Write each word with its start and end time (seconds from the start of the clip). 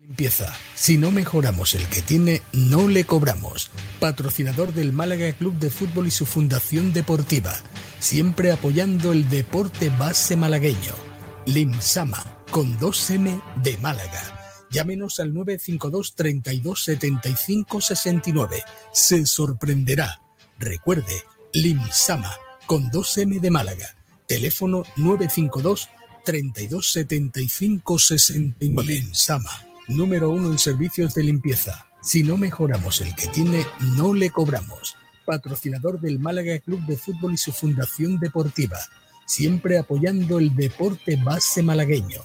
Limpieza. 0.00 0.56
Si 0.74 0.96
no 0.96 1.10
mejoramos 1.10 1.74
el 1.74 1.86
que 1.88 2.00
tiene, 2.00 2.42
no 2.52 2.88
le 2.88 3.04
cobramos. 3.04 3.70
Patrocinador 4.00 4.72
del 4.72 4.92
Málaga 4.92 5.32
Club 5.32 5.58
de 5.58 5.70
Fútbol 5.70 6.06
y 6.06 6.10
su 6.10 6.26
Fundación 6.26 6.92
Deportiva. 6.92 7.54
Siempre 7.98 8.50
apoyando 8.50 9.12
el 9.12 9.28
deporte 9.28 9.90
base 9.90 10.36
malagueño. 10.36 10.94
Limsama, 11.46 12.24
con 12.50 12.78
2M 12.78 13.42
de 13.62 13.76
Málaga. 13.78 14.40
Llámenos 14.70 15.20
al 15.20 15.34
952 15.34 16.14
32 16.14 16.84
75 16.84 17.80
69. 17.80 18.62
Se 18.92 19.26
sorprenderá. 19.26 20.22
Recuerde, 20.58 21.24
Limsama, 21.52 22.34
con 22.66 22.90
2M 22.90 23.40
de 23.40 23.50
Málaga. 23.50 23.96
Teléfono 24.26 24.84
952 24.96 25.88
32 26.24 26.92
75 26.92 27.98
69. 27.98 28.84
Limsama, 28.84 29.50
número 29.90 30.30
uno 30.30 30.52
en 30.52 30.58
servicios 30.58 31.14
de 31.14 31.24
limpieza. 31.24 31.86
Si 32.02 32.22
no 32.22 32.36
mejoramos 32.36 33.00
el 33.00 33.14
que 33.14 33.26
tiene, 33.28 33.66
no 33.96 34.14
le 34.14 34.30
cobramos. 34.30 34.96
Patrocinador 35.26 36.00
del 36.00 36.18
Málaga 36.18 36.58
Club 36.60 36.80
de 36.86 36.96
Fútbol 36.96 37.34
y 37.34 37.36
su 37.36 37.52
Fundación 37.52 38.18
Deportiva. 38.18 38.78
Siempre 39.26 39.78
apoyando 39.78 40.38
el 40.38 40.54
deporte 40.56 41.16
base 41.16 41.62
malagueño. 41.62 42.22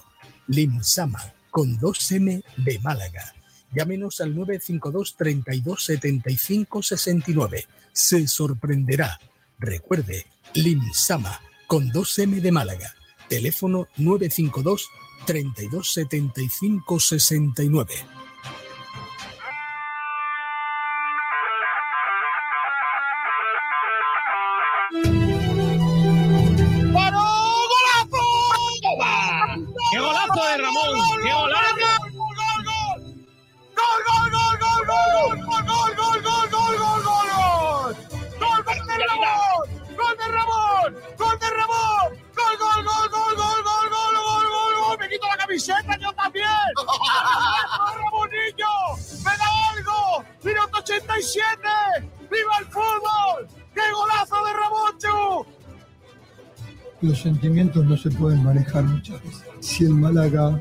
Limsama, 0.47 1.33
con 1.51 1.77
2M 1.79 2.43
de 2.57 2.79
Málaga. 2.79 3.33
Llámenos 3.73 4.21
al 4.21 4.35
952 4.35 5.15
32 5.17 5.85
75 5.85 6.83
69. 6.83 7.67
Se 7.91 8.27
sorprenderá. 8.27 9.19
Recuerde, 9.59 10.25
Limsama, 10.53 11.41
con 11.67 11.91
2M 11.91 12.41
de 12.41 12.51
Málaga. 12.51 12.95
Teléfono 13.27 13.87
952 13.97 14.87
32 15.25 15.83
75 15.83 16.99
69. 16.99 18.14
Camiseta, 45.55 45.97
yo 45.99 46.11
también! 46.13 46.45
¡Ramonillo! 47.97 48.73
¡Me 49.23 49.31
da 49.37 49.47
algo! 49.71 50.25
¡Minuto 50.43 50.77
87! 50.79 51.59
¡Viva 52.29 52.57
el 52.59 52.65
fútbol! 52.65 53.47
¡Qué 53.73 53.81
golazo 53.93 54.45
de 54.45 54.53
Ramón, 54.53 54.97
Chu! 54.97 55.45
Los 57.01 57.21
sentimientos 57.21 57.85
no 57.85 57.95
se 57.95 58.09
pueden 58.11 58.43
manejar 58.43 58.83
muchas 58.83 59.21
veces. 59.23 59.43
Si 59.61 59.85
el 59.85 59.93
Málaga 59.93 60.59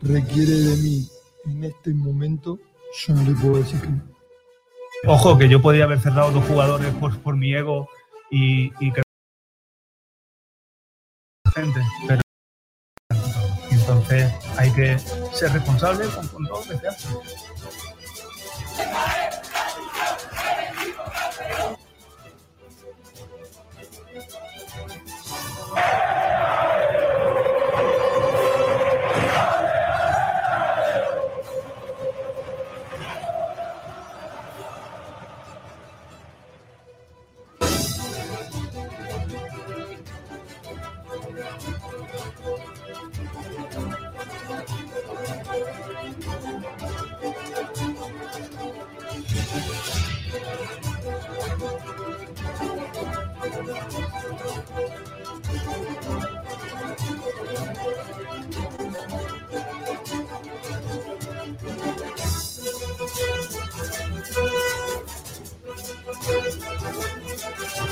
requiere 0.00 0.52
de 0.52 0.76
mí 0.76 1.08
en 1.46 1.64
este 1.64 1.92
momento, 1.92 2.58
yo 3.06 3.14
no 3.14 3.22
le 3.22 3.34
puedo 3.34 3.58
decir 3.58 3.80
que 3.80 3.88
no. 3.88 4.02
Ojo, 5.06 5.36
que 5.36 5.48
yo 5.48 5.60
podía 5.60 5.84
haber 5.84 6.00
cerrado 6.00 6.30
dos 6.30 6.44
jugadores 6.44 6.92
por, 6.94 7.18
por 7.18 7.36
mi 7.36 7.54
ego 7.54 7.88
y, 8.30 8.72
y 8.84 8.92
que 8.92 9.02
hay 14.56 14.70
que 14.72 14.98
ser 15.32 15.52
responsable 15.52 16.06
con, 16.08 16.46
todo 16.46 16.60
lo 16.60 16.68
que 16.68 16.78
se 16.78 16.88
hace. 16.88 17.08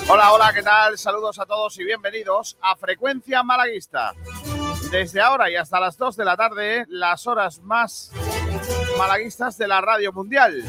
Hola, 0.08 0.32
hola, 0.32 0.53
¿qué 0.53 0.62
tal? 0.62 0.98
Saludos 0.98 1.38
a 1.38 1.47
todos 1.47 1.78
y 1.78 1.84
bienvenidos 1.84 2.56
a 2.60 2.75
Frecuencia 2.76 3.42
Malaguista. 3.42 4.12
Desde 4.91 5.20
ahora 5.20 5.50
y 5.50 5.56
hasta 5.56 5.78
las 5.78 5.97
2 5.97 6.16
de 6.16 6.25
la 6.25 6.36
tarde, 6.36 6.84
las 6.88 7.26
horas 7.26 7.60
más 7.60 8.10
malaguistas 8.98 9.56
de 9.59 9.69
la 9.69 9.80
radio 9.80 10.12
mundial. 10.12 10.64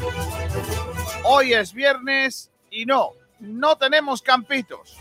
Hoy 1.24 1.52
es 1.52 1.72
viernes 1.72 2.50
y 2.70 2.86
no, 2.86 3.10
no 3.40 3.76
tenemos 3.76 4.22
campitos. 4.22 4.96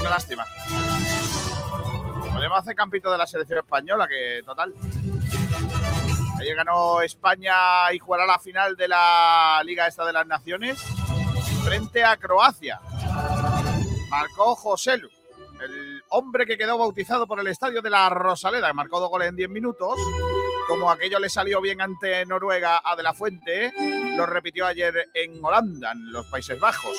Una 0.00 0.10
lástima. 0.10 0.44
Podemos 2.32 2.58
hacer 2.58 2.74
campito 2.74 3.12
de 3.12 3.18
la 3.18 3.26
selección 3.26 3.60
española, 3.60 4.08
que 4.08 4.42
total. 4.44 4.74
Ayer 6.40 6.56
ganó 6.56 7.02
España 7.02 7.92
y 7.92 7.98
jugará 7.98 8.26
la 8.26 8.38
final 8.38 8.74
de 8.74 8.88
la 8.88 9.62
Liga 9.64 9.86
Esta 9.86 10.04
de 10.04 10.12
las 10.12 10.26
Naciones 10.26 10.99
frente 11.70 12.02
a 12.02 12.16
Croacia. 12.16 12.80
Marcó 14.08 14.56
Joselu, 14.56 15.08
el 15.62 16.02
hombre 16.08 16.44
que 16.44 16.58
quedó 16.58 16.76
bautizado 16.76 17.28
por 17.28 17.38
el 17.38 17.46
estadio 17.46 17.80
de 17.80 17.90
la 17.90 18.10
Rosaleda, 18.10 18.72
marcó 18.72 18.98
dos 18.98 19.08
goles 19.08 19.28
en 19.28 19.36
10 19.36 19.50
minutos. 19.50 19.96
Como 20.66 20.90
aquello 20.90 21.20
le 21.20 21.28
salió 21.28 21.60
bien 21.60 21.80
ante 21.80 22.26
Noruega 22.26 22.82
a 22.84 22.96
De 22.96 23.04
La 23.04 23.14
Fuente, 23.14 23.72
lo 24.16 24.26
repitió 24.26 24.66
ayer 24.66 25.10
en 25.14 25.38
Holanda, 25.44 25.92
en 25.92 26.10
los 26.10 26.26
Países 26.26 26.58
Bajos. 26.58 26.96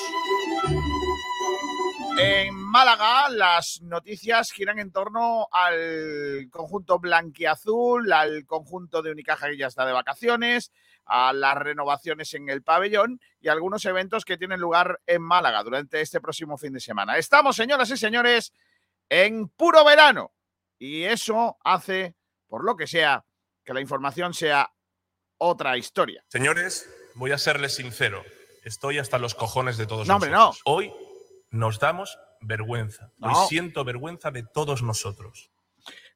En 2.18 2.54
Málaga, 2.54 3.28
las 3.30 3.80
noticias 3.82 4.52
giran 4.52 4.78
en 4.78 4.92
torno 4.92 5.48
al 5.50 6.48
conjunto 6.50 6.98
blanquiazul, 6.98 8.12
al 8.12 8.44
conjunto 8.46 9.02
de 9.02 9.12
Unicaja 9.12 9.48
que 9.48 9.56
ya 9.56 9.66
está 9.66 9.86
de 9.86 9.92
vacaciones, 9.92 10.72
a 11.04 11.32
las 11.32 11.56
renovaciones 11.56 12.32
en 12.34 12.48
el 12.48 12.62
pabellón 12.62 13.20
y 13.40 13.48
algunos 13.48 13.84
eventos 13.86 14.24
que 14.24 14.36
tienen 14.36 14.60
lugar 14.60 15.00
en 15.06 15.22
Málaga 15.22 15.62
durante 15.62 16.00
este 16.00 16.20
próximo 16.20 16.58
fin 16.58 16.72
de 16.72 16.80
semana. 16.80 17.16
Estamos, 17.16 17.56
señoras 17.56 17.90
y 17.90 17.96
señores, 17.96 18.52
en 19.08 19.48
puro 19.48 19.84
verano 19.84 20.32
y 20.78 21.04
eso 21.04 21.56
hace, 21.64 22.14
por 22.46 22.64
lo 22.64 22.76
que 22.76 22.86
sea, 22.86 23.24
que 23.64 23.74
la 23.74 23.80
información 23.80 24.34
sea 24.34 24.72
otra 25.38 25.76
historia. 25.76 26.24
Señores, 26.28 26.88
voy 27.14 27.32
a 27.32 27.38
serles 27.38 27.74
sincero. 27.74 28.22
Estoy 28.64 28.98
hasta 28.98 29.18
los 29.18 29.34
cojones 29.34 29.76
de 29.76 29.86
todos 29.86 30.06
No, 30.06 30.14
hombre, 30.14 30.30
nosotros. 30.30 30.62
Hoy 30.64 30.92
nos 31.52 31.78
damos 31.78 32.18
vergüenza. 32.40 33.12
No. 33.18 33.28
Hoy 33.28 33.46
siento 33.48 33.84
vergüenza 33.84 34.30
de 34.30 34.42
todos 34.42 34.82
nosotros. 34.82 35.50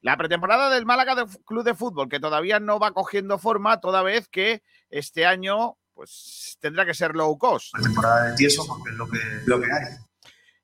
La 0.01 0.17
pretemporada 0.17 0.69
del 0.69 0.85
Málaga 0.85 1.15
de 1.15 1.25
Club 1.45 1.63
de 1.63 1.73
Fútbol, 1.73 2.09
que 2.09 2.19
todavía 2.19 2.59
no 2.59 2.79
va 2.79 2.91
cogiendo 2.91 3.37
forma, 3.37 3.79
toda 3.79 4.03
vez 4.03 4.27
que 4.27 4.61
este 4.89 5.25
año 5.25 5.77
pues 5.93 6.57
tendrá 6.59 6.85
que 6.85 6.93
ser 6.93 7.15
low 7.15 7.37
cost. 7.37 7.73
temporada 7.81 8.29
de 8.29 8.35
tieso 8.35 8.65
porque 8.67 8.91
es 8.91 8.95
lo 8.95 9.09
que, 9.09 9.19
lo 9.45 9.59
que 9.59 9.65
hay. 9.65 9.95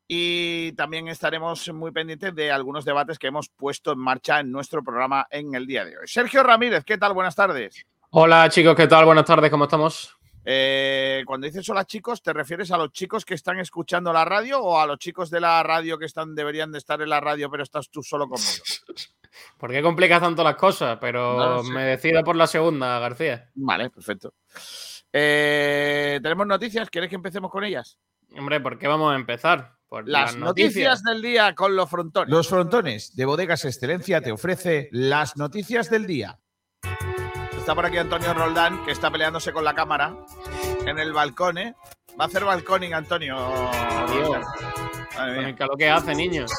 Y 0.08 0.74
también 0.74 1.08
estaremos 1.08 1.74
muy 1.74 1.92
pendientes 1.92 2.36
de 2.36 2.52
algunos 2.52 2.86
debates 2.86 3.18
que 3.18 3.28
hemos 3.28 3.50
puesto 3.50 3.94
en 3.94 4.00
marcha 4.00 4.40
en 4.42 4.52
nuestro 4.52 4.84
programa 4.84 5.26
en 5.32 5.56
el 5.56 5.66
día 5.66 5.86
de 5.86 5.98
hoy. 5.98 6.08
Sergio 6.08 6.44
Ramírez, 6.44 6.84
¿qué 6.84 6.98
tal? 6.98 7.14
Buenas 7.14 7.36
tardes. 7.36 7.84
Hola 8.12 8.48
chicos, 8.50 8.76
¿qué 8.76 8.88
tal? 8.88 9.06
Buenas 9.06 9.26
tardes, 9.26 9.50
¿cómo 9.50 9.64
estamos? 9.64 10.16
Eh, 10.46 11.24
cuando 11.26 11.46
dices 11.48 11.68
hola 11.70 11.86
chicos, 11.86 12.22
¿te 12.22 12.34
refieres 12.34 12.72
a 12.72 12.78
los 12.78 12.92
chicos 12.92 13.24
que 13.24 13.34
están 13.34 13.60
escuchando 13.60 14.12
la 14.12 14.26
radio 14.26 14.62
o 14.62 14.80
a 14.80 14.86
los 14.86 14.98
chicos 15.00 15.30
de 15.30 15.40
la 15.40 15.64
radio 15.64 15.98
que 15.98 16.06
están 16.06 16.36
deberían 16.36 16.72
de 16.72 16.80
estar 16.80 17.02
en 17.02 17.10
la 17.10 17.22
radio 17.22 17.50
pero 17.50 17.64
estás 17.64 17.90
tú 17.90 18.04
solo 18.04 18.28
conmigo? 18.28 18.64
¿Por 19.58 19.72
qué 19.72 19.82
complicas 19.82 20.22
tanto 20.22 20.44
las 20.44 20.56
cosas? 20.56 20.98
Pero 21.00 21.38
No 21.38 21.64
me 21.64 21.86
decido 21.86 22.24
por 22.24 22.36
la 22.36 22.48
segunda, 22.48 23.00
García. 23.00 23.50
Vale, 23.56 23.90
perfecto. 23.90 24.34
Eh, 25.12 26.20
Tenemos 26.22 26.46
noticias, 26.46 26.90
¿quieres 26.90 27.10
que 27.10 27.16
empecemos 27.16 27.50
con 27.50 27.64
ellas? 27.64 27.98
Hombre, 28.38 28.60
¿por 28.60 28.78
qué 28.78 28.88
vamos 28.88 29.14
a 29.14 29.16
empezar? 29.16 29.76
Por 29.88 30.08
Las 30.10 30.36
noticias 30.36 31.04
del 31.04 31.22
día 31.22 31.54
con 31.54 31.76
los 31.76 31.90
frontones. 31.90 32.30
Los 32.30 32.48
frontones 32.48 33.16
de 33.16 33.26
Bodegas 33.26 33.64
Excelencia 33.64 34.22
te 34.22 34.32
ofrece 34.32 34.90
las 34.92 35.38
noticias 35.38 35.90
del 35.90 36.08
día. 36.08 36.40
Está 37.64 37.76
por 37.76 37.86
aquí 37.86 37.98
Antonio 37.98 38.34
Roldán, 38.34 38.84
que 38.84 38.92
está 38.92 39.10
peleándose 39.10 39.54
con 39.54 39.64
la 39.64 39.74
cámara 39.74 40.14
en 40.86 41.00
el 41.00 41.14
balcón, 41.14 41.58
¿eh? 41.58 41.74
Va 42.20 42.26
a 42.26 42.28
hacer 42.28 42.44
balconing, 42.44 42.94
Antonio. 42.94 43.38
Mía. 44.10 45.56
Con 45.58 45.68
lo 45.68 45.78
que 45.78 45.90
hace, 45.90 46.14
niños. 46.14 46.52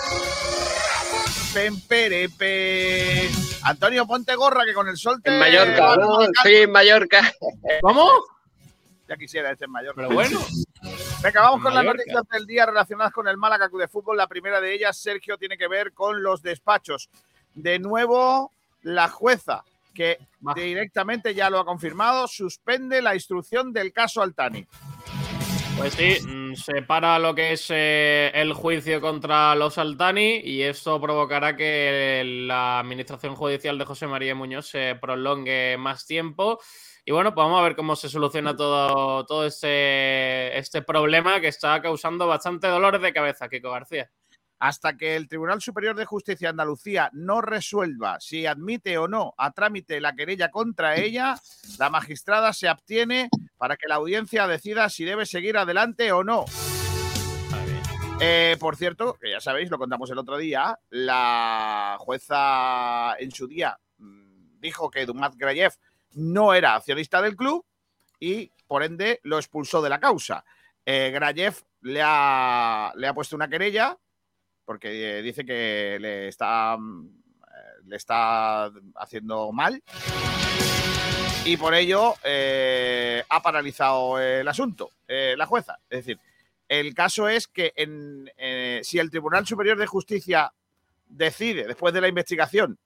Pemperepe. 1.53 3.29
Antonio, 3.65 4.07
ponte 4.07 4.35
gorra 4.35 4.65
que 4.65 4.73
con 4.73 4.89
el 4.89 4.97
sol 4.97 5.21
te... 5.23 5.31
En 5.31 5.41
Mallorca, 5.41 5.97
¿no? 5.99 6.23
Estoy 6.23 6.55
en 6.55 6.73
Mallorca. 6.73 7.33
¿Cómo? 7.83 8.11
Ya 9.07 9.19
quisiera 9.19 9.51
este 9.51 9.67
en 9.67 9.73
Mallorca. 9.73 9.97
Pero 9.97 10.15
bueno. 10.15 10.41
Venga, 11.23 11.43
vamos 11.43 11.61
con 11.61 11.75
las 11.75 11.85
noticias 11.85 12.23
del 12.33 12.47
día 12.47 12.65
relacionadas 12.65 13.13
con 13.13 13.29
el 13.29 13.37
Málaga 13.37 13.69
Club 13.69 13.83
de 13.83 13.89
Fútbol. 13.89 14.17
La 14.17 14.27
primera 14.27 14.59
de 14.59 14.73
ellas, 14.73 14.97
Sergio, 14.97 15.37
tiene 15.37 15.59
que 15.59 15.69
ver 15.69 15.93
con 15.93 16.23
los 16.23 16.41
despachos. 16.41 17.11
De 17.53 17.79
nuevo, 17.79 18.53
la 18.81 19.11
jueza, 19.11 19.65
que 19.95 20.19
directamente 20.55 21.35
ya 21.35 21.49
lo 21.49 21.61
ha 21.61 21.65
confirmado, 21.65 22.27
suspende 22.29 23.01
la 23.01 23.15
instrucción 23.15 23.73
del 23.73 23.93
caso 23.93 24.21
Altani. 24.21 24.67
Pues 25.77 25.95
sí, 25.95 26.19
mm, 26.25 26.55
se 26.55 26.83
para 26.83 27.19
lo 27.19 27.35
que 27.35 27.53
es 27.53 27.67
eh, 27.71 28.31
el 28.35 28.53
juicio 28.53 29.01
contra 29.01 29.55
los 29.57 29.77
Altani 29.77 30.41
y 30.45 30.63
esto 30.63 31.01
provocará 31.01 31.57
que 31.57 32.23
la 32.47 32.79
administración 32.79 33.35
judicial 33.35 33.77
de 33.77 33.85
José 33.85 34.07
María 34.07 34.37
Muñoz 34.37 34.69
se 34.69 34.95
prolongue 35.01 35.77
más 35.77 36.07
tiempo. 36.07 36.61
Y 37.05 37.13
bueno, 37.13 37.35
pues 37.35 37.45
vamos 37.45 37.61
a 37.61 37.65
ver 37.65 37.77
cómo 37.77 37.97
se 37.97 38.09
soluciona 38.09 38.57
todo, 38.57 39.27
todo 39.27 39.47
este, 39.47 40.57
este 40.57 40.81
problema 40.83 41.41
que 41.41 41.49
está 41.49 41.83
causando 41.83 42.27
bastante 42.27 42.69
dolores 42.69 43.03
de 43.03 43.13
cabeza, 43.13 43.49
Kiko 43.49 43.71
García. 43.73 44.11
Hasta 44.59 44.97
que 44.97 45.17
el 45.17 45.29
Tribunal 45.29 45.61
Superior 45.61 45.97
de 45.97 46.05
Justicia 46.05 46.49
de 46.49 46.51
Andalucía 46.51 47.11
no 47.13 47.41
resuelva 47.41 48.19
si 48.21 48.47
admite 48.47 48.97
o 48.99 49.09
no 49.09 49.35
a 49.37 49.53
trámite 49.53 50.01
la 50.01 50.15
querella 50.15 50.51
contra 50.51 50.97
ella, 50.97 51.37
la 51.79 51.91
magistrada 51.91 52.53
se 52.53 52.69
abstiene 52.69 53.29
para 53.59 53.77
que 53.77 53.89
la 53.89 53.97
audiencia 53.97 54.47
decida 54.47 54.89
si 54.89 55.05
debe 55.05 55.27
seguir 55.27 55.57
adelante 55.57 56.13
o 56.13 56.25
no. 56.25 56.45
Eh, 58.21 58.57
por 58.61 58.77
cierto, 58.77 59.19
que 59.21 59.33
ya 59.33 59.41
sabéis, 59.41 59.71
lo 59.71 59.79
contamos 59.79 60.09
el 60.11 60.19
otro 60.19 60.39
día, 60.39 60.79
la 60.91 61.97
jueza 61.99 63.17
en 63.19 63.33
su 63.33 63.49
día 63.49 63.79
mm, 63.99 64.61
dijo 64.61 64.91
que 64.91 65.05
Dumat 65.05 65.35
Grayev 65.37 65.73
no 66.13 66.55
era 66.55 66.77
accionista 66.77 67.21
del 67.21 67.37
club 67.37 67.67
y 68.21 68.53
por 68.67 68.83
ende 68.83 69.21
lo 69.25 69.37
expulsó 69.37 69.83
de 69.83 69.91
la 69.91 70.01
causa. 70.01 70.45
Eh, 70.87 71.11
Grayev 71.13 71.57
le 71.81 72.01
ha, 72.03 72.93
le 72.97 73.09
ha 73.09 73.15
puesto 73.15 73.35
una 73.35 73.49
querella 73.49 73.99
porque 74.65 75.21
dice 75.23 75.45
que 75.45 75.99
le 76.01 76.29
está, 76.29 76.77
mm, 76.79 77.07
eh, 77.07 77.83
le 77.87 77.97
está 77.97 78.71
haciendo 78.97 79.53
mal 79.53 79.83
y 81.45 81.57
por 81.57 81.75
ello 81.75 82.15
eh, 82.25 83.23
ha 83.29 83.43
paralizado 83.43 84.19
el 84.19 84.49
asunto 84.49 84.91
eh, 85.07 85.35
la 85.37 85.47
jueza. 85.47 85.79
Es 85.91 85.99
decir, 86.07 86.19
el 86.69 86.95
caso 86.95 87.29
es 87.29 87.47
que 87.47 87.73
si 88.83 88.99
el 88.99 89.11
Tribunal 89.11 89.47
Superior 89.47 89.77
de 89.79 89.87
Justicia 89.87 90.53
decide, 91.07 91.67
después 91.67 91.93
de 91.93 92.01
la 92.01 92.09
investigación, 92.09 92.79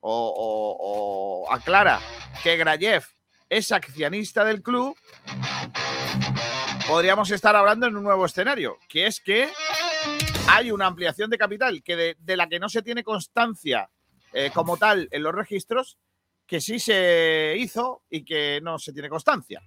o, 0.00 0.10
o- 0.12 1.44
o 1.48 1.52
aclara 1.52 1.98
que 2.42 2.56
Grayev 2.58 3.04
es 3.48 3.72
accionista 3.72 4.44
del 4.44 4.62
club, 4.62 4.96
podríamos 6.86 7.30
estar 7.30 7.56
hablando 7.56 7.86
en 7.86 7.96
un 7.96 8.04
nuevo 8.04 8.26
escenario, 8.26 8.76
que 8.88 9.06
es 9.06 9.20
que 9.20 9.48
hay 10.48 10.70
una 10.70 10.86
ampliación 10.86 11.30
de 11.30 11.38
capital 11.38 11.82
que 11.82 12.16
de, 12.18 12.36
la 12.36 12.48
que 12.48 12.58
no 12.58 12.68
se 12.68 12.82
tiene 12.82 13.02
constancia 13.02 13.90
eh, 14.32 14.50
como 14.52 14.76
tal 14.76 15.08
en 15.10 15.22
los 15.22 15.34
registros, 15.34 15.98
que 16.46 16.60
sí 16.60 16.78
se 16.78 17.54
hizo 17.58 18.02
y 18.08 18.24
que 18.24 18.60
no 18.62 18.78
se 18.78 18.92
tiene 18.92 19.08
constancia. 19.08 19.62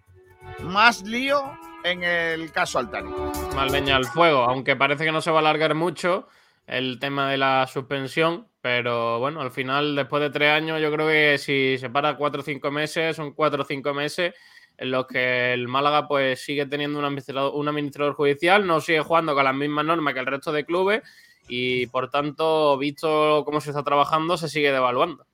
Más 0.63 1.03
lío 1.03 1.41
en 1.83 2.03
el 2.03 2.51
caso 2.51 2.79
Altani. 2.79 3.11
Más 3.55 3.71
leña 3.71 3.95
al 3.95 4.05
fuego, 4.05 4.43
aunque 4.43 4.75
parece 4.75 5.05
que 5.05 5.11
no 5.11 5.21
se 5.21 5.31
va 5.31 5.37
a 5.37 5.41
alargar 5.41 5.75
mucho 5.75 6.27
el 6.67 6.99
tema 6.99 7.29
de 7.31 7.37
la 7.37 7.67
suspensión, 7.67 8.47
pero 8.61 9.19
bueno, 9.19 9.41
al 9.41 9.51
final, 9.51 9.95
después 9.95 10.21
de 10.21 10.29
tres 10.29 10.51
años, 10.51 10.79
yo 10.79 10.91
creo 10.91 11.07
que 11.07 11.37
si 11.37 11.77
se 11.77 11.89
para 11.89 12.15
cuatro 12.15 12.41
o 12.41 12.43
cinco 12.43 12.69
meses, 12.69 13.15
son 13.15 13.33
cuatro 13.33 13.63
o 13.63 13.65
cinco 13.65 13.93
meses 13.93 14.33
en 14.79 14.91
los 14.91 15.05
que 15.07 15.53
el 15.53 15.67
Málaga 15.67 16.07
pues 16.07 16.41
sigue 16.43 16.65
teniendo 16.65 16.97
un 16.99 17.05
administrador, 17.05 17.51
un 17.53 17.67
administrador 17.67 18.13
judicial, 18.13 18.65
no 18.65 18.79
sigue 18.81 19.01
jugando 19.01 19.35
con 19.35 19.43
las 19.43 19.55
mismas 19.55 19.85
normas 19.85 20.13
que 20.13 20.19
el 20.21 20.25
resto 20.25 20.51
de 20.51 20.65
clubes 20.65 21.01
y 21.47 21.87
por 21.87 22.09
tanto, 22.09 22.77
visto 22.77 23.43
cómo 23.45 23.59
se 23.59 23.71
está 23.71 23.83
trabajando, 23.83 24.37
se 24.37 24.47
sigue 24.49 24.71
devaluando. 24.71 25.25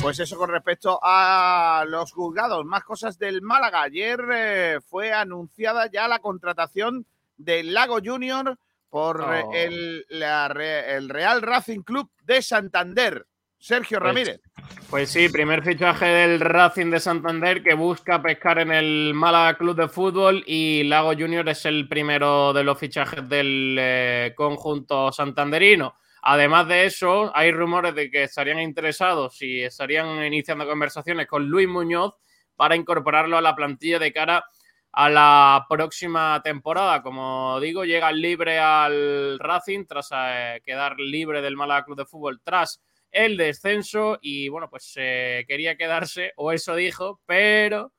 Pues 0.00 0.20
eso 0.20 0.36
con 0.36 0.50
respecto 0.50 0.98
a 1.02 1.84
los 1.88 2.12
juzgados. 2.12 2.64
Más 2.64 2.84
cosas 2.84 3.18
del 3.18 3.42
Málaga. 3.42 3.82
Ayer 3.82 4.20
eh, 4.32 4.78
fue 4.88 5.12
anunciada 5.12 5.90
ya 5.90 6.06
la 6.06 6.20
contratación 6.20 7.04
del 7.36 7.74
Lago 7.74 7.98
Junior 8.04 8.56
por 8.90 9.20
eh, 9.20 9.42
Oh. 9.44 9.52
el, 9.54 10.06
la 10.08 10.48
Re- 10.48 10.96
el 10.96 11.08
Real 11.08 11.42
Racing 11.42 11.80
Club 11.82 12.10
de 12.24 12.42
Santander. 12.42 13.26
Sergio 13.58 13.98
Pues- 13.98 14.08
Ramírez. 14.08 14.40
Pues 14.88 15.10
sí, 15.10 15.28
primer 15.28 15.62
fichaje 15.62 16.06
del 16.06 16.40
Racing 16.40 16.90
de 16.90 17.00
Santander 17.00 17.62
que 17.62 17.74
busca 17.74 18.22
pescar 18.22 18.58
en 18.60 18.72
el 18.72 19.12
Málaga 19.14 19.58
Club 19.58 19.76
de 19.76 19.88
Fútbol 19.88 20.42
y 20.46 20.84
Lago 20.84 21.12
Junior 21.12 21.46
es 21.48 21.66
el 21.66 21.88
primero 21.88 22.52
de 22.52 22.64
los 22.64 22.78
fichajes 22.78 23.28
del 23.28 23.76
eh, 23.78 24.32
conjunto 24.36 25.12
santanderino. 25.12 25.96
Además 26.22 26.68
de 26.68 26.86
eso, 26.86 27.30
hay 27.34 27.52
rumores 27.52 27.94
de 27.94 28.10
que 28.10 28.24
estarían 28.24 28.60
interesados 28.60 29.40
y 29.42 29.62
estarían 29.62 30.24
iniciando 30.24 30.66
conversaciones 30.66 31.26
con 31.26 31.46
Luis 31.46 31.68
Muñoz 31.68 32.14
para 32.56 32.76
incorporarlo 32.76 33.36
a 33.36 33.42
la 33.42 33.54
plantilla 33.54 33.98
de 33.98 34.12
cara 34.12 34.44
a 34.92 35.08
la 35.10 35.66
próxima 35.68 36.40
temporada. 36.42 37.02
Como 37.02 37.58
digo, 37.60 37.84
llega 37.84 38.10
libre 38.10 38.58
al 38.58 39.38
Racing 39.38 39.84
tras 39.86 40.10
eh, 40.12 40.60
quedar 40.64 40.98
libre 40.98 41.42
del 41.42 41.56
Málaga 41.56 41.84
Club 41.84 41.98
de 41.98 42.06
Fútbol 42.06 42.40
tras 42.42 42.82
el 43.10 43.36
descenso 43.36 44.18
y 44.20 44.48
bueno, 44.48 44.68
pues 44.68 44.92
eh, 44.96 45.44
quería 45.48 45.76
quedarse, 45.76 46.32
o 46.36 46.52
eso 46.52 46.74
dijo, 46.74 47.20
pero 47.26 47.92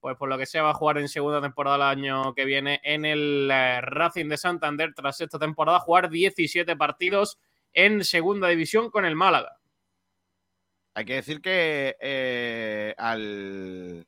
pues 0.00 0.16
por 0.16 0.28
lo 0.28 0.36
que 0.36 0.46
sea 0.46 0.62
va 0.62 0.70
a 0.70 0.74
jugar 0.74 0.98
en 0.98 1.08
segunda 1.08 1.40
temporada 1.40 1.76
el 1.76 1.98
año 1.98 2.34
que 2.34 2.44
viene 2.44 2.80
en 2.84 3.04
el 3.04 3.48
eh, 3.50 3.80
Racing 3.80 4.28
de 4.28 4.36
Santander 4.36 4.92
tras 4.94 5.20
esta 5.20 5.38
temporada 5.38 5.80
jugar 5.80 6.10
17 6.10 6.76
partidos 6.76 7.38
en 7.72 8.04
segunda 8.04 8.48
división 8.48 8.90
con 8.90 9.06
el 9.06 9.16
Málaga. 9.16 9.58
Hay 10.92 11.06
que 11.06 11.14
decir 11.14 11.40
que 11.40 11.96
eh, 12.00 12.94
al, 12.98 14.06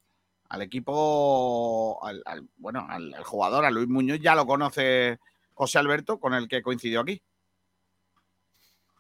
al 0.49 0.63
equipo, 0.63 1.99
al, 2.05 2.23
bueno, 2.57 2.87
al 2.89 3.13
jugador, 3.25 3.65
a 3.65 3.71
Luis 3.71 3.89
Muñoz, 3.89 4.21
ya 4.21 4.35
lo 4.35 4.47
conoce 4.47 5.19
José 5.55 5.79
Alberto, 5.79 6.21
con 6.21 6.35
el 6.35 6.47
que 6.47 6.63
coincidió 6.63 7.01
aquí. 7.01 7.23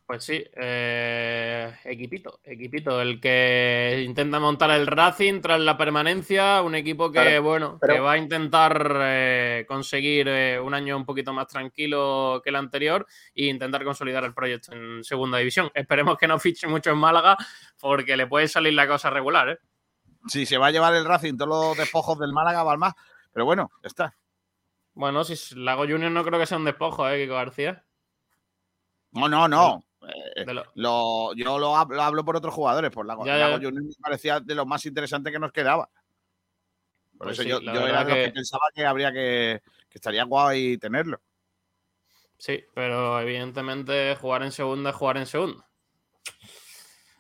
Pues 0.06 0.22
sí, 0.22 0.44
eh, 0.54 1.75
equipito, 1.82 2.38
equipito, 2.44 3.00
el 3.00 3.20
que 3.20 4.04
intenta 4.06 4.38
montar 4.38 4.70
el 4.70 4.86
Racing 4.86 5.40
tras 5.40 5.58
la 5.58 5.76
permanencia, 5.76 6.62
un 6.62 6.76
equipo 6.76 7.10
que, 7.10 7.18
Pero- 7.18 7.42
bueno, 7.42 7.78
pero- 7.80 7.94
que 7.94 8.00
va 8.00 8.12
a 8.12 8.16
intentar 8.18 8.88
eh, 9.00 9.64
conseguir 9.66 10.28
eh, 10.28 10.60
un 10.60 10.75
año 10.75 10.96
un 10.96 11.04
poquito 11.04 11.32
más 11.32 11.48
tranquilo 11.48 12.40
que 12.44 12.50
el 12.50 12.56
anterior 12.56 13.04
e 13.34 13.46
intentar 13.46 13.82
consolidar 13.82 14.22
el 14.22 14.32
proyecto 14.32 14.72
en 14.75 15.02
segunda 15.02 15.38
división. 15.38 15.72
Esperemos 15.75 16.16
que 16.16 16.28
no 16.28 16.38
fiche 16.38 16.68
mucho 16.68 16.90
en 16.90 16.98
Málaga 16.98 17.36
porque 17.80 18.16
le 18.16 18.28
puede 18.28 18.46
salir 18.46 18.75
la 18.75 18.86
cosa 18.86 19.10
regular, 19.10 19.48
¿eh? 19.48 19.58
Si 20.28 20.46
se 20.46 20.56
va 20.56 20.68
a 20.68 20.70
llevar 20.70 20.94
el 20.94 21.04
Racing 21.04 21.36
todos 21.36 21.48
los 21.50 21.76
despojos 21.78 22.16
del 22.20 22.32
Málaga, 22.32 22.62
Balmás. 22.62 22.94
Pero 23.32 23.44
bueno, 23.44 23.72
ya 23.82 23.88
está. 23.88 24.14
Bueno, 24.94 25.25
si 25.25 25.56
Lago 25.56 25.82
Junior 25.82 26.12
no 26.12 26.22
creo 26.25 26.38
que 26.38 26.46
sea 26.46 26.58
un 26.58 26.64
despojo, 26.64 27.08
¿eh, 27.08 27.25
Kiko 27.25 27.34
García? 27.34 27.84
No, 29.10 29.28
no, 29.28 29.48
no. 29.48 29.82
Eh, 30.36 30.44
lo- 30.46 30.64
lo- 30.75 31.34
yo 31.34 31.58
lo 31.58 31.76
hablo, 31.76 32.00
hablo 32.02 32.25
por 32.25 32.36
otros 32.36 32.54
jugadores. 32.54 32.90
Por 32.90 33.06
Lago, 33.06 33.25
Ya, 33.26 33.36
Lago 33.36 33.58
ya. 33.58 33.70
Me 33.70 33.82
parecía 34.00 34.40
de 34.40 34.54
lo 34.54 34.64
más 34.66 34.84
interesante 34.86 35.32
que 35.32 35.38
nos 35.38 35.52
quedaba. 35.52 35.88
Por 37.18 37.28
Pues 37.28 37.32
eso 37.38 37.42
sí, 37.44 37.48
yo, 37.48 37.60
la 37.60 37.72
era 37.88 38.04
de 38.04 38.10
los 38.10 38.14
que- 38.14 38.25
que 38.26 38.30
pensaba 38.32 38.64
que 38.75 38.84
habría 38.86 39.12
que, 39.12 39.62
que 39.88 39.98
estaría 39.98 40.25
guay 40.25 40.78
tenerlo. 40.78 41.20
Sí, 42.38 42.62
pero 42.75 43.18
evidentemente 43.20 44.14
jugar 44.16 44.42
en 44.42 44.52
segunda 44.52 44.90
es 44.90 44.96
jugar 44.96 45.16
en 45.16 45.26
segunda. 45.26 45.66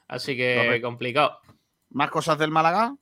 Así 0.08 0.36
que 0.36 0.56
Correcto. 0.64 0.86
complicado. 0.86 1.38
¿Más 1.90 2.10
cosas 2.10 2.38
del 2.38 2.50
Málaga? 2.50 2.94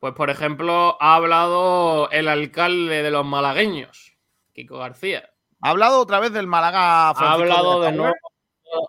Pues, 0.00 0.12
por 0.14 0.28
ejemplo, 0.28 0.98
ha 1.00 1.14
hablado 1.14 2.10
el 2.10 2.28
alcalde 2.28 3.02
de 3.02 3.10
los 3.10 3.24
malagueños, 3.24 4.16
Kiko 4.52 4.78
García. 4.78 5.30
Ha 5.62 5.70
hablado 5.70 6.00
otra 6.00 6.20
vez 6.20 6.32
del 6.32 6.46
Málaga. 6.46 7.10
Ha 7.10 7.32
hablado 7.32 7.80
de 7.80 7.92
nuevo. 7.92 8.14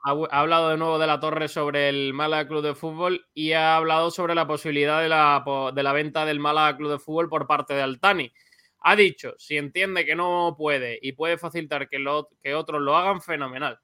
Ha 0.03 0.11
ha 0.11 0.39
hablado 0.39 0.69
de 0.69 0.77
nuevo 0.77 0.99
de 0.99 1.07
la 1.07 1.19
torre 1.19 1.47
sobre 1.47 1.89
el 1.89 2.13
Málaga 2.13 2.47
Club 2.47 2.63
de 2.63 2.75
Fútbol 2.75 3.25
y 3.33 3.51
ha 3.53 3.75
hablado 3.77 4.11
sobre 4.11 4.35
la 4.35 4.47
posibilidad 4.47 5.01
de 5.01 5.09
la, 5.09 5.43
de 5.73 5.83
la 5.83 5.93
venta 5.93 6.25
del 6.25 6.39
Málaga 6.39 6.77
Club 6.77 6.91
de 6.91 6.99
Fútbol 6.99 7.29
por 7.29 7.47
parte 7.47 7.73
de 7.73 7.81
Altani. 7.81 8.31
Ha 8.79 8.95
dicho, 8.95 9.33
si 9.37 9.57
entiende 9.57 10.05
que 10.05 10.15
no 10.15 10.55
puede 10.57 10.99
y 11.01 11.13
puede 11.13 11.37
facilitar 11.37 11.89
que, 11.89 11.97
lo- 11.99 12.29
que 12.41 12.53
otros 12.53 12.81
lo 12.81 12.95
hagan, 12.95 13.21
fenomenal. 13.21 13.79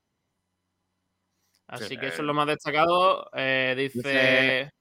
Así 1.68 1.86
Sí, 1.86 1.98
que 1.98 2.08
eso 2.08 2.18
eh, 2.18 2.20
es 2.20 2.26
lo 2.26 2.34
más 2.34 2.48
destacado. 2.48 3.30
Eh, 3.34 3.74
dice, 3.78 4.00
dice- 4.00 4.72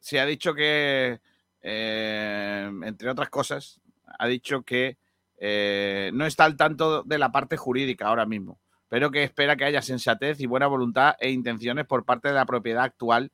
sí 0.00 0.18
ha 0.18 0.26
dicho 0.26 0.54
que, 0.54 1.20
eh, 1.62 2.70
entre 2.84 3.10
otras 3.10 3.28
cosas, 3.30 3.80
ha 4.18 4.26
dicho 4.26 4.62
que 4.62 4.98
eh, 5.36 6.10
no 6.12 6.26
está 6.26 6.44
al 6.44 6.56
tanto 6.56 7.02
de 7.04 7.18
la 7.18 7.30
parte 7.30 7.56
jurídica 7.56 8.06
ahora 8.08 8.26
mismo, 8.26 8.60
pero 8.88 9.10
que 9.10 9.22
espera 9.22 9.56
que 9.56 9.64
haya 9.64 9.82
sensatez 9.82 10.40
y 10.40 10.46
buena 10.46 10.66
voluntad 10.66 11.14
e 11.20 11.30
intenciones 11.30 11.86
por 11.86 12.04
parte 12.04 12.28
de 12.28 12.34
la 12.34 12.46
propiedad 12.46 12.84
actual 12.84 13.30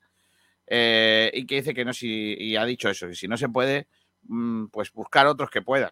eh, 0.67 1.31
y 1.35 1.47
que 1.47 1.57
dice 1.57 1.75
que 1.75 1.85
no, 1.85 1.93
si, 1.93 2.35
y 2.39 2.57
ha 2.57 2.65
dicho 2.65 2.89
eso, 2.89 3.09
y 3.09 3.15
si 3.15 3.29
no 3.29 3.37
se 3.37 3.49
puede, 3.49 3.87
mm, 4.23 4.67
pues 4.67 4.93
buscar 4.93 5.27
otros 5.27 5.51
que 5.51 5.63
puedan. 5.63 5.91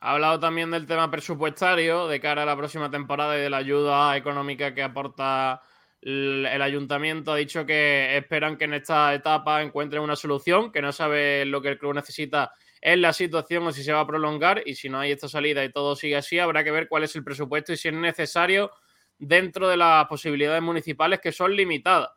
Ha 0.00 0.12
hablado 0.12 0.38
también 0.38 0.70
del 0.70 0.86
tema 0.86 1.10
presupuestario 1.10 2.06
de 2.06 2.20
cara 2.20 2.44
a 2.44 2.46
la 2.46 2.56
próxima 2.56 2.90
temporada 2.90 3.36
y 3.36 3.40
de 3.40 3.50
la 3.50 3.56
ayuda 3.56 4.16
económica 4.16 4.72
que 4.72 4.84
aporta 4.84 5.60
el, 6.00 6.46
el 6.46 6.62
ayuntamiento. 6.62 7.32
Ha 7.32 7.36
dicho 7.36 7.66
que 7.66 8.16
esperan 8.16 8.56
que 8.56 8.66
en 8.66 8.74
esta 8.74 9.12
etapa 9.12 9.60
encuentren 9.60 10.02
una 10.02 10.14
solución, 10.14 10.70
que 10.70 10.80
no 10.80 10.92
sabe 10.92 11.44
lo 11.44 11.60
que 11.60 11.70
el 11.70 11.78
club 11.78 11.94
necesita 11.94 12.52
en 12.80 13.02
la 13.02 13.12
situación 13.12 13.66
o 13.66 13.72
si 13.72 13.82
se 13.82 13.92
va 13.92 14.00
a 14.00 14.06
prolongar 14.06 14.62
y 14.66 14.74
si 14.74 14.88
no 14.88 15.00
hay 15.00 15.12
esta 15.12 15.28
salida 15.28 15.64
y 15.64 15.72
todo 15.72 15.96
sigue 15.96 16.16
así, 16.16 16.38
habrá 16.38 16.64
que 16.64 16.70
ver 16.70 16.88
cuál 16.88 17.04
es 17.04 17.14
el 17.16 17.24
presupuesto 17.24 17.72
y 17.72 17.76
si 17.76 17.88
es 17.88 17.94
necesario 17.94 18.70
dentro 19.18 19.68
de 19.68 19.76
las 19.76 20.06
posibilidades 20.06 20.62
municipales 20.62 21.20
que 21.20 21.32
son 21.32 21.54
limitadas. 21.54 22.10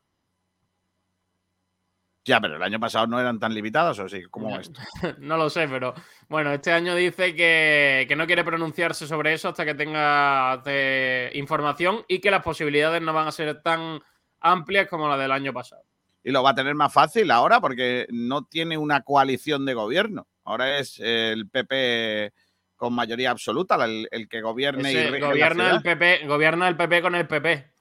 Ya, 2.23 2.39
pero 2.39 2.55
el 2.55 2.61
año 2.61 2.79
pasado 2.79 3.07
no 3.07 3.19
eran 3.19 3.39
tan 3.39 3.51
limitados, 3.51 3.97
¿o 3.97 4.07
sí? 4.07 4.21
¿Cómo 4.29 4.59
es? 4.59 4.71
no 5.17 5.37
lo 5.37 5.49
sé, 5.49 5.67
pero 5.67 5.95
bueno, 6.29 6.51
este 6.51 6.71
año 6.71 6.93
dice 6.93 7.33
que, 7.35 8.05
que 8.07 8.15
no 8.15 8.27
quiere 8.27 8.43
pronunciarse 8.43 9.07
sobre 9.07 9.33
eso 9.33 9.49
hasta 9.49 9.65
que 9.65 9.73
tenga 9.73 10.61
eh, 10.65 11.31
información 11.33 12.05
y 12.07 12.19
que 12.19 12.29
las 12.29 12.43
posibilidades 12.43 13.01
no 13.01 13.11
van 13.11 13.27
a 13.27 13.31
ser 13.31 13.63
tan 13.63 13.99
amplias 14.39 14.87
como 14.87 15.09
las 15.09 15.17
del 15.17 15.31
año 15.31 15.51
pasado. 15.51 15.83
Y 16.23 16.29
lo 16.29 16.43
va 16.43 16.51
a 16.51 16.55
tener 16.55 16.75
más 16.75 16.93
fácil 16.93 17.31
ahora 17.31 17.59
porque 17.59 18.05
no 18.11 18.45
tiene 18.45 18.77
una 18.77 19.01
coalición 19.01 19.65
de 19.65 19.73
gobierno. 19.73 20.27
Ahora 20.43 20.79
es 20.79 20.99
el 20.99 21.47
PP 21.49 22.31
con 22.75 22.93
mayoría 22.93 23.29
absoluta 23.31 23.83
el, 23.85 24.07
el 24.11 24.27
que 24.27 24.41
gobierne 24.41 24.89
Ese 24.89 25.03
y 25.03 25.07
rige 25.07 25.19
la 25.19 25.27
gobierna 25.27 25.63
ciudad. 25.65 25.75
el 25.77 25.83
PP, 25.83 26.27
gobierna 26.27 26.67
el 26.67 26.75
PP 26.77 27.01
con 27.01 27.15
el 27.15 27.27
PP. 27.27 27.71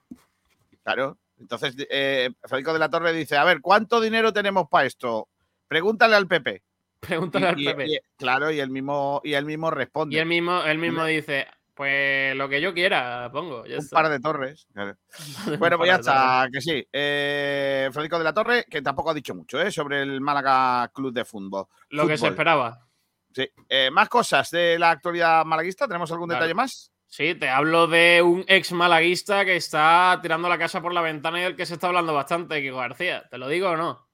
Claro. 0.84 1.18
Entonces, 1.38 1.74
eh, 1.90 2.30
Federico 2.44 2.72
de 2.74 2.78
la 2.78 2.90
Torre 2.90 3.12
dice, 3.14 3.36
a 3.36 3.44
ver, 3.44 3.60
¿cuánto 3.62 4.00
dinero 4.00 4.32
tenemos 4.32 4.68
para 4.70 4.86
esto? 4.86 5.28
Pregúntale 5.68 6.16
al 6.16 6.26
PP. 6.28 6.62
Pregúntale 7.00 7.46
Y- 7.56 7.66
al 7.68 7.76
PP. 7.76 7.86
y- 7.88 7.98
claro, 8.16 8.50
y 8.50 8.60
el 8.60 8.68
mismo, 8.68 9.22
y 9.24 9.32
él 9.32 9.46
mismo 9.46 9.70
responde. 9.70 10.14
Y 10.16 10.18
él 10.18 10.26
mismo, 10.26 10.62
él 10.64 10.76
mismo 10.76 11.04
dice, 11.06 11.46
pues 11.80 12.36
lo 12.36 12.46
que 12.46 12.60
yo 12.60 12.74
quiera, 12.74 13.30
pongo. 13.32 13.64
ya 13.64 13.76
un 13.76 13.82
está. 13.82 13.96
par 13.96 14.10
de 14.10 14.20
torres. 14.20 14.66
Bueno, 15.58 15.78
pues 15.78 15.88
ya 15.88 15.94
está, 15.96 16.46
que 16.52 16.60
sí. 16.60 16.86
Eh, 16.92 17.88
Federico 17.90 18.18
de 18.18 18.24
la 18.24 18.34
Torre, 18.34 18.66
que 18.68 18.82
tampoco 18.82 19.08
ha 19.08 19.14
dicho 19.14 19.34
mucho 19.34 19.58
¿eh? 19.62 19.72
sobre 19.72 20.02
el 20.02 20.20
Málaga 20.20 20.90
Club 20.94 21.10
de 21.14 21.24
Fútbol. 21.24 21.64
Lo 21.88 22.06
que 22.06 22.18
se 22.18 22.28
esperaba. 22.28 22.86
Sí. 23.34 23.48
Eh, 23.66 23.90
más 23.90 24.10
cosas 24.10 24.50
de 24.50 24.78
la 24.78 24.90
actualidad 24.90 25.42
malaguista. 25.46 25.86
¿Tenemos 25.88 26.12
algún 26.12 26.28
Claro. 26.28 26.40
detalle 26.42 26.54
más? 26.54 26.92
Sí, 27.06 27.34
te 27.34 27.48
hablo 27.48 27.86
de 27.86 28.20
un 28.20 28.44
ex 28.46 28.72
malaguista 28.72 29.46
que 29.46 29.56
está 29.56 30.18
tirando 30.20 30.50
la 30.50 30.58
casa 30.58 30.82
por 30.82 30.92
la 30.92 31.00
ventana 31.00 31.40
y 31.40 31.44
del 31.44 31.56
que 31.56 31.64
se 31.64 31.74
está 31.74 31.86
hablando 31.86 32.12
bastante, 32.12 32.60
Kiko 32.60 32.76
García. 32.76 33.26
¿Te 33.30 33.38
lo 33.38 33.48
digo 33.48 33.70
o 33.70 33.76
no? 33.78 34.06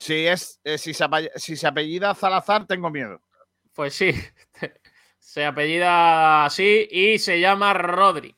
Si, 0.00 0.26
es, 0.26 0.60
eh, 0.64 0.78
si, 0.78 0.94
se, 0.94 1.04
ape- 1.04 1.30
si 1.36 1.54
se 1.54 1.68
apellida 1.68 2.12
Salazar, 2.12 2.66
tengo 2.66 2.90
miedo. 2.90 3.20
Pues 3.72 3.94
sí, 3.94 4.12
se 5.24 5.42
apellida 5.46 6.44
así 6.44 6.86
y 6.90 7.18
se 7.18 7.40
llama 7.40 7.72
Rodri. 7.72 8.36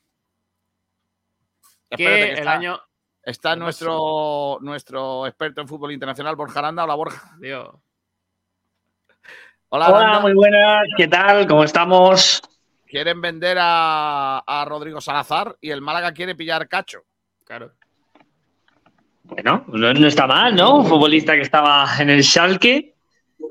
Que 1.90 1.96
Espérate, 2.02 2.20
que 2.20 2.32
el 2.32 2.38
está, 2.38 2.52
año. 2.52 2.80
está 3.24 3.54
¿Qué 3.54 3.60
nuestro, 3.60 4.58
nuestro 4.60 5.26
experto 5.26 5.60
en 5.60 5.68
fútbol 5.68 5.92
internacional, 5.92 6.36
Borja 6.36 6.60
Aranda. 6.60 6.84
Hola, 6.84 6.94
Borja. 6.94 7.36
Dios. 7.40 7.74
Hola, 9.68 9.88
Hola, 9.88 10.20
muy 10.20 10.32
buenas, 10.32 10.84
¿qué 10.96 11.08
tal? 11.08 11.48
¿Cómo 11.48 11.64
estamos? 11.64 12.40
Quieren 12.86 13.20
vender 13.20 13.58
a, 13.60 14.38
a 14.38 14.64
Rodrigo 14.64 15.00
Salazar 15.00 15.56
y 15.60 15.70
el 15.70 15.80
Málaga 15.82 16.12
quiere 16.12 16.36
pillar 16.36 16.68
cacho. 16.68 17.00
Claro. 17.44 17.72
Bueno, 19.24 19.64
no, 19.66 19.92
no 19.92 20.06
está 20.06 20.28
mal, 20.28 20.54
¿no? 20.54 20.76
Un 20.76 20.86
futbolista 20.86 21.34
que 21.34 21.42
estaba 21.42 21.84
en 21.98 22.10
el 22.10 22.22
Schalke 22.22 22.94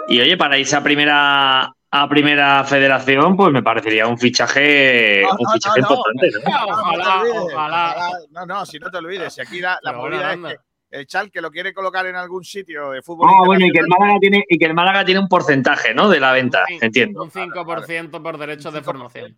y 0.08 0.22
oye, 0.22 0.38
para 0.38 0.58
irse 0.58 0.78
a 0.78 0.82
primera 0.82 1.76
a 2.04 2.10
primera 2.10 2.64
federación, 2.64 3.36
pues 3.36 3.52
me 3.52 3.64
parecería 3.64 4.08
un 4.08 4.18
fichaje, 4.18 5.22
No, 5.24 5.32
un 5.32 5.38
no, 5.46 5.52
fichaje 5.54 5.82
no, 5.82 5.88
no. 5.90 5.96
importante, 5.96 6.30
Ojalá, 6.68 7.24
ojalá. 7.42 7.96
No, 8.32 8.46
no, 8.46 8.66
si 8.66 8.80
no 8.80 8.90
te 8.92 8.98
olvides. 8.98 9.34
Si 9.34 9.42
aquí 9.42 9.60
la, 9.60 9.80
la 9.82 9.94
movida 9.94 10.34
es 10.34 10.40
que 10.40 10.56
el 11.00 11.08
Chal 11.08 11.30
que 11.32 11.42
lo 11.42 11.52
quiere 11.52 11.74
colocar 11.74 12.06
en 12.06 12.16
algún 12.16 12.44
sitio 12.44 12.92
de 12.92 13.02
fútbol. 13.02 13.30
Ah, 13.30 13.44
bueno, 13.46 13.66
y 13.66 13.72
que 13.72 13.80
el 13.80 13.88
Málaga 13.88 14.18
tiene, 14.20 14.44
y 14.48 14.58
que 14.58 14.66
el 14.66 14.74
Málaga 14.74 15.04
tiene 15.04 15.20
un 15.20 15.28
porcentaje, 15.28 15.94
¿no? 15.94 16.08
De 16.10 16.20
la 16.20 16.32
venta, 16.32 16.64
Un 16.70 16.84
entiendo. 16.84 17.24
Un 17.24 17.32
5% 17.32 18.22
por 18.22 18.38
derechos 18.38 18.74
de 18.74 18.82
formación. 18.82 19.36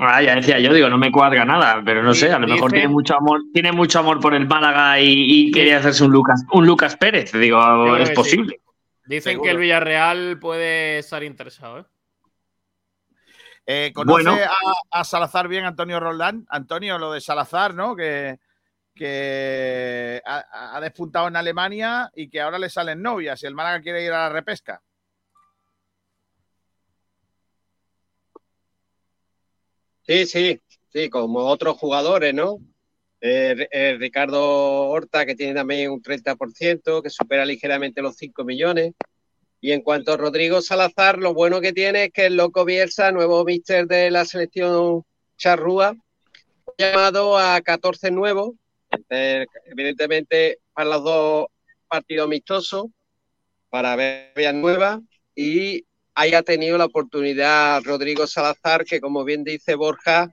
Ah, 0.00 0.20
ya 0.22 0.34
decía 0.34 0.58
yo, 0.58 0.74
digo, 0.74 0.90
no 0.90 0.98
me 0.98 1.10
cuadra 1.10 1.44
nada, 1.46 1.80
pero 1.84 2.02
no 2.02 2.12
sé, 2.12 2.30
a 2.30 2.38
lo 2.38 2.46
mejor 2.46 2.70
Dice- 2.70 2.80
tiene 2.82 2.88
mucho 2.92 3.16
amor, 3.16 3.40
tiene 3.52 3.72
mucho 3.72 3.98
amor 4.00 4.20
por 4.20 4.34
el 4.34 4.46
Málaga 4.46 5.00
y, 5.00 5.06
y 5.48 5.50
quería 5.50 5.78
hacerse 5.78 6.04
un 6.04 6.10
Lucas, 6.12 6.44
un 6.52 6.66
Lucas 6.66 6.96
Pérez, 6.96 7.32
digo, 7.32 7.96
es 7.96 8.10
sí. 8.24 8.44
Dicen 9.06 9.32
Seguro. 9.32 9.44
que 9.44 9.50
el 9.50 9.58
Villarreal 9.58 10.38
puede 10.38 10.98
estar 10.98 11.22
interesado, 11.22 11.80
¿eh? 11.80 11.84
Eh, 13.68 13.92
¿Conoce 13.92 14.22
Bueno. 14.28 14.44
a, 14.90 15.00
a 15.00 15.04
Salazar 15.04 15.48
bien 15.48 15.64
Antonio 15.64 15.98
Roldán? 15.98 16.46
Antonio, 16.48 16.98
lo 16.98 17.12
de 17.12 17.20
Salazar, 17.20 17.74
¿no? 17.74 17.96
Que, 17.96 18.38
que 18.94 20.22
ha, 20.24 20.76
ha 20.76 20.80
despuntado 20.80 21.28
en 21.28 21.36
Alemania 21.36 22.10
y 22.14 22.28
que 22.28 22.40
ahora 22.40 22.58
le 22.58 22.70
salen 22.70 23.02
novias 23.02 23.42
y 23.42 23.46
el 23.46 23.54
Málaga 23.54 23.80
quiere 23.80 24.04
ir 24.04 24.12
a 24.12 24.28
la 24.28 24.28
repesca. 24.28 24.82
Sí, 30.02 30.24
sí, 30.26 30.62
sí, 30.88 31.10
como 31.10 31.40
otros 31.40 31.76
jugadores, 31.76 32.32
¿no? 32.32 32.58
Eh, 33.20 33.66
eh, 33.70 33.96
Ricardo 33.98 34.88
Horta, 34.88 35.24
que 35.24 35.34
tiene 35.34 35.54
también 35.54 35.90
un 35.90 36.02
30%, 36.02 37.02
que 37.02 37.10
supera 37.10 37.44
ligeramente 37.44 38.02
los 38.02 38.16
5 38.16 38.44
millones. 38.44 38.92
Y 39.60 39.72
en 39.72 39.80
cuanto 39.80 40.12
a 40.12 40.16
Rodrigo 40.16 40.60
Salazar, 40.60 41.18
lo 41.18 41.32
bueno 41.32 41.60
que 41.60 41.72
tiene 41.72 42.04
es 42.04 42.12
que 42.12 42.26
el 42.26 42.36
loco 42.36 42.64
Bielsa, 42.64 43.10
nuevo 43.12 43.44
míster 43.44 43.86
de 43.86 44.10
la 44.10 44.24
selección 44.24 45.02
charrúa, 45.38 45.96
ha 46.66 46.72
llamado 46.78 47.38
a 47.38 47.60
14 47.62 48.10
nuevos, 48.10 48.52
eh, 49.08 49.46
evidentemente 49.64 50.58
para 50.74 50.90
los 50.90 51.04
dos 51.04 51.46
partidos 51.88 52.26
amistosos, 52.26 52.86
para 53.70 53.96
ver 53.96 54.32
vías 54.36 54.54
nuevas, 54.54 55.00
y 55.34 55.84
haya 56.14 56.42
tenido 56.42 56.76
la 56.78 56.84
oportunidad 56.84 57.82
Rodrigo 57.82 58.26
Salazar, 58.26 58.84
que 58.84 59.00
como 59.00 59.24
bien 59.24 59.42
dice 59.42 59.74
Borja, 59.74 60.30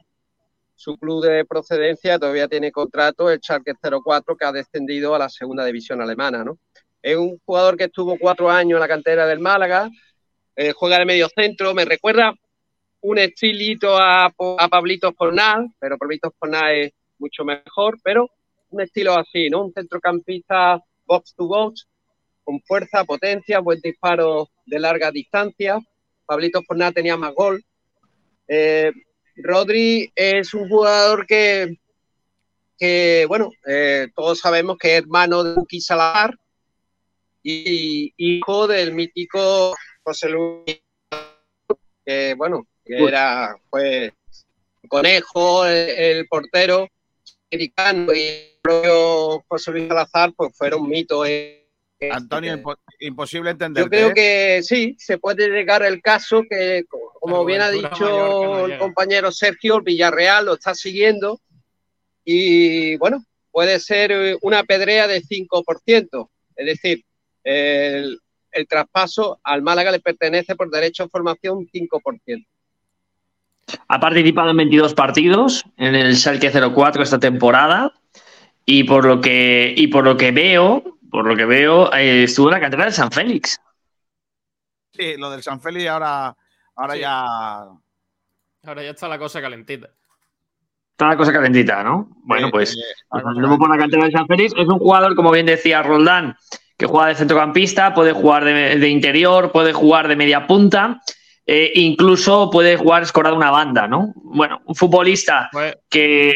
su 0.75 0.97
club 0.97 1.23
de 1.23 1.45
procedencia 1.45 2.19
todavía 2.19 2.47
tiene 2.47 2.71
contrato, 2.71 3.29
el 3.29 3.39
Schalke 3.39 3.73
04, 3.81 4.35
que 4.35 4.45
ha 4.45 4.51
descendido 4.51 5.15
a 5.15 5.19
la 5.19 5.29
segunda 5.29 5.65
división 5.65 6.01
alemana, 6.01 6.43
¿no? 6.43 6.57
Es 7.01 7.17
un 7.17 7.39
jugador 7.45 7.77
que 7.77 7.85
estuvo 7.85 8.17
cuatro 8.17 8.49
años 8.49 8.77
en 8.77 8.81
la 8.81 8.87
cantera 8.87 9.25
del 9.27 9.39
Málaga, 9.39 9.89
eh, 10.55 10.71
juega 10.71 10.99
de 10.99 11.05
medio 11.05 11.27
centro, 11.35 11.73
me 11.73 11.85
recuerda 11.85 12.33
un 13.01 13.17
estilito 13.19 13.97
a, 13.97 14.25
a 14.25 14.67
Pablito 14.69 15.11
Fornal, 15.13 15.67
pero 15.79 15.97
Pablito 15.97 16.33
Fornal 16.39 16.75
es 16.75 16.93
mucho 17.17 17.43
mejor, 17.43 17.97
pero 18.03 18.29
un 18.69 18.81
estilo 18.81 19.17
así, 19.17 19.49
¿no? 19.49 19.65
Un 19.65 19.73
centrocampista 19.73 20.81
box 21.05 21.35
to 21.35 21.47
box, 21.47 21.87
con 22.43 22.61
fuerza, 22.61 23.03
potencia, 23.03 23.59
buen 23.59 23.79
disparo 23.81 24.49
de 24.65 24.79
larga 24.79 25.11
distancia. 25.11 25.79
Pablito 26.25 26.61
Fornal 26.63 26.93
tenía 26.93 27.17
más 27.17 27.33
gol. 27.33 27.63
Eh, 28.47 28.91
Rodri 29.35 30.11
es 30.15 30.53
un 30.53 30.67
jugador 30.69 31.25
que, 31.25 31.77
que 32.77 33.25
bueno, 33.27 33.49
eh, 33.67 34.07
todos 34.15 34.39
sabemos 34.39 34.77
que 34.77 34.93
es 34.97 35.01
hermano 35.03 35.43
de 35.43 35.55
Buki 35.55 35.81
Salazar 35.81 36.37
y 37.41 38.13
hijo 38.17 38.67
del 38.67 38.93
mítico 38.93 39.75
José 40.03 40.29
Luis, 40.29 40.81
que 42.05 42.33
bueno, 42.35 42.67
que 42.85 42.97
era 43.07 43.55
pues 43.69 44.11
Conejo, 44.87 45.65
el, 45.65 45.89
el 45.89 46.27
portero 46.27 46.87
americano 47.51 48.13
y 48.13 48.19
el 48.19 48.59
propio 48.61 49.43
José 49.47 49.71
Luis 49.71 49.87
Salazar, 49.87 50.31
pues 50.35 50.55
fueron 50.57 50.87
mitos. 50.87 51.27
en- 51.27 51.62
Antonio, 52.11 52.57
impo- 52.57 52.77
imposible 52.99 53.51
entender. 53.51 53.83
yo 53.83 53.89
creo 53.89 54.13
que 54.13 54.61
sí, 54.63 54.95
se 54.97 55.17
puede 55.17 55.47
llegar 55.49 55.83
el 55.83 56.01
caso 56.01 56.43
que, 56.49 56.83
como- 56.87 57.45
bien 57.45 57.61
ha 57.61 57.69
dicho 57.69 57.89
no 57.99 58.65
el 58.65 58.77
compañero 58.77 59.31
Sergio, 59.31 59.77
el 59.77 59.83
Villarreal 59.83 60.45
lo 60.45 60.53
está 60.55 60.75
siguiendo 60.75 61.39
y 62.25 62.95
bueno, 62.97 63.23
puede 63.51 63.79
ser 63.79 64.11
eh, 64.11 64.37
una 64.41 64.63
pedrea 64.63 65.07
de 65.07 65.21
5%. 65.21 66.29
Es 66.55 66.65
decir, 66.65 67.03
el, 67.43 68.19
el 68.51 68.67
traspaso 68.67 69.39
al 69.43 69.61
Málaga 69.61 69.91
le 69.91 69.99
pertenece 69.99 70.55
por 70.55 70.69
derecho 70.69 71.03
a 71.03 71.09
formación 71.09 71.57
un 71.57 71.67
5%. 71.67 72.45
Ha 73.87 73.99
participado 73.99 74.51
en 74.51 74.57
22 74.57 74.93
partidos 74.93 75.63
en 75.77 75.95
el 75.95 76.15
Schalke 76.15 76.51
04 76.51 77.01
esta 77.03 77.19
temporada 77.19 77.93
y 78.65 78.83
por 78.83 79.05
lo 79.05 79.19
que 79.19 79.73
y 79.75 79.87
por 79.87 80.03
lo 80.05 80.15
que 80.15 80.31
veo, 80.31 80.92
por 81.13 81.27
lo 81.27 81.35
que 81.35 81.45
veo, 81.45 81.93
eh, 81.93 82.23
estuvo 82.23 82.47
en 82.47 82.53
la 82.55 82.59
cantera 82.59 82.85
de 82.85 82.91
San 82.91 83.11
Félix. 83.11 83.59
Sí, 84.91 85.15
lo 85.15 85.29
del 85.29 85.43
San 85.43 85.61
Félix 85.61 85.87
ahora, 85.87 86.35
ahora 86.75 86.93
Sí. 86.95 86.99
ya. 87.01 87.21
Ahora 88.65 88.81
ya 88.83 88.89
está 88.91 89.07
la 89.07 89.19
cosa 89.19 89.39
calentita. 89.39 89.89
Está 90.91 91.09
la 91.09 91.17
cosa 91.17 91.31
calentita, 91.31 91.83
¿no? 91.83 92.09
Bueno, 92.23 92.49
pues 92.49 92.75
eh, 92.75 92.81
andamos 93.11 93.59
por 93.59 93.69
la 93.69 93.77
cantera 93.77 94.05
de 94.05 94.11
San 94.11 94.25
Félix. 94.25 94.53
Es 94.57 94.67
un 94.67 94.79
jugador, 94.79 95.15
como 95.15 95.29
bien 95.31 95.45
decía 95.45 95.83
Roldán, 95.83 96.35
que 96.77 96.87
juega 96.87 97.09
de 97.09 97.15
centrocampista, 97.15 97.93
puede 97.93 98.11
jugar 98.13 98.43
de, 98.45 98.79
de 98.79 98.89
interior, 98.89 99.51
puede 99.51 99.71
jugar 99.71 100.07
de 100.07 100.15
media 100.15 100.47
punta, 100.47 100.99
eh, 101.45 101.71
incluso 101.75 102.49
puede 102.49 102.75
jugar 102.77 103.03
escorado 103.03 103.35
una 103.35 103.51
banda, 103.51 103.87
¿no? 103.87 104.13
Bueno, 104.15 104.61
un 104.65 104.73
futbolista 104.75 105.49
Pues, 105.51 105.75
que, 105.89 106.33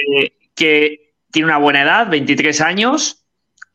que 0.53 1.13
tiene 1.31 1.47
una 1.47 1.57
buena 1.57 1.81
edad, 1.81 2.09
23 2.09 2.61
años, 2.61 3.23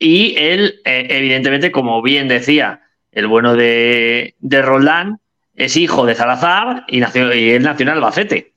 y 0.02 0.34
él, 0.36 0.80
eh, 0.84 1.06
evidentemente, 1.10 1.70
como 1.70 2.02
bien 2.02 2.28
decía 2.28 2.82
el 3.12 3.26
bueno 3.26 3.54
de, 3.54 4.34
de 4.40 4.62
Roldán, 4.62 5.20
es 5.54 5.76
hijo 5.76 6.06
de 6.06 6.14
Salazar 6.14 6.84
y, 6.88 7.00
nació, 7.00 7.32
y 7.34 7.50
es 7.50 7.62
nacional 7.62 7.96
Albacete, 7.98 8.52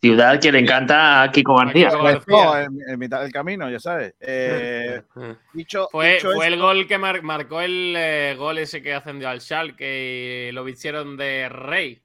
ciudad 0.00 0.40
que 0.40 0.52
le 0.52 0.60
encanta 0.60 1.22
a 1.22 1.30
Kiko 1.30 1.56
García. 1.56 1.90
Kiko 1.90 2.02
García. 2.02 2.44
no, 2.44 2.58
en, 2.58 2.78
en 2.88 2.98
mitad 2.98 3.20
del 3.20 3.32
camino, 3.32 3.68
ya 3.68 3.78
sabes. 3.80 4.14
Eh, 4.20 5.02
dicho, 5.52 5.88
Fue, 5.90 6.14
dicho 6.14 6.32
fue 6.32 6.46
el 6.46 6.58
gol 6.58 6.86
que 6.86 6.98
mar- 6.98 7.22
marcó 7.22 7.60
el 7.60 7.94
eh, 7.96 8.34
gol 8.38 8.58
ese 8.58 8.80
que 8.80 8.94
ascendió 8.94 9.28
al 9.28 9.40
Schalke 9.40 10.48
y 10.48 10.52
lo 10.52 10.64
vistieron 10.64 11.16
de 11.16 11.48
rey. 11.48 12.00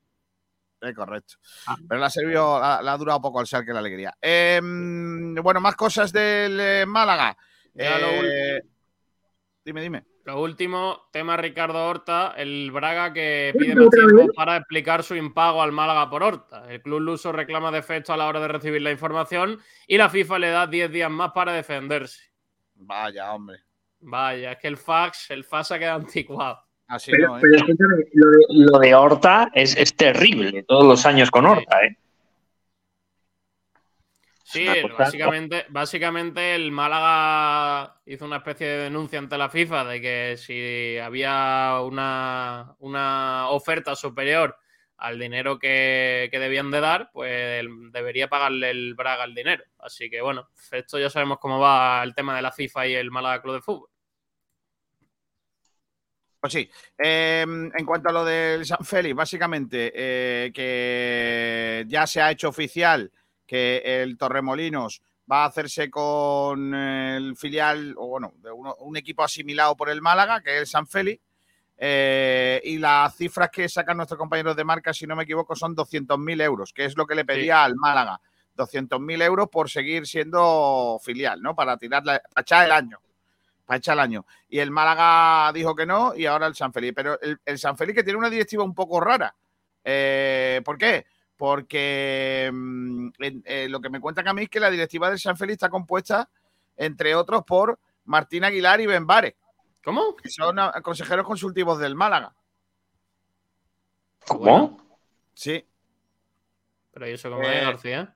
Eh, 0.81 0.93
correcto. 0.93 1.35
Ah. 1.67 1.77
Pero 1.87 1.99
le 1.99 2.05
ha 2.05 2.09
servido, 2.09 2.59
la, 2.59 2.81
la 2.81 2.93
ha 2.93 2.97
durado 2.97 3.21
poco 3.21 3.39
al 3.39 3.47
que 3.47 3.73
la 3.73 3.79
alegría. 3.79 4.13
Eh, 4.21 4.59
bueno, 4.61 5.61
más 5.61 5.75
cosas 5.75 6.11
del 6.11 6.59
eh, 6.59 6.85
Málaga. 6.85 7.37
Ya 7.75 7.99
lo 7.99 8.07
Eh, 8.07 8.63
dime, 9.63 9.81
dime. 9.81 10.03
Lo 10.23 10.41
último, 10.41 11.07
tema 11.11 11.37
Ricardo 11.37 11.87
Horta, 11.87 12.33
el 12.35 12.71
Braga 12.71 13.13
que 13.13 13.53
pide 13.55 13.75
más 13.75 13.91
tiempo 13.91 14.33
para 14.33 14.57
explicar 14.57 15.03
su 15.03 15.15
impago 15.15 15.61
al 15.61 15.71
Málaga 15.71 16.09
por 16.09 16.23
Horta. 16.23 16.65
El 16.67 16.81
club 16.81 16.99
luso 16.99 17.31
reclama 17.31 17.71
defecto 17.71 18.11
a 18.11 18.17
la 18.17 18.25
hora 18.25 18.39
de 18.39 18.47
recibir 18.47 18.81
la 18.81 18.89
información 18.89 19.59
y 19.85 19.97
la 19.97 20.09
FIFA 20.09 20.39
le 20.39 20.49
da 20.49 20.65
10 20.65 20.91
días 20.91 21.11
más 21.11 21.31
para 21.31 21.53
defenderse. 21.53 22.31
Vaya, 22.73 23.31
hombre. 23.33 23.59
Vaya, 23.99 24.53
es 24.53 24.57
que 24.57 24.67
el 24.67 24.77
fax, 24.77 25.29
el 25.29 25.43
fax 25.43 25.67
se 25.67 25.79
queda 25.79 25.93
anticuado. 25.93 26.59
Así 26.87 27.11
Pero, 27.11 27.27
no, 27.27 27.37
¿eh? 27.37 27.41
pero 27.41 27.55
escúchame, 27.57 27.95
lo 28.13 28.29
de, 28.31 28.45
lo 28.49 28.79
de 28.79 28.95
Horta 28.95 29.51
es, 29.53 29.75
es 29.77 29.95
terrible, 29.95 30.63
todos 30.63 30.85
los 30.85 31.05
años 31.05 31.29
con 31.29 31.45
Horta, 31.45 31.83
¿eh? 31.83 31.97
Sí, 34.55 34.67
básicamente, 34.97 35.65
básicamente 35.69 36.55
el 36.55 36.71
Málaga 36.71 38.01
hizo 38.05 38.25
una 38.25 38.37
especie 38.37 38.67
de 38.67 38.83
denuncia 38.85 39.19
ante 39.19 39.37
la 39.37 39.49
FIFA 39.49 39.85
de 39.85 40.01
que 40.01 40.37
si 40.37 40.97
había 40.97 41.79
una, 41.81 42.75
una 42.79 43.49
oferta 43.49 43.95
superior 43.95 44.57
al 44.97 45.19
dinero 45.19 45.59
que, 45.59 46.29
que 46.31 46.39
debían 46.39 46.71
de 46.71 46.79
dar, 46.79 47.11
pues 47.11 47.65
debería 47.91 48.29
pagarle 48.29 48.71
el 48.71 48.95
Braga 48.95 49.25
el 49.25 49.35
dinero. 49.35 49.63
Así 49.79 50.09
que 50.09 50.21
bueno, 50.21 50.49
esto 50.71 50.97
ya 50.97 51.09
sabemos 51.09 51.39
cómo 51.39 51.59
va 51.59 52.01
el 52.03 52.15
tema 52.15 52.35
de 52.35 52.41
la 52.41 52.51
FIFA 52.51 52.87
y 52.87 52.95
el 52.95 53.11
Málaga 53.11 53.41
Club 53.41 53.55
de 53.55 53.61
Fútbol. 53.61 53.89
Pues 56.45 56.53
sí. 56.53 56.69
Eh, 56.97 57.41
en 57.41 57.85
cuanto 57.87 58.09
a 58.09 58.11
lo 58.11 58.23
del 58.23 58.65
San 58.67 58.85
Félix, 58.85 59.15
básicamente, 59.15 59.91
eh, 59.95 60.51
que 60.53 61.83
ya 61.87 62.05
se 62.05 62.21
ha 62.21 62.29
hecho 62.29 62.49
oficial 62.49 63.11
que 63.45 63.81
el 64.01 64.17
Torremolinos 64.17 65.01
va 65.31 65.43
a 65.43 65.47
hacerse 65.47 65.89
con 65.89 66.73
el 66.73 67.35
filial, 67.35 67.95
o 67.97 68.07
bueno, 68.07 68.33
de 68.37 68.51
uno- 68.51 68.75
un 68.79 68.95
equipo 68.97 69.23
asimilado 69.23 69.75
por 69.75 69.89
el 69.89 70.01
Málaga, 70.01 70.41
que 70.41 70.53
es 70.55 70.59
el 70.61 70.67
San 70.67 70.87
Félix. 70.87 71.21
eh, 71.77 72.61
y 72.63 72.77
las 72.77 73.15
cifras 73.17 73.49
que 73.49 73.67
sacan 73.67 73.97
nuestros 73.97 74.17
compañeros 74.17 74.55
de 74.55 74.63
marca, 74.63 74.93
si 74.93 75.05
no 75.05 75.15
me 75.15 75.23
equivoco, 75.23 75.55
son 75.57 75.75
200.000 75.75 76.39
euros, 76.39 76.71
que 76.71 76.85
es 76.85 76.95
lo 76.95 77.05
que 77.05 77.15
le 77.15 77.25
pedía 77.25 77.63
al 77.65 77.75
Málaga. 77.75 78.21
200.000 78.55 79.21
euros 79.21 79.49
por 79.49 79.69
seguir 79.69 80.07
siendo 80.07 80.97
filial, 81.03 81.41
¿no? 81.41 81.53
Para 81.53 81.75
tirarla, 81.77 82.21
para 82.33 82.41
echar 82.43 82.65
el 82.65 82.71
año. 82.71 82.99
Para 83.65 83.77
echar 83.79 83.95
el 83.95 83.99
año. 83.99 84.25
Y 84.47 84.59
el 84.59 84.71
Málaga 84.71 85.51
dijo 85.51 85.75
que 85.75 85.85
no, 85.85 86.15
y 86.15 86.25
ahora 86.25 86.47
el 86.47 86.55
San 86.55 86.71
Félix. 86.71 86.93
Pero 86.95 87.19
el, 87.19 87.39
el 87.43 87.59
San 87.59 87.75
Félix 87.77 87.97
que 87.97 88.03
tiene 88.03 88.19
una 88.19 88.29
directiva 88.29 88.63
un 88.63 88.73
poco 88.73 89.01
rara. 89.01 89.35
Eh, 89.83 90.61
¿Por 90.63 90.77
qué? 90.77 91.05
Porque 91.37 92.49
mm, 92.53 93.09
en- 93.19 93.43
eh, 93.45 93.67
lo 93.69 93.81
que 93.81 93.89
me 93.89 93.99
cuentan 93.99 94.27
a 94.27 94.33
mí 94.33 94.43
es 94.43 94.49
que 94.49 94.59
la 94.59 94.69
directiva 94.71 95.09
del 95.09 95.19
San 95.19 95.35
Félix 95.37 95.55
está 95.55 95.69
compuesta, 95.69 96.29
entre 96.77 97.13
otros, 97.15 97.43
por 97.43 97.77
Martín 98.05 98.43
Aguilar 98.43 98.79
y 98.81 98.85
Ben 98.85 99.05
Bares, 99.07 99.33
¿Cómo? 99.83 100.15
que 100.15 100.29
son 100.29 100.57
ah, 100.59 100.73
consejeros 100.81 101.25
consultivos 101.25 101.79
del 101.79 101.95
Málaga. 101.95 102.33
¿Cómo? 104.27 104.81
Sí, 105.33 105.63
Pero 106.93 107.07
¿y 107.09 107.11
eso 107.11 107.29
cómo 107.29 107.43
Eh, 107.43 107.59
es, 107.59 107.65
García? 107.65 108.15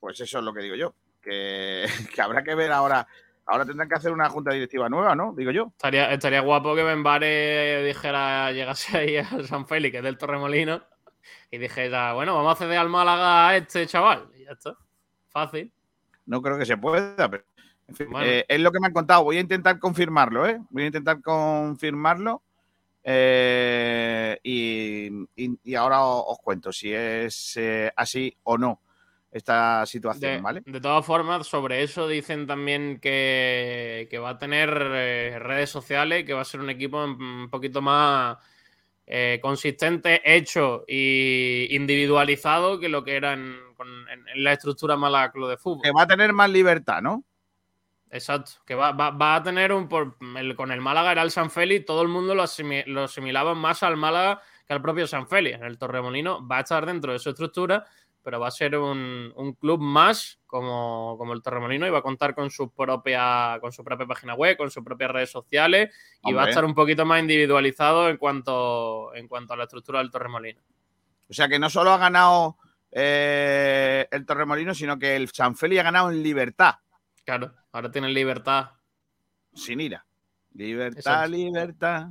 pues 0.00 0.20
eso 0.20 0.38
es 0.38 0.44
lo 0.44 0.52
que 0.52 0.60
digo 0.62 0.74
yo. 0.74 0.94
Que, 1.22 1.86
que 2.14 2.20
habrá 2.22 2.42
que 2.42 2.54
ver 2.54 2.72
ahora. 2.72 3.06
Ahora 3.48 3.64
tendrán 3.64 3.88
que 3.88 3.94
hacer 3.94 4.10
una 4.10 4.28
junta 4.28 4.50
directiva 4.52 4.88
nueva, 4.88 5.14
¿no? 5.14 5.32
Digo 5.32 5.52
yo. 5.52 5.68
Estaría, 5.68 6.12
estaría 6.12 6.40
guapo 6.40 6.74
que 6.74 6.82
Benbare 6.82 7.84
dijera, 7.84 8.50
llegase 8.50 8.98
ahí 8.98 9.16
a 9.18 9.24
San 9.46 9.66
Félix, 9.68 9.92
que 9.92 9.98
es 9.98 10.02
del 10.04 10.18
Torremolino, 10.18 10.82
y 11.50 11.58
dijera, 11.58 12.12
bueno, 12.14 12.34
vamos 12.34 12.52
a 12.54 12.56
ceder 12.64 12.78
al 12.78 12.88
Málaga 12.88 13.48
a 13.48 13.56
este 13.56 13.86
chaval. 13.86 14.28
Y 14.38 14.44
ya 14.44 14.52
está. 14.52 14.74
Fácil. 15.28 15.72
No 16.26 16.40
creo 16.42 16.58
que 16.58 16.66
se 16.66 16.76
pueda, 16.76 17.28
pero 17.30 17.44
en 17.88 17.94
fin, 17.94 18.10
Bueno. 18.10 18.26
eh, 18.26 18.44
es 18.48 18.60
lo 18.60 18.72
que 18.72 18.80
me 18.80 18.86
han 18.88 18.92
contado. 18.92 19.24
Voy 19.24 19.36
a 19.36 19.40
intentar 19.40 19.78
confirmarlo, 19.78 20.46
¿eh? 20.46 20.58
Voy 20.70 20.82
a 20.84 20.86
intentar 20.86 21.20
confirmarlo. 21.22 22.42
eh, 23.08 24.38
y, 24.42 25.06
y- 25.36 25.58
y 25.62 25.74
ahora 25.76 26.02
os, 26.04 26.24
os 26.26 26.38
cuento 26.40 26.72
si 26.72 26.92
es 26.92 27.56
eh, 27.56 27.92
así 27.94 28.36
o 28.42 28.58
no 28.58 28.80
esta 29.30 29.84
situación, 29.86 30.36
De, 30.36 30.40
¿vale? 30.40 30.62
de 30.64 30.80
todas 30.80 31.04
formas, 31.06 31.46
sobre 31.46 31.82
eso 31.84 32.08
dicen 32.08 32.46
también 32.46 32.98
que, 33.00 34.08
que 34.10 34.18
va 34.18 34.30
a 34.30 34.38
tener 34.38 34.70
eh, 34.94 35.38
redes 35.38 35.70
sociales, 35.70 36.24
que 36.24 36.32
va 36.32 36.40
a 36.40 36.44
ser 36.44 36.60
un 36.60 36.70
equipo 36.70 37.04
un 37.04 37.20
un 37.22 37.50
poquito 37.50 37.80
más 37.82 38.38
eh, 39.06 39.38
consistente, 39.40 40.20
hecho 40.24 40.84
y 40.88 41.68
individualizado 41.70 42.80
que 42.80 42.88
lo 42.88 43.04
que 43.04 43.16
era 43.16 43.34
en, 43.34 43.56
con- 43.76 44.08
en- 44.08 44.26
en 44.28 44.44
la 44.44 44.52
estructura 44.52 44.96
mala 44.96 45.30
club 45.30 45.48
de 45.50 45.56
fútbol. 45.56 45.82
Que 45.82 45.92
va 45.92 46.02
a 46.02 46.06
tener 46.06 46.32
más 46.32 46.50
libertad, 46.50 47.00
¿no? 47.02 47.24
Exacto, 48.10 48.52
que 48.64 48.74
va, 48.74 48.92
va- 48.92 49.10
va 49.10 49.36
a 49.36 49.42
tener 49.42 49.72
un... 49.72 49.88
por- 49.88 50.16
el- 50.36 50.54
con 50.56 50.70
el 50.70 50.80
Málaga 50.80 51.12
era 51.12 51.22
el 51.22 51.30
San 51.30 51.50
Félix, 51.50 51.84
todo 51.86 52.02
el 52.02 52.08
mundo 52.08 52.34
lo, 52.34 52.42
asimi- 52.42 52.84
lo 52.86 53.04
asimilaba 53.04 53.54
más 53.54 53.82
al 53.82 53.96
Málaga 53.96 54.40
que 54.66 54.72
al 54.74 54.82
propio 54.82 55.06
San 55.06 55.28
Félix. 55.28 55.60
El 55.60 55.78
Torremolino 55.78 56.46
va 56.46 56.58
a 56.58 56.60
estar 56.60 56.86
dentro 56.86 57.12
de 57.12 57.18
su 57.18 57.30
estructura, 57.30 57.84
pero 58.26 58.40
va 58.40 58.48
a 58.48 58.50
ser 58.50 58.76
un, 58.76 59.32
un 59.36 59.52
club 59.52 59.80
más 59.80 60.40
como, 60.46 61.14
como 61.16 61.32
el 61.32 61.42
Torremolino 61.42 61.86
y 61.86 61.90
va 61.90 61.98
a 61.98 62.02
contar 62.02 62.34
con 62.34 62.50
su 62.50 62.72
propia 62.72 63.56
con 63.60 63.70
su 63.70 63.84
propia 63.84 64.04
página 64.04 64.34
web, 64.34 64.56
con 64.56 64.68
sus 64.68 64.82
propias 64.82 65.12
redes 65.12 65.30
sociales 65.30 65.94
y 66.24 66.32
va 66.32 66.42
a 66.42 66.48
estar 66.48 66.64
un 66.64 66.74
poquito 66.74 67.06
más 67.06 67.20
individualizado 67.20 68.08
en 68.08 68.16
cuanto, 68.16 69.14
en 69.14 69.28
cuanto 69.28 69.52
a 69.52 69.56
la 69.56 69.62
estructura 69.62 70.00
del 70.00 70.10
Torremolino. 70.10 70.60
O 71.30 71.32
sea 71.32 71.46
que 71.46 71.60
no 71.60 71.70
solo 71.70 71.92
ha 71.92 71.98
ganado 71.98 72.58
eh, 72.90 74.08
el 74.10 74.26
Torremolino, 74.26 74.74
sino 74.74 74.98
que 74.98 75.14
el 75.14 75.28
San 75.28 75.54
Félix 75.54 75.82
ha 75.82 75.84
ganado 75.84 76.10
en 76.10 76.20
libertad, 76.20 76.74
Claro, 77.24 77.54
ahora 77.70 77.92
tienen 77.92 78.12
libertad. 78.12 78.70
sin 79.54 79.80
ira. 79.80 80.04
Libertad, 80.52 81.28
libertad. 81.28 82.08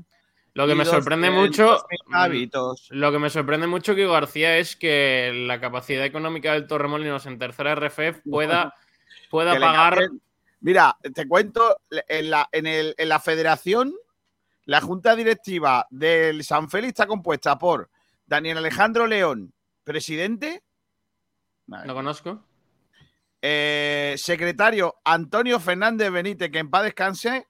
Lo 0.56 0.66
que 0.68 0.74
me 0.76 0.86
sorprende 0.86 1.30
mucho... 1.30 1.78
200.000 1.80 1.88
hábitos. 2.14 2.88
Lo 2.92 3.12
que 3.12 3.20
me 3.20 3.30
sorprende 3.30 3.68
mucho, 3.68 3.94
Kiko 3.94 4.12
García, 4.14 4.58
es 4.58 4.76
que 4.76 5.32
la 5.48 5.60
capacidad 5.60 6.04
económica 6.06 6.54
del 6.54 6.66
Torremolinos 6.66 7.26
en 7.28 7.38
tercera 7.38 7.76
RFF 7.76 8.22
pueda, 8.30 8.74
pueda 9.30 9.60
pagar. 9.60 9.96
cambien. 9.96 10.22
Mira, 10.62 10.98
te 11.14 11.28
cuento, 11.28 11.82
en 12.08 12.30
la, 12.32 12.48
en, 12.52 12.66
el- 12.68 12.96
en 12.98 13.10
la 13.10 13.20
federación, 13.20 13.94
la 14.64 14.82
junta 14.82 15.16
directiva 15.16 15.86
del 15.92 16.44
San 16.44 16.70
Félix 16.70 16.90
está 16.92 17.06
compuesta 17.06 17.58
por 17.60 17.90
Daniel 18.26 18.58
Alejandro 18.58 19.06
León, 19.06 19.54
presidente, 19.84 20.64
No 21.68 21.94
conozco. 21.94 22.44
eh, 23.42 24.16
secretario 24.18 24.96
Antonio 25.04 25.60
Fernández 25.60 26.10
Benítez, 26.12 26.50
que 26.50 26.60
en 26.60 26.70
paz 26.72 26.84
descanse, 26.84 27.46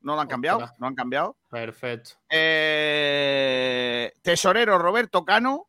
no 0.00 0.14
lo 0.14 0.20
han 0.20 0.28
cambiado, 0.28 0.58
Ostras. 0.58 0.78
no 0.78 0.86
han 0.86 0.94
cambiado. 0.94 1.36
Perfecto. 1.48 2.12
Eh, 2.28 4.12
tesorero 4.22 4.78
Roberto 4.78 5.24
Cano, 5.24 5.68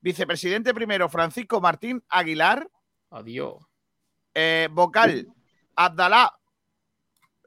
vicepresidente 0.00 0.74
primero 0.74 1.08
Francisco 1.08 1.60
Martín 1.60 2.02
Aguilar, 2.08 2.68
Adiós. 3.10 3.64
Eh, 4.34 4.68
vocal, 4.70 5.26
Abdalá 5.74 6.38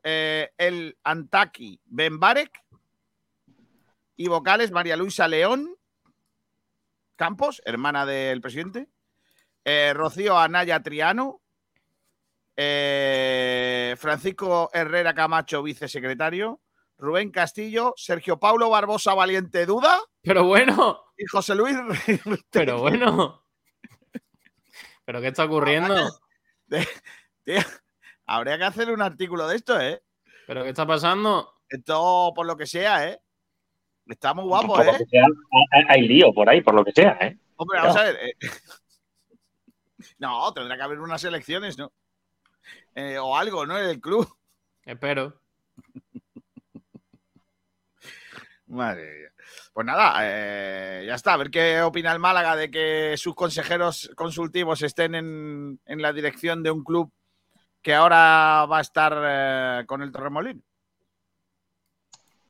eh, 0.04 0.52
el 0.58 0.98
Antaki 1.04 1.80
Benbarek. 1.86 2.62
Y 4.15 4.28
vocales, 4.28 4.72
María 4.72 4.96
Luisa 4.96 5.28
León 5.28 5.76
Campos, 7.15 7.62
hermana 7.65 8.06
del 8.06 8.41
presidente. 8.41 8.89
Rocío 9.93 10.38
Anaya 10.38 10.84
Triano. 10.84 11.43
Eh, 12.56 13.96
Francisco 13.98 14.70
Herrera 14.74 15.13
Camacho, 15.13 15.63
vicesecretario. 15.63 16.62
Rubén 16.98 17.32
Castillo, 17.32 17.94
Sergio 17.98 18.39
Paulo 18.39 18.70
Barbosa 18.70 19.13
Valiente 19.13 19.66
Duda 19.66 20.00
Pero 20.22 20.46
bueno, 20.46 21.04
y 21.18 21.26
José 21.26 21.56
Luis. 21.56 21.76
pero 22.50 22.80
bueno. 22.80 23.44
¿Pero 25.04 25.20
qué 25.20 25.28
está 25.28 25.44
ocurriendo? 25.46 25.96
Tío, 27.44 27.60
habría 28.26 28.58
que 28.58 28.63
hacer 28.63 28.89
un 28.92 29.02
artículo 29.02 29.48
de 29.48 29.56
esto, 29.58 29.80
¿eh? 29.82 30.02
¿Pero 30.48 30.63
qué 30.63 30.70
está 30.70 30.86
pasando? 30.86 31.56
Esto, 31.68 32.32
por 32.34 32.46
lo 32.46 32.56
que 32.56 32.68
sea, 32.68 33.10
¿eh? 33.10 33.20
Está 34.08 34.34
muy 34.34 34.46
guapo, 34.46 34.76
Por 34.76 34.86
lo 34.86 34.92
¿eh? 34.94 34.98
que 35.00 35.06
sea, 35.06 35.24
hay, 35.72 35.84
hay 35.89 36.08
lío 36.08 36.34
por 36.34 36.48
ahí, 36.50 36.62
por 36.62 36.74
lo 36.76 36.86
que 36.86 36.92
sea, 36.94 37.18
¿eh? 37.22 37.38
Hombre, 37.58 37.80
vamos 37.80 37.98
a 37.98 38.04
ver. 38.04 38.16
eh. 38.22 38.34
No, 40.20 40.54
tendrá 40.54 40.76
que 40.76 40.84
haber 40.84 41.00
unas 41.00 41.24
elecciones, 41.24 41.78
¿no? 41.78 41.92
Eh, 42.95 43.17
o 43.17 43.36
algo, 43.36 43.65
¿no? 43.65 43.78
En 43.78 43.86
el 43.86 43.99
club. 43.99 44.28
Espero. 44.86 45.41
Madre 48.67 49.04
mía. 49.04 49.30
Pues 49.73 49.86
nada, 49.86 50.15
eh, 50.21 51.04
ya 51.06 51.15
está. 51.15 51.34
A 51.34 51.38
ver 51.38 51.49
qué 51.49 51.82
opina 51.82 52.12
el 52.12 52.19
Málaga 52.19 52.56
de 52.56 52.71
que 52.71 53.15
sus 53.17 53.36
consejeros 53.36 54.12
consultivos 54.15 54.82
estén 54.82 55.15
en, 55.15 55.80
en 55.86 56.02
la 56.02 56.13
dirección 56.13 56.63
de 56.63 56.71
un 56.71 56.84
club 56.84 57.12
que 57.82 57.93
ahora 57.93 58.65
va 58.65 58.78
a 58.78 58.82
estar 58.82 59.13
eh, 59.23 59.86
con 59.86 60.02
el 60.02 60.12
Torremolín. 60.12 60.63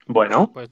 Bueno, 0.05 0.51
Pues 0.53 0.69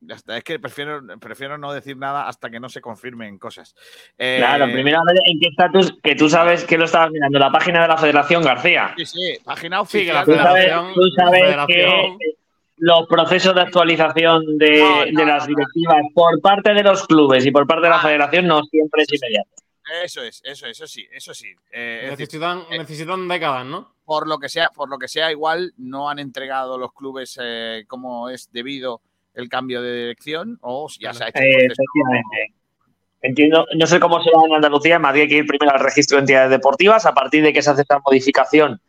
sí. 0.00 0.06
Ya 0.06 0.14
está. 0.14 0.36
Es 0.36 0.44
que 0.44 0.58
prefiero, 0.58 1.00
prefiero 1.20 1.58
no 1.58 1.72
decir 1.72 1.96
nada 1.96 2.26
hasta 2.28 2.50
que 2.50 2.58
no 2.58 2.68
se 2.68 2.80
confirmen 2.80 3.38
cosas. 3.38 3.74
Eh, 4.18 4.36
claro, 4.38 4.66
primero 4.72 4.98
a 5.00 5.04
ver 5.04 5.20
en 5.26 5.38
qué 5.38 5.48
estatus, 5.48 5.94
que 6.02 6.14
tú 6.16 6.28
sabes 6.28 6.64
que 6.64 6.78
lo 6.78 6.86
estabas 6.86 7.10
mirando, 7.10 7.38
la 7.38 7.50
página 7.52 7.82
de 7.82 7.88
la 7.88 7.96
Federación 7.98 8.42
García. 8.42 8.94
Sí, 8.96 9.06
sí, 9.06 9.38
página 9.44 9.84
Sí, 9.84 10.04
que 10.06 10.12
la 10.12 10.22
oficial. 10.22 10.24
Tú 10.24 10.30
de 10.32 10.36
la 10.36 10.44
sabes, 10.44 10.64
Federación- 10.64 10.94
tú 10.94 11.00
sabes 11.16 11.40
que 11.40 11.46
Federación- 11.74 12.18
los 12.82 13.06
procesos 13.08 13.54
de 13.54 13.60
actualización 13.60 14.56
de, 14.56 14.78
No, 14.80 15.04
no, 15.12 15.20
de 15.20 15.26
las 15.26 15.42
no. 15.46 15.54
directivas 15.54 16.02
por 16.14 16.40
parte 16.40 16.72
de 16.72 16.82
los 16.82 17.06
clubes 17.06 17.44
y 17.44 17.50
por 17.50 17.66
parte 17.66 17.82
de 17.84 17.90
la 17.90 17.98
Ah, 17.98 18.02
federación 18.02 18.46
no 18.46 18.62
siempre 18.64 19.02
es 19.02 19.12
inmediato. 19.12 19.50
Eso 20.02 20.22
es, 20.22 20.40
eso, 20.44 20.66
eso 20.66 20.86
sí, 20.86 21.06
eso 21.12 21.34
sí. 21.34 21.48
Eh, 21.72 22.00
es 22.04 22.10
decir, 22.10 22.40
Necesitan, 22.40 22.58
eh, 22.70 22.78
necesitan 22.78 23.28
décadas, 23.28 23.66
¿no? 23.66 23.92
por 24.06 24.26
lo 24.26 24.38
que 24.38 24.48
sea, 24.48 24.70
por 24.74 24.88
lo 24.88 24.98
que 24.98 25.08
sea, 25.08 25.30
igual 25.30 25.72
no 25.76 26.08
han 26.10 26.18
entregado 26.18 26.78
los 26.78 26.92
clubes 26.92 27.38
eh, 27.40 27.84
como 27.86 28.28
es 28.30 28.50
debido 28.50 29.02
el 29.34 29.48
cambio 29.48 29.82
de 29.82 29.96
dirección 29.96 30.58
o 30.60 30.88
ya 30.98 31.12
se 31.14 31.24
ha 31.24 31.28
hecho 31.28 31.38
Eh, 31.40 31.66
efectivamente. 31.66 32.54
Entiendo, 33.22 33.66
no 33.76 33.86
sé 33.86 34.00
cómo 34.00 34.22
será 34.22 34.38
en 34.46 34.54
Andalucía, 34.54 34.96
en 34.96 35.02
Madrid 35.02 35.22
hay 35.22 35.28
que 35.28 35.36
ir 35.36 35.46
primero 35.46 35.72
al 35.72 35.80
registro 35.80 36.16
de 36.16 36.20
entidades 36.22 36.50
deportivas, 36.50 37.04
a 37.04 37.12
partir 37.12 37.42
de 37.42 37.52
que 37.52 37.60
se 37.60 37.70
hace 37.70 37.82
esta 37.82 37.98
modificación 37.98 38.80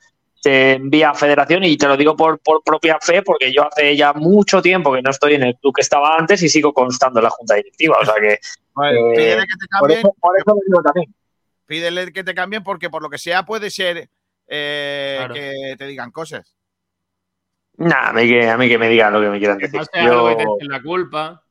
se 0.42 0.72
envía 0.72 1.12
a 1.12 1.14
federación 1.14 1.64
y 1.64 1.78
te 1.78 1.88
lo 1.88 1.96
digo 1.96 2.16
por, 2.16 2.40
por 2.40 2.64
propia 2.64 2.98
fe 3.00 3.22
porque 3.22 3.54
yo 3.54 3.68
hace 3.68 3.96
ya 3.96 4.12
mucho 4.14 4.60
tiempo 4.62 4.92
que 4.92 5.02
no 5.04 5.12
estoy 5.12 5.36
en 5.36 5.44
el 5.44 5.56
club 5.56 5.76
que 5.76 5.82
estaba 5.82 6.16
antes 6.18 6.42
y 6.42 6.50
sigo 6.50 6.74
constando 6.74 7.20
en 7.20 7.26
la 7.26 7.30
junta 7.30 7.56
directiva, 7.56 7.98
o 8.02 8.06
sea 8.06 8.16
que 8.16 8.34
eh, 8.34 9.14
pídele 9.16 9.42
que 9.42 9.54
te 9.60 9.68
por 9.68 9.80
cambien, 9.80 10.00
eso, 10.00 10.16
por 10.20 10.38
eso 10.38 10.46
lo 10.48 10.62
digo 10.66 10.82
también. 10.82 11.14
pídele 11.68 12.12
que 12.12 12.24
te 12.24 12.34
cambien 12.34 12.64
porque 12.64 12.90
por 12.90 13.04
lo 13.04 13.10
que 13.10 13.20
sea 13.20 13.46
puede 13.46 13.70
ser 13.70 14.10
eh, 14.48 15.16
Claro. 15.20 15.34
que 15.36 15.76
te 15.78 15.86
digan 15.86 16.10
cosas. 16.12 16.56
Nah, 17.82 18.10
a 18.10 18.14
mí 18.14 18.28
que, 18.28 18.50
a 18.50 18.58
mí 18.58 18.68
que 18.68 18.78
me 18.78 18.90
digan 18.90 19.12
lo 19.14 19.22
que 19.22 19.30
me 19.30 19.40
quieran 19.40 19.58
Que 19.58 19.68
decir. 19.68 19.82
Yo, 20.06 20.36
la 20.62 20.82
culpa. 20.82 21.44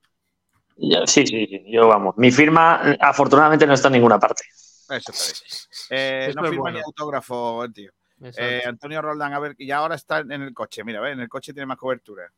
yo- 0.77 1.07
sí, 1.07 1.27
sí, 1.27 1.47
sí, 1.47 1.65
yo 1.67 1.89
vamos. 1.89 2.17
Mi 2.19 2.31
firma 2.31 2.97
afortunadamente 3.01 3.67
no 3.67 3.75
está 3.75 3.89
en 3.89 3.95
ninguna 3.95 4.19
parte. 4.19 4.45
Eso 4.89 5.13
está 5.13 5.25
bien. 5.25 6.01
Eh, 6.01 6.33
no 6.37 6.43
firma 6.45 6.61
bueno. 6.63 6.79
ni 6.79 6.83
autógrafo, 6.85 7.65
tío. 7.75 7.91
Eh, 8.37 8.63
Antonio 8.67 9.01
Roldán, 9.03 9.33
a 9.33 9.39
ver, 9.41 9.55
y 9.59 9.71
ahora 9.71 9.95
está 9.95 10.19
en 10.21 10.31
el 10.33 10.53
coche. 10.55 10.85
Mira, 10.85 11.01
¿ves? 11.01 11.15
en 11.15 11.21
el 11.21 11.29
coche 11.29 11.53
tiene 11.53 11.67
más 11.67 11.79
cobertura. 11.79 12.31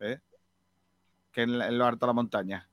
¿Eh? 0.00 0.18
Que 1.32 1.42
en, 1.42 1.58
la- 1.58 1.68
en 1.68 1.78
lo 1.78 1.86
alto 1.86 2.04
de 2.04 2.10
la 2.10 2.14
montaña. 2.14 2.68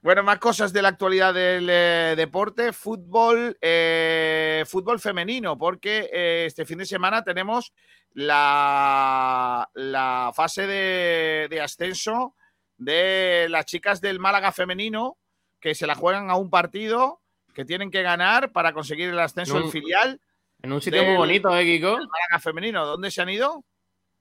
Bueno, 0.00 0.22
más 0.22 0.38
cosas 0.38 0.72
de 0.72 0.82
la 0.82 0.88
actualidad 0.88 1.34
del 1.34 1.68
eh, 1.70 2.14
deporte. 2.16 2.72
Fútbol, 2.72 3.56
eh, 3.60 4.64
fútbol 4.66 4.98
femenino, 4.98 5.56
porque 5.58 6.08
eh, 6.12 6.44
este 6.46 6.64
fin 6.64 6.78
de 6.78 6.86
semana 6.86 7.22
tenemos 7.22 7.72
la, 8.14 9.68
la 9.74 10.32
fase 10.34 10.66
de, 10.66 11.46
de 11.50 11.60
ascenso 11.60 12.34
de 12.78 13.46
las 13.48 13.64
chicas 13.66 14.00
del 14.00 14.18
Málaga 14.18 14.52
femenino, 14.52 15.16
que 15.60 15.74
se 15.74 15.86
la 15.86 15.94
juegan 15.94 16.30
a 16.30 16.36
un 16.36 16.50
partido, 16.50 17.20
que 17.54 17.64
tienen 17.64 17.90
que 17.90 18.02
ganar 18.02 18.52
para 18.52 18.72
conseguir 18.72 19.08
el 19.10 19.18
ascenso 19.18 19.60
del 19.60 19.70
filial. 19.70 20.20
en 20.62 20.72
un 20.72 20.80
sitio 20.80 21.04
muy 21.04 21.16
bonito, 21.16 21.56
¿eh, 21.56 21.64
Kiko? 21.64 21.98
El 21.98 22.08
Málaga 22.08 22.40
femenino, 22.40 22.84
¿dónde 22.86 23.10
se 23.10 23.22
han 23.22 23.28
ido? 23.28 23.64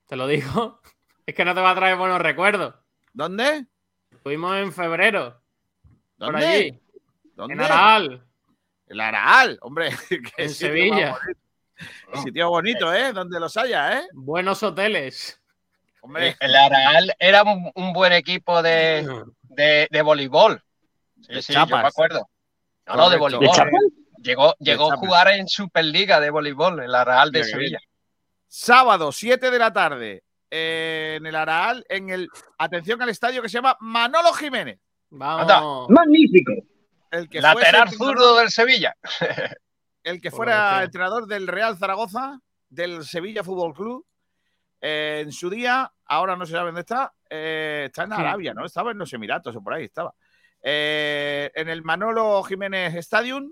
Te 0.08 0.15
lo 0.15 0.27
digo. 0.27 0.80
Es 1.23 1.36
que 1.36 1.45
no 1.45 1.54
te 1.54 1.62
va 1.62 1.69
a 1.69 1.75
traer 1.75 1.95
buenos 1.97 2.19
recuerdos. 2.19 2.73
¿Dónde? 3.13 3.67
Estuvimos 4.12 4.58
en 4.58 4.73
febrero. 4.73 5.39
Por 6.17 6.32
¿Dónde? 6.34 6.45
allí. 6.45 6.80
¿Dónde? 7.36 7.54
En 7.54 7.62
Araal. 7.62 8.25
El 8.88 8.99
Araal, 8.99 9.60
hombre. 9.62 9.91
En 10.38 10.49
Sevilla. 10.49 11.17
Sitio 12.24 12.50
bonito, 12.50 12.94
¿eh? 12.94 13.13
Donde 13.13 13.39
los 13.39 13.56
haya, 13.58 14.00
¿eh? 14.00 14.08
Buenos 14.13 14.62
hoteles. 14.63 15.39
Hombre, 16.02 16.36
El 16.39 16.56
Araal 16.56 17.15
era 17.20 17.44
un, 17.44 17.72
un 17.76 17.94
buen 17.94 18.12
equipo 18.13 18.62
de, 18.63 19.08
de, 19.44 19.88
de 19.89 20.02
voleibol. 20.02 20.63
Sí, 21.22 21.34
De 21.36 21.41
sí, 21.41 21.54
yo 21.54 21.65
me 21.67 21.78
acuerdo. 21.78 22.28
No, 22.88 22.96
no, 22.96 23.10
de 23.10 23.17
voleibol. 23.17 23.50
Llegó, 24.24 24.56
llegó 24.60 24.91
a 24.91 24.98
jugar 24.98 25.30
en 25.30 25.48
Superliga 25.48 26.20
de 26.20 26.30
voleibol, 26.30 26.82
el 26.84 26.94
Araal 26.94 27.32
de 27.32 27.44
Sevilla. 27.44 27.80
sábado, 28.48 29.12
7 29.12 29.50
de 29.50 29.60
la 29.60 29.74
tarde, 29.74 30.24
eh, 30.50 31.15
en 31.17 31.26
el 31.26 31.36
Araal, 31.36 31.86
en 31.89 32.10
el. 32.10 32.30
Atención 32.58 33.02
al 33.02 33.10
estadio 33.10 33.41
que 33.41 33.50
se 33.50 33.58
llama 33.58 33.78
Manolo 33.80 34.34
Jiménez. 34.34 34.80
Vamos. 35.10 35.89
Magnífico. 35.89 36.52
El 37.12 37.30
que 37.30 37.41
Lateral 37.41 37.89
zurdo 37.89 38.38
del 38.38 38.50
Sevilla. 38.50 38.96
El 40.04 40.20
que 40.22 40.32
fuera 40.32 40.84
entrenador 40.84 41.28
del 41.28 41.48
Real 41.48 41.78
Zaragoza, 41.78 42.40
del 42.70 43.04
Sevilla 43.06 43.44
Fútbol 43.44 43.74
Club, 43.74 44.06
eh, 44.82 45.22
en 45.24 45.32
su 45.32 45.50
día, 45.50 45.92
ahora 46.06 46.36
no 46.36 46.46
se 46.46 46.54
sabe 46.54 46.68
dónde 46.68 46.82
está, 46.82 47.14
eh, 47.30 47.84
está 47.88 48.04
en. 48.06 48.14
Arabia, 48.14 48.54
¿no? 48.54 48.66
Estaba 48.66 48.92
en 48.92 48.98
los 48.98 49.14
Emiratos 49.14 49.56
o 49.56 49.62
por 49.64 49.74
ahí 49.74 49.84
estaba. 49.86 50.14
Eh, 50.64 51.52
en 51.56 51.70
el 51.70 51.84
Manolo 51.84 52.42
Jiménez 52.44 52.94
Stadium 52.96 53.52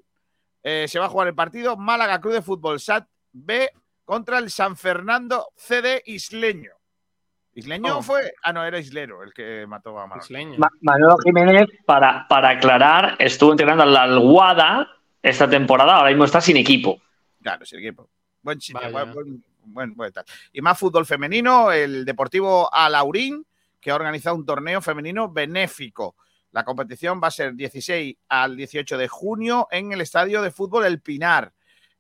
eh, 0.64 0.86
se 0.88 1.00
va 1.00 1.06
a 1.06 1.10
jugar 1.10 1.28
el 1.28 1.36
partido 1.36 1.76
Málaga 1.78 2.20
Club 2.22 2.34
de 2.34 2.42
Fútbol 2.42 2.80
SAT 2.80 3.08
B 3.32 3.70
contra 4.06 4.38
el 4.40 4.50
San 4.52 4.76
Fernando 4.76 5.48
CD 5.56 6.02
Isleño. 6.06 6.72
¿Isleño 7.54 7.98
Oh. 7.98 8.02
fue? 8.04 8.32
Ah, 8.44 8.54
no, 8.54 8.64
era 8.64 8.78
Islero 8.80 9.24
el 9.24 9.34
que 9.34 9.66
mató 9.68 9.98
a 10.00 10.06
Manolo. 10.08 10.24
Isleño. 10.24 10.58
Ma- 10.60 10.70
Manolo 10.82 11.18
Jiménez, 11.24 11.68
para, 11.86 12.28
para 12.28 12.50
aclarar, 12.50 13.16
estuvo 13.20 13.52
entrenando 13.52 13.84
a 13.84 13.88
la 13.88 14.04
Alguada 14.04 14.88
esta 15.22 15.50
temporada, 15.50 15.98
ahora 15.98 16.10
mismo 16.10 16.26
está 16.26 16.42
sin 16.42 16.58
equipo. 16.58 17.02
Claro, 17.42 17.64
el 17.70 17.80
equipo. 17.80 18.10
Buen 18.42 18.60
sitio, 18.62 18.92
buen, 18.92 19.14
buen- 19.14 19.44
buen- 19.66 19.94
buen 19.96 20.14
tal. 20.14 20.26
Y 20.54 20.62
más 20.62 20.78
fútbol 20.80 21.06
femenino, 21.06 21.72
el 21.72 22.06
Deportivo 22.06 22.74
Alaurín, 22.74 23.46
que 23.80 23.92
ha 23.92 23.96
organizado 23.96 24.36
un 24.36 24.46
torneo 24.46 24.82
femenino 24.82 25.30
benéfico. 25.32 26.16
La 26.52 26.64
competición 26.66 27.22
va 27.24 27.28
a 27.28 27.32
ser 27.32 27.54
16 27.54 28.18
al 28.28 28.56
18 28.58 28.98
de 28.98 29.08
junio 29.08 29.68
en 29.72 29.92
el 29.94 30.02
estadio 30.02 30.42
de 30.42 30.52
fútbol 30.52 30.86
El 30.86 31.00
Pinar. 31.02 31.54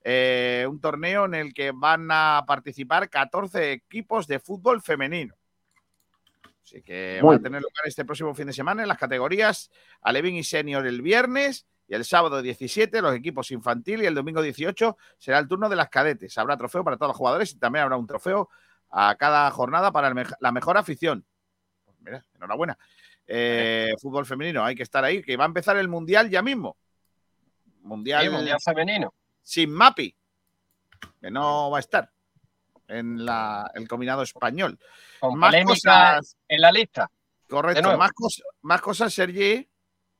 Eh, 0.03 0.65
un 0.67 0.79
torneo 0.79 1.25
en 1.25 1.35
el 1.35 1.53
que 1.53 1.71
van 1.71 2.07
a 2.09 2.43
participar 2.47 3.09
14 3.09 3.73
equipos 3.73 4.27
de 4.27 4.39
fútbol 4.39 4.81
femenino. 4.81 5.35
Así 6.63 6.81
que 6.81 7.19
Muy 7.21 7.35
va 7.35 7.39
a 7.39 7.43
tener 7.43 7.61
lugar 7.61 7.83
este 7.85 8.05
próximo 8.05 8.33
fin 8.33 8.47
de 8.47 8.53
semana 8.53 8.81
en 8.83 8.87
las 8.87 8.97
categorías 8.97 9.69
Alevín 10.01 10.35
y 10.35 10.43
Senior 10.43 10.85
el 10.87 11.01
viernes 11.01 11.65
y 11.89 11.95
el 11.95 12.05
sábado 12.05 12.41
17 12.41 13.01
los 13.01 13.15
equipos 13.15 13.49
infantil 13.51 14.03
y 14.03 14.05
el 14.05 14.13
domingo 14.13 14.41
18 14.43 14.95
será 15.17 15.39
el 15.39 15.47
turno 15.47 15.67
de 15.67 15.75
las 15.75 15.89
cadetes. 15.89 16.37
Habrá 16.37 16.55
trofeo 16.55 16.83
para 16.83 16.95
todos 16.97 17.09
los 17.09 17.17
jugadores 17.17 17.51
y 17.51 17.57
también 17.57 17.83
habrá 17.83 17.97
un 17.97 18.05
trofeo 18.07 18.47
a 18.91 19.15
cada 19.15 19.49
jornada 19.51 19.91
para 19.91 20.13
la 20.39 20.51
mejor 20.51 20.77
afición. 20.77 21.25
Pues 21.85 21.97
mira, 22.01 22.25
enhorabuena. 22.35 22.77
Eh, 23.25 23.93
fútbol 24.01 24.25
femenino, 24.25 24.63
hay 24.63 24.75
que 24.75 24.83
estar 24.83 25.03
ahí, 25.03 25.21
que 25.21 25.35
va 25.37 25.43
a 25.45 25.47
empezar 25.47 25.77
el 25.77 25.87
mundial 25.87 26.29
ya 26.29 26.41
mismo. 26.41 26.77
Mundial, 27.81 28.23
Sí, 28.23 28.29
mundial 28.29 28.57
femenino. 28.63 29.13
sin 29.41 29.71
Mapi, 29.71 30.15
que 31.21 31.31
no 31.31 31.69
va 31.71 31.77
a 31.77 31.79
estar 31.79 32.11
en 32.87 33.23
la- 33.25 33.69
el 33.75 33.87
combinado 33.87 34.21
español. 34.23 34.79
Con 35.19 35.37
Más 35.37 35.55
cosas, 35.63 36.35
en 36.47 36.61
la 36.61 36.71
lista. 36.71 37.09
correcto, 37.47 37.97
más, 37.97 38.11
cos- 38.11 38.43
más 38.61 38.81
cosas, 38.81 39.13
Sergi. 39.13 39.68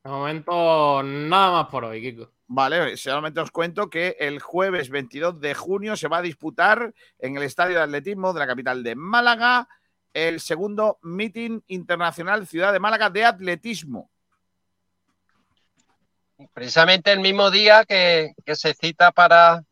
De 0.04 0.10
momento, 0.10 1.04
nada 1.04 1.52
más 1.52 1.68
por 1.68 1.86
hoy, 1.86 2.02
Kiko. 2.02 2.32
Vale, 2.48 2.98
solamente 2.98 3.42
os 3.42 3.52
cuento 3.52 3.90
que 3.90 4.16
el 4.20 4.40
jueves 4.40 4.90
22 4.90 5.40
de 5.40 5.54
junio 5.54 5.96
se 5.96 6.08
va 6.08 6.18
a 6.18 6.22
disputar 6.22 6.94
en 7.20 7.38
el 7.38 7.44
Estadio 7.44 7.78
de 7.78 7.84
Atletismo 7.84 8.34
de 8.34 8.40
la 8.40 8.48
capital 8.48 8.82
de 8.82 8.96
Málaga 8.96 9.68
el 10.14 10.40
segundo 10.40 11.00
Meeting 11.02 11.62
Internacional 11.68 12.48
Ciudad 12.48 12.74
de 12.74 12.80
Málaga 12.80 13.10
de 13.10 13.26
Atletismo. 13.26 14.10
Precisamente 16.54 17.12
el 17.12 17.20
mismo 17.20 17.52
día 17.52 17.86
que, 17.86 18.34
que 18.46 18.56
se 18.56 18.74
cita 18.74 19.12
para, 19.12 19.64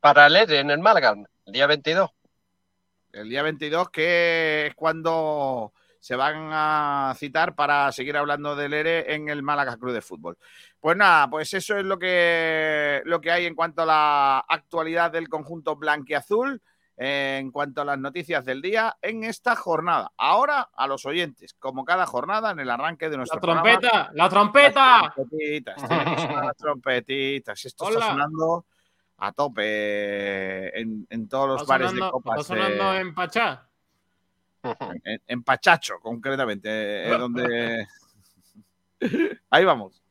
para 0.00 0.28
el 0.28 0.36
ERE 0.36 0.60
en 0.60 0.70
el 0.70 0.78
Málaga, 0.78 1.14
el 1.46 1.52
día 1.52 1.66
22. 1.66 2.10
El 3.12 3.28
día 3.28 3.42
22, 3.42 3.90
que 3.90 4.66
es 4.68 4.74
cuando 4.74 5.72
se 6.00 6.16
van 6.16 6.50
a 6.52 7.14
citar 7.16 7.54
para 7.54 7.90
seguir 7.92 8.16
hablando 8.16 8.54
del 8.56 8.74
ERE 8.74 9.14
en 9.14 9.28
el 9.28 9.42
Málaga 9.42 9.76
Club 9.76 9.92
de 9.92 10.02
Fútbol. 10.02 10.38
Pues 10.80 10.96
nada, 10.96 11.28
pues 11.28 11.52
eso 11.54 11.76
es 11.76 11.84
lo 11.84 11.98
que, 11.98 13.02
lo 13.04 13.20
que 13.20 13.30
hay 13.32 13.46
en 13.46 13.54
cuanto 13.54 13.82
a 13.82 13.86
la 13.86 14.38
actualidad 14.48 15.10
del 15.10 15.28
conjunto 15.28 15.76
blanquiazul, 15.76 16.62
en 17.00 17.52
cuanto 17.52 17.82
a 17.82 17.84
las 17.84 17.98
noticias 17.98 18.44
del 18.44 18.60
día 18.60 18.96
en 19.02 19.22
esta 19.22 19.54
jornada. 19.54 20.12
Ahora 20.16 20.68
a 20.74 20.86
los 20.86 21.06
oyentes, 21.06 21.54
como 21.54 21.84
cada 21.84 22.06
jornada 22.06 22.50
en 22.50 22.58
el 22.60 22.70
arranque 22.70 23.08
de 23.08 23.16
nuestro 23.16 23.36
¡La 23.36 23.40
trompeta! 23.40 24.10
¡La 24.14 24.28
trompeta! 24.28 25.02
Las 25.02 25.14
trompetitas, 25.14 25.82
las 25.90 26.56
trompetitas. 26.56 27.64
Esto 27.64 27.88
está 27.88 28.06
sonando 28.08 28.66
a 29.18 29.32
tope 29.32 30.80
en, 30.80 31.06
en 31.10 31.28
todos 31.28 31.48
los 31.48 31.62
¿Está 31.62 31.72
bares 31.72 31.92
de 31.92 31.98
sonando, 31.98 32.12
copas. 32.12 32.40
está 32.40 32.54
sonando 32.54 32.94
en 32.94 33.14
Pachá? 33.14 33.67
En, 34.62 35.20
en 35.26 35.42
Pachacho, 35.42 35.94
concretamente, 36.00 37.06
eh, 37.06 37.18
donde... 37.18 37.86
Ahí 39.50 39.64
vamos. 39.64 40.02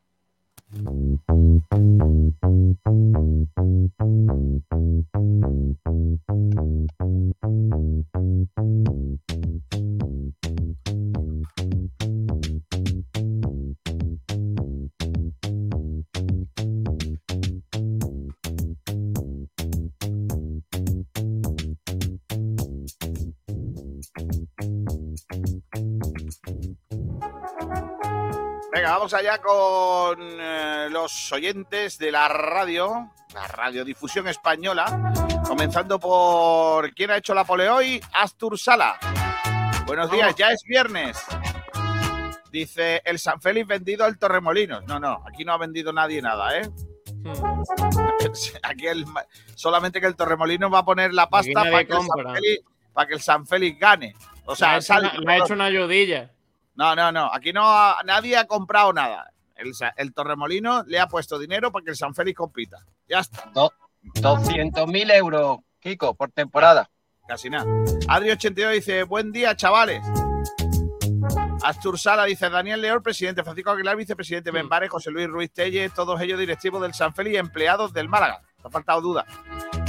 Venga, 28.78 28.90
vamos 28.92 29.12
allá 29.12 29.38
con 29.38 30.18
eh, 30.20 30.86
los 30.88 31.32
oyentes 31.32 31.98
de 31.98 32.12
la 32.12 32.28
radio, 32.28 33.10
la 33.34 33.48
radiodifusión 33.48 34.28
española, 34.28 35.12
comenzando 35.48 35.98
por 35.98 36.94
quién 36.94 37.10
ha 37.10 37.16
hecho 37.16 37.34
la 37.34 37.42
pole 37.42 37.68
hoy, 37.68 38.00
Astur 38.12 38.56
Sala. 38.56 38.96
Buenos 39.84 40.08
días, 40.12 40.32
ya 40.36 40.50
es 40.52 40.62
viernes. 40.62 41.18
Dice 42.52 43.02
el 43.04 43.18
San 43.18 43.40
Félix 43.40 43.66
vendido 43.66 44.04
al 44.04 44.16
Torremolinos. 44.16 44.84
No, 44.86 45.00
no, 45.00 45.24
aquí 45.26 45.44
no 45.44 45.54
ha 45.54 45.58
vendido 45.58 45.92
nadie 45.92 46.22
nada, 46.22 46.56
¿eh? 46.60 46.70
Aquí 48.62 48.86
el- 48.86 49.04
solamente 49.56 50.00
que 50.00 50.06
el 50.06 50.14
Torremolinos 50.14 50.72
va 50.72 50.78
a 50.78 50.84
poner 50.84 51.12
la 51.12 51.28
pasta 51.28 51.52
para 51.64 51.84
que, 51.84 51.94
el 51.94 51.98
San. 51.98 52.06
Félix- 52.06 52.62
para 52.92 53.06
que 53.08 53.14
el 53.14 53.20
San 53.20 53.44
Félix 53.44 53.80
gane. 53.80 54.14
O 54.44 54.54
sea, 54.54 54.68
le 54.68 54.74
ha 54.74 54.78
hecho, 54.78 54.86
sal- 54.86 55.00
una, 55.18 55.20
le 55.20 55.32
ha 55.32 55.44
hecho 55.44 55.54
una 55.54 55.64
ayudilla. 55.64 56.30
No, 56.78 56.94
no, 56.94 57.10
no. 57.12 57.28
Aquí 57.34 57.52
no 57.52 57.62
ha- 57.64 58.00
nadie 58.04 58.36
ha 58.36 58.46
comprado 58.46 58.92
nada. 58.92 59.30
El, 59.96 60.14
Torremolino 60.14 60.84
le 60.84 61.00
ha 61.00 61.08
puesto 61.08 61.36
dinero 61.36 61.72
para 61.72 61.84
que 61.84 61.90
el 61.90 61.96
San 61.96 62.14
Félix 62.14 62.36
compita. 62.38 62.78
Ya 63.08 63.18
está. 63.18 63.50
200.000 63.52 65.12
euros, 65.14 65.58
Kiko, 65.80 66.14
por 66.14 66.30
temporada. 66.30 66.88
Casi 67.26 67.50
nada. 67.50 67.64
Adri82 67.64 68.72
dice: 68.72 69.02
Buen 69.02 69.32
día, 69.32 69.56
chavales. 69.56 70.02
Astur 71.64 71.98
Sala 71.98 72.24
dice: 72.24 72.48
Daniel 72.48 72.80
León, 72.80 73.02
presidente. 73.02 73.42
Francisco 73.42 73.72
Aguilar, 73.72 73.96
vicepresidente. 73.96 74.52
Benbares, 74.52 74.88
José 74.88 75.10
Luis 75.10 75.26
Ruiz 75.26 75.52
Telle, 75.52 75.90
todos 75.90 76.20
ellos 76.20 76.38
directivos 76.38 76.80
del 76.80 76.94
San 76.94 77.12
Félix 77.12 77.34
y 77.34 77.38
empleados 77.38 77.92
del 77.92 78.08
Málaga. 78.08 78.40
No 78.62 78.68
ha 78.68 78.70
faltado 78.70 79.00
duda. 79.00 79.26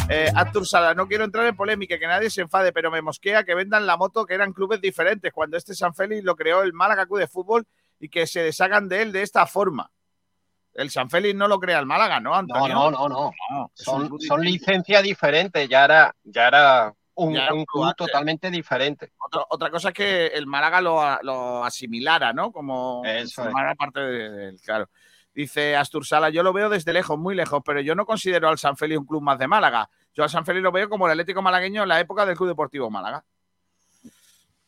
Eh, 0.10 0.32
Astur 0.36 0.65
Sala, 0.65 0.93
no 0.95 1.08
quiero 1.08 1.24
entrar 1.24 1.45
en 1.45 1.56
polémica, 1.56 2.00
que 2.00 2.08
nadie 2.08 2.30
se 2.32 2.41
enfade, 2.41 2.72
pero 2.74 2.89
me 2.89 3.02
mosquea 3.02 3.43
que 3.43 3.54
vendan 3.54 3.86
la 3.86 3.95
moto 3.95 4.26
que 4.26 4.34
eran 4.34 4.54
clubes 4.54 4.82
diferentes 4.82 5.32
cuando 5.32 5.56
este 5.56 5.76
San 5.76 5.93
Félix 5.93 6.24
lo 6.24 6.36
creó 6.36 6.63
el 6.63 6.74
Málaga 6.74 7.06
Club 7.06 7.19
de 7.19 7.28
Fútbol 7.28 7.67
y 8.00 8.10
que 8.10 8.26
se 8.26 8.41
deshagan 8.41 8.89
de 8.89 9.04
él 9.04 9.12
de 9.12 9.22
esta 9.22 9.45
forma. 9.45 9.91
El 10.74 10.89
San 10.89 11.10
Félix 11.10 11.36
no 11.36 11.48
lo 11.48 11.60
crea 11.60 11.78
el 11.80 11.86
Málaga, 11.86 12.19
¿no, 12.19 12.32
No, 12.32 12.36
Antonio? 12.38 12.76
no, 12.76 12.91
no, 12.91 13.10
no. 13.10 13.32
un 13.93 14.19
Son, 14.19 14.41
licencias 14.41 15.04
diferentes, 15.04 15.67
ya 15.69 15.86
era, 15.86 16.15
ya 16.24 16.48
era 16.48 16.93
un, 17.15 17.34
Ya 17.34 17.48
club 17.48 17.93
totalmente 17.95 18.50
diferente. 18.50 19.12
Otra, 19.19 19.41
otra 19.50 19.69
cosa 19.69 19.89
es 19.89 19.93
que 19.93 20.28
el 20.28 20.48
Málaga 20.48 20.82
lo, 20.82 21.02
lo 21.22 21.63
asimilara, 21.65 22.34
¿no? 22.34 22.52
Como 22.52 23.04
Eso 23.06 23.41
es. 23.41 23.48
formara 23.48 23.76
parte 23.76 24.00
de- 24.00 24.30
del. 24.30 24.62
Claro. 24.62 24.89
Dice 25.34 25.76
Astur 25.76 26.06
Sala, 26.06 26.30
yo 26.30 26.43
lo 26.43 26.52
veo 26.54 26.69
desde 26.69 26.91
lejos, 26.91 27.17
muy 27.17 27.36
lejos, 27.36 27.62
pero 27.63 27.80
yo 27.82 27.93
no 27.95 28.06
considero 28.06 28.50
al 28.50 28.58
San 28.58 28.76
Félix 28.78 29.00
un 29.00 29.06
club 29.06 29.22
más 29.22 29.38
de 29.38 29.48
Málaga. 29.48 29.89
Yo 30.19 30.23
al 30.23 30.29
San 30.29 30.45
Félix 30.45 30.63
lo 30.63 30.73
veo 30.73 30.89
como 30.89 31.05
el 31.05 31.12
Atlético 31.12 31.41
Malagueño 31.41 31.84
en 31.84 31.88
la 31.88 31.97
época 31.97 32.25
del 32.25 32.36
Club 32.36 32.49
Deportivo 32.49 32.89
Málaga. 32.89 33.23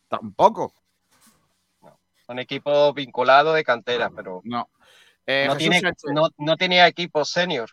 Tampoco. 0.08 0.74
Son 2.26 2.40
equipos 2.40 2.94
vinculados 2.96 3.54
de 3.56 3.66
cantera, 3.66 4.10
pero 4.10 4.40
no, 4.46 4.70
Eh, 5.26 5.48
no, 5.50 5.58
tiene, 5.58 5.82
no, 6.14 6.30
no 6.38 6.56
tenía 6.56 6.88
equipos 6.88 7.32
senior. 7.32 7.70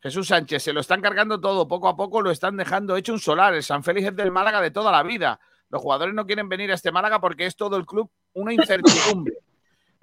Jesús 0.00 0.28
Sánchez, 0.28 0.62
se 0.62 0.72
lo 0.72 0.80
están 0.80 1.02
cargando 1.02 1.38
todo, 1.38 1.68
poco 1.68 1.86
a 1.88 1.96
poco 1.96 2.22
lo 2.22 2.30
están 2.30 2.56
dejando 2.56 2.96
hecho 2.96 3.12
un 3.12 3.20
solar. 3.20 3.52
El 3.52 3.62
San 3.62 3.84
Félix 3.84 4.06
es 4.06 4.16
del 4.16 4.32
Málaga 4.32 4.62
de 4.62 4.70
toda 4.70 4.90
la 4.90 5.02
vida. 5.02 5.38
Los 5.68 5.82
jugadores 5.82 6.14
no 6.14 6.24
quieren 6.24 6.48
venir 6.48 6.70
a 6.70 6.76
este 6.76 6.92
Málaga 6.92 7.20
porque 7.20 7.44
es 7.44 7.56
todo 7.56 7.76
el 7.76 7.84
club 7.84 8.10
una 8.32 8.54
incertidumbre. 8.54 9.34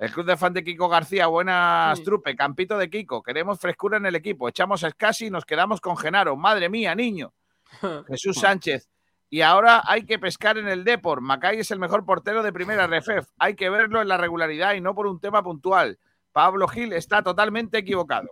El 0.04 0.12
club 0.12 0.26
de 0.26 0.36
fan 0.36 0.52
de 0.52 0.66
Kiko 0.66 0.90
García, 0.90 1.28
buenas 1.28 2.04
trupe, 2.04 2.36
campito 2.36 2.78
de 2.78 2.90
Kiko. 2.90 3.24
Queremos 3.24 3.58
frescura 3.58 3.96
en 3.96 4.06
el 4.06 4.16
equipo. 4.16 4.50
Echamos 4.50 4.84
a 4.84 4.90
Scassi 4.90 5.28
y 5.28 5.30
nos 5.30 5.46
quedamos 5.46 5.80
con 5.80 5.96
Genaro. 5.96 6.36
Madre 6.36 6.68
mía, 6.68 6.94
niño. 6.94 7.34
Jesús 8.10 8.36
Sánchez. 8.36 8.90
Y 9.30 9.40
ahora 9.40 9.82
hay 9.86 10.04
que 10.04 10.20
pescar 10.20 10.58
en 10.58 10.68
el 10.68 10.84
Depor. 10.84 11.22
Macay 11.22 11.62
es 11.62 11.72
el 11.72 11.80
mejor 11.80 12.04
portero 12.04 12.44
de 12.44 12.52
primera 12.52 12.86
RFF. 12.86 13.30
Hay 13.38 13.56
que 13.56 13.70
verlo 13.70 14.02
en 14.02 14.10
la 14.10 14.18
regularidad 14.18 14.74
y 14.74 14.82
no 14.82 14.94
por 14.94 15.08
un 15.08 15.22
tema 15.22 15.42
puntual. 15.42 15.98
Pablo 16.34 16.68
Gil 16.68 16.92
está 16.92 17.24
totalmente 17.24 17.78
equivocado. 17.78 18.28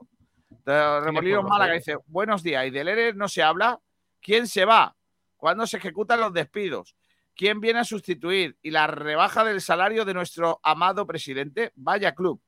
Remolinos 0.66 1.44
por 1.44 1.52
Málaga 1.52 1.76
dice: 1.76 1.96
Buenos 2.06 2.44
días. 2.44 2.68
¿Y 2.68 2.72
del 2.72 2.90
ERE 2.90 3.14
no 3.14 3.30
se 3.30 3.44
habla? 3.44 3.80
¿Quién 4.20 4.46
se 4.46 4.66
va? 4.66 4.94
¿Cuándo 5.38 5.66
se 5.66 5.78
ejecutan 5.78 6.20
los 6.20 6.34
despidos? 6.34 6.98
¿Quién 7.42 7.60
viene 7.60 7.80
a 7.80 7.84
sustituir? 7.84 8.56
¿Y 8.62 8.70
la 8.70 8.86
rebaja 8.86 9.44
del 9.44 9.62
salario 9.62 10.06
de 10.06 10.14
nuestro 10.14 10.60
amado 10.62 11.08
presidente? 11.08 11.72
Vaya 11.74 12.14
club. 12.14 12.40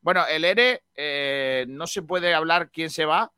Bueno, 0.00 0.26
el 0.26 0.44
ERE 0.44 0.82
eh, 0.96 1.66
no 1.68 1.86
se 1.86 2.02
puede 2.02 2.34
hablar 2.34 2.68
quién 2.72 2.90
se 2.90 3.04
va 3.04 3.30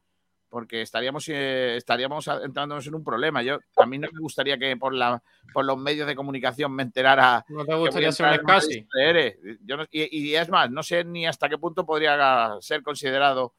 porque 0.48 0.80
estaríamos, 0.80 1.28
eh, 1.28 1.76
estaríamos 1.76 2.26
entrándonos 2.28 2.86
en 2.86 2.94
un 2.94 3.04
problema. 3.04 3.42
Yo 3.42 3.58
a 3.76 3.84
mí 3.84 3.98
no 3.98 4.08
me 4.10 4.20
gustaría 4.20 4.56
que 4.56 4.74
por, 4.78 4.94
la, 4.94 5.22
por 5.52 5.66
los 5.66 5.76
medios 5.76 6.06
de 6.06 6.16
comunicación 6.16 6.72
me 6.74 6.84
enterara. 6.84 7.44
¿No 7.46 7.66
te 7.66 7.74
gustaría 7.74 8.10
ser 8.10 8.40
un 8.40 8.46
de 8.46 9.10
ERE. 9.10 9.38
Yo 9.66 9.76
no- 9.76 9.84
y, 9.90 10.30
y 10.30 10.34
es 10.34 10.48
más, 10.48 10.70
no 10.70 10.82
sé 10.82 11.04
ni 11.04 11.26
hasta 11.26 11.50
qué 11.50 11.58
punto 11.58 11.84
podría 11.84 12.56
ser 12.60 12.82
considerado 12.82 13.52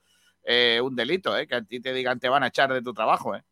eh, 0.44 0.82
un 0.84 0.96
delito, 0.96 1.38
eh, 1.38 1.46
que 1.46 1.54
a 1.54 1.62
ti 1.62 1.80
te 1.82 1.94
digan 1.94 2.20
te 2.20 2.30
van 2.30 2.42
a 2.42 2.48
echar 2.48 2.74
de 2.74 2.82
tu 2.82 2.96
trabajo. 2.96 3.36
eh. 3.36 3.44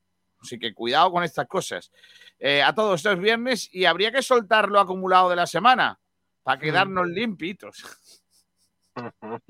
Así 0.41 0.59
que 0.59 0.73
cuidado 0.73 1.11
con 1.11 1.23
estas 1.23 1.47
cosas. 1.47 1.91
Eh, 2.39 2.61
a 2.61 2.73
todos 2.73 2.99
estos 2.99 3.19
viernes 3.19 3.69
y 3.73 3.85
habría 3.85 4.11
que 4.11 4.21
soltar 4.21 4.69
lo 4.69 4.79
acumulado 4.79 5.29
de 5.29 5.35
la 5.37 5.47
semana 5.47 5.99
para 6.43 6.59
quedarnos 6.59 7.07
limpitos. 7.07 7.83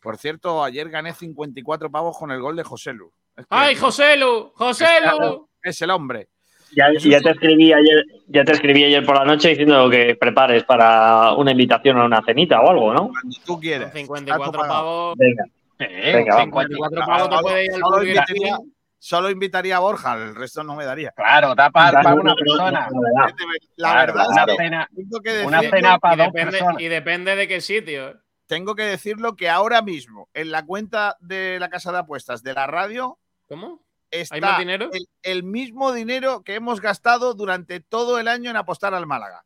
Por 0.00 0.16
cierto, 0.16 0.62
ayer 0.64 0.88
gané 0.90 1.12
54 1.12 1.90
pavos 1.90 2.16
con 2.16 2.30
el 2.30 2.40
gol 2.40 2.56
de 2.56 2.62
José 2.62 2.92
Lu. 2.92 3.12
Es 3.36 3.44
que- 3.44 3.48
¡Ay, 3.50 3.74
José 3.74 4.16
Lu! 4.16 4.52
¡José 4.54 4.86
Lu! 5.20 5.48
Es 5.62 5.82
el 5.82 5.90
hombre. 5.90 6.28
Ya, 6.76 6.86
ya 6.92 7.20
te 7.20 7.30
escribí 7.30 7.72
ayer, 7.72 8.04
ya 8.26 8.44
te 8.44 8.52
escribí 8.52 8.84
ayer 8.84 9.04
por 9.04 9.16
la 9.16 9.24
noche 9.24 9.48
diciendo 9.50 9.88
que 9.88 10.16
prepares 10.16 10.64
para 10.64 11.32
una 11.32 11.52
invitación 11.52 11.96
a 11.98 12.04
una 12.04 12.22
cenita 12.22 12.60
o 12.60 12.68
algo, 12.70 12.92
¿no? 12.92 13.08
Cuando 13.08 13.36
tú 13.44 13.58
quieras. 13.58 13.92
54 13.92 14.60
pavos. 14.60 15.16
Venga. 15.16 15.44
Eh, 15.78 16.12
Venga, 16.16 16.36
vamos. 16.36 16.44
54 16.66 17.06
pavos 17.06 17.30
te 17.30 17.38
puede 17.42 17.64
ir 17.64 17.72
al 17.72 18.58
solo 18.98 19.30
invitaría, 19.30 19.76
a 19.76 19.80
Borja, 19.80 20.14
el 20.14 20.34
resto 20.34 20.62
no 20.64 20.74
me 20.74 20.84
daría. 20.84 21.12
Claro, 21.12 21.54
da 21.54 21.70
para 21.70 22.00
Claro, 22.00 22.20
una 22.20 22.34
persona. 22.34 22.88
La 23.76 23.92
Claro, 23.92 24.12
verdad 24.14 24.26
una 24.30 24.40
es 24.42 24.46
que 24.46 24.56
cena, 24.56 24.88
una 25.46 25.60
cena 25.60 25.98
para 25.98 26.16
dos 26.24 26.32
depende, 26.32 26.50
personas. 26.58 26.80
y 26.82 26.88
depende 26.88 27.36
de 27.36 27.48
qué 27.48 27.60
sitio. 27.60 28.08
¿eh? 28.10 28.16
tengo 28.46 28.74
que 28.74 28.82
decirlo 28.84 29.36
que 29.36 29.50
ahora 29.50 29.82
mismo 29.82 30.28
en 30.32 30.50
la 30.50 30.64
cuenta 30.64 31.16
de 31.20 31.58
la 31.60 31.68
casa 31.68 31.92
de 31.92 31.98
apuestas 31.98 32.42
de 32.42 32.54
la 32.54 32.66
radio 32.66 33.18
¿Cómo? 33.46 33.82
está 34.10 34.36
¿Hay 34.36 34.40
más 34.40 34.58
dinero? 34.58 34.88
El, 34.92 35.06
el 35.22 35.42
mismo 35.42 35.92
dinero 35.92 36.42
que 36.42 36.54
hemos 36.54 36.80
gastado 36.80 37.34
durante 37.34 37.80
todo 37.80 38.18
el 38.18 38.26
año 38.26 38.50
en 38.50 38.56
apostar 38.56 38.94
al 38.94 39.06
Málaga. 39.06 39.44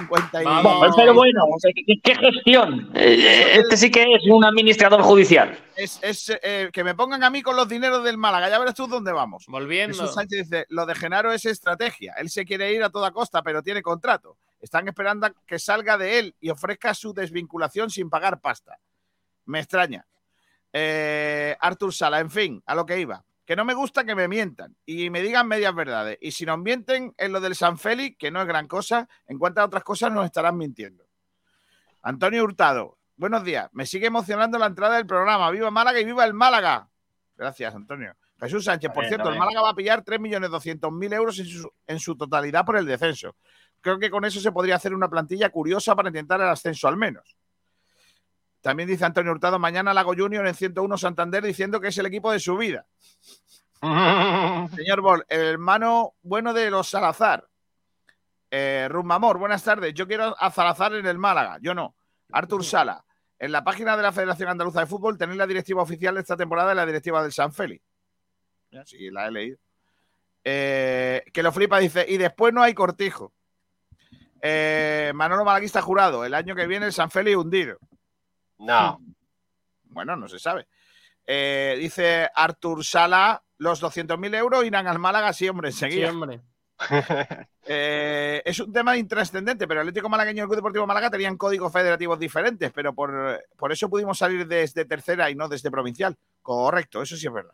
50 0.00 0.42
y... 0.42 0.44
Vamos. 0.44 0.94
Pero 0.96 1.14
bueno, 1.14 1.44
¿qué, 1.62 2.00
qué 2.02 2.14
gestión? 2.14 2.90
Eh, 2.94 3.54
Este 3.56 3.76
sí 3.76 3.90
que 3.90 4.02
es 4.14 4.22
un 4.30 4.44
administrador 4.44 5.02
judicial. 5.02 5.58
Es, 5.76 5.98
es, 6.02 6.32
eh, 6.42 6.70
que 6.72 6.84
me 6.84 6.94
pongan 6.94 7.22
a 7.24 7.30
mí 7.30 7.42
con 7.42 7.56
los 7.56 7.68
dineros 7.68 8.02
del 8.04 8.18
Málaga. 8.18 8.48
Ya 8.48 8.58
verás 8.58 8.74
tú 8.74 8.86
dónde 8.86 9.12
vamos. 9.12 9.46
Volviendo. 9.48 9.96
Jesús 9.96 10.14
Sánchez 10.14 10.48
dice, 10.50 10.66
lo 10.68 10.86
de 10.86 10.94
Genaro 10.94 11.32
es 11.32 11.44
estrategia. 11.44 12.14
Él 12.18 12.30
se 12.30 12.44
quiere 12.44 12.72
ir 12.72 12.82
a 12.82 12.90
toda 12.90 13.10
costa, 13.12 13.42
pero 13.42 13.62
tiene 13.62 13.82
contrato. 13.82 14.36
Están 14.60 14.88
esperando 14.88 15.26
a 15.26 15.32
que 15.46 15.58
salga 15.58 15.96
de 15.96 16.18
él 16.18 16.34
y 16.40 16.50
ofrezca 16.50 16.94
su 16.94 17.12
desvinculación 17.12 17.90
sin 17.90 18.10
pagar 18.10 18.40
pasta. 18.40 18.78
Me 19.46 19.60
extraña. 19.60 20.04
Eh, 20.72 21.56
Artur 21.60 21.94
Sala, 21.94 22.20
en 22.20 22.30
fin, 22.30 22.62
a 22.66 22.74
lo 22.74 22.84
que 22.84 23.00
iba. 23.00 23.24
Que 23.48 23.56
no 23.56 23.64
me 23.64 23.72
gusta 23.72 24.04
que 24.04 24.14
me 24.14 24.28
mientan 24.28 24.76
y 24.84 25.08
me 25.08 25.22
digan 25.22 25.48
medias 25.48 25.74
verdades. 25.74 26.18
Y 26.20 26.32
si 26.32 26.44
nos 26.44 26.58
mienten 26.58 27.14
en 27.16 27.32
lo 27.32 27.40
del 27.40 27.54
San 27.54 27.78
Félix, 27.78 28.18
que 28.18 28.30
no 28.30 28.42
es 28.42 28.46
gran 28.46 28.68
cosa, 28.68 29.08
en 29.26 29.38
cuanto 29.38 29.62
a 29.62 29.64
otras 29.64 29.82
cosas 29.84 30.12
nos 30.12 30.26
estarán 30.26 30.58
mintiendo. 30.58 31.06
Antonio 32.02 32.44
Hurtado, 32.44 32.98
buenos 33.16 33.42
días. 33.44 33.70
Me 33.72 33.86
sigue 33.86 34.08
emocionando 34.08 34.58
la 34.58 34.66
entrada 34.66 34.96
del 34.96 35.06
programa. 35.06 35.50
¡Viva 35.50 35.70
Málaga 35.70 35.98
y 35.98 36.04
viva 36.04 36.26
el 36.26 36.34
Málaga! 36.34 36.90
Gracias, 37.38 37.74
Antonio. 37.74 38.14
Jesús 38.38 38.66
Sánchez, 38.66 38.90
por 38.92 39.04
bien, 39.04 39.14
cierto, 39.14 39.30
el. 39.30 39.38
Málaga 39.38 39.62
va 39.62 39.70
a 39.70 39.74
pillar 39.74 40.04
3.200.000 40.04 41.14
euros 41.14 41.38
en 41.38 41.46
su, 41.46 41.72
en 41.86 42.00
su 42.00 42.18
totalidad 42.18 42.66
por 42.66 42.76
el 42.76 42.84
descenso. 42.84 43.34
Creo 43.80 43.98
que 43.98 44.10
con 44.10 44.26
eso 44.26 44.40
se 44.40 44.52
podría 44.52 44.76
hacer 44.76 44.92
una 44.92 45.08
plantilla 45.08 45.48
curiosa 45.48 45.96
para 45.96 46.10
intentar 46.10 46.38
el 46.42 46.48
ascenso 46.48 46.86
al 46.86 46.98
menos. 46.98 47.37
También 48.60 48.88
dice 48.88 49.04
Antonio 49.04 49.32
Hurtado, 49.32 49.58
mañana 49.58 49.94
Lago 49.94 50.14
Junior 50.16 50.46
en 50.46 50.54
101 50.54 50.98
Santander 50.98 51.44
diciendo 51.44 51.80
que 51.80 51.88
es 51.88 51.98
el 51.98 52.06
equipo 52.06 52.32
de 52.32 52.40
su 52.40 52.56
vida. 52.56 52.86
Señor 54.76 55.00
Bol, 55.00 55.24
el 55.28 55.40
hermano 55.40 56.14
bueno 56.22 56.52
de 56.52 56.70
los 56.70 56.88
Salazar. 56.88 57.46
Eh, 58.50 58.88
Rumamor, 58.90 59.38
buenas 59.38 59.62
tardes. 59.62 59.94
Yo 59.94 60.06
quiero 60.06 60.34
a 60.38 60.50
Salazar 60.50 60.94
en 60.94 61.06
el 61.06 61.18
Málaga. 61.18 61.58
Yo 61.60 61.74
no. 61.74 61.94
Artur 62.32 62.64
Sala. 62.64 63.04
En 63.38 63.52
la 63.52 63.62
página 63.62 63.96
de 63.96 64.02
la 64.02 64.12
Federación 64.12 64.48
Andaluza 64.48 64.80
de 64.80 64.86
Fútbol 64.86 65.16
tenéis 65.16 65.38
la 65.38 65.46
directiva 65.46 65.82
oficial 65.82 66.14
de 66.14 66.22
esta 66.22 66.36
temporada 66.36 66.72
y 66.72 66.76
la 66.76 66.86
directiva 66.86 67.22
del 67.22 67.32
San 67.32 67.52
Félix. 67.52 67.84
Sí, 68.84 69.10
la 69.10 69.28
he 69.28 69.30
leído. 69.30 69.58
Eh, 70.42 71.22
que 71.32 71.42
lo 71.42 71.52
flipa, 71.52 71.78
dice, 71.78 72.04
y 72.08 72.16
después 72.16 72.52
no 72.52 72.62
hay 72.62 72.74
cortijo. 72.74 73.32
Eh, 74.40 75.12
Manolo 75.14 75.44
Malaguista 75.44 75.82
jurado, 75.82 76.24
el 76.24 76.34
año 76.34 76.54
que 76.54 76.66
viene 76.66 76.86
el 76.86 76.92
San 76.92 77.10
Félix 77.10 77.36
hundido. 77.36 77.78
No. 78.58 79.00
Bueno, 79.84 80.16
no 80.16 80.28
se 80.28 80.38
sabe. 80.38 80.66
Eh, 81.26 81.76
dice 81.78 82.28
Artur 82.34 82.84
Sala, 82.84 83.42
los 83.58 83.80
200.000 83.82 84.34
euros 84.34 84.64
irán 84.64 84.86
al 84.86 84.98
Málaga, 84.98 85.32
sí, 85.32 85.48
hombre, 85.48 85.68
enseguida. 85.68 86.08
Sí, 86.08 86.14
hombre. 86.14 86.40
Eh, 87.70 88.40
es 88.46 88.58
un 88.60 88.72
tema 88.72 88.96
intrascendente, 88.96 89.68
pero 89.68 89.82
el 89.82 89.88
Atlético 89.88 90.08
Malagueño 90.08 90.38
y 90.38 90.40
el 90.40 90.46
Club 90.46 90.56
Deportivo 90.56 90.86
Málaga 90.86 91.10
tenían 91.10 91.36
códigos 91.36 91.70
federativos 91.70 92.18
diferentes, 92.18 92.72
pero 92.72 92.94
por, 92.94 93.44
por 93.58 93.70
eso 93.72 93.90
pudimos 93.90 94.16
salir 94.16 94.46
desde 94.48 94.86
tercera 94.86 95.28
y 95.28 95.34
no 95.34 95.48
desde 95.48 95.70
provincial. 95.70 96.16
Correcto, 96.40 97.02
eso 97.02 97.14
sí 97.14 97.26
es 97.26 97.32
verdad. 97.32 97.52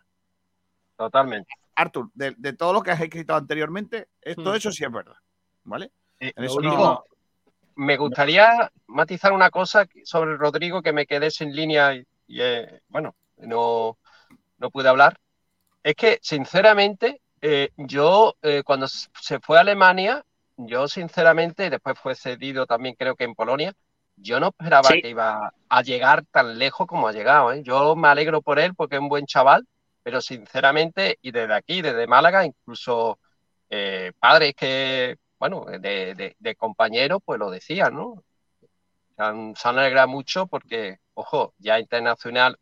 Totalmente. 0.96 1.48
Artur, 1.74 2.10
de, 2.14 2.32
de 2.38 2.52
todo 2.52 2.72
lo 2.72 2.80
que 2.82 2.92
has 2.92 3.00
escrito 3.00 3.34
anteriormente, 3.34 4.06
es- 4.22 4.36
todo 4.36 4.52
Hmm. 4.52 4.56
eso 4.56 4.70
sí 4.70 4.84
es 4.84 4.92
verdad. 4.92 5.16
¿Vale? 5.64 5.90
En 6.20 6.32
Lo 6.36 6.44
eso 6.44 6.54
único, 6.58 6.76
no- 6.76 7.04
me 7.76 7.96
gustaría 7.96 8.70
matizar 8.87 9.32
una 9.32 9.50
cosa 9.50 9.87
sobre 10.04 10.37
Rodrigo 10.37 10.82
que 10.82 10.92
me 10.92 11.06
quedé 11.06 11.30
sin 11.30 11.54
línea 11.54 11.94
y, 11.94 12.04
y, 12.26 12.40
eh, 12.40 12.80
bueno, 12.88 13.14
no, 13.38 13.98
no 14.58 14.70
pude 14.70 14.88
hablar. 14.88 15.18
Es 15.82 15.94
que, 15.94 16.18
sinceramente, 16.22 17.20
eh, 17.40 17.70
yo 17.76 18.37
eh, 18.42 18.62
cuando 18.64 18.87
se 18.88 19.40
fue 19.40 19.58
a 19.58 19.60
Alemania, 19.60 20.24
yo 20.56 20.88
sinceramente, 20.88 21.68
después 21.68 21.98
fue 21.98 22.14
cedido 22.14 22.66
también 22.66 22.94
creo 22.96 23.16
que 23.16 23.24
en 23.24 23.34
Polonia, 23.34 23.72
yo 24.16 24.38
no 24.40 24.48
esperaba 24.48 24.90
Sí. 24.90 25.02
que 25.02 25.10
iba 25.10 25.52
a 25.68 25.82
llegar 25.82 26.24
tan 26.30 26.58
lejos 26.58 26.87
como 26.87 27.08
ha 27.08 27.12
llegado. 27.12 27.52
¿eh? 27.52 27.62
Yo 27.62 27.96
me 27.96 28.08
alegro 28.08 28.40
por 28.40 28.58
él 28.58 28.74
porque 28.74 28.96
es 28.96 29.02
un 29.02 29.08
buen 29.08 29.26
chaval, 29.26 29.66
pero 30.02 30.20
sinceramente, 30.20 31.18
y 31.20 31.32
desde 31.32 31.54
aquí, 31.54 31.82
desde 31.82 32.06
Málaga, 32.06 32.44
incluso 32.44 33.18
padres 34.20 34.54
que, 34.54 35.16
bueno, 35.38 35.64
de, 35.66 36.14
de- 36.14 36.36
de 36.38 36.56
compañeros, 36.56 37.20
pues 37.24 37.38
lo 37.38 37.50
decían, 37.50 37.94
¿no? 37.94 38.22
Se 39.16 39.22
han, 39.22 39.54
alegrado 39.78 40.08
mucho 40.08 40.46
porque, 40.46 40.98
ojo, 41.14 41.54
ya 41.58 41.78
internacional 41.80 42.58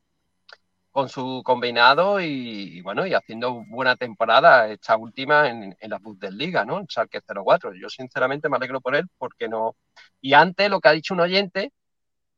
con 0.90 1.08
su 1.08 1.42
combinado 1.44 2.20
y, 2.20 2.80
bueno, 2.82 3.06
y 3.06 3.14
haciendo 3.14 3.64
buena 3.68 3.96
temporada 3.96 4.68
esta 4.68 4.96
última 4.96 5.48
en, 5.48 5.74
en 5.80 5.90
la 5.90 5.98
Bundesliga, 5.98 6.64
¿no? 6.66 6.78
En 6.80 6.86
Schalke 6.86 7.20
04. 7.22 7.74
Yo 7.74 7.88
sinceramente 7.88 8.48
me 8.48 8.56
alegro 8.56 8.80
por 8.80 8.94
él 8.96 9.06
porque 9.18 9.48
no... 9.48 9.76
Y 10.20 10.34
antes 10.34 10.68
lo 10.70 10.80
que 10.80 10.88
ha 10.88 10.92
dicho 10.92 11.14
un 11.14 11.20
oyente, 11.20 11.72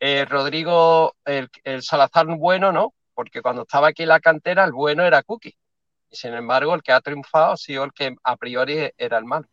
eh, 0.00 0.24
Rodrigo, 0.26 1.14
el, 1.24 1.48
el 1.64 1.82
Salazar 1.82 2.26
bueno, 2.26 2.72
¿no? 2.72 2.94
Porque 3.14 3.42
cuando 3.42 3.62
estaba 3.62 3.88
aquí 3.88 4.02
en 4.04 4.10
la 4.10 4.20
cantera 4.20 4.64
el 4.64 4.72
bueno 4.72 5.04
era 5.04 5.22
Cookie. 5.22 5.56
Y 6.10 6.16
sin 6.16 6.34
embargo 6.34 6.74
el 6.74 6.82
que 6.82 6.92
ha 6.92 7.00
triunfado 7.00 7.52
ha 7.54 7.56
sido 7.58 7.84
el 7.84 7.92
que 7.92 8.16
a 8.24 8.36
priori 8.36 8.90
era 8.98 9.18
el 9.18 9.24
malo. 9.26 9.46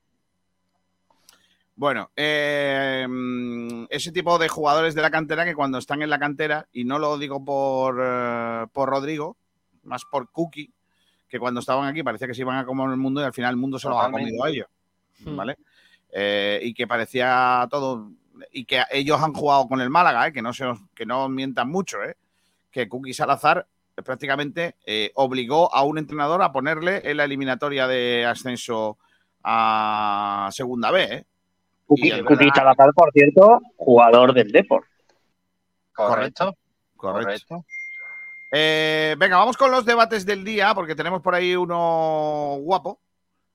Bueno, 1.82 2.12
eh, 2.16 3.08
mm, 3.10 3.86
ese 3.90 4.12
tipo 4.12 4.38
de 4.38 4.48
jugadores 4.48 4.94
de 4.94 5.02
la 5.02 5.10
cantera 5.10 5.46
que 5.46 5.56
cuando 5.56 5.80
están 5.80 6.04
en 6.04 6.12
la 6.12 6.20
cantera, 6.20 6.68
y 6.72 6.84
no 6.84 7.00
lo 7.00 7.18
digo 7.18 7.44
por, 7.44 8.00
eh, 8.00 8.68
por 8.72 8.88
Rodrigo, 8.88 9.36
más 9.82 10.06
por 10.06 10.30
Cookie, 10.30 10.72
que 11.28 11.40
cuando 11.40 11.60
estaban 11.60 11.88
aquí 11.88 12.04
parecía 12.04 12.28
que 12.28 12.36
se 12.36 12.42
iban 12.42 12.60
a 12.60 12.68
comer 12.68 12.92
el 12.92 12.98
mundo 12.98 13.20
y 13.20 13.24
al 13.24 13.34
final 13.34 13.50
el 13.50 13.58
mundo 13.58 13.80
se 13.80 13.90
los 13.90 13.98
ha 14.00 14.12
comido 14.12 14.44
a 14.44 14.50
ellos. 14.50 14.68
Hmm. 15.22 15.36
¿Vale? 15.36 15.58
Eh, 16.12 16.60
y 16.62 16.76
que 16.76 16.86
parecía 16.86 17.68
todo. 17.72 18.12
Y 18.52 18.66
que 18.66 18.84
ellos 18.92 19.20
han 19.20 19.34
jugado 19.34 19.68
con 19.68 19.82
el 19.82 19.90
Málaga, 19.90 20.28
¿eh? 20.28 20.32
que, 20.32 20.44
no 20.44 20.54
se 20.54 20.66
que 20.94 21.08
no 21.08 21.30
mientan 21.30 21.68
mucho, 21.68 22.04
¿eh? 22.04 22.16
que 22.70 22.88
Cookie 22.88 23.16
Salazar 23.16 23.66
prácticamente 24.06 24.76
obligó 25.16 25.74
a 25.74 25.82
un 25.82 25.98
entrenador 25.98 26.44
a 26.44 26.52
ponerle 26.52 27.02
en 27.10 27.18
la 27.18 27.24
eliminatoria 27.24 27.88
de 27.88 28.24
ascenso 28.28 29.00
a 29.44 30.50
Segunda 30.52 30.92
B. 30.92 31.04
¿eh? 31.04 31.26
Verdad- 32.50 32.56
Salazar, 32.56 32.94
por 32.94 33.12
cierto, 33.12 33.60
jugador 33.78 34.34
del 34.34 34.52
Deport. 34.52 34.86
Correcto. 35.94 36.56
Correcto. 36.96 37.66
Eh, 38.52 39.16
venga, 39.18 39.38
vamos 39.38 39.58
con 39.58 39.72
los 39.72 39.86
debates 39.86 40.26
del 40.26 40.44
día, 40.44 40.74
porque 40.76 40.96
tenemos 40.96 41.22
por 41.22 41.34
ahí 41.36 41.56
uno 41.56 42.58
guapo 42.62 43.00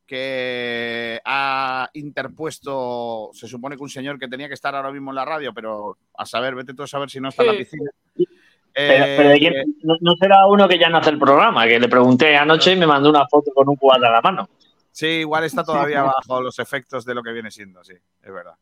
que 0.07 1.21
ha 1.25 1.89
interpuesto, 1.95 3.31
se 3.33 3.49
supone 3.49 3.77
que 3.77 3.83
un 3.83 3.89
señor 3.91 4.19
que 4.19 4.29
tenía 4.29 4.49
que 4.49 4.55
estar 4.55 4.75
ahora 4.75 4.93
mismo 4.93 5.11
en 5.11 5.17
la 5.17 5.25
radio, 5.25 5.53
pero 5.53 5.99
a 6.17 6.25
saber, 6.25 6.55
vete 6.55 6.75
tú 6.75 6.85
a 6.85 6.87
saber 6.87 7.11
si 7.11 7.21
no 7.21 7.29
está 7.29 7.43
en 7.43 7.49
la 7.53 7.59
piscina. 7.59 7.91
Pero, 8.15 9.05
Eh, 9.05 9.15
pero 9.17 9.29
¿de 9.31 9.39
quién? 9.39 9.55
no, 9.83 9.97
no 10.01 10.15
será 10.17 10.47
uno 10.47 10.69
que 10.69 10.79
ya 10.79 10.89
no 10.89 10.99
hace 10.99 11.11
el 11.11 11.19
programa, 11.19 11.67
que 11.67 11.81
le 11.81 11.89
pregunté 11.89 12.37
anoche 12.37 12.73
y 12.73 12.77
me 12.77 12.87
mandó 12.87 13.11
una 13.11 13.27
foto 13.27 13.51
con 13.55 13.69
un 13.69 13.77
cubata 13.77 14.07
a 14.07 14.13
la 14.13 14.21
mano. 14.21 14.49
Sí, 14.97 15.07
igual 15.21 15.45
está 15.45 15.63
todavía 15.63 16.03
bajo 16.05 16.41
los 16.41 16.59
efectos 16.59 17.05
de 17.05 17.15
lo 17.15 17.23
que 17.23 17.31
viene 17.33 17.51
siendo, 17.51 17.85
sí, 17.85 17.93
es 17.93 18.33
verdad. 18.33 18.55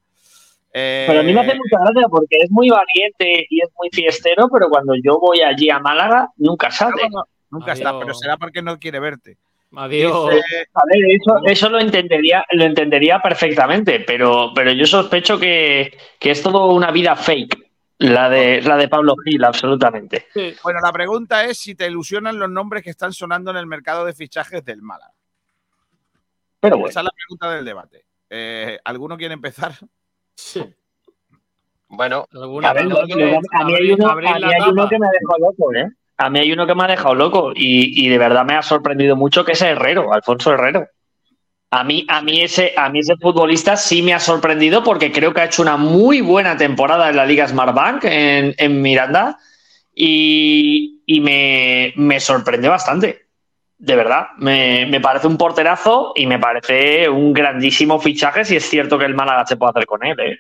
Eh, 0.73 1.05
Pero 1.07 1.21
a 1.21 1.23
mí 1.23 1.33
me 1.33 1.41
hace 1.43 1.55
mucha 1.55 1.79
gracia 1.85 2.09
porque 2.11 2.37
es 2.41 2.51
muy 2.51 2.69
valiente 2.71 3.47
y 3.49 3.61
es 3.63 3.69
muy 3.79 3.89
fiestero, 3.93 4.49
pero 4.53 4.69
cuando 4.69 4.95
yo 4.97 5.21
voy 5.21 5.43
allí 5.43 5.71
a 5.71 5.79
Málaga, 5.79 6.31
nunca 6.39 6.73
sale. 6.73 7.03
Nunca 7.51 7.73
está, 7.75 7.97
pero 8.01 8.13
será 8.15 8.37
porque 8.37 8.63
no 8.63 8.81
quiere 8.81 8.99
verte. 8.99 9.37
Adiós. 9.77 10.31
Dice- 10.35 10.67
A 10.75 10.81
ver, 10.91 11.05
eso, 11.11 11.37
eso 11.45 11.69
lo 11.71 11.79
entendería, 11.79 12.45
lo 12.51 12.65
entendería 12.65 13.21
perfectamente, 13.21 14.01
pero, 14.01 14.51
pero 14.57 14.73
yo 14.73 14.87
sospecho 14.87 15.39
que, 15.39 15.97
que 16.19 16.33
es 16.33 16.43
todo 16.43 16.67
una 16.73 16.91
vida 16.91 17.15
fake, 17.15 17.57
la 17.99 18.29
de, 18.29 18.61
la 18.63 18.77
de 18.77 18.89
Pablo 18.89 19.15
Gil, 19.25 19.45
absolutamente. 19.45 20.27
Bueno, 20.65 20.81
la 20.83 20.93
pregunta 20.93 21.45
es 21.45 21.59
si 21.59 21.77
te 21.77 21.87
ilusionan 21.87 22.41
los 22.41 22.51
nombres 22.51 22.83
que 22.83 22.91
están 22.91 23.13
sonando 23.13 23.53
en 23.53 23.57
el 23.59 23.69
mercado 23.69 24.05
de 24.05 24.15
fichajes 24.15 24.65
del 24.65 24.83
Málaga. 24.83 25.13
Pero 26.65 26.77
bueno. 26.79 26.91
Esa 26.91 27.01
es 27.01 27.05
la 27.05 27.11
pregunta 27.11 27.51
del 27.55 27.65
debate. 27.65 28.07
Eh, 28.31 28.79
¿Alguno 28.85 29.17
quiere 29.19 29.35
empezar? 29.35 29.75
Bueno, 31.89 32.27
A, 32.65 32.73
ver, 32.73 32.87
a 32.87 33.65
mí 33.65 33.75
hay 33.75 33.93
uno, 33.93 34.09
a 34.09 34.15
mí 34.15 34.25
hay 34.25 34.71
uno 34.71 34.89
que 34.89 34.99
me 34.99 35.07
ha 35.07 35.11
dejado 35.11 35.39
loco, 35.39 35.75
¿eh? 35.75 35.89
A 36.17 36.31
mí 36.31 36.39
hay 36.39 36.53
uno 36.53 36.67
que 36.67 36.75
me 36.75 36.85
ha 36.85 36.89
dejado 36.89 37.15
loco 37.15 37.53
y, 37.55 38.05
y 38.05 38.09
de 38.09 38.19
verdad 38.19 38.45
me 38.45 38.55
ha 38.57 38.63
sorprendido 38.63 39.15
mucho 39.15 39.45
que 39.45 39.53
es 39.53 39.63
Herrero, 39.63 40.13
Alfonso 40.13 40.53
Herrero. 40.53 40.89
A 41.71 41.85
mí, 41.85 42.07
a, 42.09 42.23
mí 42.23 42.41
ese, 42.41 42.73
a 42.77 42.89
mí 42.89 43.01
ese 43.01 43.17
futbolista 43.17 43.77
sí 43.77 44.01
me 44.01 44.15
ha 44.15 44.21
sorprendido 44.21 44.83
porque 44.83 45.13
creo 45.13 45.35
que 45.35 45.41
ha 45.43 45.47
hecho 45.47 45.61
una 45.63 45.77
muy 45.77 46.21
buena 46.21 46.57
temporada 46.57 47.11
en 47.11 47.17
la 47.17 47.27
Liga 47.27 47.47
Smartbank 47.47 48.05
en, 48.05 48.55
en 48.57 48.81
Miranda 48.81 49.39
y, 49.95 51.03
y 51.05 51.21
me, 51.21 51.93
me 51.97 52.21
sorprendió 52.21 52.71
bastante. 52.71 53.24
De 53.77 53.97
verdad, 53.97 54.29
me, 54.39 54.87
me 54.87 55.01
parece 55.01 55.27
un 55.27 55.37
porterazo 55.37 56.13
y 56.15 56.27
me 56.27 56.39
parece 56.39 57.09
un 57.09 57.33
grandísimo 57.33 58.01
fichaje 58.01 58.45
si 58.45 58.57
es 58.57 58.69
cierto 58.69 58.99
que 58.99 59.05
el 59.05 59.15
Málaga 59.15 59.45
se 59.47 59.57
puede 59.57 59.71
hacer 59.71 59.87
con 59.87 60.05
él. 60.05 60.19
¿eh? 60.21 60.39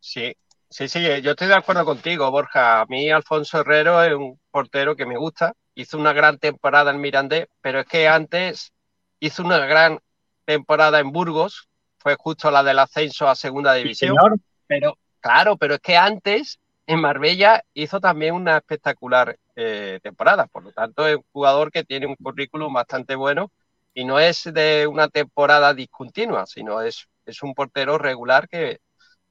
Sí, 0.00 0.36
sí, 0.68 0.88
sí, 0.88 1.00
yo 1.22 1.30
estoy 1.30 1.48
de 1.48 1.54
acuerdo 1.54 1.84
contigo, 1.84 2.30
Borja. 2.30 2.80
A 2.80 2.86
mí 2.86 3.10
Alfonso 3.10 3.60
Herrero 3.60 4.02
es 4.02 4.14
un 4.14 4.38
portero 4.50 4.96
que 4.96 5.06
me 5.06 5.16
gusta. 5.16 5.52
Hizo 5.74 5.98
una 5.98 6.12
gran 6.12 6.38
temporada 6.38 6.90
en 6.90 7.00
Mirandés, 7.00 7.46
pero 7.60 7.80
es 7.80 7.86
que 7.86 8.08
antes 8.08 8.72
hizo 9.20 9.42
una 9.42 9.58
gran 9.66 9.98
temporada 10.44 11.00
en 11.00 11.12
Burgos. 11.12 11.68
Fue 11.98 12.16
justo 12.16 12.50
la 12.50 12.62
del 12.62 12.78
ascenso 12.78 13.28
a 13.28 13.34
segunda 13.34 13.74
división. 13.74 14.16
señor. 14.16 14.38
Pero, 14.66 14.98
claro, 15.20 15.56
pero 15.56 15.74
es 15.74 15.80
que 15.80 15.96
antes 15.96 16.58
en 16.86 17.00
Marbella 17.00 17.62
hizo 17.74 18.00
también 18.00 18.34
una 18.34 18.56
espectacular 18.58 19.36
eh, 19.56 20.00
temporada. 20.02 20.46
Por 20.46 20.64
lo 20.64 20.72
tanto, 20.72 21.06
es 21.06 21.16
un 21.16 21.24
jugador 21.32 21.72
que 21.72 21.84
tiene 21.84 22.06
un 22.06 22.16
currículum 22.16 22.72
bastante 22.72 23.16
bueno 23.16 23.50
y 23.94 24.04
no 24.04 24.20
es 24.20 24.44
de 24.44 24.86
una 24.86 25.08
temporada 25.08 25.74
discontinua, 25.74 26.46
sino 26.46 26.80
es, 26.82 27.08
es 27.24 27.42
un 27.42 27.54
portero 27.54 27.98
regular 27.98 28.48
que 28.48 28.78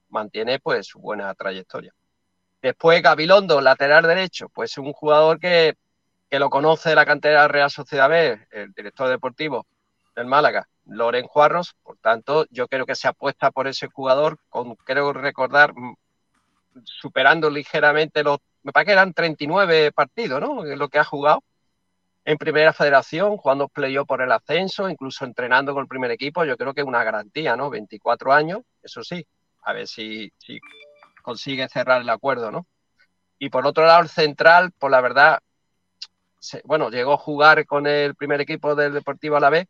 mantiene 0.10 0.60
pues 0.60 0.88
su 0.88 1.00
buena 1.00 1.34
trayectoria. 1.36 1.94
Después 2.62 3.02
Gabilondo, 3.02 3.62
lateral 3.62 4.04
derecho, 4.06 4.50
pues 4.50 4.78
un 4.78 4.92
jugador 4.94 5.40
que 5.40 5.76
que 6.30 6.40
lo 6.40 6.50
conoce 6.50 6.90
de 6.90 6.96
la 6.96 7.06
cantera 7.06 7.48
Real 7.48 7.70
Sociedad 7.70 8.10
B, 8.10 8.48
el 8.52 8.74
director 8.74 9.10
deportivo 9.10 9.66
del 10.16 10.26
Málaga, 10.26 10.68
Loren 10.86 11.28
Juarros. 11.28 11.76
Por 11.84 11.98
tanto, 11.98 12.46
yo 12.50 12.68
creo 12.68 12.86
que 12.86 12.96
se 12.96 13.08
apuesta 13.08 13.52
por 13.52 13.68
ese 13.68 13.88
jugador, 13.88 14.40
con 14.50 14.76
creo 14.76 15.14
recordar, 15.14 15.74
mm, 15.76 15.96
superando 16.84 17.50
ligeramente 17.50 18.24
los. 18.24 18.40
Me 18.66 18.72
parece 18.72 18.88
que 18.88 18.94
eran 18.94 19.14
39 19.14 19.92
partidos, 19.92 20.42
¿no? 20.42 20.66
Lo 20.66 20.90
que 20.90 20.98
ha 20.98 21.04
jugado 21.04 21.44
en 22.26 22.36
primera 22.40 22.74
federación, 22.74 23.38
jugando 23.38 23.68
playoff 23.68 24.08
por 24.08 24.24
el 24.24 24.32
ascenso, 24.32 24.90
incluso 24.90 25.24
entrenando 25.24 25.74
con 25.74 25.84
el 25.84 25.88
primer 25.88 26.10
equipo. 26.10 26.44
Yo 26.44 26.58
creo 26.58 26.74
que 26.74 26.82
es 26.82 26.88
una 26.88 27.04
garantía, 27.04 27.56
¿no? 27.56 27.70
24 27.70 28.34
años, 28.34 28.62
eso 28.82 29.04
sí. 29.04 29.24
A 29.62 29.74
ver 29.74 29.88
si, 29.88 30.34
si 30.40 30.60
consigue 31.22 31.70
cerrar 31.70 32.02
el 32.02 32.10
acuerdo, 32.10 32.52
¿no? 32.52 32.66
Y 33.38 33.50
por 33.50 33.68
otro 33.68 33.86
lado, 33.86 34.02
el 34.02 34.10
central, 34.10 34.72
pues 34.80 34.90
la 34.90 35.02
verdad, 35.02 35.40
bueno, 36.64 36.90
llegó 36.90 37.14
a 37.14 37.18
jugar 37.18 37.68
con 37.68 37.86
el 37.86 38.16
primer 38.16 38.42
equipo 38.42 38.74
del 38.74 38.94
Deportivo 38.94 39.36
a 39.38 39.42
la 39.42 39.52
vez, 39.52 39.68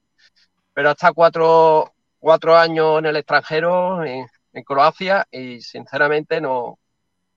pero 0.74 0.92
hasta 0.92 1.12
cuatro, 1.12 1.94
cuatro 2.20 2.56
años 2.56 3.00
en 3.00 3.08
el 3.08 3.18
extranjero, 3.18 4.06
en, 4.06 4.26
en 4.54 4.64
Croacia, 4.64 5.28
y 5.32 5.60
sinceramente 5.60 6.40
no, 6.40 6.80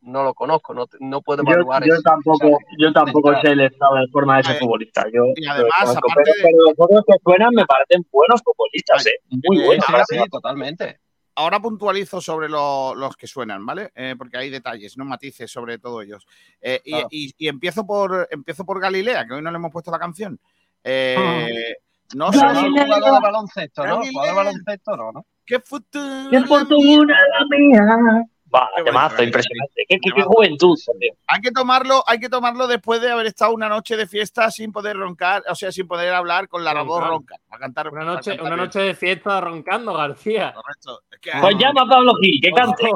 no 0.00 0.22
lo 0.22 0.32
conozco, 0.34 0.72
no, 0.74 0.86
no 1.00 1.22
puedo 1.22 1.42
Yo, 1.44 1.50
evaluar 1.52 1.84
yo 1.84 1.94
ese- 1.94 2.02
tampoco, 2.02 2.58
yo 2.78 2.92
tampoco 2.92 3.32
sé 3.40 3.48
el 3.48 3.60
estado 3.62 3.96
de 3.96 4.06
forma 4.12 4.36
de 4.36 4.40
ese 4.42 4.52
Eh, 4.52 4.58
futbolista. 4.60 5.04
Yo, 5.12 5.22
y 5.34 5.44
yo 5.44 5.50
además, 5.52 5.72
aparte 5.96 6.02
pero, 6.16 6.34
de- 6.36 6.42
pero 6.42 6.56
los 6.66 6.74
otros 6.78 7.04
que 7.06 7.14
suenan 7.22 7.50
me 7.54 7.66
parecen 7.66 8.06
buenos 8.10 8.42
futbolistas, 8.42 9.06
¿eh? 9.06 9.14
Muy 9.28 9.58
eh, 9.60 9.66
buenos. 9.66 9.84
Sí, 9.86 9.92
ahora 9.92 10.04
sí, 10.08 10.16
totalmente. 10.30 11.00
ahora 11.34 11.60
puntualizo 11.60 12.20
sobre 12.20 12.48
lo- 12.48 12.94
los 12.96 13.16
que 13.16 13.26
suenan, 13.28 13.64
¿vale? 13.64 13.90
Eh, 13.94 14.14
porque 14.18 14.38
hay 14.38 14.50
detalles, 14.50 14.96
no 14.98 15.04
matices 15.04 15.50
sobre 15.50 15.78
todo 15.78 16.02
ellos. 16.02 16.26
Eh, 16.60 16.80
y, 16.84 16.90
Claro. 16.92 17.08
y- 17.10 17.34
y 17.38 17.48
empiezo 17.48 17.86
por 17.86 18.26
empiezo 18.30 18.64
por 18.64 18.80
Galilea, 18.80 19.24
que 19.26 19.34
hoy 19.34 19.42
no 19.42 19.50
le 19.50 19.56
hemos 19.56 19.70
puesto 19.72 19.90
la 19.90 19.98
canción. 20.00 20.40
Eh, 20.82 21.74
no 22.14 22.26
No, 22.26 22.32
sé 22.32 22.38
jugador 22.40 23.04
de 23.04 23.20
baloncesto, 23.20 23.86
¿no? 23.86 24.00
Jugador 24.02 24.26
de 24.30 24.34
baloncesto, 24.34 24.96
no, 24.96 25.12
¿no? 25.12 25.26
qué 25.44 25.60
futuro. 25.60 26.30
¡Qué 26.30 26.40
fortuna 26.42 27.14
la 27.38 27.56
mía! 27.58 28.24
Va, 28.54 28.68
Qué 28.76 28.82
temazo, 28.82 29.16
bueno, 29.16 29.24
impresionante. 29.28 29.74
Qué, 29.76 29.84
qué- 29.96 29.98
qué 30.02 30.10
Temazo. 30.10 30.30
juventud. 30.30 30.78
Hay 31.26 31.40
que 31.40 31.50
tomarlo, 31.50 32.02
hay 32.06 32.18
que 32.18 32.28
tomarlo 32.30 32.66
después 32.66 33.00
de 33.02 33.10
haber 33.10 33.26
estado 33.26 33.52
una 33.52 33.68
noche 33.68 33.96
de 33.96 34.06
fiesta 34.06 34.50
sin 34.50 34.72
poder 34.72 34.96
roncar, 34.96 35.42
o 35.48 35.54
sea, 35.54 35.70
sin 35.70 35.86
poder 35.86 36.14
hablar 36.14 36.48
con 36.48 36.64
la 36.64 36.72
voz 36.82 37.06
ronca. 37.06 37.36
A 37.50 37.58
cantar, 37.58 37.88
Una 37.90 38.02
a 38.02 38.04
noche, 38.04 38.30
cantar 38.30 38.46
una 38.46 38.54
bien. 38.54 38.64
noche 38.66 38.80
de 38.80 38.94
fiesta 38.94 39.40
roncando, 39.40 39.92
García. 39.92 40.54
Correcto. 40.54 41.02
Es 41.10 41.18
que, 41.20 41.30
Pues 41.40 41.56
llama 41.58 41.82
a 41.82 41.86
Pablo 41.88 42.14
Gil, 42.20 42.40
que 42.42 42.50
cante. 42.52 42.90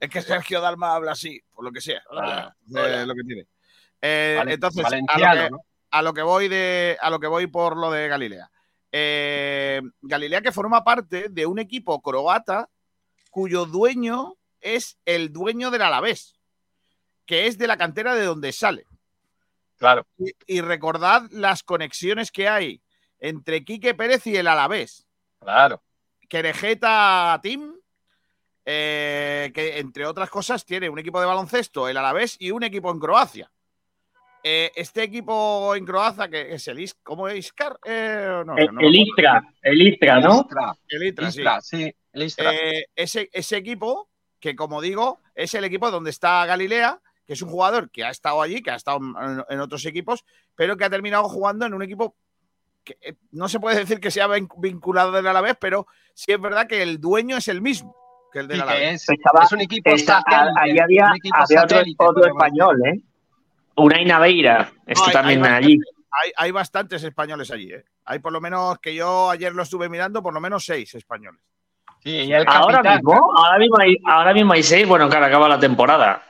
Es 0.00 0.10
que 0.10 0.20
Sergio 0.20 0.60
Dalma 0.60 0.94
habla 0.96 1.12
así, 1.12 1.40
por 1.54 1.64
lo 1.64 1.70
que 1.70 1.80
sea. 1.80 2.02
Hola, 2.10 2.56
Eh, 2.68 2.72
hola. 2.80 3.06
lo 3.06 3.14
que 3.14 3.22
tiene. 3.22 3.46
Eh, 4.00 4.34
Vale- 4.36 4.54
entonces, 4.54 4.84
a 4.84 4.90
lo, 4.90 4.96
que, 5.44 5.50
¿no? 5.50 5.58
a 5.92 6.02
lo 6.02 6.12
que 6.12 6.22
voy 6.22 6.48
de, 6.48 6.96
a 7.00 7.08
lo 7.08 7.20
que 7.20 7.28
voy 7.28 7.46
por 7.46 7.76
lo 7.76 7.88
de 7.92 8.08
Galilea. 8.08 8.50
Eh, 8.90 9.80
Galilea 10.02 10.42
que 10.42 10.50
forma 10.50 10.82
parte 10.82 11.28
de 11.30 11.46
un 11.46 11.60
equipo 11.60 12.02
croata 12.02 12.68
cuyo 13.30 13.64
dueño 13.64 14.34
es 14.62 14.98
el 15.04 15.32
dueño 15.32 15.70
del 15.70 15.82
Alavés, 15.82 16.38
que 17.26 17.46
es 17.46 17.58
de 17.58 17.66
la 17.66 17.76
cantera 17.76 18.14
de 18.14 18.24
donde 18.24 18.52
sale. 18.52 18.86
Claro. 19.76 20.06
Y, 20.16 20.32
y 20.46 20.60
recordad 20.60 21.22
las 21.30 21.62
conexiones 21.62 22.30
que 22.30 22.48
hay 22.48 22.82
entre 23.18 23.64
Quique 23.64 23.94
Pérez 23.94 24.26
y 24.26 24.36
el 24.36 24.46
Alavés. 24.46 25.06
Claro. 25.40 25.82
Querejeta 26.28 27.38
Team, 27.42 27.74
eh, 28.64 29.50
que 29.54 29.78
entre 29.78 30.06
otras 30.06 30.30
cosas 30.30 30.64
tiene 30.64 30.88
un 30.88 30.98
equipo 30.98 31.20
de 31.20 31.26
baloncesto, 31.26 31.88
el 31.88 31.96
Alavés, 31.96 32.36
y 32.38 32.50
un 32.50 32.62
equipo 32.62 32.90
en 32.90 32.98
Croacia. 32.98 33.50
Eh, 34.44 34.72
este 34.74 35.02
equipo 35.02 35.74
en 35.76 35.84
Croacia, 35.84 36.28
que 36.28 36.54
es 36.54 36.66
el 36.68 36.80
Is, 36.80 36.94
¿cómo 37.02 37.28
es 37.28 37.38
Iscar? 37.38 37.78
Eh, 37.84 38.42
no, 38.44 38.56
El, 38.56 38.74
no 38.74 38.80
el. 38.80 38.94
Istra, 38.94 39.42
el 39.62 39.82
Istra, 39.82 40.20
¿no? 40.20 40.40
Istra, 40.40 40.78
El 40.88 41.02
Istra, 41.06 41.30
sí. 41.30 41.38
Istra, 41.38 41.60
sí, 41.60 41.94
el 42.12 42.22
Istra. 42.22 42.54
Eh, 42.54 42.86
ese, 42.96 43.30
ese 43.32 43.56
equipo, 43.56 44.10
que 44.42 44.56
como 44.56 44.80
digo, 44.82 45.20
es 45.36 45.54
el 45.54 45.62
equipo 45.64 45.90
donde 45.92 46.10
está 46.10 46.44
Galilea, 46.44 47.00
que 47.24 47.34
es 47.34 47.42
un 47.42 47.48
jugador 47.48 47.90
que 47.92 48.02
ha 48.04 48.10
estado 48.10 48.42
allí, 48.42 48.60
que 48.60 48.72
ha 48.72 48.74
estado 48.74 48.98
en, 48.98 49.44
en 49.48 49.60
otros 49.60 49.86
equipos, 49.86 50.24
pero 50.56 50.76
que 50.76 50.84
ha 50.84 50.90
terminado 50.90 51.22
jugando 51.28 51.64
en 51.64 51.74
un 51.74 51.82
equipo 51.82 52.16
que 52.82 52.98
eh, 53.00 53.14
no 53.30 53.48
se 53.48 53.60
puede 53.60 53.78
decir 53.78 54.00
que 54.00 54.10
sea 54.10 54.26
vin- 54.26 54.48
vinculado 54.58 55.12
del 55.12 55.28
Alavés, 55.28 55.54
pero 55.60 55.86
sí 56.14 56.32
es 56.32 56.40
verdad 56.40 56.66
que 56.66 56.82
el 56.82 57.00
dueño 57.00 57.36
es 57.36 57.46
el 57.46 57.62
mismo 57.62 57.94
que 58.32 58.40
el 58.40 58.48
del 58.48 58.56
Sí, 58.56 58.62
Alavés. 58.62 58.94
es, 59.02 59.08
Estaba- 59.10 59.44
es 59.44 59.52
un 59.52 59.60
equipo 59.60 59.90
Está- 59.90 60.20
satélite. 60.28 60.60
ahí 60.60 60.78
había, 60.80 61.06
un 61.06 61.16
equipo 61.16 61.36
había 61.36 61.62
otro, 61.62 61.76
satélite, 61.78 61.96
otro 62.04 62.14
podríamos 62.14 62.42
español, 62.42 62.86
¿eh? 62.86 63.00
Unai 63.76 64.04
Naveira, 64.04 64.72
hay- 64.86 65.12
también 65.12 65.44
hay 65.44 65.52
allí. 65.64 65.78
Hay, 66.10 66.32
hay 66.36 66.50
bastantes 66.50 67.02
españoles 67.04 67.50
allí, 67.52 67.72
¿eh? 67.72 67.84
Hay 68.04 68.18
por 68.18 68.32
lo 68.32 68.40
menos, 68.40 68.78
que 68.80 68.94
yo 68.94 69.30
ayer 69.30 69.54
lo 69.54 69.62
estuve 69.62 69.88
mirando, 69.88 70.22
por 70.22 70.34
lo 70.34 70.40
menos 70.40 70.64
seis 70.64 70.94
españoles. 70.94 71.40
Decir. 72.04 72.22
Sí, 72.24 72.28
y 72.28 72.32
el 72.32 72.44
Ahora 72.46 72.78
capitán, 72.82 72.96
mismo, 72.96 73.32
ahora 73.36 73.58
mismo 73.58 73.78
hay, 73.78 73.96
ahora 74.06 74.34
mismo 74.34 74.52
hay 74.52 74.62
seis, 74.62 74.86
bueno, 74.86 75.08
claro, 75.08 75.26
acaba 75.26 75.48
la 75.48 75.58
temporada. 75.60 76.22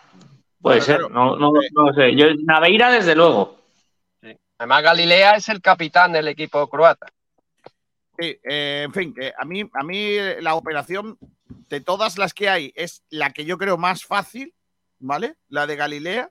Puede 0.60 0.80
Claro, 0.80 1.02
ser, 1.04 1.10
claro. 1.12 1.36
no, 1.36 1.52
no, 1.72 1.94
sé. 1.94 2.14
Yo, 2.14 2.26
Naveira, 2.44 2.90
desde 2.92 3.14
luego. 3.16 3.58
sí. 4.22 4.36
Además, 4.58 4.82
Galilea 4.82 5.36
es 5.36 5.48
el 5.48 5.60
capitán 5.60 6.12
del 6.12 6.28
equipo 6.28 6.68
croata. 6.68 7.06
Sí, 8.18 8.38
eh, 8.44 8.82
en 8.84 8.92
fin, 8.92 9.12
que 9.14 9.32
a 9.36 9.44
mí, 9.44 9.62
a 9.72 9.82
mí 9.82 9.98
eh, 9.98 10.36
la 10.40 10.54
operación 10.54 11.18
de 11.68 11.80
todas 11.80 12.18
las 12.18 12.32
que 12.34 12.48
hay 12.48 12.72
es 12.76 13.02
la 13.10 13.30
que 13.30 13.44
yo 13.44 13.58
creo 13.58 13.76
más 13.78 14.04
fácil, 14.04 14.54
¿vale? 15.00 15.34
La 15.48 15.66
de 15.66 15.74
Galilea, 15.76 16.30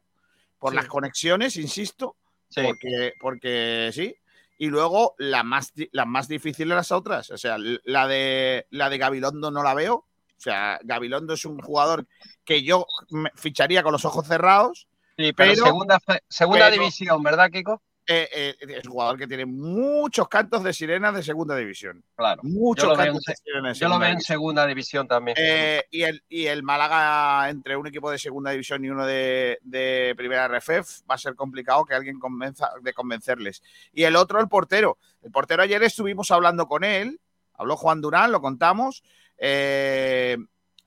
por 0.59 0.71
Sí. 0.71 0.75
las 0.77 0.85
conexiones, 0.85 1.57
insisto, 1.57 2.15
Sí. 2.49 2.61
porque, 2.63 3.13
porque 3.19 3.89
sí. 3.93 4.15
Y 4.61 4.67
luego 4.67 5.15
la 5.17 5.41
más, 5.41 5.73
la 5.91 6.05
más 6.05 6.27
difícil 6.27 6.69
de 6.69 6.75
las 6.75 6.91
otras. 6.91 7.31
O 7.31 7.37
sea, 7.39 7.57
la 7.57 8.07
de, 8.07 8.67
la 8.69 8.91
de 8.91 8.99
Gabilondo 8.99 9.49
no 9.49 9.63
la 9.63 9.73
veo. 9.73 9.95
O 9.95 10.05
sea, 10.37 10.79
Gabilondo 10.83 11.33
es 11.33 11.45
un 11.45 11.57
jugador 11.59 12.05
que 12.45 12.61
yo 12.61 12.85
me 13.09 13.31
ficharía 13.33 13.81
con 13.81 13.91
los 13.91 14.05
ojos 14.05 14.27
cerrados. 14.27 14.87
Sí, 15.17 15.33
pero, 15.33 15.53
Pero- 15.53 15.65
segunda, 15.65 15.99
segunda 16.29 16.69
pero- 16.69 16.79
división, 16.79 17.23
¿verdad, 17.23 17.49
Kiko? 17.49 17.81
Eh, 18.07 18.27
eh, 18.33 18.55
es 18.59 18.85
un 18.85 18.91
jugador 18.93 19.17
que 19.17 19.27
tiene 19.27 19.45
muchos 19.45 20.27
cantos 20.27 20.63
de 20.63 20.73
sirenas 20.73 21.13
de 21.13 21.23
segunda 21.23 21.55
división. 21.55 22.03
Claro. 22.15 22.41
Muchos 22.43 22.83
Yo 22.83 22.89
lo 22.89 22.97
veo 22.97 23.05
cantos 23.13 23.27
en 23.27 23.31
de 23.31 23.35
sirenas 23.37 23.73
de 23.77 23.79
Yo 23.79 23.87
lo 23.87 23.93
segunda 23.93 23.99
veo 23.99 24.07
en 24.11 24.15
división. 24.17 24.33
segunda 24.35 24.67
división 24.67 25.07
también. 25.07 25.37
Eh, 25.39 25.83
y, 25.91 26.01
el, 26.03 26.23
y 26.27 26.45
el 26.47 26.63
Málaga, 26.63 27.49
entre 27.49 27.77
un 27.77 27.87
equipo 27.87 28.09
de 28.11 28.17
segunda 28.17 28.51
división 28.51 28.83
y 28.83 28.89
uno 28.89 29.05
de, 29.05 29.59
de 29.61 30.13
primera 30.17 30.47
RFF, 30.47 31.03
va 31.09 31.15
a 31.15 31.17
ser 31.19 31.35
complicado 31.35 31.85
que 31.85 31.93
alguien 31.93 32.19
convenza 32.19 32.71
de 32.81 32.91
convencerles. 32.93 33.61
Y 33.93 34.03
el 34.03 34.15
otro, 34.15 34.39
el 34.41 34.47
portero. 34.49 34.97
El 35.21 35.31
portero 35.31 35.61
ayer 35.63 35.81
estuvimos 35.83 36.31
hablando 36.31 36.67
con 36.67 36.83
él, 36.83 37.19
habló 37.53 37.77
Juan 37.77 38.01
Durán, 38.01 38.31
lo 38.31 38.41
contamos. 38.41 39.03
Eh, 39.37 40.37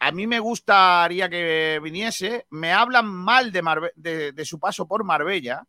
a 0.00 0.10
mí 0.12 0.26
me 0.26 0.40
gustaría 0.40 1.28
que 1.28 1.80
viniese. 1.82 2.46
Me 2.50 2.72
hablan 2.72 3.06
mal 3.06 3.52
de, 3.52 3.62
Marbe- 3.62 3.92
de, 3.94 4.32
de 4.32 4.44
su 4.44 4.58
paso 4.58 4.86
por 4.86 5.04
Marbella. 5.04 5.64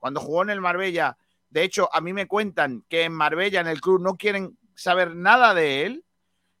Cuando 0.00 0.20
jugó 0.20 0.42
en 0.42 0.50
el 0.50 0.60
Marbella, 0.60 1.16
de 1.50 1.62
hecho, 1.62 1.88
a 1.92 2.00
mí 2.00 2.12
me 2.12 2.26
cuentan 2.26 2.84
que 2.88 3.04
en 3.04 3.12
Marbella, 3.12 3.60
en 3.60 3.68
el 3.68 3.80
club, 3.80 4.00
no 4.00 4.16
quieren 4.16 4.58
saber 4.74 5.14
nada 5.14 5.54
de 5.54 5.86
él 5.86 6.04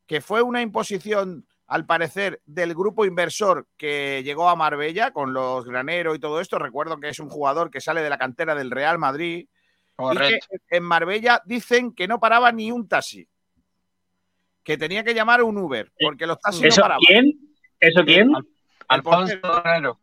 que 0.06 0.20
fue 0.20 0.42
una 0.42 0.60
imposición, 0.60 1.46
al 1.66 1.86
parecer, 1.86 2.42
del 2.44 2.74
grupo 2.74 3.04
inversor 3.04 3.68
que 3.76 4.22
llegó 4.24 4.48
a 4.48 4.56
Marbella 4.56 5.12
con 5.12 5.32
los 5.32 5.64
graneros 5.64 6.16
y 6.16 6.18
todo 6.18 6.40
esto. 6.40 6.58
Recuerdo 6.58 6.98
que 6.98 7.08
es 7.08 7.20
un 7.20 7.30
jugador 7.30 7.70
que 7.70 7.80
sale 7.80 8.02
de 8.02 8.10
la 8.10 8.18
cantera 8.18 8.56
del 8.56 8.72
Real 8.72 8.98
Madrid. 8.98 9.48
Correcto. 9.94 10.46
Y 10.50 10.58
que 10.58 10.76
en 10.76 10.82
Marbella 10.82 11.40
dicen 11.46 11.94
que 11.94 12.08
no 12.08 12.18
paraba 12.18 12.50
ni 12.50 12.72
un 12.72 12.88
taxi. 12.88 13.26
Que 14.64 14.76
tenía 14.76 15.04
que 15.04 15.14
llamar 15.14 15.42
un 15.42 15.56
Uber, 15.56 15.92
porque 16.00 16.26
los 16.26 16.40
taxis 16.40 16.64
¿Eso 16.64 16.80
no 16.80 16.84
paraban. 16.84 17.00
quién? 17.06 17.56
¿Eso 17.78 18.04
quién? 18.04 18.32
Alfonso 18.88 19.40
portero. 19.40 20.00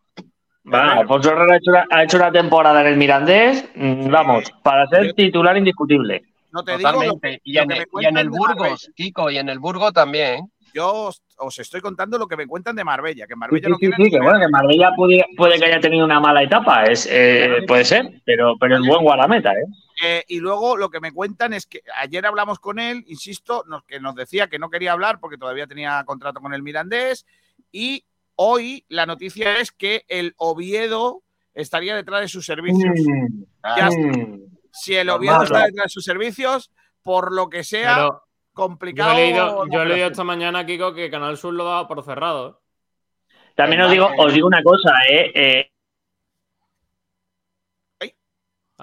Va, 0.74 0.94
Alfonso 0.94 1.32
Herrera 1.32 1.54
ha 1.54 1.58
hecho, 1.58 1.72
una, 1.72 1.88
ha 1.90 2.04
hecho 2.04 2.18
una 2.18 2.32
temporada 2.32 2.82
en 2.82 2.88
el 2.88 2.98
Mirandés, 2.98 3.70
mm, 3.76 4.10
vamos, 4.10 4.52
para 4.64 4.86
ser 4.88 5.14
titular 5.14 5.56
indiscutible. 5.58 6.24
No 6.52 6.64
te 6.64 6.78
digo 6.78 6.92
lo 6.92 6.98
Totalmente. 7.00 7.42
que- 7.44 7.52
y, 7.52 7.58
en 7.58 7.72
el, 7.72 7.86
y 8.02 8.06
en 8.06 8.30
Burgos. 8.30 8.92
Kiko, 8.96 9.30
y 9.30 9.38
en 9.38 9.50
el 9.50 9.60
Burgo 9.60 9.92
también. 9.92 10.52
Yo 10.74 10.94
os, 11.08 11.24
os 11.38 11.58
estoy 11.60 11.82
contando 11.82 12.18
lo 12.18 12.28
que 12.28 12.36
me 12.38 12.46
cuentan 12.46 12.76
de 12.76 12.84
Marbella, 12.84 13.26
que 13.26 13.36
Marbella 13.36 13.68
sí, 13.80 13.88
no 13.88 13.96
sí, 13.98 14.12
que 14.12 14.20
bueno, 14.20 14.40
que 14.40 14.48
Marbella 14.50 14.92
puede, 14.96 15.26
puede 15.36 15.58
que 15.58 15.66
haya 15.66 15.80
tenido 15.80 16.06
una 16.06 16.20
mala 16.20 16.44
etapa, 16.44 16.84
es, 16.84 17.08
eh, 17.10 17.64
puede 17.68 17.84
ser, 17.86 18.22
pero, 18.26 18.56
pero 18.60 18.76
es 18.76 18.82
buen 18.86 19.02
guardameta, 19.02 19.54
¿eh? 19.54 19.66
Eh, 20.04 20.24
y 20.28 20.40
luego 20.40 20.78
lo 20.78 20.90
que 20.90 21.00
me 21.00 21.12
cuentan 21.12 21.54
es 21.54 21.66
que 21.66 21.82
ayer 22.00 22.26
hablamos 22.26 22.60
con 22.60 22.78
él, 22.78 23.04
insisto, 23.08 23.64
nos, 23.68 23.84
que 23.84 24.00
nos 24.00 24.14
decía 24.14 24.48
que 24.48 24.60
no 24.60 24.70
quería 24.70 24.92
hablar 24.92 25.20
porque 25.20 25.38
todavía 25.38 25.66
tenía 25.66 26.04
contrato 26.06 26.42
con 26.42 26.54
el 26.54 26.62
Mirandés. 26.62 27.26
Y 27.72 28.04
hoy 28.38 28.86
la 28.88 29.06
noticia 29.06 29.58
es 29.60 29.72
que 29.72 30.06
el 30.08 30.34
Oviedo 30.38 31.24
estaría 31.54 31.96
detrás 31.96 32.22
de 32.22 32.28
sus 32.30 32.46
servicios. 32.46 32.94
Mm, 32.96 33.44
Ya 33.78 33.90
mm. 33.90 34.42
Si 34.72 34.96
el 34.96 35.10
Oviedo 35.10 35.44
está 35.44 35.66
detrás 35.66 35.86
de 35.86 35.90
sus 35.90 36.06
servicios, 36.06 36.72
por 37.04 37.34
lo 37.34 37.50
que 37.50 37.64
sea, 37.64 37.96
Pero 37.96 38.08
yo 38.10 38.24
complicado. 38.54 39.12
he 39.12 39.16
leído, 39.16 39.66
la 39.66 39.74
yo 39.74 39.82
he 39.82 39.86
leído 39.86 40.08
esta 40.08 40.24
mañana, 40.24 40.66
Kiko, 40.66 40.94
que 40.94 41.10
Canal 41.10 41.38
Sur 41.38 41.54
lo 41.54 41.66
daba 41.66 41.88
por 41.88 42.04
cerrado. 42.04 42.50
¿eh? 42.50 43.24
También 43.56 43.82
os 43.82 43.92
digo, 43.92 44.10
os 44.18 44.34
digo 44.34 44.48
una 44.48 44.62
cosa, 44.62 44.94
¿eh? 45.10 45.32
Eh, 45.34 45.72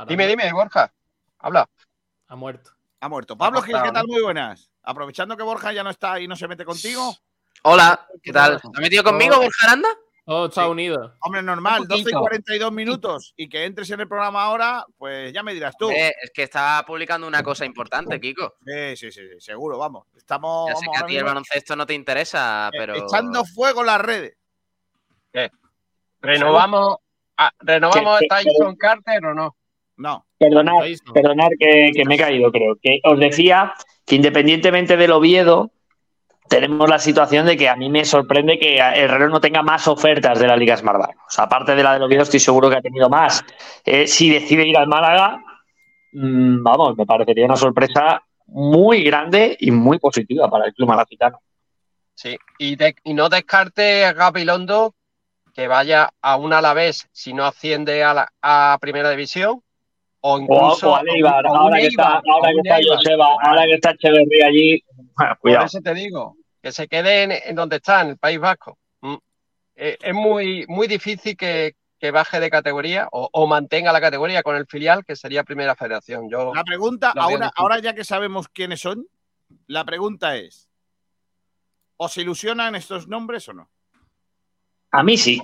Dime, 0.08 0.26
dime, 0.26 0.52
Borja. 0.52 0.92
Habla. 1.38 1.68
Ha 2.26 2.34
muerto. 2.34 2.72
Ha 2.98 3.08
muerto. 3.08 3.36
Pablo 3.38 3.62
Gil, 3.62 3.76
¿qué 3.80 3.92
tal? 3.92 4.06
Muy 4.08 4.22
buenas. 4.22 4.68
Aprovechando 4.82 5.36
que 5.36 5.44
Borja 5.44 5.72
ya 5.72 5.84
no 5.84 5.90
está 5.90 6.18
y 6.20 6.26
no 6.26 6.34
se 6.34 6.48
mete 6.48 6.64
contigo. 6.64 7.14
Hola, 7.62 8.06
¿qué 8.22 8.32
tal? 8.32 8.60
¿Te 8.60 8.68
has 8.74 8.80
metido 8.80 9.02
conmigo, 9.02 9.36
Borja 9.36 9.66
Aranda? 9.66 9.88
Oh, 10.26 10.46
Estados 10.46 10.70
Unidos. 10.70 11.12
Hombre, 11.20 11.42
normal, 11.42 11.82
Un 11.82 11.88
12 11.88 12.00
y 12.00 12.04
poquito. 12.04 12.20
42 12.20 12.72
minutos 12.72 13.34
y 13.36 13.48
que 13.48 13.64
entres 13.64 13.90
en 13.90 14.00
el 14.00 14.08
programa 14.08 14.42
ahora, 14.44 14.86
pues 14.96 15.32
ya 15.32 15.42
me 15.42 15.52
dirás 15.52 15.76
tú. 15.78 15.90
Eh, 15.90 16.14
es 16.22 16.30
que 16.30 16.44
está 16.44 16.82
publicando 16.86 17.26
una 17.26 17.42
cosa 17.42 17.66
importante, 17.66 18.18
Kiko. 18.18 18.54
Sí, 18.64 18.96
sí, 18.96 19.12
sí, 19.12 19.20
sí, 19.32 19.40
seguro, 19.40 19.76
vamos. 19.78 20.06
Estamos 20.16 20.70
Ya 20.70 20.76
sé 20.76 20.86
vamos, 20.86 20.98
que 20.98 21.04
a 21.04 21.06
ti 21.06 21.16
el 21.18 21.24
baloncesto 21.24 21.76
no 21.76 21.84
te 21.86 21.92
interesa, 21.94 22.70
eh, 22.72 22.76
pero. 22.78 22.94
echando 22.94 23.44
fuego 23.44 23.80
en 23.80 23.86
las 23.86 24.00
redes. 24.00 24.36
¿Renovamos, 26.22 26.96
a, 27.36 27.50
¿renovamos 27.60 28.20
a 28.22 28.36
Tyson 28.36 28.76
Carter 28.76 29.26
o 29.26 29.34
no? 29.34 29.56
No. 29.96 30.26
Perdonad, 30.38 30.86
perdonad 31.12 31.48
que, 31.58 31.90
que 31.94 32.04
me 32.06 32.14
he 32.14 32.18
caído, 32.18 32.50
creo. 32.50 32.76
Que 32.80 33.00
os 33.04 33.18
decía 33.18 33.74
que 34.06 34.14
independientemente 34.16 34.96
del 34.96 35.12
Oviedo, 35.12 35.70
tenemos 36.48 36.88
la 36.88 36.98
situación 36.98 37.46
de 37.46 37.56
que 37.56 37.68
a 37.68 37.76
mí 37.76 37.88
me 37.88 38.04
sorprende 38.04 38.58
que 38.58 38.76
Herrero 38.76 39.28
no 39.28 39.40
tenga 39.40 39.62
más 39.62 39.88
ofertas 39.88 40.38
de 40.38 40.46
la 40.46 40.56
Liga 40.56 40.76
Smartbank. 40.76 41.16
O 41.16 41.30
sea, 41.30 41.44
aparte 41.44 41.74
de 41.74 41.82
la 41.82 41.94
del 41.94 42.02
Oviedo, 42.02 42.22
estoy 42.22 42.40
seguro 42.40 42.68
que 42.70 42.76
ha 42.76 42.82
tenido 42.82 43.08
más. 43.08 43.44
Eh, 43.84 44.06
si 44.06 44.30
decide 44.30 44.66
ir 44.66 44.76
al 44.76 44.86
Málaga, 44.86 45.40
mm, 46.12 46.62
vamos, 46.62 46.96
me 46.96 47.06
parecería 47.06 47.46
una 47.46 47.56
sorpresa 47.56 48.22
muy 48.46 49.02
grande 49.02 49.56
y 49.58 49.70
muy 49.70 49.98
positiva 49.98 50.50
para 50.50 50.66
el 50.66 50.74
club 50.74 50.88
malacitano. 50.88 51.38
Sí, 52.14 52.36
y, 52.58 52.76
de- 52.76 52.94
y 53.02 53.14
no 53.14 53.28
descarte 53.28 54.04
a 54.04 54.12
Gabilondo 54.12 54.94
que 55.54 55.66
vaya 55.66 56.10
a 56.20 56.36
un 56.36 56.52
Alavés 56.52 57.08
si 57.12 57.32
no 57.32 57.44
asciende 57.44 58.04
a, 58.04 58.12
la, 58.14 58.28
a 58.42 58.76
Primera 58.80 59.10
División. 59.10 59.60
O 60.20 60.38
incluso 60.38 60.90
o 60.90 60.96
a 60.96 61.02
Leibar, 61.02 61.46
ahora 61.46 61.78
que 61.78 61.86
está, 61.88 62.22
ahora 62.32 62.50
que 62.52 62.60
está. 62.68 62.78
Joseba, 62.94 63.26
ahora 63.42 63.64
que 63.66 63.74
está 63.74 63.90
Echeverría 63.90 64.46
allí, 64.46 64.82
bueno, 65.16 65.32
Por 65.34 65.38
cuidado. 65.40 65.66
eso 65.66 65.80
te 65.80 65.94
digo, 65.94 66.36
que 66.62 66.72
se 66.72 66.88
quede 66.88 67.22
en, 67.24 67.32
en 67.32 67.54
donde 67.54 67.76
está, 67.76 68.02
en 68.02 68.08
el 68.10 68.18
País 68.18 68.38
Vasco. 68.38 68.78
Mm. 69.00 69.14
Eh, 69.76 69.98
es 70.00 70.14
muy, 70.14 70.64
muy 70.68 70.86
difícil 70.86 71.36
que, 71.36 71.74
que 71.98 72.10
baje 72.10 72.40
de 72.40 72.50
categoría 72.50 73.08
o, 73.12 73.28
o 73.32 73.46
mantenga 73.46 73.92
la 73.92 74.00
categoría 74.00 74.42
con 74.42 74.56
el 74.56 74.66
filial, 74.66 75.04
que 75.04 75.16
sería 75.16 75.44
Primera 75.44 75.74
Federación. 75.74 76.28
Yo, 76.30 76.54
La 76.54 76.64
pregunta, 76.64 77.12
ahora, 77.16 77.50
ahora 77.56 77.78
ya 77.80 77.94
que 77.94 78.04
sabemos 78.04 78.48
quiénes 78.48 78.80
son, 78.80 79.06
la 79.66 79.84
pregunta 79.84 80.36
es: 80.36 80.68
¿os 81.96 82.16
ilusionan 82.16 82.74
estos 82.74 83.08
nombres 83.08 83.48
o 83.48 83.52
no? 83.54 83.68
A 84.90 85.02
mí 85.02 85.16
sí. 85.16 85.40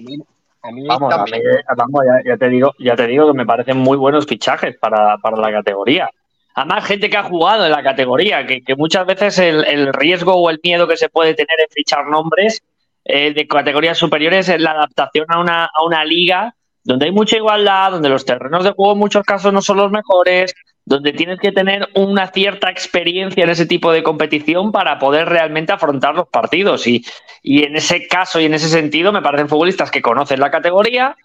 a 0.63 0.71
mí 0.71 0.87
Vamos, 0.87 1.13
a 1.13 1.17
también. 1.17 1.43
mí, 1.43 1.47
vamos, 1.77 2.03
ya, 2.07 2.31
ya 2.33 2.37
te 2.37 2.49
digo, 2.49 2.75
ya 2.79 2.95
te 2.95 3.07
digo 3.07 3.27
que 3.27 3.37
me 3.37 3.47
parecen 3.47 3.77
muy 3.79 3.97
buenos 3.97 4.27
fichajes 4.27 4.77
para, 4.79 5.19
para 5.19 5.37
la 5.39 5.51
categoría. 5.51 6.09
Además, 6.55 6.85
gente 6.85 7.09
que 7.09 7.17
ha 7.17 7.23
jugado 7.23 7.65
en 7.65 7.73
la 7.73 7.83
categoría, 7.83 8.47
que, 8.47 8.63
muchas 8.77 9.07
veces 9.07 9.39
el, 9.39 9.65
el 9.65 9.93
riesgo 9.93 10.35
o 10.35 10.51
el 10.51 10.61
miedo 10.63 10.89
que 10.89 10.97
se 10.97 11.09
puede 11.09 11.35
tener 11.35 11.61
en 11.61 11.71
fichar 11.71 12.07
nombres 12.07 12.63
eh, 13.05 13.33
de 13.33 13.47
categorías 13.47 13.99
superiores 13.99 14.49
es 14.49 14.61
la 14.61 14.73
adaptación 14.73 15.27
a 15.29 15.41
una, 15.41 15.65
a 15.65 15.85
una 15.85 16.05
liga 16.05 16.55
donde 16.85 17.07
hay 17.07 17.13
mucha 17.13 17.37
igualdad, 17.37 17.93
donde 17.93 18.09
los 18.09 18.25
terrenos 18.25 18.65
de 18.65 18.73
juego 18.73 18.93
en 18.93 18.99
muchos 18.99 19.25
casos 19.25 19.53
no 19.53 19.63
son 19.63 19.79
los 19.79 19.91
mejores, 19.91 20.55
donde 20.85 21.13
tienes 21.13 21.39
que 21.39 21.53
tener 21.53 21.89
una 21.95 22.29
cierta 22.29 22.71
experiencia 22.71 23.45
en 23.45 23.51
ese 23.51 23.67
tipo 23.67 23.93
de 23.93 24.03
competición 24.03 24.73
para 24.73 24.99
poder 24.99 25.29
realmente 25.29 25.73
afrontar 25.73 26.15
los 26.15 26.29
partidos. 26.29 26.87
Y, 26.87 27.05
y 27.43 27.65
en 27.65 27.77
ese 27.77 28.07
caso 28.07 28.41
y 28.41 28.47
en 28.47 28.55
ese 28.55 28.69
sentido 28.69 29.13
me 29.13 29.23
parecen 29.23 29.49
futbolistas 29.49 29.91
que 29.91 30.03
conocen 30.03 30.41
la 30.41 30.51
categoría, 30.51 31.17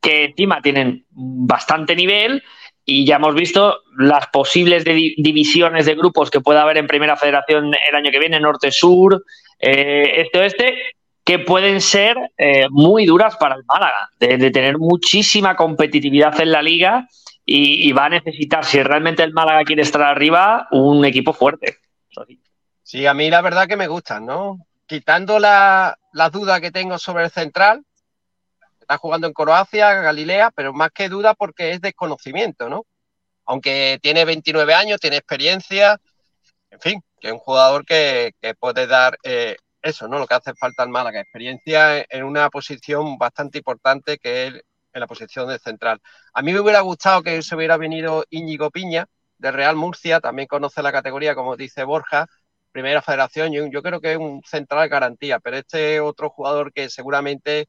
que 0.00 0.24
encima 0.24 0.60
tienen 0.60 1.06
bastante 1.10 1.96
nivel 1.96 2.42
y 2.84 3.06
ya 3.06 3.16
hemos 3.16 3.34
visto 3.34 3.80
las 3.96 4.26
posibles 4.28 4.84
divisiones 4.84 5.86
de 5.86 5.94
grupos 5.94 6.30
que 6.30 6.40
pueda 6.40 6.62
haber 6.62 6.78
en 6.78 6.86
Primera 6.86 7.16
Federación 7.16 7.72
el 7.88 7.94
año 7.94 8.10
que 8.10 8.18
viene, 8.18 8.38
norte-sur, 8.40 9.24
eh, 9.58 10.20
este-oeste, 10.20 10.74
que 11.24 11.38
pueden 11.38 11.80
ser 11.80 12.16
eh, 12.36 12.66
muy 12.70 13.06
duras 13.06 13.36
para 13.36 13.54
el 13.54 13.64
Málaga, 13.64 14.10
de, 14.18 14.50
tener 14.50 14.78
muchísima 14.78 15.56
competitividad 15.56 16.38
en 16.40 16.52
la 16.52 16.60
liga 16.60 17.08
y, 17.46 17.92
va 17.92 18.06
a 18.06 18.10
necesitar, 18.10 18.64
si 18.64 18.82
realmente 18.82 19.22
el 19.22 19.32
Málaga 19.32 19.64
quiere 19.64 19.82
estar 19.82 20.02
arriba, 20.02 20.68
un 20.70 21.04
equipo 21.04 21.32
fuerte. 21.32 21.78
Sí, 22.82 23.06
a 23.06 23.14
mí 23.14 23.30
la 23.30 23.40
verdad 23.40 23.66
que 23.66 23.76
me 23.76 23.86
gustan, 23.86 24.26
¿no? 24.26 24.58
Quitando 24.86 25.38
la, 25.38 25.96
las 26.12 26.32
dudas 26.32 26.60
que 26.60 26.70
tengo 26.70 26.98
sobre 26.98 27.24
el 27.24 27.30
central, 27.30 27.82
está 28.84 28.98
jugando 28.98 29.26
en 29.26 29.32
Croacia, 29.32 29.92
Galilea, 29.94 30.50
pero 30.54 30.72
más 30.72 30.90
que 30.92 31.08
duda 31.08 31.34
porque 31.34 31.72
es 31.72 31.80
desconocimiento, 31.80 32.68
¿no? 32.68 32.86
Aunque 33.46 33.98
tiene 34.02 34.24
29 34.24 34.74
años, 34.74 35.00
tiene 35.00 35.16
experiencia, 35.16 35.98
en 36.70 36.80
fin, 36.80 37.02
que 37.20 37.28
es 37.28 37.32
un 37.32 37.40
jugador 37.40 37.84
que, 37.84 38.32
que 38.40 38.54
puede 38.54 38.86
dar 38.86 39.18
eh, 39.24 39.56
eso, 39.82 40.08
¿no? 40.08 40.18
Lo 40.18 40.26
que 40.26 40.34
hace 40.34 40.54
falta 40.54 40.82
al 40.82 40.88
Málaga, 40.90 41.20
experiencia 41.20 42.04
en 42.08 42.24
una 42.24 42.50
posición 42.50 43.18
bastante 43.18 43.58
importante 43.58 44.18
que 44.18 44.46
es 44.46 44.54
en 44.92 45.00
la 45.00 45.06
posición 45.06 45.48
de 45.48 45.58
central. 45.58 46.00
A 46.32 46.42
mí 46.42 46.52
me 46.52 46.60
hubiera 46.60 46.80
gustado 46.80 47.22
que 47.22 47.42
se 47.42 47.56
hubiera 47.56 47.76
venido 47.76 48.24
Íñigo 48.30 48.70
Piña, 48.70 49.06
de 49.38 49.50
Real 49.50 49.76
Murcia, 49.76 50.20
también 50.20 50.48
conoce 50.48 50.82
la 50.82 50.92
categoría, 50.92 51.34
como 51.34 51.56
dice 51.56 51.84
Borja, 51.84 52.26
primera 52.72 53.02
federación, 53.02 53.52
yo, 53.52 53.66
yo 53.66 53.82
creo 53.82 54.00
que 54.00 54.12
es 54.12 54.18
un 54.18 54.42
central 54.44 54.88
garantía, 54.88 55.38
pero 55.40 55.56
este 55.58 56.00
otro 56.00 56.30
jugador 56.30 56.72
que 56.72 56.90
seguramente 56.90 57.68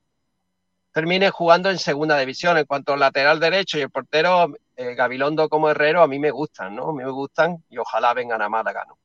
termine 0.95 1.29
jugando 1.29 1.69
en 1.69 1.77
segunda 1.77 2.17
división. 2.17 2.57
En 2.57 2.65
cuanto 2.65 2.93
al 2.93 3.01
lateral 3.01 3.37
derecho 3.37 3.77
y 3.77 3.81
el 3.81 3.89
portero, 3.89 4.53
eh, 4.77 4.95
Gabilondo 4.95 5.49
como 5.49 5.69
Herrero, 5.69 6.01
a 6.01 6.07
mí 6.07 6.19
me 6.19 6.31
gustan, 6.31 6.73
¿no? 6.73 6.91
A 6.91 6.93
mí 6.93 7.03
me 7.03 7.11
gustan 7.11 7.61
y 7.69 7.77
ojalá 7.77 8.13
vengan 8.13 8.41
a 8.41 8.47
Málaga, 8.47 8.85
¿no? 8.87 8.97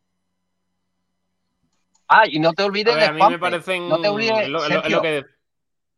Ah, 2.07 2.29
y 2.29 2.39
no 2.39 2.53
te 2.53 2.63
olvides 2.63 2.95
ver, 2.95 3.03
de 3.03 3.09
a 3.09 3.13
mí 3.13 3.19
Juanpe. 3.19 3.39
me 3.39 3.41
parecen 3.41 3.89
No 3.89 4.01
te 4.01 4.09
olvides, 4.09 4.49
lo- 4.49 4.61
lo- 4.61 4.69
Sergio, 4.69 4.97
lo 4.97 5.03
que- 5.03 5.25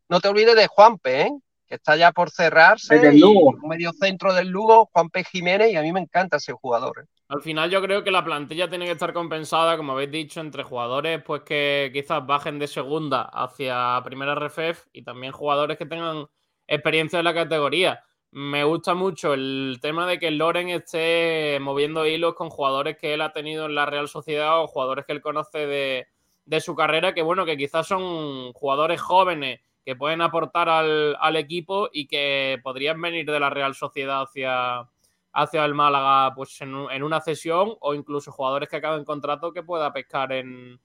no 0.09 0.19
te 0.19 0.27
olvides 0.29 0.55
de 0.55 0.65
Juanpe, 0.67 1.21
¿eh? 1.21 1.31
Que 1.73 1.77
está 1.77 1.95
ya 1.95 2.11
por 2.11 2.29
cerrarse. 2.29 2.93
Desde 2.93 3.07
el 3.07 3.15
y 3.15 3.19
Lugo. 3.21 3.53
medio 3.67 3.93
centro 3.93 4.31
del 4.31 4.49
Lugo, 4.49 4.91
Juanpe 4.93 5.23
Jiménez, 5.23 5.71
y 5.71 5.75
a 5.75 5.81
mí 5.81 5.91
me 5.91 6.01
encanta 6.01 6.37
ese 6.37 6.53
jugador. 6.53 6.99
¿eh? 6.99 7.07
Al 7.29 7.41
final 7.41 7.71
yo 7.71 7.81
creo 7.81 8.03
que 8.03 8.11
la 8.11 8.23
plantilla 8.23 8.69
tiene 8.69 8.85
que 8.85 8.91
estar 8.91 9.11
compensada, 9.11 9.75
como 9.75 9.93
habéis 9.93 10.11
dicho, 10.11 10.39
entre 10.39 10.61
jugadores 10.61 11.23
pues 11.23 11.41
que 11.41 11.89
quizás 11.91 12.23
bajen 12.27 12.59
de 12.59 12.67
segunda 12.67 13.23
hacia 13.23 13.99
primera 14.05 14.35
RFF 14.35 14.85
y 14.93 15.01
también 15.01 15.31
jugadores 15.31 15.79
que 15.79 15.87
tengan 15.87 16.27
experiencia 16.67 17.17
en 17.17 17.25
la 17.25 17.33
categoría. 17.33 18.03
Me 18.29 18.63
gusta 18.63 18.93
mucho 18.93 19.33
el 19.33 19.79
tema 19.81 20.05
de 20.05 20.19
que 20.19 20.29
Loren 20.29 20.69
esté 20.69 21.57
moviendo 21.59 22.05
hilos 22.05 22.35
con 22.35 22.51
jugadores 22.51 22.99
que 22.99 23.15
él 23.15 23.21
ha 23.21 23.31
tenido 23.31 23.65
en 23.65 23.73
la 23.73 23.87
Real 23.87 24.07
Sociedad 24.07 24.61
o 24.61 24.67
jugadores 24.67 25.05
que 25.07 25.13
él 25.13 25.21
conoce 25.21 25.65
de, 25.65 26.05
de 26.45 26.61
su 26.61 26.75
carrera, 26.75 27.15
que 27.15 27.23
bueno, 27.23 27.45
que 27.45 27.57
quizás 27.57 27.87
son 27.87 28.53
jugadores 28.53 29.01
jóvenes 29.01 29.61
que 29.85 29.95
pueden 29.95 30.21
aportar 30.21 30.69
al, 30.69 31.15
al 31.19 31.35
equipo 31.35 31.89
y 31.91 32.07
que 32.07 32.59
podrían 32.63 33.01
venir 33.01 33.25
de 33.25 33.39
la 33.39 33.49
Real 33.49 33.75
Sociedad 33.75 34.21
hacia, 34.23 34.87
hacia 35.33 35.65
el 35.65 35.73
Málaga 35.73 36.33
pues 36.35 36.59
en, 36.61 36.73
un- 36.73 36.91
en 36.91 37.03
una 37.03 37.19
cesión 37.21 37.75
o 37.79 37.93
incluso 37.93 38.31
jugadores 38.31 38.69
que 38.69 38.77
acaben 38.77 39.03
contrato 39.05 39.51
que 39.51 39.63
pueda 39.63 39.91
pescar 39.91 40.31
en, 40.31 40.79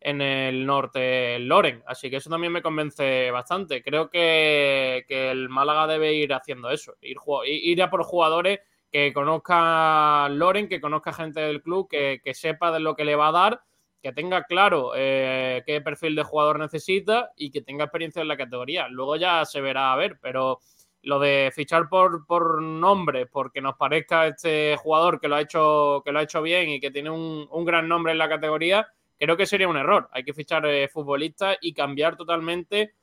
en 0.00 0.20
el 0.20 0.66
norte 0.66 1.36
el 1.36 1.46
Loren. 1.46 1.82
Así 1.86 2.10
que 2.10 2.16
eso 2.16 2.30
también 2.30 2.52
me 2.52 2.62
convence 2.62 3.30
bastante. 3.30 3.82
Creo 3.82 4.10
que, 4.10 5.04
que 5.06 5.30
el 5.30 5.48
Málaga 5.48 5.86
debe 5.86 6.14
ir 6.14 6.32
haciendo 6.34 6.70
eso, 6.70 6.94
ir 7.00 7.82
a 7.82 7.90
por 7.90 8.02
jugadores 8.02 8.60
que 8.90 9.12
conozca 9.14 10.28
Loren, 10.28 10.68
que 10.68 10.80
conozca 10.80 11.12
gente 11.12 11.40
del 11.40 11.62
club, 11.62 11.88
que, 11.88 12.20
que 12.22 12.34
sepa 12.34 12.70
de 12.72 12.80
lo 12.80 12.94
que 12.94 13.04
le 13.06 13.16
va 13.16 13.28
a 13.28 13.32
dar, 13.32 13.62
que 14.02 14.12
tenga 14.12 14.44
claro 14.44 14.92
eh, 14.96 15.62
qué 15.64 15.80
perfil 15.80 16.16
de 16.16 16.24
jugador 16.24 16.58
necesita 16.58 17.30
y 17.36 17.50
que 17.50 17.62
tenga 17.62 17.84
experiencia 17.84 18.20
en 18.20 18.28
la 18.28 18.36
categoría. 18.36 18.88
Luego 18.88 19.16
ya 19.16 19.44
se 19.44 19.60
verá 19.60 19.92
a 19.92 19.96
ver, 19.96 20.18
pero 20.20 20.60
lo 21.02 21.18
de 21.18 21.52
fichar 21.54 21.88
por, 21.88 22.26
por 22.26 22.60
nombre, 22.62 23.26
porque 23.26 23.60
nos 23.60 23.76
parezca 23.76 24.26
este 24.26 24.76
jugador 24.76 25.20
que 25.20 25.28
lo 25.28 25.36
ha 25.36 25.40
hecho, 25.40 26.02
que 26.04 26.12
lo 26.12 26.18
ha 26.18 26.22
hecho 26.22 26.42
bien 26.42 26.70
y 26.70 26.80
que 26.80 26.90
tiene 26.90 27.10
un, 27.10 27.46
un 27.50 27.64
gran 27.64 27.88
nombre 27.88 28.12
en 28.12 28.18
la 28.18 28.28
categoría, 28.28 28.88
creo 29.18 29.36
que 29.36 29.46
sería 29.46 29.68
un 29.68 29.76
error. 29.76 30.08
Hay 30.12 30.24
que 30.24 30.34
fichar 30.34 30.66
eh, 30.66 30.88
futbolistas 30.88 31.56
y 31.60 31.72
cambiar 31.72 32.16
totalmente 32.16 32.94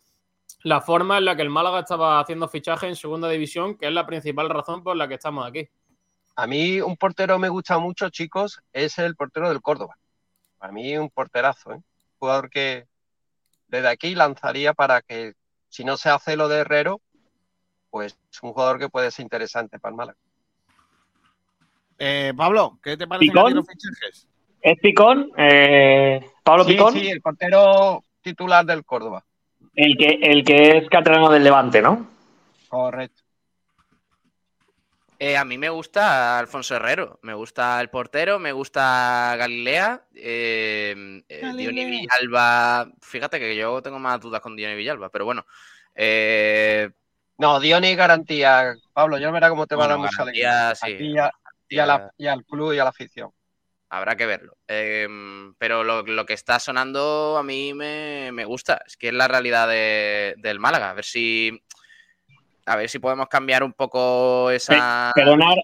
la 0.63 0.81
forma 0.81 1.17
en 1.17 1.25
la 1.25 1.35
que 1.35 1.41
el 1.41 1.49
Málaga 1.49 1.79
estaba 1.79 2.19
haciendo 2.19 2.49
fichajes 2.49 2.89
en 2.89 2.95
segunda 2.95 3.29
división, 3.29 3.77
que 3.77 3.87
es 3.87 3.93
la 3.93 4.05
principal 4.05 4.49
razón 4.49 4.83
por 4.83 4.97
la 4.97 5.07
que 5.07 5.13
estamos 5.15 5.47
aquí. 5.47 5.69
A 6.35 6.47
mí 6.47 6.81
un 6.81 6.97
portero 6.97 7.39
me 7.39 7.49
gusta 7.49 7.79
mucho, 7.79 8.09
chicos, 8.09 8.61
es 8.73 8.97
el 8.97 9.15
portero 9.15 9.49
del 9.49 9.61
Córdoba. 9.61 9.97
Para 10.59 10.73
mí 10.73 10.95
un 10.97 11.09
porterazo, 11.09 11.71
¿eh? 11.71 11.77
Un 11.77 11.83
jugador 12.19 12.49
que 12.49 12.85
desde 13.67 13.87
aquí 13.87 14.13
lanzaría 14.13 14.73
para 14.73 15.01
que, 15.01 15.33
si 15.69 15.83
no 15.85 15.97
se 15.97 16.09
hace 16.09 16.35
lo 16.35 16.47
de 16.49 16.59
Herrero, 16.59 17.01
pues 17.89 18.17
es 18.31 18.43
un 18.43 18.51
jugador 18.51 18.77
que 18.77 18.89
puede 18.89 19.09
ser 19.09 19.23
interesante 19.23 19.79
para 19.79 19.91
el 19.91 19.97
Málaga. 19.97 20.17
Eh, 21.97 22.33
Pablo, 22.35 22.77
¿qué 22.83 22.97
te 22.97 23.05
los 23.07 23.19
fichajes? 23.19 24.27
¿Es 24.61 24.77
Picón? 24.79 25.31
Eh, 25.37 26.21
¿Pablo 26.43 26.65
Sí, 26.65 26.73
Picón? 26.73 26.93
sí, 26.93 27.07
el 27.09 27.21
portero 27.21 28.03
titular 28.21 28.65
del 28.65 28.83
Córdoba. 28.83 29.23
El 29.75 29.97
que, 29.97 30.19
el 30.21 30.43
que 30.43 30.77
es 30.77 30.89
catalano 30.89 31.29
del 31.29 31.43
Levante, 31.43 31.81
¿no? 31.81 32.07
Correcto. 32.67 33.18
Eh, 35.21 35.35
a 35.35 35.43
mí 35.43 35.57
me 35.57 35.67
gusta 35.69 36.39
Alfonso 36.39 36.77
Herrero, 36.77 37.19
me 37.23 37.33
gusta 37.33 37.81
el 37.81 37.89
portero, 37.89 38.39
me 38.39 38.53
gusta 38.53 39.35
Galilea, 39.37 40.05
eh, 40.15 41.21
eh, 41.27 41.51
Diony. 41.57 41.85
Villalba. 42.07 42.89
Fíjate 43.01 43.37
que 43.37 43.53
yo 43.53 43.81
tengo 43.81 43.99
más 43.99 44.21
dudas 44.21 44.39
con 44.39 44.55
Diony 44.55 44.75
Villalba, 44.75 45.09
pero 45.09 45.25
bueno. 45.25 45.45
eh, 45.93 46.89
No, 47.37 47.59
Diony 47.59 47.95
garantía. 47.95 48.75
Pablo, 48.93 49.17
ya 49.17 49.29
verá 49.31 49.49
cómo 49.49 49.67
te 49.67 49.75
va 49.75 49.83
a 49.85 49.87
dar 49.89 49.97
sí. 50.75 50.97
Y, 50.99 51.17
a- 51.17 51.31
y 51.67 51.79
a 51.79 51.85
la- 51.85 52.11
y 52.17 52.27
al 52.27 52.45
club 52.45 52.73
y 52.73 52.79
a 52.79 52.83
la 52.85 52.89
afición. 52.91 53.31
Habrá 53.89 54.15
que 54.15 54.25
verlo. 54.25 54.55
Em, 54.67 55.53
pero 55.55 55.83
lo, 55.83 56.03
lo 56.03 56.25
que 56.25 56.33
está 56.33 56.59
sonando 56.59 57.37
a 57.37 57.43
mí 57.43 57.73
me, 57.73 58.31
me 58.31 58.45
gusta. 58.45 58.81
Es 58.85 58.95
que 58.97 59.07
es 59.09 59.13
la 59.13 59.27
realidad 59.27 59.67
de- 59.67 60.35
del 60.37 60.59
Málaga. 60.59 60.91
A 60.91 60.93
ver 60.93 61.05
si. 61.05 61.61
A 62.69 62.75
ver 62.75 62.87
si 62.87 62.99
podemos 62.99 63.27
cambiar 63.27 63.63
un 63.63 63.73
poco 63.73 64.51
esa. 64.51 65.11
Perdonar, 65.15 65.57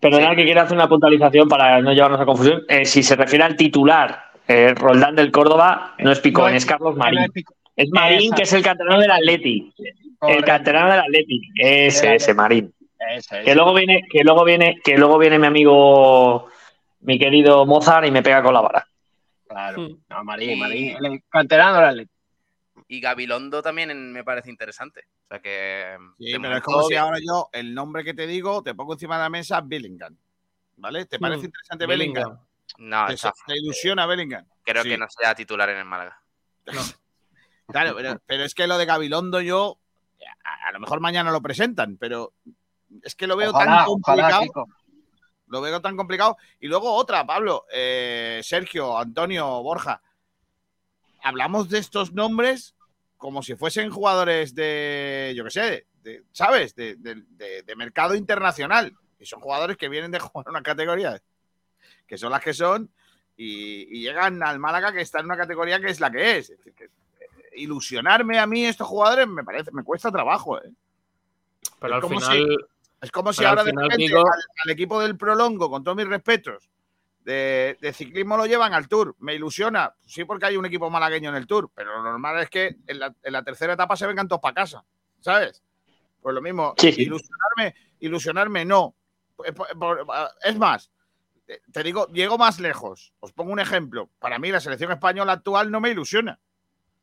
perdonar 0.00 0.36
que 0.36 0.44
quiero 0.44 0.60
hacer 0.62 0.76
una 0.76 0.88
puntualización 0.88 1.48
para 1.48 1.80
no 1.80 1.92
llevarnos 1.92 2.20
a 2.20 2.24
confusión. 2.24 2.62
Eh, 2.68 2.84
si 2.84 3.02
se 3.02 3.16
refiere 3.16 3.44
al 3.44 3.56
titular, 3.56 4.26
eh, 4.46 4.72
Roldán 4.76 5.16
del 5.16 5.32
Córdoba, 5.32 5.94
no 5.98 6.12
es 6.12 6.20
Picón, 6.20 6.50
No 6.52 6.56
es, 6.56 6.62
es- 6.62 6.66
Carlos 6.68 6.94
no 6.94 6.98
Marín. 7.00 7.18
es. 7.34 7.44
Es 7.74 7.88
Marín, 7.90 8.18
Exacto. 8.18 8.36
que 8.36 8.42
es 8.44 8.52
el 8.52 8.62
canterano 8.62 9.00
del 9.00 9.10
Atleti. 9.10 9.74
El 10.22 10.44
canterano 10.44 10.90
del 10.92 11.00
Atleti. 11.00 11.40
Ese, 11.56 12.14
ese, 12.14 12.32
Marín. 12.32 12.72
Ese, 13.16 13.42
Que 13.42 13.54
luego 13.54 13.74
viene, 13.74 14.02
que 14.10 14.22
luego 14.24 14.44
viene, 14.44 14.76
que 14.82 14.96
luego 14.96 15.18
viene 15.18 15.38
mi 15.38 15.46
amigo, 15.48 16.46
mi 17.00 17.18
querido 17.18 17.66
Mozart, 17.66 18.06
y 18.06 18.10
me 18.12 18.22
pega 18.22 18.42
con 18.42 18.54
la 18.54 18.60
vara. 18.60 18.86
Claro. 19.48 19.82
Hmm. 19.82 19.96
No, 20.08 20.24
Marín, 20.24 20.58
Marín. 20.58 20.96
El 21.04 21.20
canterano 21.28 21.76
del 21.80 21.84
Atlético. 21.86 22.15
Y 22.88 23.00
Gabilondo 23.00 23.62
también 23.62 23.90
en- 23.90 24.12
me 24.12 24.22
parece 24.24 24.50
interesante. 24.50 25.08
O 25.24 25.28
sea 25.28 25.40
que. 25.40 25.96
Sí, 26.18 26.34
pero 26.40 26.56
es 26.56 26.62
como 26.62 26.82
si 26.84 26.94
ahora 26.94 27.18
yo, 27.20 27.48
el 27.52 27.74
nombre 27.74 28.04
que 28.04 28.14
te 28.14 28.26
digo, 28.26 28.62
te 28.62 28.74
pongo 28.74 28.92
encima 28.92 29.16
de 29.16 29.22
la 29.24 29.28
mesa 29.30 29.60
Bellingham. 29.60 30.16
¿Vale? 30.76 31.06
¿Te 31.06 31.18
parece 31.18 31.42
Mm, 31.42 31.44
interesante 31.46 31.86
Bellingham? 31.86 32.38
No, 32.78 33.06
¿Te, 33.06 33.14
está- 33.14 33.32
te 33.46 33.56
ilusiona 33.56 34.06
Bellingham? 34.06 34.46
creo 34.62 34.82
Sí. 34.82 34.90
que 34.90 34.98
no 34.98 35.06
sea 35.08 35.34
titular 35.34 35.68
en 35.70 35.78
el 35.78 35.84
Málaga. 35.84 36.20
Claro, 37.68 37.96
pero, 37.96 38.22
pero 38.26 38.44
es 38.44 38.54
que 38.54 38.68
lo 38.68 38.78
de 38.78 38.84
Gabilondo 38.84 39.40
yo, 39.40 39.80
a, 40.44 40.68
a 40.68 40.72
lo 40.72 40.78
mejor 40.78 41.00
mañana 41.00 41.32
lo 41.32 41.42
presentan, 41.42 41.96
pero 41.96 42.32
es 43.02 43.16
que 43.16 43.26
lo 43.26 43.36
veo 43.36 43.50
Ojalá, 43.50 43.78
tan 43.78 43.86
complicado. 43.86 44.44
Lo 45.48 45.60
veo 45.60 45.80
tan 45.80 45.96
complicado. 45.96 46.36
Y 46.60 46.68
luego 46.68 46.92
otra, 46.94 47.26
Pablo, 47.26 47.64
eh, 47.72 48.40
Sergio, 48.44 48.96
Antonio, 48.96 49.46
Borja. 49.64 50.00
Hablamos 51.24 51.68
de 51.68 51.78
estos 51.78 52.12
nombres 52.12 52.75
como 53.26 53.42
si 53.42 53.56
fuesen 53.56 53.90
jugadores 53.90 54.54
de, 54.54 55.34
yo 55.36 55.42
qué 55.42 55.50
sé, 55.50 55.86
de- 56.04 56.22
¿sabes? 56.30 56.76
De, 56.76 56.94
de- 56.94 57.24
de- 57.64 57.74
mercado 57.74 58.14
internacional. 58.14 58.94
Y 59.18 59.26
son 59.26 59.40
jugadores 59.40 59.76
que 59.76 59.88
vienen 59.88 60.12
de 60.12 60.20
jugar 60.20 60.48
una 60.48 60.62
categoría 60.62 61.20
que 62.06 62.16
son 62.16 62.30
las 62.30 62.40
que 62.40 62.54
son 62.54 62.88
y, 63.36 63.98
y 63.98 64.02
llegan 64.02 64.40
al 64.44 64.60
Málaga 64.60 64.92
que 64.92 65.00
está 65.00 65.18
en 65.18 65.24
una 65.24 65.36
categoría 65.36 65.80
que 65.80 65.88
es 65.88 65.98
la 65.98 66.08
que 66.12 66.38
es. 66.38 66.50
Es 66.50 66.58
decir, 66.58 66.72
que, 66.74 66.88
ilusionarme 67.56 68.38
a 68.38 68.46
mí 68.46 68.64
estos 68.64 68.86
jugadores 68.86 69.26
me 69.26 69.42
parece, 69.42 69.72
me 69.72 69.82
cuesta 69.82 70.12
trabajo. 70.12 70.62
¿eh? 70.62 70.70
Pero 71.80 71.94
Es 71.94 71.96
al 71.96 72.00
como 72.02 72.20
final. 72.20 72.56
Es 73.00 73.10
como 73.10 73.32
si 73.32 73.44
ahora 73.44 73.64
de 73.64 73.72
repente 73.72 74.06
al 74.64 74.70
equipo 74.70 75.00
del 75.00 75.16
Prolongo, 75.16 75.68
con 75.68 75.82
todos 75.82 75.96
mis 75.96 76.06
respetos, 76.06 76.68
de, 77.26 77.76
de 77.80 77.92
ciclismo 77.92 78.36
lo 78.36 78.46
llevan 78.46 78.72
al 78.72 78.86
Tour. 78.88 79.16
Me 79.18 79.34
ilusiona, 79.34 79.92
sí, 80.06 80.24
porque 80.24 80.46
hay 80.46 80.56
un 80.56 80.64
equipo 80.64 80.88
malagueño 80.88 81.28
en 81.30 81.36
el 81.36 81.46
Tour, 81.46 81.70
pero 81.74 81.96
lo 81.96 82.02
normal 82.02 82.38
es 82.40 82.48
que 82.48 82.76
en 82.86 83.00
la, 83.00 83.12
en 83.22 83.32
la 83.32 83.42
tercera 83.42 83.72
etapa 83.74 83.96
se 83.96 84.06
vengan 84.06 84.28
todos 84.28 84.40
para 84.40 84.54
casa, 84.54 84.84
¿sabes? 85.20 85.62
Pues 86.22 86.34
lo 86.34 86.40
mismo, 86.40 86.74
Sí, 86.78 86.92
sí. 86.92 87.02
ilusionarme, 87.02 87.74
ilusionarme 88.00 88.64
no. 88.64 88.94
Por- 89.36 90.06
Es 90.42 90.56
más, 90.56 90.90
te- 91.72 91.82
digo, 91.82 92.06
llego 92.12 92.38
más 92.38 92.60
lejos. 92.60 93.12
Os 93.20 93.32
pongo 93.32 93.52
un 93.52 93.60
ejemplo. 93.60 94.08
Para 94.18 94.38
mí 94.38 94.50
la 94.50 94.60
selección 94.60 94.92
española 94.92 95.32
actual 95.32 95.70
no 95.70 95.80
me 95.80 95.90
ilusiona, 95.90 96.38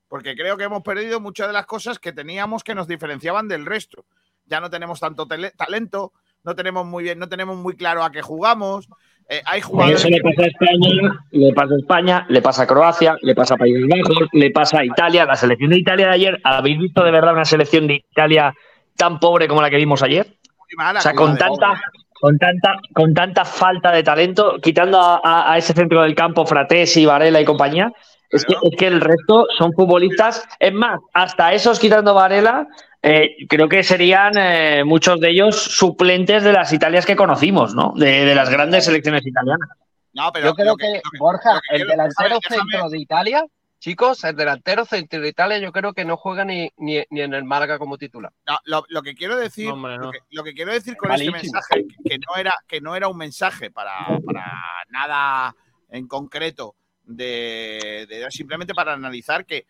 porque 0.08 0.36
creo 0.36 0.56
que 0.58 0.64
hemos 0.64 0.84
perdido 0.84 1.20
muchas 1.20 1.48
de 1.48 1.54
las 1.54 1.66
cosas 1.66 2.00
que 2.00 2.14
teníamos 2.14 2.64
que 2.64 2.76
nos 2.76 2.88
diferenciaban 2.88 3.48
del 3.48 3.66
resto 3.66 4.06
ya 4.46 4.60
no 4.60 4.70
tenemos 4.70 5.00
tanto 5.00 5.26
talento, 5.26 6.12
no 6.44 6.56
tenemos 6.56 6.86
muy 6.86 7.04
bien, 7.04 7.20
no 7.20 7.30
tenemos 7.30 7.58
muy 7.58 7.76
claro 7.76 8.04
a 8.04 8.12
qué 8.12 8.22
jugamos. 8.22 8.88
eh, 9.30 9.42
hay 9.46 9.62
jugadores 9.62 10.00
Eso 10.02 10.10
le 10.10 10.22
pasa 10.22 10.44
a 10.44 10.48
España, 10.48 11.26
le 11.32 11.54
pasa 11.54 11.74
a 11.74 11.78
España, 11.78 12.26
le 12.30 12.42
pasa 12.42 12.64
a 12.64 12.68
Croacia, 12.68 13.18
le 13.22 13.34
pasa 13.36 13.54
a 13.54 13.58
Países 13.58 13.88
Bajos, 13.88 14.28
le 14.34 14.52
pasa 14.52 14.80
a 14.80 14.86
Italia. 14.86 15.26
La 15.26 15.36
selección 15.36 15.70
de 15.72 15.78
Italia 15.78 16.08
de 16.08 16.14
ayer, 16.14 16.42
¿habéis 16.44 16.80
visto 16.80 17.04
de 17.04 17.12
verdad 17.12 17.34
una 17.34 17.46
selección 17.46 17.88
de 17.88 17.96
Italia 18.12 18.54
tan 18.98 19.20
pobre 19.20 19.48
como 19.48 19.62
la 19.62 19.70
que 19.70 19.78
vimos 19.78 20.04
ayer? 20.04 20.28
muy 20.28 20.76
mala, 20.86 21.00
O 21.00 21.02
sea, 21.02 21.14
con 21.14 21.38
tanta, 21.38 21.68
pobre. 21.68 21.82
con 22.20 22.38
tanta, 22.38 22.76
con 22.94 23.14
tanta 23.14 23.46
falta 23.46 23.92
de 23.92 24.04
talento, 24.04 24.58
quitando 24.62 25.00
a, 25.00 25.22
a- 25.24 25.54
a 25.54 25.58
ese 25.58 25.74
centro 25.74 26.02
del 26.02 26.16
campo, 26.16 26.46
Fratesi, 26.46 27.06
Varela 27.06 27.40
y 27.40 27.46
compañía, 27.46 27.92
es 28.30 28.44
que, 28.46 28.56
es 28.62 28.76
que 28.78 28.88
el 28.88 29.00
resto 29.00 29.46
son 29.58 29.72
futbolistas. 29.74 30.46
Es 30.60 30.74
más, 30.74 31.00
hasta 31.14 31.54
esos 31.54 31.80
quitando 31.80 32.14
Varela, 32.16 32.68
eh, 33.04 33.36
creo 33.50 33.68
que 33.70 33.84
serían 33.84 34.34
eh, 34.38 34.84
muchos 34.86 35.20
de 35.20 35.30
ellos 35.30 35.62
suplentes 35.62 36.42
de 36.44 36.54
las 36.54 36.72
Italias 36.74 37.06
que 37.06 37.16
conocimos, 37.16 37.76
¿no? 37.76 37.94
De, 37.96 38.26
de 38.26 38.34
las 38.34 38.50
grandes 38.50 38.86
selecciones 38.86 39.26
italianas. 39.28 39.70
No, 40.14 40.32
pero 40.32 40.48
Yo 40.48 40.54
creo 40.56 40.76
que, 40.78 41.02
Borja, 41.20 41.60
que 41.70 41.76
el 41.78 41.88
delantero 41.88 42.40
centro 42.48 42.90
de 42.90 43.00
Italia, 43.00 43.44
chicos, 43.80 44.24
el 44.24 44.36
delantero 44.36 44.86
centro 44.86 45.20
de 45.20 45.28
Italia, 45.28 45.58
yo 45.58 45.72
creo 45.72 45.92
que 45.94 46.06
no 46.06 46.16
juega 46.18 46.46
ni, 46.46 46.70
ni, 46.78 47.04
ni 47.10 47.22
en 47.22 47.34
el 47.34 47.44
Málaga 47.44 47.78
como 47.80 47.98
titular. 47.98 48.32
no, 48.48 48.58
lo, 48.66 48.86
lo 48.90 49.02
que 49.02 49.16
quiero 49.16 49.36
decir, 49.38 49.68
No, 49.68 49.74
hombre, 49.74 49.98
no. 49.98 50.04
lo, 50.06 50.12
que, 50.12 50.20
lo 50.32 50.44
que 50.44 50.54
quiero 50.54 50.72
decir 50.72 50.96
con 50.96 51.10
Malísimo. 51.10 51.36
este 51.36 51.48
mensaje, 51.52 51.86
que, 51.88 52.10
que 52.12 52.18
no 52.20 52.36
era, 52.38 52.54
que 52.68 52.80
no 52.80 52.96
era 52.96 53.08
un 53.10 53.18
mensaje 53.18 53.70
para, 53.72 53.98
para 54.26 54.46
nada 54.92 55.56
en 55.90 56.08
concreto, 56.08 56.76
de, 57.06 58.06
de- 58.08 58.28
simplemente 58.32 58.74
para 58.74 58.94
analizar 58.94 59.46
que 59.46 59.66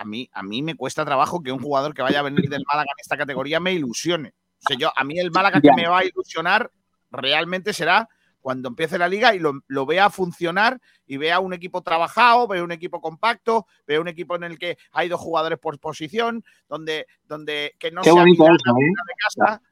a 0.00 0.04
mí, 0.06 0.30
a 0.32 0.42
mí 0.42 0.62
me 0.62 0.74
cuesta 0.76 1.04
trabajo 1.04 1.42
que 1.42 1.52
un 1.52 1.60
jugador 1.60 1.92
que 1.92 2.00
vaya 2.00 2.20
a 2.20 2.22
venir 2.22 2.48
del 2.48 2.64
Málaga 2.66 2.88
en 2.90 3.00
esta 3.02 3.18
categoría 3.18 3.60
me 3.60 3.74
ilusione. 3.74 4.30
O 4.30 4.62
sea, 4.66 4.76
yo, 4.78 4.90
a 4.96 5.04
mí 5.04 5.18
el 5.18 5.30
Málaga 5.30 5.60
que 5.60 5.70
me 5.76 5.86
va 5.86 5.98
a 5.98 6.04
ilusionar 6.06 6.70
realmente 7.10 7.74
será 7.74 8.08
cuando 8.40 8.68
empiece 8.70 8.96
la 8.96 9.08
liga 9.08 9.34
y 9.34 9.38
lo, 9.38 9.60
lo 9.66 9.84
vea 9.84 10.08
funcionar 10.08 10.80
y 11.06 11.18
vea 11.18 11.38
un 11.40 11.52
equipo 11.52 11.82
trabajado, 11.82 12.48
vea 12.48 12.64
un 12.64 12.72
equipo 12.72 13.02
compacto, 13.02 13.66
vea 13.86 14.00
un 14.00 14.08
equipo 14.08 14.36
en 14.36 14.44
el 14.44 14.58
que 14.58 14.78
hay 14.92 15.10
dos 15.10 15.20
jugadores 15.20 15.58
por 15.58 15.78
posición, 15.78 16.42
donde, 16.66 17.06
donde 17.24 17.74
que 17.78 17.90
no 17.90 18.00
Qué 18.00 18.10
sea 18.10 18.22
bonito 18.22 18.44
eso, 18.44 18.54
¿eh? 18.54 18.86
de 18.86 19.14
casa. 19.44 19.62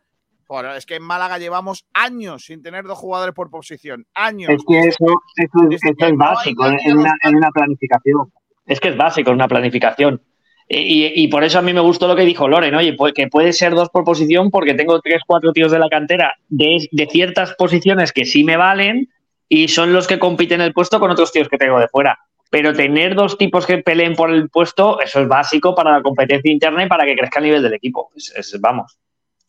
Bueno, 0.46 0.74
es 0.74 0.84
que 0.84 0.96
en 0.96 1.04
Málaga 1.04 1.38
llevamos 1.38 1.86
años 1.94 2.44
sin 2.44 2.62
tener 2.62 2.84
dos 2.84 2.98
jugadores 2.98 3.34
por 3.34 3.48
posición. 3.48 4.06
Años. 4.12 4.50
Es 4.50 4.62
que 4.68 4.78
eso, 4.80 5.06
eso, 5.36 5.68
es- 5.70 6.16
básico 6.18 6.66
en, 6.66 6.78
en 6.84 6.98
una, 6.98 7.14
en 7.22 7.36
una 7.36 7.50
planificación. 7.50 8.30
Es 8.68 8.78
que 8.80 8.88
es 8.88 8.96
básico 8.96 9.30
en 9.30 9.36
una 9.36 9.48
planificación. 9.48 10.22
Y, 10.70 11.26
por 11.28 11.44
eso 11.44 11.58
a 11.58 11.62
mí 11.62 11.72
me 11.72 11.80
gustó 11.80 12.06
lo 12.06 12.14
que 12.14 12.26
dijo 12.26 12.46
Loren, 12.46 12.74
oye, 12.74 12.92
pues 12.92 13.14
que 13.14 13.26
puede 13.28 13.54
ser 13.54 13.74
dos 13.74 13.88
por 13.88 14.04
posición 14.04 14.50
porque 14.50 14.74
tengo 14.74 15.00
tres, 15.00 15.22
cuatro 15.26 15.52
tíos 15.54 15.72
de 15.72 15.78
la 15.78 15.88
cantera 15.88 16.34
de, 16.50 16.86
de 16.92 17.06
ciertas 17.06 17.54
posiciones 17.54 18.12
que 18.12 18.26
sí 18.26 18.44
me 18.44 18.58
valen 18.58 19.08
y 19.48 19.68
son 19.68 19.94
los 19.94 20.06
que 20.06 20.18
compiten 20.18 20.60
el 20.60 20.74
puesto 20.74 21.00
con 21.00 21.10
otros 21.10 21.32
tíos 21.32 21.48
que 21.48 21.56
tengo 21.56 21.80
de 21.80 21.88
fuera. 21.88 22.18
Pero 22.50 22.74
tener 22.74 23.14
dos 23.14 23.38
tipos 23.38 23.64
que 23.64 23.78
peleen 23.78 24.14
por 24.14 24.30
el 24.30 24.50
puesto, 24.50 25.00
eso 25.00 25.20
es 25.22 25.28
básico 25.28 25.74
para 25.74 25.90
la 25.92 26.02
competencia 26.02 26.52
interna 26.52 26.84
y 26.84 26.86
para 26.88 27.06
que 27.06 27.16
crezca 27.16 27.38
el 27.38 27.46
nivel 27.46 27.62
del 27.62 27.72
equipo. 27.72 28.10
Es- 28.14 28.34
es- 28.36 28.60
vamos, 28.60 28.98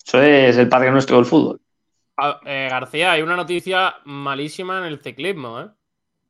eso 0.06 0.22
es 0.24 0.58
el 0.58 0.70
padre 0.70 0.90
nuestro 0.92 1.18
del 1.18 1.26
fútbol. 1.26 1.60
Ah, 2.16 2.40
eh, 2.46 2.68
García, 2.70 3.12
hay 3.12 3.22
una 3.22 3.36
noticia 3.36 3.96
malísima 4.06 4.78
en 4.80 4.86
el 4.86 5.00
ciclismo, 5.00 5.60
¿eh? 5.60 5.66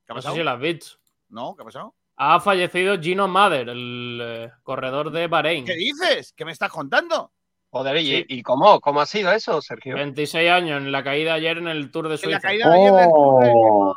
¿Qué 0.06 0.14
ha 0.14 0.16
No 0.16 0.22
sé 0.22 0.26
pasado? 0.28 0.36
si 0.36 0.44
la 0.44 0.54
has 0.54 0.60
visto. 0.60 0.88
No, 1.30 1.54
¿qué 1.56 1.62
ha 1.62 1.66
pasado? 1.66 1.94
Ha 2.22 2.40
fallecido 2.42 3.00
Gino 3.00 3.30
Mader, 3.30 3.70
el 3.70 4.20
eh, 4.22 4.52
corredor 4.64 5.10
de 5.12 5.28
Bahrein. 5.28 5.64
¿Qué 5.66 5.76
dices? 5.76 6.34
¿Qué 6.36 6.44
me 6.44 6.52
estás 6.52 6.70
contando? 6.70 7.32
Joder, 7.70 7.96
¿y, 7.98 8.06
Sí. 8.08 8.26
y 8.28 8.44
cómo, 8.44 8.82
cómo 8.82 9.00
ha 9.00 9.06
sido 9.06 9.32
eso, 9.32 9.62
Sergio? 9.62 9.96
26 9.96 10.50
años 10.52 10.82
en 10.82 10.92
la 10.92 11.02
caída 11.04 11.36
ayer 11.36 11.58
en 11.60 11.68
el 11.70 11.92
Tour 11.92 12.10
de 12.10 12.16
En 12.16 12.32
la 12.32 12.40
Suiza. 12.40 12.40
caída 12.42 12.70
de 12.70 12.76
ayer 12.78 12.92
del 12.94 13.06
Tour 13.10 13.44
de- 13.44 13.52
Oh, 13.56 13.96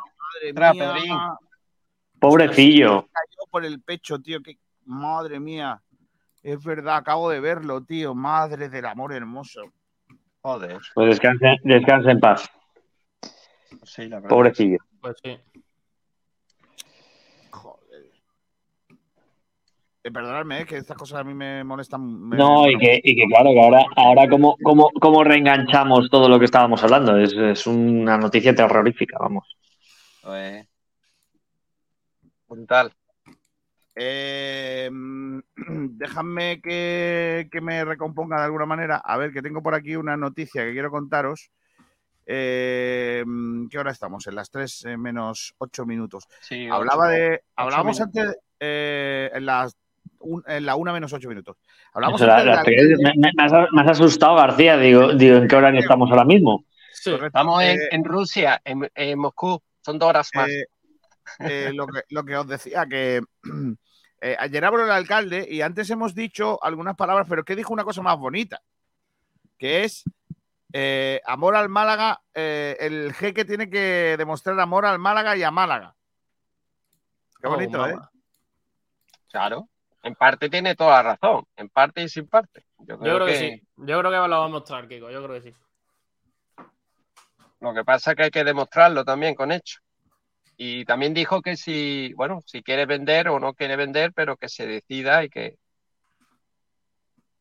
Madre 0.53 1.01
mía. 1.01 1.37
Pobrecillo. 2.19 3.01
cayó 3.11 3.49
por 3.51 3.65
el 3.65 3.81
pecho, 3.81 4.19
tío. 4.19 4.41
Que... 4.41 4.57
Madre 4.85 5.39
mía. 5.41 5.81
Es 6.43 6.63
verdad, 6.63 6.97
acabo 6.97 7.29
de 7.29 7.41
verlo, 7.41 7.83
tío. 7.83 8.15
Madre 8.15 8.69
del 8.69 8.85
amor 8.85 9.11
hermoso. 9.13 9.63
Joder, 10.41 10.79
Pues 10.95 11.07
descanse, 11.09 11.57
descanse 11.63 12.11
en 12.11 12.19
paz, 12.19 12.49
sí, 13.83 14.07
la 14.07 14.17
verdad. 14.17 14.29
pobrecillo. 14.29 14.77
Pues 15.01 15.15
sí. 15.23 15.39
Joder. 17.49 18.03
Eh, 18.03 18.95
perdonadme, 20.11 20.61
eh, 20.61 20.65
que 20.65 20.77
estas 20.77 20.97
cosas 20.97 21.21
a 21.21 21.23
mí 21.23 21.33
me 21.33 21.63
molestan. 21.63 22.29
me- 22.29 22.37
No, 22.37 22.69
y 22.69 22.77
que, 22.77 22.99
y 23.03 23.15
que 23.15 23.25
claro, 23.27 23.51
que 23.51 23.59
ahora, 23.61 23.85
ahora 23.95 24.27
cómo, 24.29 24.57
cómo, 24.61 24.89
cómo 24.99 25.23
reenganchamos 25.23 26.09
todo 26.09 26.27
lo 26.27 26.39
que 26.39 26.45
estábamos 26.45 26.83
hablando. 26.83 27.17
Es, 27.17 27.33
es 27.33 27.65
una 27.67 28.17
noticia 28.17 28.53
terrorífica, 28.53 29.17
vamos. 29.19 29.57
Pues, 30.21 30.67
brutal. 32.47 32.91
Eh, 33.95 34.89
déjame 35.55 36.61
que, 36.61 37.47
que 37.51 37.61
me 37.61 37.85
recomponga 37.85 38.37
de 38.37 38.45
alguna 38.45 38.65
manera. 38.65 38.97
A 38.97 39.17
ver, 39.17 39.31
que 39.31 39.41
tengo 39.41 39.61
por 39.61 39.75
aquí 39.75 39.95
una 39.95 40.17
noticia 40.17 40.63
que 40.63 40.73
quiero 40.73 40.91
contaros. 40.91 41.49
Eh, 42.25 43.23
¿Qué 43.69 43.77
hora 43.77 43.91
estamos? 43.91 44.27
En 44.27 44.35
las 44.35 44.49
3 44.49 44.85
eh, 44.85 44.97
menos 44.97 45.53
8 45.57 45.85
minutos. 45.85 46.27
Sí, 46.41 46.67
Hablaba 46.67 47.09
de. 47.09 47.43
Hablábamos 47.55 47.99
minutos. 47.99 48.21
antes 48.21 48.37
eh, 48.59 49.29
en, 49.33 49.45
las, 49.45 49.75
un- 50.23 50.43
en 50.47 50.65
la 50.65 50.75
1 50.75 50.91
menos 50.93 51.13
8 51.13 51.29
minutos. 51.29 51.57
Hablamos 51.93 52.19
Eso, 52.19 52.27
la- 52.27 52.63
tres- 52.63 52.97
me, 52.99 53.43
has, 53.43 53.51
me 53.71 53.81
has 53.81 53.87
asustado, 53.89 54.35
García. 54.35 54.77
Digo, 54.77 55.13
digo, 55.13 55.37
¿en 55.37 55.47
qué 55.47 55.55
horario 55.55 55.79
estamos 55.79 56.09
ahora 56.09 56.25
mismo? 56.25 56.65
Estamos 56.91 57.61
en, 57.63 57.79
Eh, 57.79 57.87
en 57.91 58.03
Rusia, 58.03 58.61
en, 58.63 58.89
en 58.95 59.19
Moscú. 59.19 59.61
Son 59.81 59.99
dos 59.99 60.09
horas 60.09 60.29
más. 60.33 60.49
Eh, 60.49 60.65
eh, 61.39 61.71
lo, 61.73 61.87
que, 61.87 62.01
lo 62.09 62.23
que 62.23 62.35
os 62.37 62.47
decía, 62.47 62.85
que 62.85 63.21
eh, 64.21 64.35
ayer 64.39 64.65
habló 64.65 64.83
el 64.85 64.91
alcalde 64.91 65.45
y 65.49 65.61
antes 65.61 65.89
hemos 65.89 66.13
dicho 66.15 66.63
algunas 66.63 66.95
palabras, 66.95 67.27
pero 67.29 67.43
que 67.43 67.55
dijo 67.55 67.73
una 67.73 67.83
cosa 67.83 68.01
más 68.01 68.17
bonita, 68.17 68.61
que 69.57 69.83
es 69.83 70.03
eh, 70.71 71.21
amor 71.25 71.55
al 71.55 71.69
Málaga, 71.69 72.21
eh, 72.33 72.75
el 72.79 73.13
jeque 73.13 73.45
tiene 73.45 73.69
que 73.69 74.15
demostrar 74.17 74.59
amor 74.59 74.85
al 74.85 74.99
Málaga 74.99 75.35
y 75.37 75.43
a 75.43 75.51
Málaga. 75.51 75.95
Qué 77.41 77.47
Oh, 77.47 77.51
bonito, 77.51 77.85
¿eh? 77.85 77.93
mamá. 77.93 78.09
Claro. 79.29 79.67
En 80.03 80.15
parte 80.15 80.49
tiene 80.49 80.75
toda 80.75 81.01
la 81.01 81.15
razón. 81.17 81.45
En 81.55 81.69
parte 81.69 82.03
y 82.03 82.09
sin 82.09 82.27
parte. 82.27 82.65
Yo 82.79 82.97
creo, 82.99 82.99
Yo 82.99 83.15
creo 83.15 83.25
que, 83.25 83.31
que, 83.33 83.37
sí. 83.57 83.67
Yo 83.77 83.99
creo 83.99 84.11
que 84.11 84.17
lo 84.27 84.39
va 84.39 84.45
a 84.45 84.49
mostrar, 84.49 84.87
Kiko. 84.87 85.09
Yo 85.09 85.23
creo 85.23 85.41
que 85.41 85.49
sí. 85.49 85.55
Lo 87.61 87.73
que 87.73 87.83
pasa 87.85 88.11
es 88.11 88.17
que 88.17 88.23
hay 88.23 88.31
que 88.31 88.43
demostrarlo 88.43 89.05
también 89.05 89.33
con 89.35 89.51
hechos. 89.51 89.81
Y 90.57 90.83
también 90.85 91.13
dijo 91.13 91.41
que 91.41 91.55
si, 91.55 92.13
bueno, 92.15 92.39
si 92.45 92.61
quiere 92.61 92.85
vender 92.85 93.29
o 93.29 93.39
no 93.39 93.53
quiere 93.53 93.75
vender, 93.75 94.11
pero 94.13 94.35
que 94.35 94.49
se 94.49 94.67
decida 94.67 95.23
y 95.23 95.29
que 95.29 95.57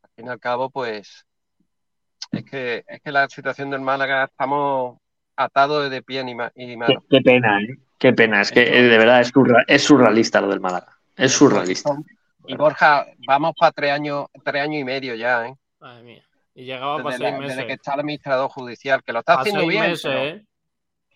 al 0.02 0.10
fin 0.16 0.26
y 0.26 0.28
al 0.30 0.38
cabo, 0.40 0.70
pues 0.70 1.26
es 2.30 2.44
que 2.44 2.84
es 2.86 3.00
que 3.02 3.12
la 3.12 3.28
situación 3.28 3.70
del 3.70 3.80
Málaga 3.80 4.24
estamos 4.24 4.98
atados 5.36 5.90
de 5.90 6.02
pie 6.02 6.24
y, 6.26 6.34
ma- 6.34 6.52
y 6.54 6.68
Qué, 6.68 6.76
mano. 6.76 7.04
qué 7.10 7.20
pena, 7.20 7.60
¿eh? 7.60 7.76
Qué 7.98 8.12
pena. 8.12 8.40
Es 8.40 8.50
que 8.50 8.60
de 8.64 8.98
verdad 8.98 9.20
es, 9.20 9.32
surra- 9.32 9.64
es 9.66 9.82
surrealista 9.82 10.40
lo 10.40 10.48
del 10.48 10.60
Málaga. 10.60 10.98
Es 11.16 11.32
surrealista. 11.32 11.90
Y 12.46 12.56
Borja, 12.56 13.06
vamos 13.26 13.54
para 13.58 13.72
tres 13.72 13.92
años, 13.92 14.26
tres 14.44 14.62
años 14.62 14.80
y 14.80 14.84
medio 14.84 15.14
ya, 15.14 15.46
¿eh? 15.46 15.54
Madre 15.80 16.02
mía. 16.02 16.24
Y 16.54 16.64
llegaba 16.64 17.02
para 17.02 17.16
seis 17.16 17.30
la- 17.32 17.38
meses. 17.38 17.56
desde 17.56 17.66
que 17.66 17.72
está 17.74 17.94
el 17.94 18.00
administrador 18.00 18.50
judicial, 18.50 19.02
que 19.02 19.12
lo 19.12 19.20
está 19.20 19.34
haciendo 19.40 19.66
bien. 19.66 19.82
meses, 19.82 20.02
pero- 20.02 20.18
¿eh? 20.24 20.46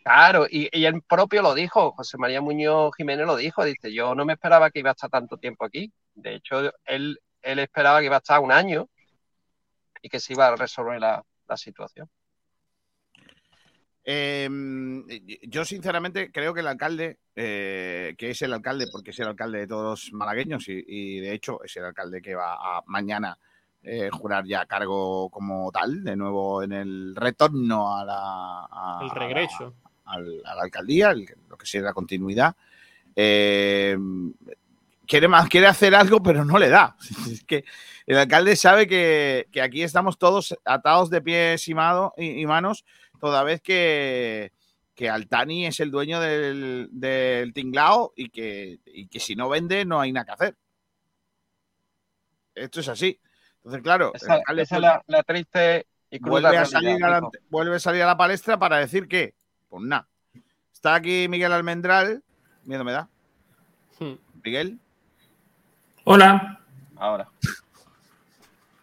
Claro, 0.03 0.47
y, 0.49 0.69
y 0.73 0.85
él 0.85 1.03
propio 1.03 1.43
lo 1.43 1.53
dijo, 1.53 1.91
José 1.91 2.17
María 2.17 2.41
Muñoz 2.41 2.95
Jiménez 2.97 3.27
lo 3.27 3.35
dijo, 3.35 3.65
dice, 3.65 3.93
yo 3.93 4.15
no 4.15 4.25
me 4.25 4.35
esperaba 4.35 4.71
que 4.71 4.79
iba 4.79 4.91
a 4.91 4.93
estar 4.93 5.11
tanto 5.11 5.37
tiempo 5.37 5.65
aquí. 5.65 5.93
De 6.15 6.37
hecho, 6.37 6.73
él, 6.85 7.19
él 7.43 7.59
esperaba 7.59 7.99
que 7.99 8.07
iba 8.07 8.15
a 8.15 8.19
estar 8.19 8.39
un 8.39 8.53
año 8.53 8.89
y 10.01 10.09
que 10.09 10.21
se 10.21 10.33
iba 10.35 10.47
a 10.47 10.55
resolver 10.55 11.01
la, 11.01 11.25
la 11.49 11.57
situación. 11.57 12.09
Eh, 14.09 14.49
yo 15.49 15.65
sinceramente 15.65 16.31
creo 16.31 16.55
que 16.55 16.61
el 16.61 16.69
alcalde, 16.69 17.19
eh, 17.35 18.15
que 18.17 18.31
es 18.31 18.41
el 18.43 18.53
alcalde, 18.53 18.87
porque 18.93 19.11
es 19.11 19.19
el 19.19 19.27
alcalde 19.27 19.59
de 19.59 19.67
todos 19.67 19.83
los 20.05 20.13
malagueños 20.13 20.69
y, 20.69 20.85
y, 20.87 21.19
de 21.19 21.33
hecho 21.33 21.61
es 21.65 21.77
el 21.77 21.87
alcalde 21.87 22.23
que 22.23 22.37
va 22.37 22.55
a 22.55 22.83
mañana 22.87 23.37
eh, 23.83 24.09
jurar 24.13 24.45
ya 24.47 24.65
cargo 24.67 25.29
como 25.29 25.71
tal, 25.73 26.05
de 26.05 26.15
nuevo 26.15 26.63
en 26.63 26.73
el 26.73 27.17
retorno 27.17 27.97
a 27.97 28.05
la, 28.05 28.67
a- 28.71 29.01
El 29.03 29.11
regreso. 29.11 29.75
a 30.05 30.19
la, 30.21 30.25
al- 30.25 30.43
a 30.45 30.55
la 30.55 30.63
alcaldía, 30.63 31.11
el- 31.11 31.27
lo 31.49 31.57
que 31.59 31.67
sería 31.67 31.87
la 31.89 31.93
continuidad. 31.93 32.55
Eh, 33.17 33.97
quiere, 35.07 35.27
más, 35.29 35.49
quiere 35.49 35.67
hacer 35.67 35.95
algo, 35.95 36.23
pero 36.23 36.45
no 36.45 36.59
le 36.59 36.69
da. 36.69 36.97
Es 37.31 37.43
que 37.45 37.65
el 38.07 38.19
alcalde 38.19 38.55
sabe 38.57 38.87
que, 38.87 39.49
que 39.51 39.63
aquí 39.63 39.83
estamos 39.83 40.17
todos 40.19 40.57
atados 40.65 41.11
de 41.11 41.23
pies 41.23 41.67
y, 41.69 41.75
mado- 41.75 42.13
y- 42.17 42.41
y 42.43 42.47
manos, 42.47 42.85
toda 43.21 43.43
vez 43.43 43.61
que, 43.61 44.53
que 44.95 45.11
Altani 45.11 45.67
es 45.67 45.81
el 45.81 45.91
dueño 45.91 46.21
del, 46.21 46.89
del 46.93 47.53
tinglao 47.53 48.13
y 48.17 48.31
que, 48.31 48.81
y 48.87 49.07
que 49.09 49.21
si 49.21 49.37
no 49.37 49.49
vende 49.49 49.85
no 49.85 50.01
hay 50.01 50.13
nada 50.13 50.27
que 50.27 50.33
hacer. 50.33 50.57
Esto 52.55 52.81
es 52.81 52.89
así. 52.89 53.21
Entonces, 53.59 53.83
claro, 53.83 54.13
Esa, 54.15 54.39
esa 54.57 54.77
es 54.77 54.81
la, 54.81 55.03
la 55.07 55.23
triste 55.23 55.87
y 56.11 56.19
cruda 56.21 56.41
vuelve, 56.51 56.59
a 56.59 56.65
salir 56.65 57.05
a 57.05 57.11
la, 57.11 57.21
Nico. 57.21 57.33
vuelve 57.51 57.77
a 57.77 57.81
salir 57.81 58.03
a 58.03 58.07
la 58.07 58.17
palestra 58.17 58.59
para 58.59 58.79
decir 58.79 59.09
que, 59.09 59.35
pues 59.69 59.83
nada. 59.83 60.09
Está 60.73 60.95
aquí 60.95 61.27
Miguel 61.29 61.53
Almendral. 61.53 62.23
Miedo 62.65 62.85
me 62.85 62.93
da. 62.93 63.09
Miguel. 64.45 64.79
Hola. 66.05 66.61
Ahora. 66.97 67.29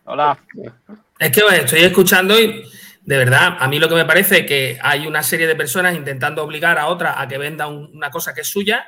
Hola. 0.04 0.38
Es 1.18 1.32
que 1.32 1.42
estoy 1.56 1.80
escuchando 1.80 2.38
y 2.40 2.66
de 3.06 3.18
verdad, 3.18 3.58
a 3.60 3.68
mí 3.68 3.80
lo 3.80 3.90
que 3.90 3.96
me 3.96 4.06
parece 4.06 4.40
es 4.40 4.46
que 4.48 4.80
hay 4.82 5.08
una 5.08 5.24
serie 5.24 5.46
de 5.48 5.56
personas 5.56 5.96
intentando 5.96 6.44
obligar 6.44 6.78
a 6.78 6.88
otra 6.88 7.20
a 7.22 7.28
que 7.28 7.38
venda 7.38 7.68
un- 7.68 7.90
una 7.94 8.10
cosa 8.10 8.34
que 8.34 8.42
es 8.42 8.48
suya 8.48 8.86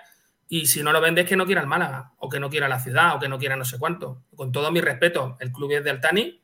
y 0.48 0.68
si 0.68 0.84
no 0.84 0.94
lo 0.94 1.02
vende 1.02 1.22
es 1.22 1.28
que 1.28 1.36
no 1.36 1.46
quiera 1.46 1.60
el 1.62 1.68
Málaga 1.68 2.14
o 2.20 2.30
que 2.30 2.40
no 2.40 2.50
quiera 2.50 2.70
la 2.70 2.80
ciudad 2.80 3.16
o 3.16 3.20
que 3.20 3.28
no 3.28 3.38
quiera 3.38 3.56
no 3.58 3.66
sé 3.66 3.78
cuánto. 3.78 4.24
Con 4.36 4.52
todo 4.52 4.72
mi 4.72 4.80
respeto, 4.80 5.36
el 5.40 5.52
club 5.52 5.72
es 5.72 5.84
de 5.84 5.90
Altani. 5.90 6.42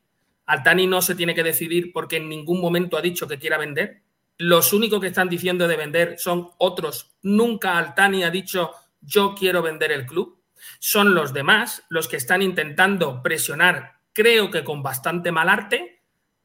Altani 0.47 0.87
no 0.87 1.01
se 1.01 1.15
tiene 1.15 1.33
que 1.33 1.43
decidir 1.43 1.93
porque 1.93 2.17
en 2.17 2.27
ningún 2.27 2.59
momento 2.59 2.97
ha 2.97 3.01
dicho 3.01 3.27
que 3.27 3.39
quiera 3.39 3.57
vender. 3.57 4.01
Los 4.37 4.73
únicos 4.73 4.99
que 4.99 5.07
están 5.07 5.29
diciendo 5.29 5.67
de 5.67 5.77
vender 5.77 6.15
son 6.17 6.49
otros. 6.57 7.15
Nunca 7.21 7.77
Altani 7.77 8.23
ha 8.23 8.31
dicho 8.31 8.71
yo 8.99 9.33
quiero 9.33 9.61
vender 9.61 9.91
el 9.91 10.05
club. 10.05 10.41
Son 10.79 11.13
los 11.15 11.31
demás 11.33 11.83
los 11.89 12.07
que 12.07 12.17
están 12.17 12.41
intentando 12.41 13.21
presionar, 13.23 13.93
creo 14.13 14.51
que 14.51 14.63
con 14.63 14.83
bastante 14.83 15.31
mal 15.31 15.47
arte, 15.49 15.90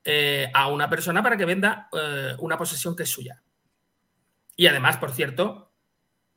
eh, 0.09 0.49
a 0.55 0.69
una 0.69 0.89
persona 0.89 1.21
para 1.21 1.37
que 1.37 1.45
venda 1.45 1.89
eh, 1.93 2.37
una 2.39 2.57
posesión 2.57 2.95
que 2.95 3.03
es 3.03 3.11
suya. 3.11 3.43
Y 4.55 4.69
además, 4.69 4.99
por 4.99 5.11
cierto, 5.11 5.75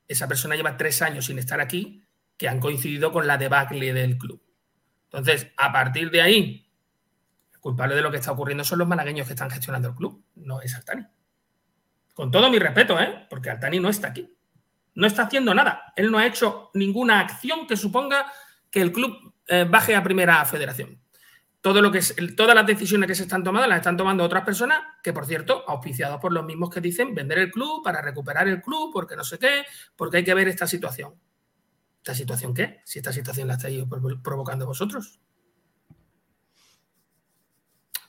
esa 0.08 0.28
persona 0.28 0.56
lleva 0.56 0.76
tres 0.76 1.04
años 1.04 1.28
sin 1.28 1.38
estar 1.38 1.62
aquí, 1.62 2.04
que 2.36 2.50
han 2.50 2.60
coincidido 2.60 3.12
con 3.12 3.28
la 3.28 3.38
debacle 3.38 3.94
del 3.94 4.18
club. 4.18 4.42
Entonces, 5.04 5.52
a 5.56 5.72
partir 5.72 6.10
de 6.10 6.20
ahí, 6.20 6.68
el 7.54 7.60
culpable 7.60 7.94
de 7.94 8.02
lo 8.02 8.10
que 8.10 8.18
está 8.18 8.32
ocurriendo 8.32 8.64
son 8.64 8.80
los 8.80 8.88
malagueños 8.88 9.28
que 9.28 9.34
están 9.34 9.52
gestionando 9.52 9.90
el 9.90 9.96
club, 9.96 10.26
no 10.34 10.62
es 10.62 10.74
Altani. 10.74 11.06
Con 12.16 12.32
todo 12.32 12.50
mi 12.50 12.58
respeto, 12.58 13.00
¿eh? 13.00 13.28
porque 13.30 13.52
Altani 13.52 13.80
no 13.80 13.90
está 13.90 14.08
aquí. 14.08 14.36
No 14.96 15.06
está 15.06 15.24
haciendo 15.24 15.54
nada. 15.54 15.94
Él 15.96 16.10
no 16.10 16.18
ha 16.18 16.26
hecho 16.26 16.72
ninguna 16.74 17.20
acción 17.20 17.68
que 17.68 17.78
suponga 17.78 18.32
que 18.72 18.82
el 18.82 18.92
club 18.92 19.36
eh, 19.48 19.68
baje 19.70 19.96
a 19.96 20.02
primera 20.02 20.44
federación. 20.46 20.99
Todo 21.62 21.82
lo 21.82 21.92
que 21.92 21.98
es, 21.98 22.16
todas 22.38 22.56
las 22.56 22.66
decisiones 22.66 23.08
que 23.08 23.16
se 23.16 23.24
están 23.24 23.44
tomando 23.44 23.68
las 23.68 23.80
están 23.80 23.98
tomando 23.98 24.24
otras 24.24 24.46
personas 24.46 24.80
que, 25.04 25.12
por 25.12 25.26
cierto, 25.26 25.64
auspiciados 25.68 26.22
por 26.22 26.32
los 26.32 26.46
mismos 26.46 26.70
que 26.70 26.80
dicen 26.80 27.14
vender 27.14 27.38
el 27.40 27.52
club 27.52 27.84
para 27.84 28.02
recuperar 28.02 28.48
el 28.48 28.62
club, 28.62 28.92
porque 28.94 29.18
no 29.18 29.26
sé 29.26 29.38
qué, 29.40 29.64
porque 29.98 30.18
hay 30.18 30.24
que 30.24 30.34
ver 30.34 30.48
esta 30.48 30.66
situación. 30.68 31.16
¿Esta 31.98 32.16
situación 32.16 32.54
qué? 32.54 32.80
Si 32.86 33.00
esta 33.00 33.12
situación 33.12 33.50
la 33.50 33.56
estáis 33.56 33.84
pro- 33.90 34.22
provocando 34.24 34.66
vosotros. 34.66 35.20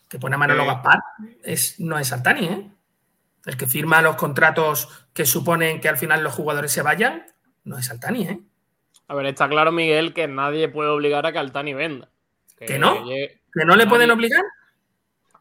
Que 0.08 0.18
pone 0.18 0.34
a 0.36 0.38
Manolo 0.38 0.62
Eh. 0.62 0.66
Gaspar 0.66 1.00
es, 1.42 1.78
no 1.80 1.98
es 1.98 2.12
Altani, 2.12 2.46
¿eh? 2.46 2.70
El 3.46 3.56
que 3.56 3.66
firma 3.66 4.02
los 4.02 4.16
contratos 4.16 5.06
que 5.12 5.24
suponen 5.24 5.80
que 5.80 5.88
al 5.88 5.96
final 5.96 6.22
los 6.22 6.34
jugadores 6.34 6.70
se 6.72 6.82
vayan, 6.82 7.26
no 7.64 7.78
es 7.78 7.90
Altani, 7.90 8.28
¿eh? 8.28 8.40
A 9.08 9.14
ver, 9.14 9.26
está 9.26 9.48
claro, 9.48 9.72
Miguel, 9.72 10.12
que 10.14 10.28
nadie 10.28 10.68
puede 10.68 10.90
obligar 10.90 11.26
a 11.26 11.32
que 11.32 11.38
Altani 11.38 11.74
venda. 11.74 12.10
¿Que 12.58 12.78
no? 12.78 13.04
llegue- 13.06 13.39
¿Que 13.52 13.64
no 13.64 13.76
le 13.76 13.86
pueden 13.86 14.10
obligar? 14.10 14.44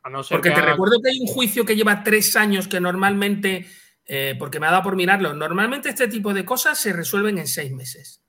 A 0.03 0.09
no 0.09 0.23
ser 0.23 0.37
Porque 0.37 0.49
que 0.49 0.55
te 0.55 0.61
haga- 0.61 0.71
recuerdo 0.71 0.99
que 1.03 1.09
hay 1.11 1.19
un 1.19 1.27
juicio 1.27 1.65
que 1.65 1.75
lleva 1.75 2.03
tres 2.03 2.35
años 2.35 2.67
que 2.67 2.79
normalmente, 2.79 3.67
eh, 4.05 4.35
porque 4.39 4.59
me 4.59 4.67
ha 4.67 4.71
dado 4.71 4.83
por 4.83 4.95
mirarlo, 4.95 5.33
normalmente 5.33 5.89
este 5.89 6.07
tipo 6.07 6.33
de 6.33 6.45
cosas 6.45 6.77
se 6.79 6.93
resuelven 6.93 7.37
en 7.37 7.47
seis 7.47 7.71
meses. 7.71 8.21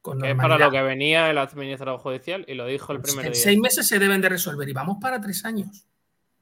Con 0.00 0.24
es 0.24 0.34
para 0.36 0.56
lo 0.58 0.70
que 0.70 0.80
venía 0.80 1.28
el 1.28 1.38
administrador 1.38 1.98
judicial 1.98 2.44
y 2.48 2.54
lo 2.54 2.66
dijo 2.66 2.92
el 2.92 3.00
primer 3.02 3.26
en 3.26 3.32
día. 3.32 3.42
seis 3.42 3.58
meses 3.58 3.86
se 3.88 3.98
deben 3.98 4.20
de 4.20 4.28
resolver 4.28 4.68
y 4.68 4.72
vamos 4.72 4.98
para 5.00 5.20
tres 5.20 5.44
años. 5.44 5.84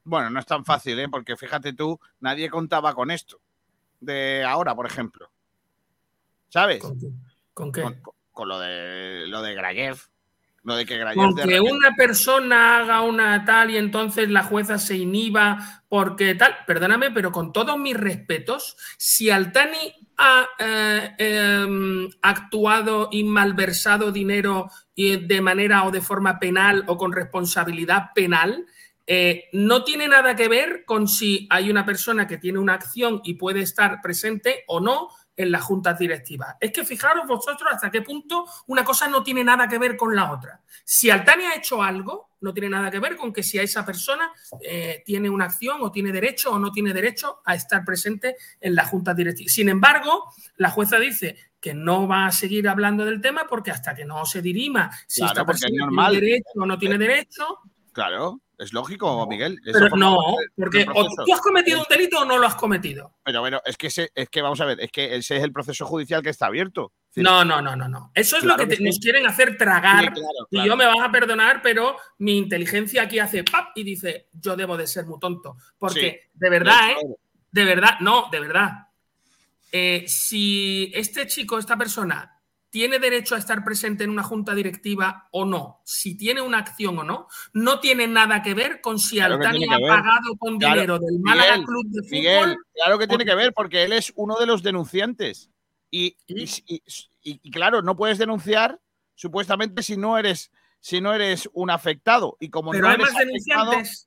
Bueno, 0.04 0.30
no 0.30 0.38
es 0.38 0.46
tan 0.46 0.64
fácil, 0.64 0.98
¿eh? 1.00 1.08
porque 1.08 1.36
fíjate 1.36 1.72
tú, 1.72 1.98
nadie 2.20 2.48
contaba 2.50 2.94
con 2.94 3.10
esto. 3.10 3.40
De 3.98 4.44
ahora, 4.44 4.74
por 4.74 4.86
ejemplo. 4.86 5.28
¿Sabes? 6.48 6.80
¿Con 7.54 7.72
qué? 7.72 7.82
Con, 7.82 8.00
con 8.30 8.48
lo 8.48 8.60
de 8.60 9.26
lo 9.26 9.42
de 9.42 9.54
Grayev. 9.54 9.98
Lo 10.66 10.74
de 10.74 10.84
que. 10.84 11.00
Con 11.14 11.36
de 11.36 11.44
que 11.44 11.60
una 11.60 11.94
persona 11.94 12.78
haga 12.78 13.02
una 13.02 13.44
tal 13.44 13.70
y 13.70 13.76
entonces 13.76 14.28
la 14.28 14.42
jueza 14.42 14.78
se 14.78 14.96
inhiba 14.96 15.84
porque 15.88 16.34
tal, 16.34 16.56
perdóname, 16.66 17.12
pero 17.12 17.30
con 17.30 17.52
todos 17.52 17.78
mis 17.78 17.96
respetos, 17.96 18.76
si 18.98 19.30
Altani 19.30 19.94
ha 20.18 20.44
eh, 20.58 21.14
em, 21.18 22.08
actuado 22.20 23.08
y 23.12 23.22
malversado 23.22 24.10
dinero 24.10 24.68
y 24.92 25.24
de 25.24 25.40
manera 25.40 25.84
o 25.84 25.92
de 25.92 26.00
forma 26.00 26.40
penal 26.40 26.82
o 26.88 26.96
con 26.96 27.12
responsabilidad 27.12 28.10
penal, 28.12 28.66
eh, 29.06 29.44
no 29.52 29.84
tiene 29.84 30.08
nada 30.08 30.34
que 30.34 30.48
ver 30.48 30.84
con 30.84 31.06
si 31.06 31.46
hay 31.48 31.70
una 31.70 31.86
persona 31.86 32.26
que 32.26 32.38
tiene 32.38 32.58
una 32.58 32.74
acción 32.74 33.20
y 33.22 33.34
puede 33.34 33.60
estar 33.60 34.00
presente 34.02 34.64
o 34.66 34.80
no 34.80 35.10
en 35.36 35.52
las 35.52 35.62
juntas 35.62 35.98
directivas. 35.98 36.56
Es 36.60 36.72
que 36.72 36.84
fijaros 36.84 37.26
vosotros 37.26 37.70
hasta 37.72 37.90
qué 37.90 38.02
punto 38.02 38.46
una 38.66 38.84
cosa 38.84 39.06
no 39.08 39.22
tiene 39.22 39.44
nada 39.44 39.68
que 39.68 39.78
ver 39.78 39.96
con 39.96 40.16
la 40.16 40.32
otra. 40.32 40.60
Si 40.84 41.10
Altani 41.10 41.44
ha 41.44 41.54
hecho 41.54 41.82
algo, 41.82 42.30
no 42.40 42.52
tiene 42.54 42.70
nada 42.70 42.90
que 42.90 42.98
ver 43.00 43.16
con 43.16 43.32
que 43.32 43.42
si 43.42 43.58
a 43.58 43.62
esa 43.62 43.84
persona 43.84 44.30
eh, 44.60 45.02
tiene 45.04 45.28
una 45.28 45.46
acción 45.46 45.78
o 45.80 45.90
tiene 45.92 46.12
derecho 46.12 46.52
o 46.52 46.58
no 46.58 46.70
tiene 46.72 46.92
derecho 46.92 47.40
a 47.44 47.54
estar 47.54 47.84
presente 47.84 48.36
en 48.60 48.74
la 48.74 48.84
junta 48.84 49.14
directiva. 49.14 49.48
Sin 49.50 49.68
embargo, 49.68 50.32
la 50.56 50.70
jueza 50.70 50.98
dice 50.98 51.36
que 51.60 51.74
no 51.74 52.06
va 52.06 52.26
a 52.26 52.32
seguir 52.32 52.68
hablando 52.68 53.04
del 53.04 53.20
tema 53.20 53.46
porque 53.48 53.70
hasta 53.70 53.94
que 53.94 54.04
no 54.04 54.24
se 54.26 54.40
dirima 54.42 54.90
si 55.06 55.20
Claro, 55.20 55.32
esta 55.32 55.40
es 55.42 55.46
persona 55.46 55.84
normal. 55.84 56.10
tiene 56.12 56.26
derecho 56.26 56.50
o 56.54 56.66
no 56.66 56.78
tiene 56.78 56.98
derecho. 56.98 57.58
Claro, 57.92 58.40
es 58.58 58.72
lógico, 58.72 59.26
Miguel. 59.26 59.60
Pero 59.64 59.88
no, 59.96 60.16
porque 60.56 60.86
o 60.94 61.06
tú 61.24 61.32
has 61.34 61.40
cometido 61.40 61.78
un 61.80 61.86
delito 61.88 62.20
o 62.20 62.24
no 62.24 62.38
lo 62.38 62.46
has 62.46 62.54
cometido. 62.54 63.14
Pero 63.24 63.40
bueno, 63.40 63.60
es 63.64 63.76
que, 63.76 63.88
ese- 63.88 64.10
es 64.14 64.28
que 64.28 64.42
vamos 64.42 64.60
a 64.60 64.64
ver, 64.64 64.80
es 64.80 64.90
que 64.90 65.16
ese 65.16 65.36
es 65.36 65.42
el 65.44 65.52
proceso 65.52 65.84
judicial 65.86 66.22
que 66.22 66.30
está 66.30 66.46
abierto. 66.46 66.92
Es 67.10 67.16
decir, 67.16 67.24
No, 67.24 67.44
no, 67.44 67.60
no, 67.62 67.76
no, 67.76 67.88
no. 67.88 68.10
Eso 68.14 68.36
es 68.36 68.42
Claro 68.42 68.56
lo 68.56 68.64
que, 68.64 68.70
que 68.70 68.76
te- 68.76 68.76
sí. 68.78 68.84
nos 68.84 68.98
quieren 68.98 69.26
hacer 69.26 69.56
tragar. 69.56 70.04
Sí, 70.04 70.10
claro, 70.12 70.48
Y 70.50 70.66
yo 70.66 70.76
me 70.76 70.86
vas 70.86 71.00
a 71.00 71.10
perdonar, 71.12 71.60
pero 71.62 71.96
mi 72.18 72.36
inteligencia 72.38 73.02
aquí 73.02 73.18
hace 73.18 73.44
pap 73.44 73.68
y 73.76 73.82
dice, 73.84 74.28
yo 74.32 74.56
debo 74.56 74.76
de 74.76 74.86
ser 74.86 75.06
muy 75.06 75.18
tonto. 75.18 75.56
Porque 75.78 76.22
Sí. 76.24 76.30
de 76.34 76.50
verdad, 76.50 76.86
De 76.88 76.92
¿eh? 76.92 77.16
De 77.52 77.64
verdad, 77.64 77.98
no, 78.00 78.28
de 78.30 78.40
verdad. 78.40 78.70
Eh, 79.72 80.04
si 80.06 80.90
este 80.94 81.26
chico, 81.26 81.58
esta 81.58 81.76
persona, 81.76 82.35
tiene 82.70 82.98
derecho 82.98 83.34
a 83.34 83.38
estar 83.38 83.64
presente 83.64 84.04
en 84.04 84.10
una 84.10 84.22
junta 84.22 84.54
directiva 84.54 85.28
o 85.30 85.44
no, 85.44 85.80
si 85.84 86.16
tiene 86.16 86.40
una 86.42 86.58
acción 86.58 86.98
o 86.98 87.04
no, 87.04 87.28
no 87.52 87.80
tiene 87.80 88.06
nada 88.06 88.42
que 88.42 88.54
ver 88.54 88.80
con 88.80 88.98
si 88.98 89.16
Claro 89.16 89.34
Altani 89.36 89.64
ha 89.64 89.78
pagado 89.78 90.36
con 90.38 90.58
Claro, 90.58 90.74
dinero 90.74 90.98
del 90.98 91.18
Málaga 91.20 91.52
Miguel, 91.52 91.66
Club 91.66 91.86
de 91.88 92.02
Fútbol. 92.02 92.10
Miguel, 92.18 92.56
claro 92.74 92.98
que 92.98 93.06
tiene 93.06 93.24
que 93.24 93.34
ver, 93.34 93.52
porque 93.54 93.84
él 93.84 93.92
es 93.92 94.12
uno 94.16 94.36
de 94.38 94.46
los 94.46 94.62
denunciantes. 94.62 95.50
Y, 95.90 96.16
y- 96.26 96.42
y- 96.66 96.82
y- 97.22 97.40
y 97.42 97.50
claro, 97.50 97.80
no 97.82 97.96
puedes 97.96 98.18
denunciar 98.18 98.80
supuestamente 99.14 99.82
si 99.82 99.96
no 99.96 100.18
eres, 100.18 100.50
si 100.80 101.00
no 101.00 101.14
eres 101.14 101.48
un 101.52 101.70
afectado. 101.70 102.36
Y 102.40 102.50
como 102.50 102.72
Pero 102.72 102.82
no 102.82 102.88
hay 102.88 102.94
eres 102.96 103.06
más 103.12 103.14
afectado, 103.22 103.70
denunciantes. 103.70 104.05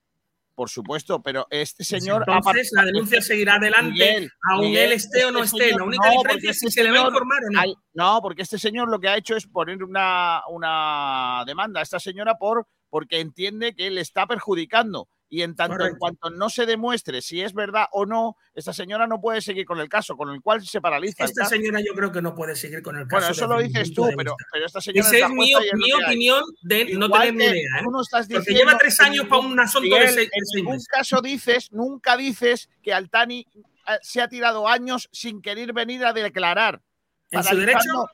Por 0.60 0.70
supuesto, 0.70 1.22
pero 1.24 1.48
este 1.50 1.86
señor. 1.86 2.26
ha 2.28 2.36
Entonces, 2.36 2.70
la 2.74 2.84
denuncia 2.84 3.22
seguirá 3.22 3.56
adelante, 3.56 3.92
Miguel, 3.94 4.30
aun 4.52 4.60
Miguel, 4.66 4.88
él 4.88 4.92
esté 4.92 5.24
o 5.24 5.32
no 5.32 5.42
este 5.42 5.56
esté. 5.56 5.70
señor- 5.70 5.80
La 5.80 5.86
única 5.88 6.06
no, 6.10 6.18
diferencia 6.18 6.52
es 6.52 6.60
si 6.60 6.66
este 6.68 6.82
se 6.82 6.84
le 6.84 6.90
va 6.92 6.96
a 6.96 7.00
señor- 7.00 7.14
informar 7.14 7.40
o 7.46 7.52
no. 7.66 7.74
no, 7.94 8.22
porque 8.22 8.42
este 8.42 8.60
señor 8.60 8.90
lo 8.90 9.00
que 9.00 9.08
ha 9.08 9.16
hecho 9.16 9.38
es 9.38 9.48
poner 9.48 9.82
una, 9.82 10.42
una 10.50 11.46
demanda 11.48 11.80
a 11.80 11.84
esta 11.84 11.98
señora 11.98 12.36
por 12.38 12.68
porque 12.90 13.22
entiende 13.22 13.74
que 13.74 13.90
le 13.90 14.02
está 14.02 14.28
perjudicando. 14.28 15.08
Y 15.32 15.44
en 15.44 15.56
tanto 15.56 15.86
en 15.86 15.96
cuanto 15.96 16.32
no 16.32 16.50
se 16.50 16.66
demuestre 16.66 17.22
si 17.22 17.42
es 17.42 17.54
verdad 17.54 17.86
o 17.92 18.08
no, 18.08 18.36
esta 18.56 18.74
señora 18.74 19.06
no 19.06 19.22
puede 19.22 19.42
seguir 19.42 19.64
con 19.64 19.80
el 19.80 19.88
caso, 19.88 20.18
con 20.18 20.32
el 20.32 20.42
cual 20.42 20.66
se 20.66 20.82
paraliza. 20.82 21.24
Esta 21.24 21.46
señora 21.46 21.80
yo 21.82 21.94
creo 21.94 22.12
que 22.12 22.22
no 22.22 22.34
puede 22.34 22.56
seguir 22.56 22.82
con 22.82 22.98
el 22.98 23.08
caso. 23.08 23.28
Bueno, 23.28 23.32
eso 23.32 23.48
lo 23.48 23.60
dices 23.60 23.94
tú, 23.94 24.10
pero, 24.18 24.36
pero 24.52 24.66
esta 24.66 24.82
señora 24.82 25.08
Esa 25.08 25.28
es 25.28 25.30
mi, 25.32 25.54
opinión 25.94 26.44
de 26.62 26.86
no 26.96 27.10
tener 27.12 27.34
ni 27.36 27.44
idea. 27.46 27.54
¿eh? 27.54 27.84
tú 27.84 27.92
no 27.92 28.02
estás 28.02 28.28
Porque 28.28 28.54
lleva 28.54 28.78
tres 28.78 29.00
años 29.00 29.28
para 29.28 29.42
un 29.42 29.60
asunto 29.60 29.96
de 29.96 30.08
seis, 30.08 30.30
en 30.34 30.46
seis 30.46 30.64
ningún 30.64 30.80
caso 30.90 31.22
dices, 31.22 31.72
nunca 31.72 32.18
dices 32.18 32.68
que 32.82 32.92
Altani 32.92 33.46
eh, 33.88 33.98
se 34.02 34.22
ha 34.22 34.28
tirado 34.28 34.68
años 34.68 35.10
sin 35.12 35.44
querer 35.44 35.74
venir 35.74 36.06
a 36.06 36.14
declarar. 36.14 36.82
¿En 37.30 37.44
su 37.44 37.50
paralizando- 37.50 38.10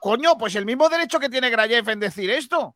Coño, 0.00 0.36
pues 0.36 0.56
el 0.56 0.66
mismo 0.66 0.88
derecho 0.88 1.20
que 1.20 1.28
tiene 1.28 1.48
Grayev 1.48 1.88
en 1.88 2.00
decir 2.00 2.28
esto. 2.28 2.74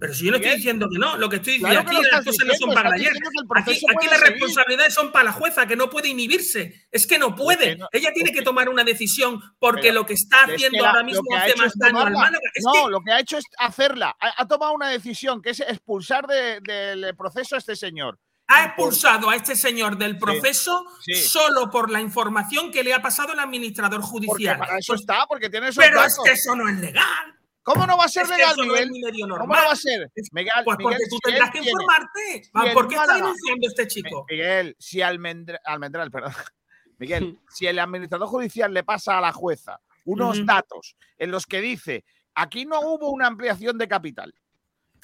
Pero 0.00 0.14
si 0.14 0.26
yo 0.26 0.30
no 0.30 0.36
estoy 0.36 0.56
diciendo 0.56 0.88
que 0.92 0.98
no, 0.98 1.16
lo 1.16 1.28
que 1.28 1.36
estoy 1.36 1.54
diciendo 1.54 1.82
Claro 1.82 1.98
aquí 1.98 2.10
las 2.12 2.24
cosas 2.24 2.46
no 2.46 2.54
son 2.54 2.74
para 2.74 2.90
ayer. 2.92 3.12
Aquí, 3.56 3.72
aquí 3.96 4.06
las 4.06 4.20
responsabilidades 4.20 4.94
son 4.94 5.10
para 5.10 5.24
la 5.24 5.32
jueza, 5.32 5.66
que 5.66 5.74
no 5.76 5.90
puede 5.90 6.08
inhibirse. 6.08 6.86
Es 6.92 7.06
que 7.06 7.18
no 7.18 7.34
puede. 7.34 7.76
no- 7.76 7.88
Ella 7.92 8.12
tiene 8.12 8.30
que 8.32 8.42
tomar 8.42 8.68
una 8.68 8.84
decisión 8.84 9.40
porque 9.58 9.82
Pero 9.82 9.94
lo 9.94 10.06
que 10.06 10.12
está 10.14 10.44
Es 10.46 10.54
haciendo 10.54 10.76
que 10.78 10.82
la- 10.82 10.90
ahora 10.90 11.02
mismo 11.02 11.22
hace 11.36 11.56
más 11.56 11.72
daño 11.76 12.00
al. 12.00 12.14
Es 12.54 12.64
no, 12.64 12.72
que- 12.72 12.90
lo 12.90 13.00
que 13.00 13.12
ha 13.12 13.20
hecho 13.20 13.38
es 13.38 13.44
hacerla. 13.58 14.14
Ha, 14.20 14.42
ha 14.42 14.46
tomado 14.46 14.72
una 14.72 14.88
decisión 14.88 15.42
que 15.42 15.50
es 15.50 15.60
expulsar 15.60 16.26
de- 16.26 16.60
del 16.60 17.16
proceso 17.16 17.56
a 17.56 17.58
este 17.58 17.74
señor. 17.74 18.18
ha 18.50 18.64
expulsado 18.64 19.28
a 19.28 19.36
este 19.36 19.54
señor 19.54 19.98
del 19.98 20.16
proceso 20.16 20.82
sí. 21.04 21.12
solo 21.14 21.68
por 21.70 21.90
la 21.90 22.00
información 22.00 22.70
que 22.72 22.82
le 22.82 22.94
ha 22.94 23.02
pasado 23.02 23.34
el 23.34 23.40
administrador 23.40 24.00
Porque 24.00 24.26
judicial. 24.26 24.56
para 24.58 24.78
eso 24.78 24.94
está, 24.94 25.26
porque 25.26 25.50
tiene 25.50 25.68
esos 25.68 25.84
Pero 25.84 26.02
es 26.02 26.16
que 26.24 26.30
eso 26.30 26.56
no 26.56 26.66
es 26.66 26.78
legal. 26.78 27.37
¿Cómo 27.72 27.86
no 27.86 27.96
va 27.96 28.04
a 28.04 28.08
ser 28.08 28.22
Es 28.24 28.28
legal, 28.30 28.54
no 28.56 28.62
Miguel? 28.64 28.90
medio 28.90 29.26
¿Cómo 29.28 29.54
no 29.54 29.62
va 29.64 29.72
a 29.72 29.76
ser? 29.76 30.10
Miguel, 30.32 30.52
Pues 30.64 30.76
porque 30.80 30.94
Miguel, 30.96 31.08
tú 31.10 31.16
si 31.16 31.20
tendrás 31.20 31.50
que 31.50 31.60
tiene- 31.60 31.70
informarte. 31.70 32.74
¿Por 32.74 32.88
qué 32.88 32.94
está 32.96 33.14
denunciando 33.14 33.66
este 33.68 33.86
chico? 33.88 34.26
Miguel, 34.30 34.76
si 34.78 35.00
Almendra- 35.02 35.60
Almendral, 35.64 36.10
perdón. 36.10 36.32
Miguel, 36.98 37.38
si 37.50 37.66
el 37.66 37.78
administrador 37.78 38.28
judicial 38.28 38.72
le 38.74 38.82
pasa 38.84 39.18
a 39.18 39.20
la 39.20 39.32
jueza 39.32 39.80
unos 40.04 40.44
datos 40.46 40.96
en 41.18 41.30
los 41.30 41.46
que 41.46 41.60
dice 41.60 42.04
aquí 42.34 42.64
no 42.64 42.80
hubo 42.80 43.10
una 43.10 43.26
ampliación 43.26 43.76
de 43.78 43.86
capital. 43.88 44.34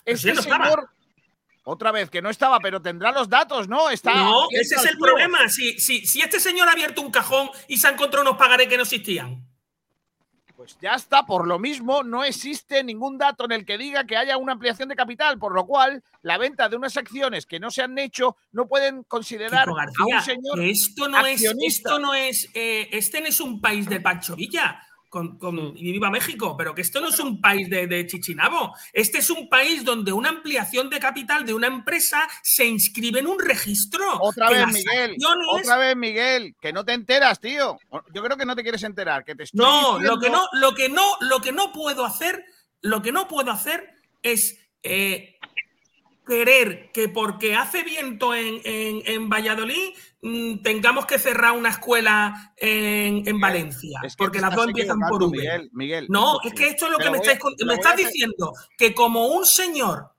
Este 0.05 0.33
no 0.33 0.41
estaba. 0.41 0.65
señor, 0.67 0.89
otra 1.65 1.93
vez 1.93 2.11
que 2.11 2.21
no 2.23 2.31
estaba, 2.31 2.59
pero 2.61 2.81
tendrá 2.83 3.11
los 3.13 3.29
datos, 3.29 3.69
¿no? 3.69 3.91
Está 3.91 4.15
No, 4.15 4.47
ese 4.51 4.75
es 4.77 4.85
el 4.85 4.91
tío. 4.97 5.01
problema. 5.01 5.49
Si, 5.49 5.79
si, 5.79 6.07
si 6.07 6.21
este 6.21 6.39
señor 6.41 6.69
ha 6.69 6.73
abierto 6.73 7.01
un 7.03 7.11
cajón 7.11 7.49
y 7.69 7.77
se 7.79 7.89
ha 7.89 7.91
encontrado 7.91 8.23
unos 8.29 8.39
pagarés 8.39 8.69
que 8.69 8.77
no 8.77 8.83
existían. 8.83 9.47
Pues 10.65 10.79
ya 10.81 10.95
está, 10.95 11.27
por 11.27 11.47
lo 11.47 11.59
mismo 11.59 12.03
no 12.03 12.25
existe 12.25 12.83
ningún 12.83 13.19
dato 13.19 13.45
en 13.45 13.53
el 13.53 13.67
que 13.67 13.77
diga 13.77 14.05
que 14.05 14.17
haya 14.17 14.39
una 14.39 14.53
ampliación 14.53 14.89
de 14.89 14.97
capital, 14.97 15.39
por 15.39 15.55
lo 15.55 15.67
cual 15.67 16.03
la 16.23 16.39
venta 16.39 16.71
de 16.71 16.77
unas 16.77 16.97
acciones 16.97 17.45
que 17.45 17.61
no 17.61 17.71
se 17.71 17.83
han 17.83 17.99
hecho 17.99 18.39
no 18.51 18.67
pueden 18.67 19.03
considerar 19.03 19.69
a 19.69 19.73
un 19.73 20.23
señor 20.23 20.59
esto 20.61 21.07
no 21.07 21.27
es, 21.27 21.45
esto 21.61 21.99
no 21.99 22.15
es, 22.15 22.49
eh, 22.55 22.89
este 22.93 23.21
no 23.21 23.27
es 23.27 23.41
un 23.41 23.61
país 23.61 23.87
de 23.91 24.01
Pancho 24.01 24.37
Villa. 24.37 24.81
Con, 25.15 25.39
con- 25.39 25.75
y 25.77 25.93
viva 25.93 26.11
México, 26.11 26.57
pero 26.59 26.75
que 26.75 26.83
esto 26.83 27.01
no 27.01 27.07
es 27.09 27.21
un 27.21 27.41
país 27.41 27.71
de, 27.71 27.87
de 27.87 28.05
Chichinabo. 28.05 28.75
Este 28.93 29.19
es 29.19 29.31
un 29.31 29.49
país 29.49 29.85
donde 29.85 30.11
una 30.13 30.29
ampliación 30.31 30.91
de 30.91 30.99
capital 30.99 31.47
de 31.47 31.55
una 31.55 31.69
empresa 31.69 32.27
se 32.43 32.65
inscribe 32.67 33.21
en 33.21 33.29
un 33.29 33.39
registro. 33.39 34.05
Otra 34.21 34.51
vez, 34.51 34.67
Miguel. 34.73 35.13
acciones- 35.13 35.47
Otra 35.53 35.77
vez, 35.79 35.95
Miguel. 35.97 36.57
Que 36.61 36.73
no 36.73 36.85
te 36.85 36.95
enteras, 36.95 37.39
tío. 37.39 37.79
Yo 38.13 38.23
creo 38.25 38.37
que 38.37 38.45
no 38.45 38.57
te 38.57 38.63
quieres 38.65 38.83
enterar. 38.83 39.25
Que 39.25 39.37
te 39.37 39.45
estoy 39.45 39.61
No, 39.65 40.01
lo 40.01 40.19
que 40.19 40.31
no, 40.31 40.49
lo 40.55 40.75
que 40.75 40.89
no, 40.89 41.17
lo 41.21 41.39
que 41.41 41.53
no 41.53 41.73
puedo 41.73 42.05
hacer, 42.05 42.45
lo 42.81 43.01
que 43.01 43.13
no 43.13 43.29
puedo 43.29 43.53
hacer 43.53 43.95
es 44.21 44.59
eh, 44.83 45.37
querer 46.27 46.91
que 46.93 47.09
porque 47.09 47.55
hace 47.55 47.85
viento 47.85 48.35
en, 48.35 48.61
en- 48.65 49.03
en 49.07 49.29
Valladolid 49.29 49.91
tengamos 50.63 51.05
que 51.07 51.19
cerrar 51.19 51.53
una 51.53 51.69
escuela 51.69 52.55
en, 52.57 53.27
en 53.29 53.39
Valencia, 53.41 54.01
es 54.03 54.15
que 54.17 54.25
porque 54.25 54.41
las 54.41 54.55
dos 54.55 54.67
empiezan 54.69 54.99
por 55.09 55.23
V. 55.23 55.37
Miguel, 55.37 55.71
Miguel. 55.73 56.07
No, 56.09 56.39
es 56.43 56.55
que 56.55 56.69
esto 56.69 56.87
es 56.87 56.93
lo 56.93 56.99
que 56.99 57.11
me 57.11 57.19
voy 57.19 57.27
estáis 57.29 57.41
me 57.67 57.75
estás 57.75 57.97
diciendo, 57.97 58.53
que 58.79 58.95
como 58.95 59.27
un 59.27 59.45
señor 59.45 60.11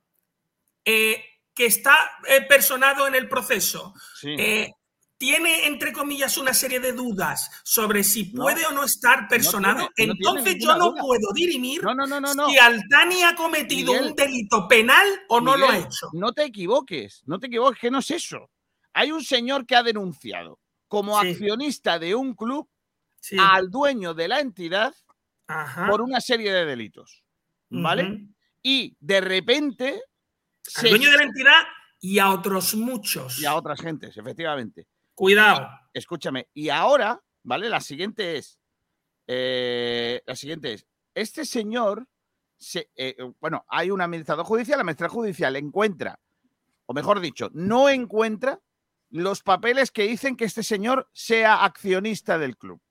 eh, 0.86 1.24
que 1.54 1.66
está 1.66 1.98
eh, 2.28 2.42
personado 2.42 3.08
en 3.08 3.16
el 3.16 3.28
proceso, 3.28 3.94
Sí. 4.20 4.36
eh, 4.38 4.72
tiene, 5.18 5.66
entre 5.66 5.94
comillas, 5.94 6.38
una 6.38 6.54
serie 6.54 6.80
de 6.82 6.92
dudas 6.92 7.50
sobre 7.64 8.04
si 8.04 8.32
No, 8.34 8.44
puede 8.44 8.66
o 8.66 8.72
no 8.74 8.84
estar 8.84 9.28
personado, 9.30 9.90
tiene- 9.96 10.14
no 10.14 10.16
tiene 10.18 10.40
entonces 10.40 10.56
yo 10.64 10.76
no 10.78 10.92
duda. 10.92 11.02
puedo 11.02 11.32
dirimir 11.34 11.82
No, 11.82 11.96
no, 11.96 12.06
no, 12.06 12.20
no, 12.20 12.34
no. 12.36 12.50
si 12.50 12.58
Altani 12.60 13.24
ha 13.24 13.34
cometido 13.34 13.94
Miguel, 13.94 14.10
un 14.10 14.16
delito 14.16 14.68
penal 14.68 15.08
o 15.30 15.40
no 15.40 15.56
lo 15.56 15.70
ha 15.70 15.78
hecho. 15.78 16.10
No 16.14 16.34
te 16.34 16.44
equivoques, 16.44 17.24
no 17.26 17.40
te 17.40 17.48
equivoques, 17.48 17.80
que 17.80 17.90
no 17.90 18.00
es 18.00 18.12
eso. 18.12 18.52
Hay 18.96 19.12
un 19.12 19.24
señor 19.24 19.66
que 19.66 19.76
ha 19.76 19.84
denunciado 19.84 20.60
como 20.88 21.20
Sí. 21.22 21.30
accionista 21.30 22.00
de 22.00 22.16
un 22.16 22.34
club 22.34 22.68
Sí. 23.20 23.36
al 23.40 23.70
dueño 23.70 24.14
de 24.14 24.28
la 24.28 24.40
entidad 24.40 24.96
Ajá. 25.48 25.88
por 25.90 26.02
una 26.02 26.22
serie 26.22 26.52
de 26.54 26.66
delitos. 26.66 27.24
¿Vale? 27.70 28.28
Y 28.64 28.96
de 29.00 29.22
repente. 29.22 30.02
Al 30.78 30.90
dueño 30.90 31.12
de 31.12 31.18
la 31.18 31.24
entidad 31.24 31.62
y 32.00 32.20
a 32.20 32.30
otros 32.32 32.74
muchos. 32.76 33.40
Y 33.40 33.46
a 33.46 33.56
otras 33.56 33.82
gentes, 33.82 34.16
efectivamente. 34.18 34.88
Cuidado. 35.14 35.68
Escúchame. 35.94 36.48
Y 36.54 36.70
ahora, 36.70 37.22
¿vale? 37.44 37.70
La 37.70 37.82
siguiente 37.82 38.38
es. 38.38 38.60
eh, 39.28 40.22
la 40.26 40.36
siguiente 40.36 40.74
es. 40.74 40.86
Este 41.14 41.46
señor. 41.46 42.08
se- 42.58 42.90
eh, 42.96 43.18
bueno, 43.42 43.66
hay 43.68 43.92
un 43.92 44.00
administrador 44.00 44.46
judicial. 44.46 44.78
La 44.78 44.82
administrador 44.84 45.12
judicial 45.14 45.56
encuentra, 45.58 46.18
o 46.86 46.94
mejor 46.94 47.20
dicho, 47.20 47.50
no 47.54 47.90
encuentra 47.90 48.62
los 49.16 49.44
papeles 49.44 49.92
que 49.92 50.04
dicen 50.04 50.36
que 50.36 50.44
este 50.44 50.62
señor 50.62 51.10
sea 51.14 51.64
accionista 51.64 52.38
del 52.38 52.58
club. 52.58 52.82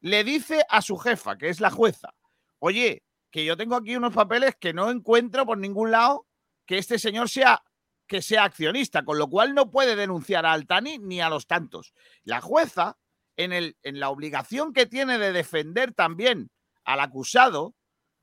Le 0.00 0.24
dice 0.24 0.64
a 0.70 0.80
su 0.80 0.96
jefa, 0.96 1.36
que 1.36 1.50
es 1.50 1.60
la 1.60 1.70
jueza, 1.70 2.14
oye, 2.58 3.04
que 3.30 3.44
yo 3.44 3.54
tengo 3.54 3.76
aquí 3.76 3.94
unos 3.94 4.14
papeles 4.14 4.56
que 4.58 4.72
no 4.72 4.90
encuentro 4.90 5.44
por 5.44 5.58
ningún 5.58 5.90
lado 5.90 6.26
que 6.64 6.78
este 6.78 6.98
señor 6.98 7.28
sea 7.28 7.62
que 8.06 8.22
sea 8.22 8.44
accionista, 8.44 9.04
con 9.04 9.18
lo 9.18 9.28
cual 9.28 9.54
no 9.54 9.70
puede 9.70 9.94
denunciar 9.94 10.46
a 10.46 10.54
Altani 10.54 10.96
ni 10.96 11.20
a 11.20 11.28
los 11.28 11.46
tantos. 11.46 11.92
La 12.22 12.40
jueza, 12.40 12.96
en, 13.36 13.52
el, 13.52 13.76
en 13.82 14.00
la 14.00 14.08
obligación 14.08 14.72
que 14.72 14.86
tiene 14.86 15.18
de 15.18 15.32
defender 15.32 15.92
también 15.92 16.50
al 16.84 17.00
acusado, 17.00 17.74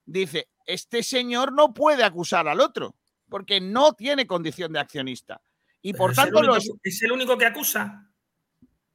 dice, 0.06 0.50
este 0.66 1.04
señor 1.04 1.54
no 1.54 1.76
puede 1.76 2.04
acusar 2.04 2.48
al 2.48 2.60
otro, 2.60 2.96
porque 3.30 3.62
no 3.62 3.94
tiene 3.94 4.26
condición 4.26 4.74
de 4.74 4.80
accionista. 4.80 5.44
Y 5.88 5.94
por 5.94 6.10
Pero 6.10 6.12
es 6.14 6.18
el 6.18 6.24
tanto, 6.34 6.40
único- 6.40 6.56
los, 6.56 6.70
es 6.84 7.04
el 7.04 7.12
único 7.12 7.38
que 7.38 7.46
acusa. 7.46 8.10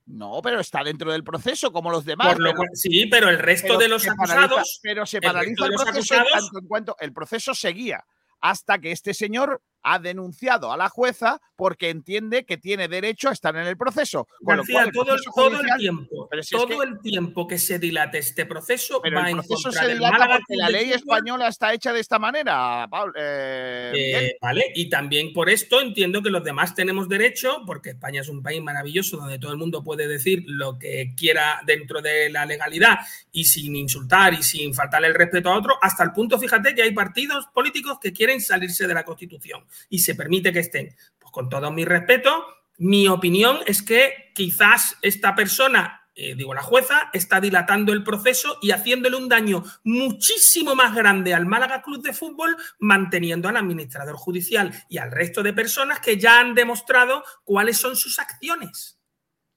No, 0.07 0.41
pero 0.43 0.59
está 0.59 0.83
dentro 0.83 1.13
del 1.13 1.23
proceso, 1.23 1.71
como 1.73 1.89
los 1.93 2.05
demás. 2.05 2.27
Por 2.33 2.41
lo 2.41 2.47
pero- 2.51 2.57
cual- 2.57 2.69
sí, 2.75 3.07
pero 3.07 3.29
el 3.29 3.39
resto 3.39 3.69
pero 3.69 3.79
de 3.79 3.89
los 3.89 4.09
acusados. 4.09 4.51
paraliza- 4.51 4.81
pero 4.83 5.07
se 5.07 5.21
paraliza 5.21 5.67
el 5.67 5.73
proceso 5.75 6.15
tanto 6.17 6.59
en 6.59 6.67
cuanto 6.67 6.97
el 6.99 7.13
proceso 7.13 7.55
seguía 7.55 8.05
hasta 8.41 8.81
que 8.81 8.91
este 8.91 9.15
señor 9.15 9.63
ha 9.83 9.99
denunciado 9.99 10.73
a 10.73 10.77
la 10.77 10.89
jueza 10.89 11.41
porque 11.57 11.91
entiende 11.91 12.45
que 12.45 12.57
tiene 12.57 12.89
derecho 12.89 13.29
a 13.29 13.33
estar 13.33 13.55
en 13.57 13.67
el 13.67 13.77
proceso. 13.77 14.27
Con 14.45 14.57
lo 14.59 14.65
cual, 14.65 14.87
el 14.89 14.93
todo, 14.93 15.15
el, 15.15 15.21
todo 15.35 15.59
tiempo, 15.79 16.29
es 16.33 16.49
todo 16.49 16.67
que- 16.67 16.75
el 16.87 17.01
tiempo 17.01 17.47
que 17.47 17.59
se 17.59 17.79
dilate 17.79 18.19
este 18.19 18.47
proceso 18.47 19.01
pero 19.03 19.17
va 19.21 19.29
el 19.29 19.37
proceso 19.37 19.71
se 19.73 19.89
dilata 19.89 20.29
porque 20.29 20.57
la 20.57 20.69
ley 20.71 20.93
española 20.93 21.49
está 21.49 21.73
hecha 21.75 21.93
de 21.93 22.01
esta 22.01 22.19
manera, 22.19 22.87
Pablo. 22.91 23.13
eh, 23.17 23.93
Eh, 23.95 24.37
vale, 24.41 24.65
y 24.75 24.89
también 24.89 25.33
por 25.33 25.51
esto 25.51 25.81
entiendo 25.81 26.23
que 26.23 26.31
los 26.31 26.43
demás 26.45 26.75
tenemos 26.75 27.09
derecho, 27.09 27.63
porque 27.67 27.91
España 27.91 28.21
es 28.23 28.29
un 28.29 28.43
país 28.43 28.63
maravilloso 28.63 29.17
donde 29.17 29.39
todo 29.39 29.53
el 29.53 29.59
mundo 29.59 29.83
puede 29.85 30.09
decir 30.09 30.43
lo 30.47 30.79
que 30.79 31.15
quiera 31.17 31.61
dentro 31.67 32.01
de 32.01 32.31
la 32.31 32.47
legalidad 32.47 32.99
y 33.33 33.45
sin 33.45 33.77
insultar 33.77 34.35
y 34.35 34.43
sin 34.43 34.75
faltarle 34.75 35.09
el 35.09 35.15
respeto 35.15 35.51
a 35.51 35.59
otro, 35.59 35.79
hasta 35.83 36.03
el 36.05 36.13
punto, 36.13 36.39
fíjate, 36.39 36.75
que 36.75 36.83
hay 36.83 36.93
partidos 36.93 37.47
políticos 37.53 37.99
que 38.01 38.13
quieren 38.13 38.41
salirse 38.41 38.87
de 38.87 38.95
la 38.95 39.05
Constitución 39.05 39.65
y 39.89 40.01
se 40.01 40.15
permite 40.15 40.53
que 40.53 40.61
estén. 40.61 40.95
Pues 41.19 41.33
con 41.33 41.49
todo 41.49 41.71
mi 41.71 41.85
respeto, 41.85 42.47
mi 42.79 43.09
opinión 43.09 43.59
es 43.67 43.83
que 43.83 44.33
quizás 44.35 44.97
esta 45.03 45.35
persona 45.35 46.01
eh, 46.23 46.35
digo, 46.35 46.53
la 46.53 46.63
jueza 46.63 47.09
está 47.15 47.41
dilatando 47.41 47.95
el 47.95 48.05
proceso 48.05 48.59
y 48.61 48.73
haciéndole 48.73 49.17
un 49.17 49.29
daño 49.29 49.65
muchísimo 49.85 50.75
más 50.75 50.95
grande 50.95 51.33
al 51.33 51.47
Málaga 51.47 51.81
Club 51.81 52.03
de 52.03 52.13
Fútbol, 52.13 52.59
manteniendo 52.79 53.49
al 53.49 53.57
administrador 53.57 54.17
judicial 54.17 54.71
y 54.91 54.99
al 54.99 55.13
resto 55.13 55.43
de 55.43 55.55
personas 55.55 56.01
que 56.01 56.19
ya 56.19 56.39
han 56.39 56.55
demostrado 56.55 57.25
cuáles 57.45 57.79
son 57.79 57.97
sus 57.97 58.19
acciones. 58.19 58.99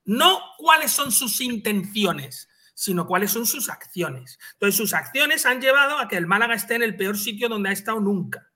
No 0.06 0.40
cuáles 0.58 0.92
son 0.92 1.12
sus 1.12 1.42
intenciones, 1.42 2.48
sino 2.74 3.08
cuáles 3.08 3.32
son 3.32 3.46
sus 3.46 3.70
acciones. 3.70 4.40
Entonces, 4.54 4.78
sus 4.78 4.94
acciones 4.94 5.46
han 5.46 5.60
llevado 5.60 5.98
a 5.98 6.08
que 6.08 6.16
el 6.16 6.28
Málaga 6.28 6.54
esté 6.54 6.76
en 6.76 6.84
el 6.84 6.96
peor 6.96 7.18
sitio 7.18 7.50
donde 7.50 7.70
ha 7.70 7.74
estado 7.74 8.00
nunca. 8.00 8.53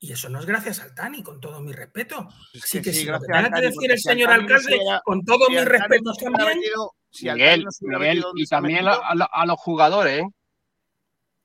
Y 0.00 0.12
eso 0.12 0.28
no 0.28 0.38
es 0.38 0.46
gracias 0.46 0.78
al 0.80 0.94
Tani, 0.94 1.22
con 1.24 1.40
todo 1.40 1.60
mi 1.60 1.72
respeto. 1.72 2.28
Así 2.62 2.78
que 2.78 2.84
que 2.84 2.92
sí, 2.92 3.00
si 3.00 3.06
lo 3.06 3.18
que 3.20 3.26
tenga 3.26 3.60
decir 3.60 3.90
el 3.90 3.98
señor 3.98 4.30
alcalde, 4.30 4.78
con 5.04 5.24
todo 5.24 5.46
si 5.46 5.52
mi 5.54 5.64
respeto 5.64 6.12
también, 6.14 6.58
metido- 6.58 6.94
si 7.10 7.30
Miguel, 7.30 7.64
no 7.64 7.98
Miguel, 7.98 8.24
y 8.36 8.46
también 8.46 8.86
a, 8.86 8.92
a- 8.92 9.28
a 9.32 9.46
los 9.46 9.58
jugadores, 9.58 10.20
¿eh? 10.22 10.28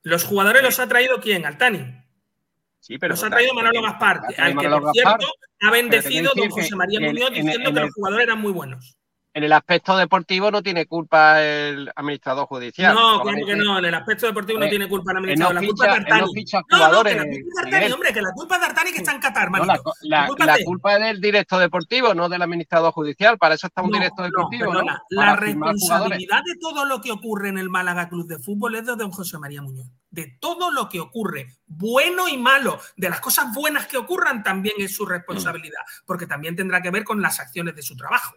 los 0.02 0.24
jugadores 0.24 0.62
los 0.62 0.78
ha 0.78 0.86
traído 0.88 1.20
quién, 1.20 1.46
al 1.46 1.58
Tani. 1.58 2.00
Sí, 2.78 2.98
pero 2.98 3.14
Los 3.14 3.24
ha 3.24 3.30
traído 3.30 3.54
Manolo 3.54 3.80
Gaspar, 3.82 4.20
al 4.36 4.58
que, 4.58 4.68
por 4.68 4.92
cierto, 4.92 5.26
ha 5.62 5.70
bendecido 5.70 6.32
don 6.36 6.50
José 6.50 6.76
María 6.76 7.00
Muñoz 7.00 7.28
en- 7.28 7.34
diciendo 7.46 7.68
en 7.70 7.74
que 7.74 7.80
los 7.80 7.94
jugadores 7.94 8.24
eran 8.26 8.40
muy 8.40 8.52
buenos. 8.52 8.96
En 9.36 9.42
el 9.42 9.52
aspecto 9.52 9.96
deportivo 9.96 10.48
no 10.52 10.62
tiene 10.62 10.86
culpa 10.86 11.42
el 11.42 11.90
administrador 11.96 12.46
judicial. 12.46 12.94
No, 12.94 13.20
claro 13.20 13.38
que 13.44 13.56
no. 13.56 13.78
En 13.80 13.84
el 13.86 13.94
aspecto 13.94 14.26
deportivo 14.26 14.60
no 14.60 14.66
Eh, 14.66 14.70
tiene 14.70 14.88
culpa 14.88 15.10
el 15.10 15.14
no 15.14 15.18
administrador. 15.20 15.54
La 15.56 15.60
culpa 15.60 15.84
ficha- 15.84 15.96
es 15.98 16.04
de 16.04 16.08
no 16.10 16.14
Artani. 16.14 16.34
ficha 16.34 16.60
No, 16.70 16.76
no, 16.78 16.78
que 16.78 16.78
la 16.78 16.88
culpa 16.94 17.08
es 17.10 17.14
de 17.14 17.20
Artani, 17.58 17.74
Miguel. 17.74 17.92
hombre, 17.94 18.12
que 18.12 18.22
la 18.22 18.30
culpa 18.32 18.54
es 18.54 18.60
de 18.60 18.66
Artani 18.68 18.92
que 18.92 18.98
está 18.98 19.12
en 19.12 19.20
Qatar, 19.20 19.50
No, 19.50 19.64
la, 19.64 19.78
culpa 20.28 20.44
la 20.46 20.54
es 20.54 20.64
culpa 20.64 20.98
del 21.00 21.20
director 21.20 21.58
deportivo, 21.60 22.14
no 22.14 22.28
del 22.28 22.42
administrador 22.42 22.92
judicial. 22.92 23.36
Para 23.36 23.56
eso 23.56 23.66
está 23.66 23.82
un 23.82 23.90
No, 23.90 23.98
director 23.98 24.20
no, 24.20 24.26
deportivo, 24.30 24.64
¿no? 24.66 24.70
perdona. 24.78 25.02
La 25.10 25.34
responsabilidad 25.34 26.42
de 26.44 26.56
todo 26.60 26.84
lo 26.84 27.00
que 27.00 27.10
ocurre 27.10 27.48
en 27.48 27.58
el 27.58 27.68
Málaga 27.70 28.08
Club 28.08 28.28
de 28.28 28.38
Fútbol 28.38 28.76
es 28.76 28.86
de 28.86 28.94
don 28.94 29.10
José 29.10 29.38
María 29.38 29.62
Muñoz. 29.62 29.88
De 30.10 30.36
todo 30.40 30.70
lo 30.70 30.88
que 30.88 31.00
ocurre, 31.00 31.48
bueno 31.66 32.28
y 32.28 32.36
malo, 32.36 32.78
de 32.96 33.10
las 33.10 33.18
cosas 33.20 33.52
buenas 33.52 33.88
que 33.88 33.96
ocurran, 33.96 34.44
también 34.44 34.76
es 34.78 34.94
su 34.94 35.04
responsabilidad, 35.04 35.80
porque 36.06 36.28
también 36.28 36.54
tendrá 36.54 36.80
que 36.80 36.92
ver 36.92 37.02
con 37.02 37.20
las 37.20 37.40
acciones 37.40 37.74
de 37.74 37.82
su 37.82 37.96
trabajo. 37.96 38.36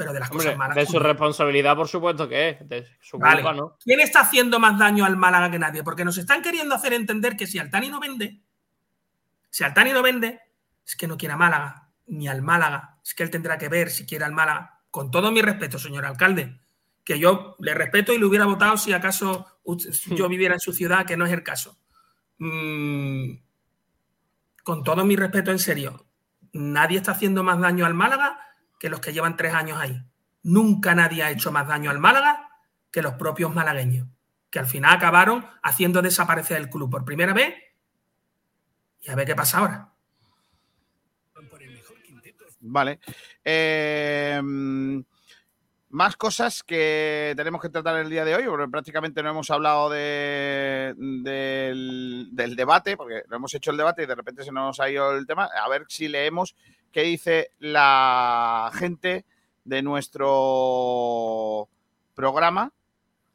Pero 0.00 0.14
de 0.14 0.20
las 0.20 0.30
Hombre, 0.30 0.46
cosas 0.46 0.56
malas. 0.56 0.76
de 0.76 0.86
su 0.86 0.98
responsabilidad, 0.98 1.76
por 1.76 1.86
supuesto 1.86 2.26
que 2.26 2.48
es. 2.48 2.66
De 2.66 2.88
su 3.02 3.18
Vale. 3.18 3.42
culpa, 3.42 3.52
¿no? 3.52 3.76
¿Quién 3.84 4.00
está 4.00 4.20
haciendo 4.20 4.58
más 4.58 4.78
daño 4.78 5.04
al 5.04 5.18
Málaga 5.18 5.50
que 5.50 5.58
nadie? 5.58 5.84
Porque 5.84 6.06
nos 6.06 6.16
están 6.16 6.40
queriendo 6.40 6.74
hacer 6.74 6.94
entender 6.94 7.36
que 7.36 7.46
si 7.46 7.58
Altani 7.58 7.90
no 7.90 8.00
vende, 8.00 8.40
si 9.50 9.62
Altani 9.62 9.92
no 9.92 10.00
vende, 10.00 10.40
es 10.86 10.96
que 10.96 11.06
no 11.06 11.18
quiere 11.18 11.34
a 11.34 11.36
Málaga, 11.36 11.90
ni 12.06 12.28
al 12.28 12.40
Málaga. 12.40 12.98
Es 13.04 13.12
que 13.12 13.24
él 13.24 13.28
tendrá 13.28 13.58
que 13.58 13.68
ver 13.68 13.90
si 13.90 14.06
quiere 14.06 14.24
al 14.24 14.32
Málaga. 14.32 14.80
Con 14.90 15.10
todo 15.10 15.30
mi 15.30 15.42
respeto, 15.42 15.78
señor 15.78 16.06
alcalde, 16.06 16.62
que 17.04 17.18
yo 17.18 17.56
le 17.58 17.74
respeto 17.74 18.14
y 18.14 18.18
le 18.18 18.24
hubiera 18.24 18.46
votado 18.46 18.78
si 18.78 18.94
acaso 18.94 19.60
yo 20.16 20.30
viviera 20.30 20.54
en 20.54 20.60
su 20.60 20.72
ciudad, 20.72 21.04
que 21.04 21.18
no 21.18 21.26
es 21.26 21.32
el 21.34 21.42
caso. 21.42 21.78
Mm, 22.38 23.32
con 24.64 24.82
todo 24.82 25.04
mi 25.04 25.14
respeto, 25.14 25.50
en 25.50 25.58
serio, 25.58 26.06
nadie 26.54 26.96
está 26.96 27.12
haciendo 27.12 27.44
más 27.44 27.60
daño 27.60 27.84
al 27.84 27.92
Málaga 27.92 28.46
que 28.80 28.88
los 28.88 28.98
que 28.98 29.12
llevan 29.12 29.36
tres 29.36 29.54
años 29.54 29.78
ahí. 29.78 30.02
Nunca 30.42 30.94
nadie 30.94 31.22
ha 31.22 31.30
hecho 31.30 31.52
más 31.52 31.68
daño 31.68 31.90
al 31.90 32.00
Málaga 32.00 32.48
que 32.90 33.02
los 33.02 33.14
propios 33.14 33.54
malagueños, 33.54 34.08
que 34.50 34.58
al 34.58 34.66
final 34.66 34.96
acabaron 34.96 35.46
haciendo 35.62 36.02
desaparecer 36.02 36.56
el 36.56 36.70
club 36.70 36.90
por 36.90 37.04
primera 37.04 37.34
vez 37.34 37.54
y 39.02 39.10
a 39.10 39.14
ver 39.14 39.26
qué 39.26 39.36
pasa 39.36 39.58
ahora. 39.58 39.92
Vale. 42.62 43.00
Eh, 43.44 44.40
más 45.90 46.16
cosas 46.16 46.62
que 46.62 47.34
tenemos 47.36 47.60
que 47.60 47.68
tratar 47.68 47.96
el 47.96 48.10
día 48.10 48.24
de 48.24 48.34
hoy, 48.34 48.44
porque 48.46 48.68
prácticamente 48.68 49.22
no 49.22 49.30
hemos 49.30 49.50
hablado 49.50 49.90
de, 49.90 50.94
del, 50.96 52.28
del 52.32 52.56
debate, 52.56 52.96
porque 52.96 53.24
no 53.28 53.36
hemos 53.36 53.52
hecho 53.54 53.70
el 53.70 53.76
debate 53.76 54.04
y 54.04 54.06
de 54.06 54.14
repente 54.14 54.44
se 54.44 54.52
nos 54.52 54.78
ha 54.80 54.90
ido 54.90 55.16
el 55.16 55.26
tema. 55.26 55.46
A 55.46 55.68
ver 55.68 55.84
si 55.88 56.08
leemos 56.08 56.54
qué 56.92 57.02
dice 57.02 57.52
la 57.58 58.70
gente 58.74 59.24
de 59.64 59.82
nuestro 59.82 61.68
programa 62.14 62.72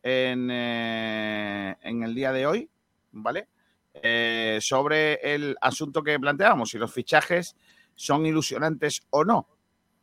en, 0.03 0.49
eh, 0.51 1.75
en 1.81 2.03
el 2.03 2.13
día 2.13 2.31
de 2.31 2.45
hoy, 2.45 2.69
¿vale? 3.11 3.47
Eh, 3.93 4.59
sobre 4.61 5.15
el 5.33 5.55
asunto 5.61 6.03
que 6.03 6.19
planteábamos, 6.19 6.69
si 6.69 6.77
los 6.77 6.93
fichajes 6.93 7.55
son 7.95 8.25
ilusionantes 8.25 9.03
o 9.09 9.23
no, 9.23 9.47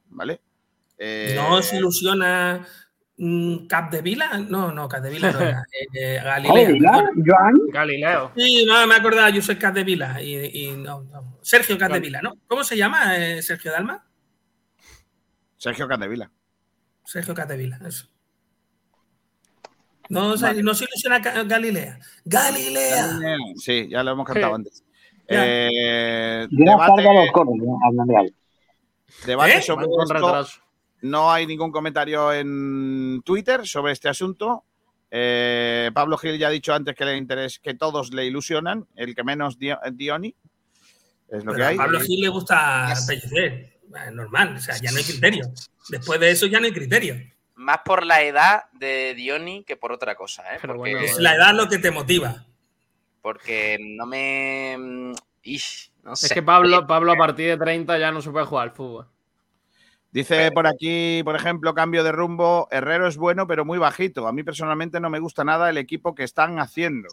¿vale? 0.09 0.41
Eh, 0.97 1.35
¿No 1.37 1.57
os 1.57 1.73
ilusiona 1.73 2.61
mm, 2.61 2.92
Capdevila? 3.69 4.39
No, 4.49 4.73
no, 4.73 4.89
Capdevila 4.89 5.31
no 5.33 5.41
era. 5.41 5.63
eh, 5.73 5.87
eh, 5.95 6.21
Galilea. 6.25 6.67
perdona. 6.67 7.53
Galileo. 7.73 8.33
Sí, 8.37 8.65
no, 8.67 8.87
me 8.87 8.95
he 8.95 8.99
acordado, 8.99 9.33
Josep 9.35 9.59
Capdevila. 9.61 10.21
Y, 10.23 10.37
y 10.67 10.77
no, 10.77 11.03
no. 11.03 11.39
Sergio 11.43 11.77
Capdevila, 11.79 12.21
¿no? 12.23 12.35
¿Cómo 12.47 12.65
se 12.65 12.77
llama 12.77 13.17
eh, 13.19 13.43
Sergio 13.43 13.71
Dalma? 13.73 14.05
Sergio 15.59 15.87
Candevila. 15.87 16.29
Sergio 17.05 17.35
Capdevila, 17.35 17.79
eso. 17.87 18.09
No, 20.09 20.37
se- 20.37 20.61
no 20.63 20.75
se 20.75 20.85
ilusiona 20.87 21.21
Ga- 21.21 21.47
Galilea. 21.47 22.01
Galilea. 22.25 23.37
Sí, 23.57 23.89
ya 23.89 24.03
lo 24.03 24.11
hemos 24.11 24.27
cantado 24.27 24.49
Sí. 24.49 24.55
antes. 24.57 24.85
Eh, 25.29 26.49
debate 26.51 27.03
los 27.05 27.31
coros, 27.31 27.55
¿no? 27.59 27.79
debate 29.25 29.59
¿Eh? 29.59 29.63
sobre 29.63 29.87
con 29.87 30.09
retraso. 30.09 30.61
No 31.03 31.31
hay 31.33 31.47
ningún 31.47 31.71
comentario 31.71 32.33
en 32.33 33.23
Twitter 33.25 33.67
sobre 33.67 33.93
este 33.93 34.09
asunto. 34.09 34.65
Eh, 35.11 35.91
Pablo 35.93 36.17
Gil 36.17 36.39
ya 36.39 36.49
ha 36.49 36.51
dicho 36.51 36.73
antes 36.73 36.95
que 36.95 37.05
le 37.05 37.17
interesa 37.17 37.61
que 37.63 37.75
todos 37.75 38.13
le 38.15 38.25
ilusionan, 38.25 38.87
el 38.97 39.15
que 39.15 39.23
menos 39.25 39.59
Dio- 39.59 39.79
Dioni. 39.93 40.35
Es 41.29 41.45
lo 41.45 41.53
Pero 41.53 41.57
que 41.57 41.63
a 41.65 41.69
hay. 41.69 41.77
Pablo 41.77 42.01
Gil 42.01 42.21
le 42.21 42.29
gusta 42.29 42.95
pellecer. 43.07 43.45
Eh, 43.45 44.11
Normal, 44.13 44.55
o 44.57 44.61
sea, 44.61 44.77
ya 44.79 44.91
no 44.91 44.97
hay 44.99 45.05
criterio. 45.05 45.45
Después 45.91 46.19
de 46.19 46.31
eso 46.31 46.47
ya 46.47 46.61
no 46.61 46.67
hay 46.67 46.73
criterio. 46.73 47.15
Más 47.57 47.81
por 47.85 48.07
la 48.07 48.23
edad 48.23 48.63
de 48.73 49.13
Diony 49.15 49.65
que 49.65 49.77
por 49.77 49.93
otra 49.93 50.15
cosa, 50.15 50.43
¿eh? 50.55 50.59
Porque, 50.63 50.79
bueno, 50.79 51.01
Es 51.01 51.19
la 51.19 51.35
edad 51.35 51.55
lo 51.55 51.69
que 51.69 51.79
te 51.79 51.91
motiva. 51.91 52.47
porque 53.21 53.77
no 53.81 54.07
me. 54.07 54.77
mm, 54.79 55.13
ish, 55.43 55.93
no 56.03 56.15
Es 56.15 56.33
que 56.33 56.43
Pablo, 56.43 56.87
Pablo 56.87 57.13
a 57.13 57.17
partir 57.17 57.49
de 57.51 57.57
30 57.59 57.99
ya 57.99 58.11
no 58.11 58.23
se 58.23 58.31
puede 58.31 58.47
jugar 58.47 58.69
al 58.69 58.75
fútbol. 58.75 59.07
Dice 60.13 60.53
por 60.53 60.67
aquí, 60.67 61.23
por 61.25 61.35
ejemplo, 61.35 61.73
cambio 61.73 62.05
de 62.05 62.13
rumbo. 62.13 62.69
Herrero 62.71 63.09
es 63.09 63.17
bueno, 63.17 63.47
pero 63.47 63.65
muy 63.65 63.79
bajito. 63.79 64.29
A 64.29 64.33
mí 64.33 64.43
personalmente 64.43 65.01
no 65.01 65.09
me 65.09 65.19
gusta 65.19 65.43
nada 65.43 65.71
el 65.71 65.79
equipo 65.79 66.15
que 66.15 66.23
están 66.23 66.59
haciendo. 66.59 67.09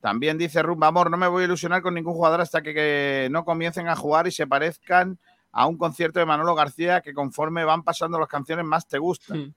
También 0.00 0.36
dice 0.36 0.62
Rumba 0.62 0.88
Amor, 0.88 1.10
no 1.10 1.16
me 1.16 1.28
voy 1.28 1.42
a 1.42 1.44
ilusionar 1.46 1.82
con 1.82 1.94
ningún 1.94 2.14
jugador 2.14 2.42
hasta 2.42 2.60
que, 2.62 2.74
que 2.74 3.28
no 3.30 3.44
comiencen 3.44 3.88
a 3.88 3.96
jugar 3.96 4.26
y 4.26 4.32
se 4.32 4.46
parezcan 4.46 5.18
a 5.52 5.66
un 5.66 5.78
concierto 5.78 6.20
de 6.20 6.26
Manolo 6.26 6.54
García 6.54 7.00
que 7.00 7.14
conforme 7.14 7.64
van 7.64 7.82
pasando 7.82 8.18
las 8.18 8.28
canciones 8.28 8.64
más 8.66 8.86
te 8.86 8.98
gustan. 8.98 9.38
Hmm. 9.38 9.54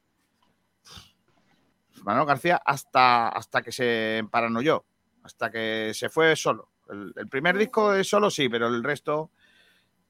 Manolo 2.03 2.25
García 2.25 2.61
hasta, 2.65 3.29
hasta 3.29 3.61
que 3.61 3.71
se 3.71 4.17
emparanoyó, 4.17 4.85
hasta 5.23 5.49
que 5.51 5.91
se 5.93 6.09
fue 6.09 6.35
solo. 6.35 6.69
El, 6.89 7.13
el 7.15 7.27
primer 7.27 7.57
disco 7.57 7.91
de 7.91 8.03
solo 8.03 8.29
sí, 8.29 8.49
pero 8.49 8.67
el 8.67 8.83
resto 8.83 9.31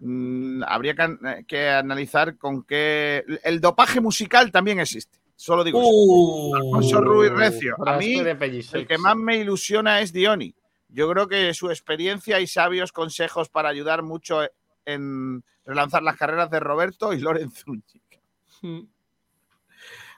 mm, 0.03 0.63
habría 0.67 0.93
que, 0.95 1.01
an- 1.01 1.45
que 1.47 1.69
analizar 1.69 2.37
con 2.37 2.63
qué... 2.63 3.23
El 3.43 3.59
dopaje 3.61 3.99
musical 4.01 4.51
también 4.51 4.79
existe, 4.79 5.17
solo 5.35 5.63
digo 5.63 5.79
eso. 5.81 5.89
Uh, 5.91 6.55
Alfonso 6.55 7.01
Ruiz 7.01 7.31
Recio. 7.31 7.75
A 7.87 7.97
mí 7.97 8.15
el 8.17 8.87
que 8.87 8.97
más 8.97 9.15
me 9.15 9.37
ilusiona 9.37 10.01
es 10.01 10.13
Dioni. 10.13 10.53
Yo 10.89 11.09
creo 11.09 11.27
que 11.27 11.53
su 11.53 11.69
experiencia 11.71 12.39
y 12.39 12.47
sabios 12.47 12.91
consejos 12.91 13.49
para 13.49 13.69
ayudar 13.69 14.03
mucho 14.03 14.41
en 14.85 15.43
relanzar 15.65 16.03
las 16.03 16.17
carreras 16.17 16.51
de 16.51 16.59
Roberto 16.59 17.13
y 17.13 17.19
Lorenzo 17.19 17.63
Zúñiga. 17.65 18.87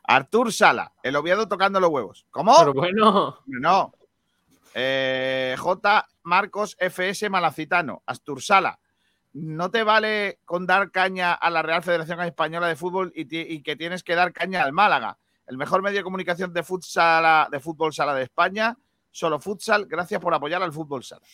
Artur 0.07 0.51
Sala, 0.53 0.91
el 1.01 1.15
Oviedo 1.15 1.47
tocando 1.47 1.79
los 1.79 1.89
huevos. 1.89 2.25
¿Cómo? 2.29 2.55
Pero 2.59 2.73
bueno. 2.73 3.39
No. 3.47 3.93
Eh, 4.73 5.55
J. 5.57 6.07
Marcos 6.23 6.75
FS 6.79 7.29
Malacitano, 7.29 8.03
Astur 8.05 8.41
Sala. 8.41 8.77
No 9.37 9.69
te 9.69 9.83
vale 9.83 10.39
con 10.45 10.65
dar 10.65 10.91
caña 10.91 11.33
a 11.33 11.49
la 11.49 11.61
Real 11.61 11.83
Federación 11.83 12.21
Española 12.21 12.69
de 12.69 12.77
Fútbol 12.77 13.11
y, 13.13 13.27
y 13.37 13.61
que 13.61 13.75
tienes 13.75 14.01
que 14.01 14.15
dar 14.15 14.31
caña 14.31 14.63
al 14.63 14.71
Málaga. 14.71 15.17
El 15.45 15.57
mejor 15.57 15.81
medio 15.81 15.97
de 15.97 16.03
comunicación 16.03 16.53
de, 16.53 16.63
futsal, 16.63 17.51
de 17.51 17.59
fútbol 17.59 17.93
sala 17.93 18.15
de 18.15 18.23
España. 18.23 18.77
Solo 19.11 19.37
futsal. 19.37 19.87
Gracias 19.87 20.21
por 20.21 20.33
apoyar 20.33 20.63
al 20.63 20.71
fútbol 20.71 21.03
sala. 21.03 21.25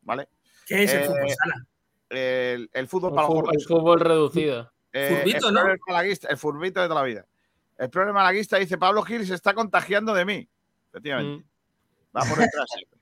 ¿Vale? 0.00 0.28
¿Qué 0.66 0.82
es 0.82 0.92
el 0.92 1.02
Eh, 1.02 1.04
fútbol 1.04 1.30
sala? 1.30 1.66
El, 2.10 2.70
el 2.72 2.88
fútbol 2.88 3.10
El 3.10 3.14
para 3.14 3.28
los 3.28 3.36
fútbol, 3.36 3.54
el 3.54 3.64
fútbol 3.64 4.00
reducido. 4.00 4.72
Eh, 4.92 5.22
Furbito, 5.22 5.48
el 6.28 6.36
furbito 6.36 6.80
de 6.80 6.88
toda 6.88 7.00
la 7.00 7.06
vida. 7.06 7.24
El 7.78 7.88
problema 7.88 8.18
malaguista 8.18 8.58
dice 8.58 8.78
Pablo 8.78 9.02
Gil 9.02 9.24
se 9.24 9.34
está 9.34 9.54
contagiando 9.54 10.12
de 10.12 10.24
mí. 10.24 10.48
Efectivamente. 10.90 11.44
Mm. 11.44 12.16
Va 12.16 12.20
por 12.28 12.38
detrás 12.38 12.66
siempre. 12.68 12.98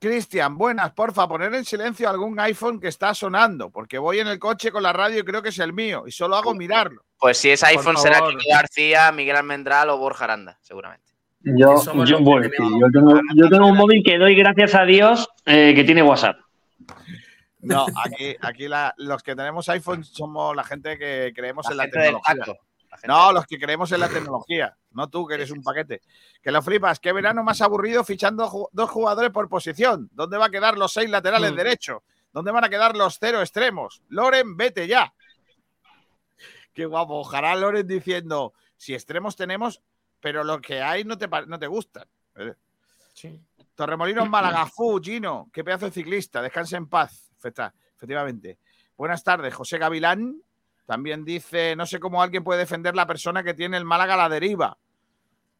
Cristian, 0.00 0.56
buenas, 0.56 0.92
porfa, 0.92 1.28
poner 1.28 1.54
en 1.54 1.64
silencio 1.64 2.08
algún 2.08 2.40
iPhone 2.40 2.80
que 2.80 2.88
está 2.88 3.12
sonando, 3.14 3.68
porque 3.70 3.98
voy 3.98 4.18
en 4.18 4.28
el 4.28 4.38
coche 4.38 4.72
con 4.72 4.82
la 4.82 4.94
radio 4.94 5.20
y 5.20 5.24
creo 5.24 5.42
que 5.42 5.50
es 5.50 5.58
el 5.58 5.74
mío, 5.74 6.04
y 6.06 6.10
solo 6.10 6.36
hago 6.36 6.54
mirarlo. 6.54 7.02
Pues 7.18 7.36
si 7.36 7.50
es 7.50 7.62
iPhone 7.64 7.98
será. 7.98 8.20
Kiko 8.26 8.40
García, 8.50 9.12
Miguel 9.12 9.36
Almendral 9.36 9.90
o 9.90 9.98
Borja 9.98 10.24
Aranda, 10.24 10.58
seguramente. 10.62 11.12
Yo, 11.42 11.74
yo, 11.84 12.04
yo 12.04 12.16
tengo, 12.92 13.20
yo 13.34 13.48
tengo 13.50 13.66
un 13.66 13.76
móvil 13.76 14.02
que 14.02 14.16
doy 14.18 14.34
gracias 14.34 14.74
a 14.74 14.84
Dios 14.84 15.28
eh, 15.44 15.72
que 15.74 15.84
tiene 15.84 16.02
WhatsApp. 16.02 16.38
No, 17.60 17.84
aquí, 18.02 18.34
aquí 18.40 18.68
la- 18.68 18.94
los 18.96 19.22
que 19.22 19.36
tenemos 19.36 19.68
iPhone 19.68 20.02
somos 20.02 20.56
la 20.56 20.64
gente 20.64 20.96
que 20.98 21.30
creemos 21.34 21.66
La 21.66 21.70
en 21.72 21.76
la 21.76 21.82
del 21.84 21.92
tecnología. 21.92 22.34
tacto. 22.36 22.56
No, 23.06 23.32
los 23.32 23.46
que 23.46 23.58
creemos 23.58 23.90
en 23.92 24.00
la 24.00 24.08
tecnología, 24.08 24.76
no 24.90 25.08
tú, 25.08 25.26
que 25.26 25.34
eres 25.34 25.50
un 25.50 25.62
paquete. 25.62 26.00
Que 26.42 26.50
lo 26.50 26.60
flipas, 26.60 26.98
qué 27.00 27.12
verano 27.12 27.42
más 27.44 27.60
aburrido 27.60 28.02
fichando 28.04 28.68
dos 28.72 28.90
jugadores 28.90 29.30
por 29.30 29.48
posición. 29.48 30.08
¿Dónde 30.12 30.36
va 30.38 30.46
a 30.46 30.50
quedar 30.50 30.76
los 30.76 30.92
seis 30.92 31.08
laterales 31.08 31.52
Mm. 31.52 31.56
derechos? 31.56 32.02
¿Dónde 32.32 32.50
van 32.52 32.64
a 32.64 32.68
quedar 32.68 32.96
los 32.96 33.18
cero 33.18 33.40
extremos? 33.40 34.02
Loren, 34.08 34.56
vete 34.56 34.86
ya. 34.86 35.12
Qué 36.72 36.84
guapo. 36.86 37.20
Ojalá 37.20 37.54
Loren 37.56 37.86
diciendo, 37.86 38.52
si 38.76 38.94
extremos 38.94 39.36
tenemos, 39.36 39.80
pero 40.20 40.44
lo 40.44 40.60
que 40.60 40.80
hay 40.82 41.04
no 41.04 41.16
te, 41.18 41.28
no 41.46 41.58
te 41.58 41.66
gustan. 41.66 42.04
Eh, 42.36 42.54
Sí. 43.12 43.40
Torremolinos 43.74 44.28
Málaga, 44.30 44.66
Fu, 44.66 45.00
Gino, 45.02 45.48
qué 45.52 45.64
pedazo 45.64 45.86
de 45.86 45.90
ciclista, 45.92 46.40
descanse 46.42 46.76
en 46.76 46.88
paz. 46.88 47.30
Efectivamente. 47.36 48.58
Buenas 48.96 49.22
tardes, 49.24 49.54
José 49.54 49.78
Gavilán. 49.78 50.40
También 50.90 51.24
dice, 51.24 51.76
no 51.76 51.86
sé 51.86 52.00
cómo 52.00 52.20
alguien 52.20 52.42
puede 52.42 52.58
defender 52.58 52.96
la 52.96 53.06
persona 53.06 53.44
que 53.44 53.54
tiene 53.54 53.76
el 53.76 53.84
Málaga 53.84 54.14
a 54.14 54.16
la 54.16 54.28
deriva. 54.28 54.76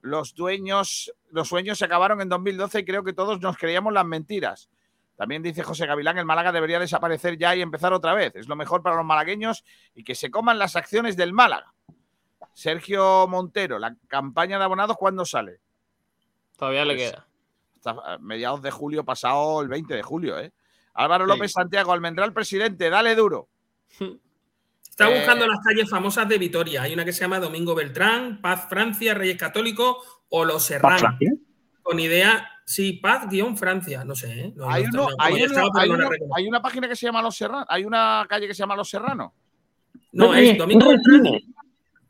Los 0.01 0.35
dueños, 0.35 1.15
los 1.31 1.47
sueños 1.47 1.79
se 1.79 1.85
acabaron 1.85 2.21
en 2.21 2.29
2012 2.29 2.81
y 2.81 2.85
creo 2.85 3.05
que 3.05 3.13
todos 3.13 3.41
nos 3.41 3.57
creíamos 3.57 3.93
las 3.93 4.05
mentiras. 4.05 4.71
También 5.15 5.41
dice 5.41 5.63
José 5.63 5.87
Gavilán, 5.87 6.19
el 6.19 6.25
Málaga 6.25 6.51
debería 6.51 6.81
desaparecer 6.81 7.39
ya 7.39 7.55
y 7.55 7.63
empezar 7.63 7.93
otra 7.93 8.13
vez. 8.13 8.35
Es 8.35 8.49
lo 8.49 8.57
mejor 8.57 8.83
para 8.83 8.97
los 8.97 9.05
malagueños 9.05 9.63
y 9.95 10.03
que 10.03 10.17
se 10.17 10.33
coman 10.33 10.59
las 10.59 10.75
acciones 10.75 11.17
del 11.17 11.33
Málaga. 11.33 11.73
Sergio 12.53 13.29
Montero, 13.29 13.79
la 13.79 13.95
campaña 14.09 14.59
de 14.59 14.65
abonados, 14.65 14.97
¿cuándo 14.97 15.25
sale? 15.25 15.61
Todavía 16.57 16.85
le 16.85 16.97
queda. 16.97 17.29
hasta 17.77 18.19
mediados 18.19 18.63
de 18.63 18.73
julio 18.73 19.05
pasado, 19.05 19.63
el 19.63 19.69
20 19.69 19.95
de 19.95 20.03
julio, 20.03 20.41
¿eh? 20.41 20.53
Álvaro 20.93 21.25
Sí. 21.27 21.31
López 21.31 21.53
Santiago, 21.53 21.93
Almendral 21.93 22.33
presidente, 22.33 22.91
dale 22.91 23.15
duro. 23.15 23.47
Está 24.91 25.11
Eh, 25.11 25.17
buscando 25.19 25.47
las 25.47 25.61
calles 25.65 25.89
famosas 25.89 26.29
de 26.29 26.37
Vitoria. 26.37 26.83
Hay 26.83 26.93
una 26.93 27.05
que 27.05 27.13
se 27.13 27.21
llama 27.21 27.39
Domingo 27.39 27.75
Beltrán, 27.75 28.41
Paz 28.43 28.67
Francia, 28.69 29.15
Reyes 29.15 29.39
Católicos 29.39 29.97
o 30.29 30.45
Los 30.45 30.65
Serrán. 30.65 31.19
Con 31.83 31.99
idea, 31.99 32.49
sí, 32.65 32.93
Paz-Francia, 32.95 34.05
no 34.05 34.15
sé. 34.15 34.41
¿eh? 34.41 34.53
No, 34.55 34.71
Hay, 34.71 34.85
no- 34.85 34.91
uno- 35.05 35.09
no- 35.11 35.17
hay 35.19 35.33
no, 35.33 35.39
yo 35.39 35.45
uno- 35.47 35.53
estaba, 35.55 35.71
pero 35.73 35.83
hay 35.83 35.89
no 35.89 35.97
la 35.97 36.01
uno- 36.03 36.11
recuerdo. 36.11 36.35
hay 36.37 36.49
una 36.49 36.63
página 36.63 36.89
que 36.89 36.97
se 36.97 37.07
llama 37.07 37.23
Los 37.23 37.37
Serranos, 37.37 37.67
hay 37.69 37.85
una 37.85 38.27
calle 38.29 38.47
que 38.47 38.55
se 38.55 38.59
llama 38.59 38.77
Los 38.77 38.91
Serranos. 38.91 39.33
No, 40.13 40.35
es 40.35 40.59
Domingo 40.59 40.89
Beltrán, 40.89 41.25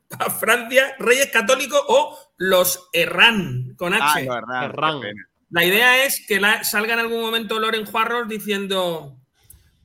Paz 0.09 0.39
Francia, 0.39 0.95
Reyes 0.99 1.27
Católicos 1.31 1.81
o 1.87 2.17
Los 2.37 2.89
Herrán, 2.93 3.73
con 3.77 3.93
H. 3.93 4.27
Ah. 4.29 4.99
La 5.51 5.65
idea 5.65 6.03
es 6.05 6.25
que 6.27 6.39
la- 6.39 6.63
salga 6.63 6.93
en 6.93 6.99
algún 6.99 7.21
momento 7.21 7.59
Loren 7.59 7.85
Juarros 7.85 8.27
diciendo, 8.27 9.17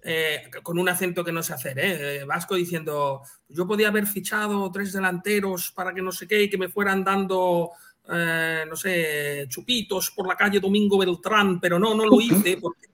eh, 0.09 0.49
con 0.63 0.79
un 0.79 0.89
acento 0.89 1.25
que 1.25 1.33
no 1.33 1.43
sé 1.43 1.53
hacer, 1.53 1.81
¿eh? 1.81 2.19
Eh, 2.19 2.25
vasco, 2.25 2.55
diciendo, 2.55 3.23
yo 3.49 3.67
podía 3.67 3.89
haber 3.89 4.07
fichado 4.07 4.71
tres 4.71 4.93
delanteros 4.93 5.73
para 5.73 5.93
que 5.93 6.01
no 6.01 6.13
sé 6.13 6.29
qué 6.29 6.45
y 6.45 6.49
que 6.49 6.57
me 6.57 6.69
fueran 6.69 7.03
dando, 7.03 7.73
eh, 8.09 8.65
no 8.69 8.77
sé, 8.77 9.47
chupitos 9.49 10.13
por 10.13 10.29
la 10.29 10.37
calle 10.37 10.61
Domingo 10.61 10.97
Beltrán, 10.99 11.59
pero 11.59 11.81
no, 11.81 11.93
no 11.93 12.07
lo 12.07 12.21
hice. 12.21 12.57
Porque... 12.57 12.87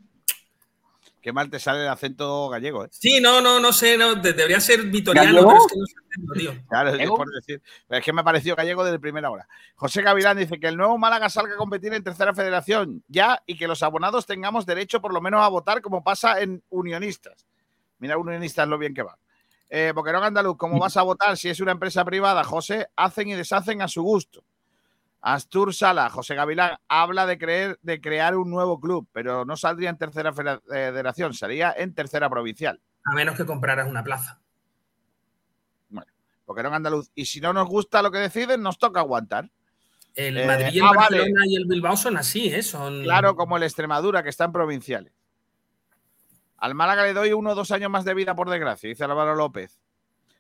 Qué 1.23 1.33
mal 1.33 1.49
te 1.49 1.61
sale 1.61 1.83
el 1.83 1.89
acento 1.89 2.49
gallego, 2.49 2.85
¿eh? 2.85 2.89
Sí, 2.91 3.21
no, 3.21 3.41
no, 3.41 3.61
no 3.61 3.73
sé, 3.73 3.97
no, 3.97 4.17
de- 4.17 4.33
debería 4.33 4.61
ser 4.61 4.83
vitoriano, 4.83 5.29
¿Gallego? 5.29 5.49
pero 5.49 5.61
es 5.61 5.73
que 5.73 5.79
no 5.79 5.87
sé 6.35 6.41
tío. 6.41 6.65
Claro, 6.69 6.91
es 6.91 7.09
por 7.09 7.31
decir. 7.31 7.63
Pero 7.87 7.99
es 8.01 8.05
que 8.05 8.13
me 8.13 8.25
pareció 8.25 8.57
gallego 8.57 8.85
desde 8.85 8.99
primera 8.99 9.31
hora. 9.31 9.47
José 9.77 10.03
Gavilán 10.03 10.37
dice 10.37 10.59
que 10.59 10.67
el 10.67 10.77
nuevo 10.77 10.99
Málaga 10.99 11.29
salga 11.31 11.55
a 11.55 11.57
competir 11.57 11.95
en 11.95 12.03
tercera 12.03 12.35
federación 12.35 13.05
ya 13.07 13.41
y 13.47 13.57
que 13.57 13.69
los 13.69 13.83
abonados 13.85 14.27
tengamos 14.27 14.67
derecho 14.67 15.01
por 15.01 15.15
lo 15.15 15.21
menos 15.21 15.43
a 15.43 15.49
votar 15.49 15.81
como 15.81 16.03
pasa 16.03 16.41
en 16.41 16.63
unionistas. 16.71 17.47
Mira, 18.01 18.19
unionistas 18.19 18.67
lo 18.67 18.77
bien 18.77 18.93
que 18.93 19.03
va. 19.03 19.17
Eh, 19.71 19.93
Boquerón 19.95 20.25
Andaluz, 20.25 20.57
¿cómo 20.59 20.79
vas 20.81 20.97
a 20.97 21.03
votar 21.03 21.37
si 21.37 21.49
es 21.49 21.61
una 21.61 21.71
empresa 21.73 22.05
privada? 22.05 22.43
José, 22.43 22.89
hacen 22.97 23.29
y 23.29 23.35
deshacen 23.35 23.81
a 23.81 23.87
su 23.89 24.03
gusto. 24.03 24.43
Astur 25.23 25.73
Sala, 25.73 26.11
José 26.11 26.35
Gavilán, 26.35 26.77
habla 26.89 27.27
de, 27.27 27.39
creer, 27.39 27.79
de 27.83 28.01
crear 28.01 28.37
un 28.37 28.51
nuevo 28.51 28.81
club, 28.81 29.09
pero 29.13 29.45
no 29.45 29.57
saldría 29.57 29.89
en 29.89 29.97
tercera 29.97 30.33
federación, 30.33 31.33
sería 31.33 31.73
en 31.77 31.95
tercera 31.95 32.29
provincial. 32.29 32.81
A 33.05 33.15
menos 33.15 33.37
que 33.37 33.47
compraras 33.47 33.89
una 33.89 34.03
plaza. 34.03 34.41
Boquerón 36.45 36.75
Andaluz. 36.75 37.11
Y 37.15 37.27
si 37.27 37.41
no 37.41 37.53
nos 37.53 37.69
gusta 37.69 38.03
lo 38.03 38.11
que 38.11 38.19
deciden, 38.19 38.63
nos 38.63 38.79
toca 38.79 39.01
aguantar. 39.01 39.49
El 40.15 40.37
Eh, 40.37 40.47
Madrid, 40.47 40.77
el 40.77 40.83
ah, 40.83 40.93
vale. 40.95 41.25
Y 41.47 41.57
el 41.57 41.67
Bilbao 41.67 41.97
son 41.97 42.17
así, 42.17 42.53
¿eh? 42.53 42.63
Son... 42.63 43.03
Claro, 43.05 43.37
como 43.37 43.57
el 43.57 43.63
Extremadura, 43.63 44.23
que 44.23 44.29
está 44.29 44.45
en 44.45 44.53
provinciales. 44.53 45.13
Al 46.59 46.75
Málaga 46.75 47.05
le 47.05 47.13
doy 47.13 47.33
uno 47.33 47.51
o 47.51 47.55
dos 47.55 47.71
años 47.71 47.91
más 47.91 48.05
de 48.05 48.15
vida, 48.15 48.35
por 48.35 48.51
desgracia, 48.51 48.89
dice 48.89 49.05
Álvaro 49.05 49.35
López. 49.35 49.81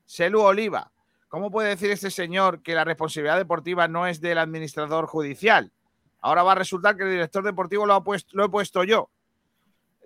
Selu 0.05 0.43
Oliva. 0.43 0.93
¿Cómo 1.33 1.51
puede 1.51 1.71
decir 1.71 1.91
este 1.91 2.11
señor 2.11 2.61
que 2.63 2.75
la 2.75 2.85
responsabilidad 2.85 3.39
deportiva 3.39 3.89
no 3.89 4.07
es 4.07 4.21
del 4.21 4.37
administrador 4.37 5.07
judicial? 5.07 5.73
Ahora 6.21 6.43
va 6.43 6.53
a 6.53 6.57
resultar 6.57 6.95
que 6.95 7.05
el 7.05 7.11
director 7.11 7.43
deportivo 7.43 7.87
lo, 7.87 7.95
ha 7.95 8.05
puesto, 8.05 8.37
lo 8.37 8.45
he 8.45 8.51
puesto 8.51 8.85
yo. 8.85 9.09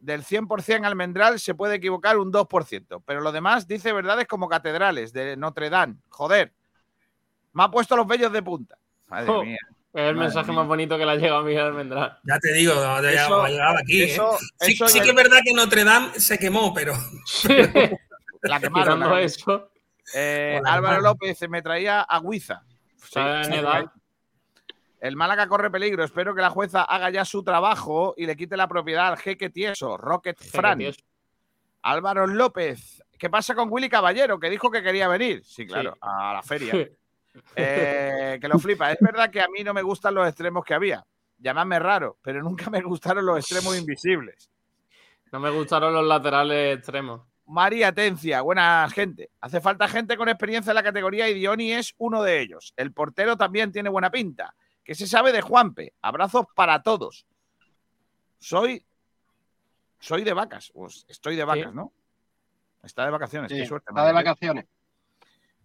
Del 0.01 0.23
100% 0.23 0.85
almendral 0.87 1.41
se 1.41 1.57
puede 1.57 1.75
equivocar 1.75 2.17
un 2.17 2.33
2%, 2.33 3.03
pero 3.05 3.21
lo 3.23 3.33
demás 3.33 3.67
dice 3.67 3.93
verdades 3.93 4.29
como 4.29 4.49
catedrales 4.49 5.13
de 5.13 5.37
Notre 5.37 5.69
Dame. 5.69 5.97
Joder, 6.11 6.53
me 7.55 7.65
ha 7.65 7.71
puesto 7.73 7.97
los 7.97 8.07
vellos 8.07 8.31
de 8.33 8.43
punta. 8.45 8.79
Madre 9.09 9.33
mía. 9.43 9.59
Es 9.95 10.01
el 10.03 10.15
Madre 10.15 10.27
mensaje 10.29 10.51
mía. 10.53 10.61
más 10.61 10.69
bonito 10.69 10.97
que 10.97 11.07
le 11.07 11.11
ha 11.11 11.17
llegado 11.17 11.41
a 11.41 11.43
Miguel 11.43 11.65
Almendral. 11.65 12.19
Ya 12.23 12.39
te 12.39 12.53
digo, 12.53 12.73
ya 12.73 13.11
Eso- 13.11 13.43
ha 13.43 13.49
llegado 13.49 13.79
aquí. 13.79 14.03
¿eh? 14.05 14.09
Sí, 14.11 14.15
eso 14.75 14.87
sí 14.89 14.99
y 14.99 15.03
que 15.03 15.09
es 15.09 15.15
verdad 15.17 15.39
que 15.45 15.53
Notre 15.55 15.83
Dame 15.83 16.21
se 16.21 16.39
quemó, 16.39 16.73
pero 16.73 16.93
La 18.43 18.61
quemaron. 18.61 18.95
Quitando 19.01 19.11
la- 19.11 19.23
eso. 19.23 19.71
Eh, 20.15 20.59
Hola, 20.61 20.73
Álvaro 20.75 20.95
hermano. 20.97 21.13
López 21.15 21.49
me 21.49 21.63
traía 21.63 22.01
a 22.03 22.21
Guiza. 22.21 22.63
El 25.01 25.17
Málaga 25.17 25.47
corre 25.47 25.71
peligro. 25.71 26.05
Espero 26.05 26.35
que 26.35 26.41
la 26.43 26.51
jueza 26.51 26.83
haga 26.83 27.11
ya 27.11 27.25
su 27.25 27.43
trabajo 27.43 28.15
y 28.17 28.27
le 28.27 28.37
quite 28.37 28.57
la 28.57 28.69
propiedad 28.69 29.09
al 29.09 29.19
jeque 29.19 29.51
tieso, 29.51 29.97
Rocket 29.97 30.39
Fran. 30.39 30.79
tieso. 30.79 31.01
Álvaro 31.83 32.27
López. 32.27 33.03
¿Qué 33.19 33.31
pasa 33.31 33.55
con 33.55 33.69
Willy 33.71 33.89
Caballero? 33.89 34.39
Que 34.41 34.51
dijo 34.51 34.71
que 34.71 34.83
quería 34.83 35.09
venir. 35.09 35.43
Sí, 35.45 35.67
claro, 35.67 35.93
Sí. 35.95 35.99
a 36.03 36.33
la 36.35 36.43
feria. 36.43 36.73
Eh, 37.55 38.39
que 38.41 38.49
lo 38.49 38.59
flipa. 38.59 38.91
Es 38.93 38.99
verdad 38.99 39.29
que 39.31 39.43
a 39.43 39.49
mí 39.49 39.63
no 39.63 39.75
me 39.75 39.83
gustan 39.83 40.15
los 40.15 40.27
extremos 40.27 40.65
que 40.65 40.73
había. 40.73 41.05
Llamadme 41.37 41.79
raro, 41.79 42.17
pero 42.23 42.43
nunca 42.43 42.71
me 42.71 42.81
gustaron 42.81 43.27
los 43.27 43.39
extremos 43.39 43.77
invisibles. 43.79 44.49
No 45.33 45.39
me 45.39 45.51
gustaron 45.51 45.93
los 45.93 46.07
laterales 46.07 46.79
extremos. 46.79 47.21
María 47.47 47.89
Atencia, 47.89 48.41
buena 48.43 48.89
gente. 48.93 49.31
Hace 49.41 49.61
falta 49.61 49.87
gente 49.89 50.17
con 50.17 50.29
experiencia 50.29 50.71
en 50.73 50.75
la 50.77 50.83
categoría 50.83 51.29
y 51.29 51.35
Dioni 51.35 51.73
es 51.73 51.95
uno 51.99 52.23
de 52.23 52.41
ellos. 52.41 52.73
El 52.77 52.93
portero 52.93 53.37
también 53.37 53.71
tiene 53.73 53.89
buena 53.89 54.11
pinta. 54.11 54.55
¿Qué 54.83 54.95
se 54.95 55.07
sabe 55.07 55.33
de 55.33 55.41
Juanpe? 55.41 55.95
Abrazos 56.03 56.47
para 56.55 56.83
todos. 56.83 57.27
Soy. 58.39 58.85
Soy 59.99 60.25
de 60.25 60.33
vacas. 60.33 60.71
Pues 60.75 61.05
estoy 61.09 61.37
de 61.37 61.45
vacas, 61.45 61.73
¿no? 61.75 61.93
Está 62.83 63.05
de 63.05 63.11
vacaciones. 63.11 63.51
Sí, 63.51 63.59
Qué 63.59 63.67
suerte. 63.67 63.87
está 63.91 64.07
de 64.07 64.13
vacaciones. 64.13 64.67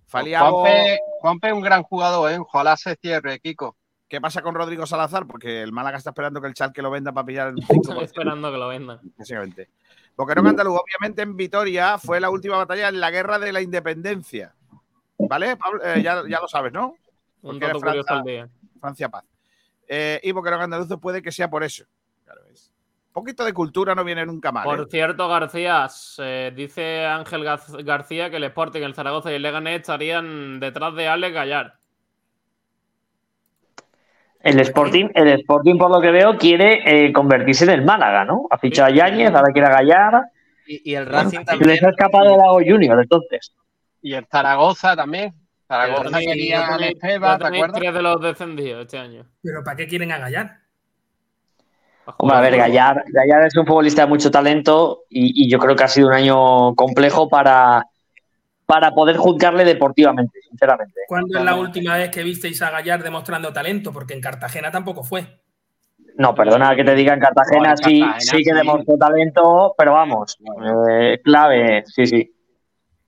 Faliago- 0.07 0.61
Juanpe, 0.61 0.99
Juanpe 1.19 1.47
es 1.47 1.53
un 1.53 1.61
gran 1.61 1.83
jugador, 1.83 2.31
¿eh? 2.31 2.37
Ojalá 2.39 2.75
se 2.77 2.95
cierre, 2.95 3.39
Kiko. 3.39 3.75
¿Qué 4.11 4.19
pasa 4.19 4.41
con 4.41 4.53
Rodrigo 4.53 4.85
Salazar? 4.85 5.25
Porque 5.25 5.61
el 5.61 5.71
Málaga 5.71 5.97
está 5.97 6.09
esperando 6.09 6.41
que 6.41 6.47
el 6.47 6.53
Chalque 6.53 6.81
lo 6.81 6.91
venda 6.91 7.13
para 7.13 7.25
pillar 7.25 7.47
el 7.47 7.59
Estoy 7.59 7.77
5%. 7.77 8.01
esperando 8.03 8.51
que 8.51 8.57
lo 8.57 8.67
vendan. 8.67 8.99
básicamente. 9.17 9.69
Boquerón 10.17 10.47
Andaluz, 10.47 10.81
obviamente 10.81 11.21
en 11.21 11.37
Vitoria 11.37 11.97
fue 11.97 12.19
la 12.19 12.29
última 12.29 12.57
batalla 12.57 12.89
en 12.89 12.99
la 12.99 13.09
guerra 13.09 13.39
de 13.39 13.53
la 13.53 13.61
independencia. 13.61 14.53
¿Vale, 15.17 15.55
Pablo? 15.55 15.79
Eh, 15.85 16.01
ya, 16.03 16.23
ya 16.27 16.41
lo 16.41 16.49
sabes, 16.49 16.73
¿no? 16.73 16.87
Un 17.41 17.57
Porque 17.57 17.67
dato 17.67 17.77
eres 17.77 17.83
curioso 17.83 18.13
al 18.13 18.23
Francia, 18.23 18.33
día. 18.33 18.49
Francia 18.81 19.09
Paz. 19.09 19.23
Eh, 19.87 20.19
y 20.23 20.33
porque 20.33 20.51
los 20.51 20.59
andaluces 20.59 20.97
puede 21.01 21.21
que 21.21 21.31
sea 21.31 21.49
por 21.49 21.63
eso. 21.63 21.85
Claro, 22.25 22.41
es. 22.51 22.73
Un 23.07 23.13
poquito 23.13 23.45
de 23.45 23.53
cultura 23.53 23.95
no 23.95 24.03
viene 24.03 24.25
nunca 24.25 24.51
mal. 24.51 24.65
Por 24.65 24.81
¿eh? 24.81 24.85
cierto, 24.91 25.29
García, 25.29 25.87
dice 26.53 27.05
Ángel 27.05 27.45
García 27.45 28.29
que 28.29 28.35
el 28.35 28.43
Sporting, 28.43 28.81
el 28.81 28.93
Zaragoza 28.93 29.31
y 29.31 29.35
el 29.35 29.41
Leganés 29.41 29.79
estarían 29.79 30.59
detrás 30.59 30.95
de 30.95 31.07
Alex 31.07 31.33
Gallar. 31.33 31.80
El 34.43 34.59
Sporting, 34.59 35.09
el 35.13 35.27
Sporting, 35.39 35.77
por 35.77 35.91
lo 35.91 36.01
que 36.01 36.11
veo, 36.11 36.37
quiere 36.37 36.81
eh, 36.85 37.13
convertirse 37.13 37.63
en 37.65 37.69
el 37.71 37.83
Málaga, 37.83 38.25
¿no? 38.25 38.47
Ha 38.49 38.57
fichado 38.57 38.87
a 38.87 38.91
Yáñez, 38.91 39.29
ahora 39.29 39.53
quiere 39.53 39.67
a 39.67 39.71
Gallar. 39.71 40.23
Y, 40.65 40.91
y 40.91 40.95
el 40.95 41.05
Racing 41.05 41.39
les 41.39 41.45
también. 41.45 41.85
ha 41.85 41.89
escapado 41.89 42.31
el 42.31 42.37
Lago 42.37 42.59
Junior, 42.65 42.99
entonces. 42.99 43.53
Y 44.01 44.13
el 44.13 44.25
Zaragoza 44.25 44.95
también. 44.95 45.33
Zaragoza 45.67 46.19
quería 46.19 46.67
a 46.67 46.79
ya 46.79 47.37
¿te 47.37 47.45
acuerdas? 47.45 47.79
tres 47.79 47.93
de 47.93 48.01
los 48.01 48.21
descendidos 48.21 48.81
este 48.81 48.97
año. 48.97 49.25
Pero 49.43 49.63
¿para 49.63 49.77
qué 49.77 49.87
quieren 49.87 50.11
a 50.11 50.17
Gallar? 50.17 50.57
Hombre, 52.17 52.37
a 52.37 52.41
ver, 52.41 52.57
Gallar, 52.57 53.03
Gallar 53.07 53.45
es 53.45 53.55
un 53.55 53.65
futbolista 53.65 54.01
de 54.01 54.07
mucho 54.07 54.31
talento 54.31 55.03
y, 55.07 55.45
y 55.45 55.49
yo 55.49 55.59
creo 55.59 55.75
que 55.75 55.83
ha 55.83 55.87
sido 55.87 56.07
un 56.07 56.13
año 56.13 56.73
complejo 56.75 57.29
para, 57.29 57.85
para 58.71 58.91
poder 58.93 59.17
juzgarle 59.17 59.65
deportivamente, 59.65 60.39
sinceramente. 60.47 61.01
¿Cuándo 61.05 61.37
es 61.37 61.43
la 61.43 61.55
última 61.55 61.97
vez 61.97 62.09
que 62.09 62.23
visteis 62.23 62.61
a 62.61 62.69
Gallar 62.69 63.03
demostrando 63.03 63.51
talento? 63.51 63.91
Porque 63.91 64.13
en 64.13 64.21
Cartagena 64.21 64.71
tampoco 64.71 65.03
fue. 65.03 65.41
No, 66.15 66.33
perdona 66.33 66.73
que 66.73 66.85
te 66.85 66.95
diga, 66.95 67.13
en 67.13 67.19
Cartagena, 67.19 67.63
No, 67.65 67.71
en 67.71 67.77
sí, 67.77 67.99
Cartagena 67.99 68.19
sí 68.21 68.37
que 68.37 68.51
sí. 68.51 68.55
demostró 68.55 68.97
talento, 68.97 69.75
pero 69.77 69.91
vamos, 69.91 70.37
eh, 70.89 71.19
clave, 71.21 71.83
sí, 71.85 72.07
sí. 72.07 72.33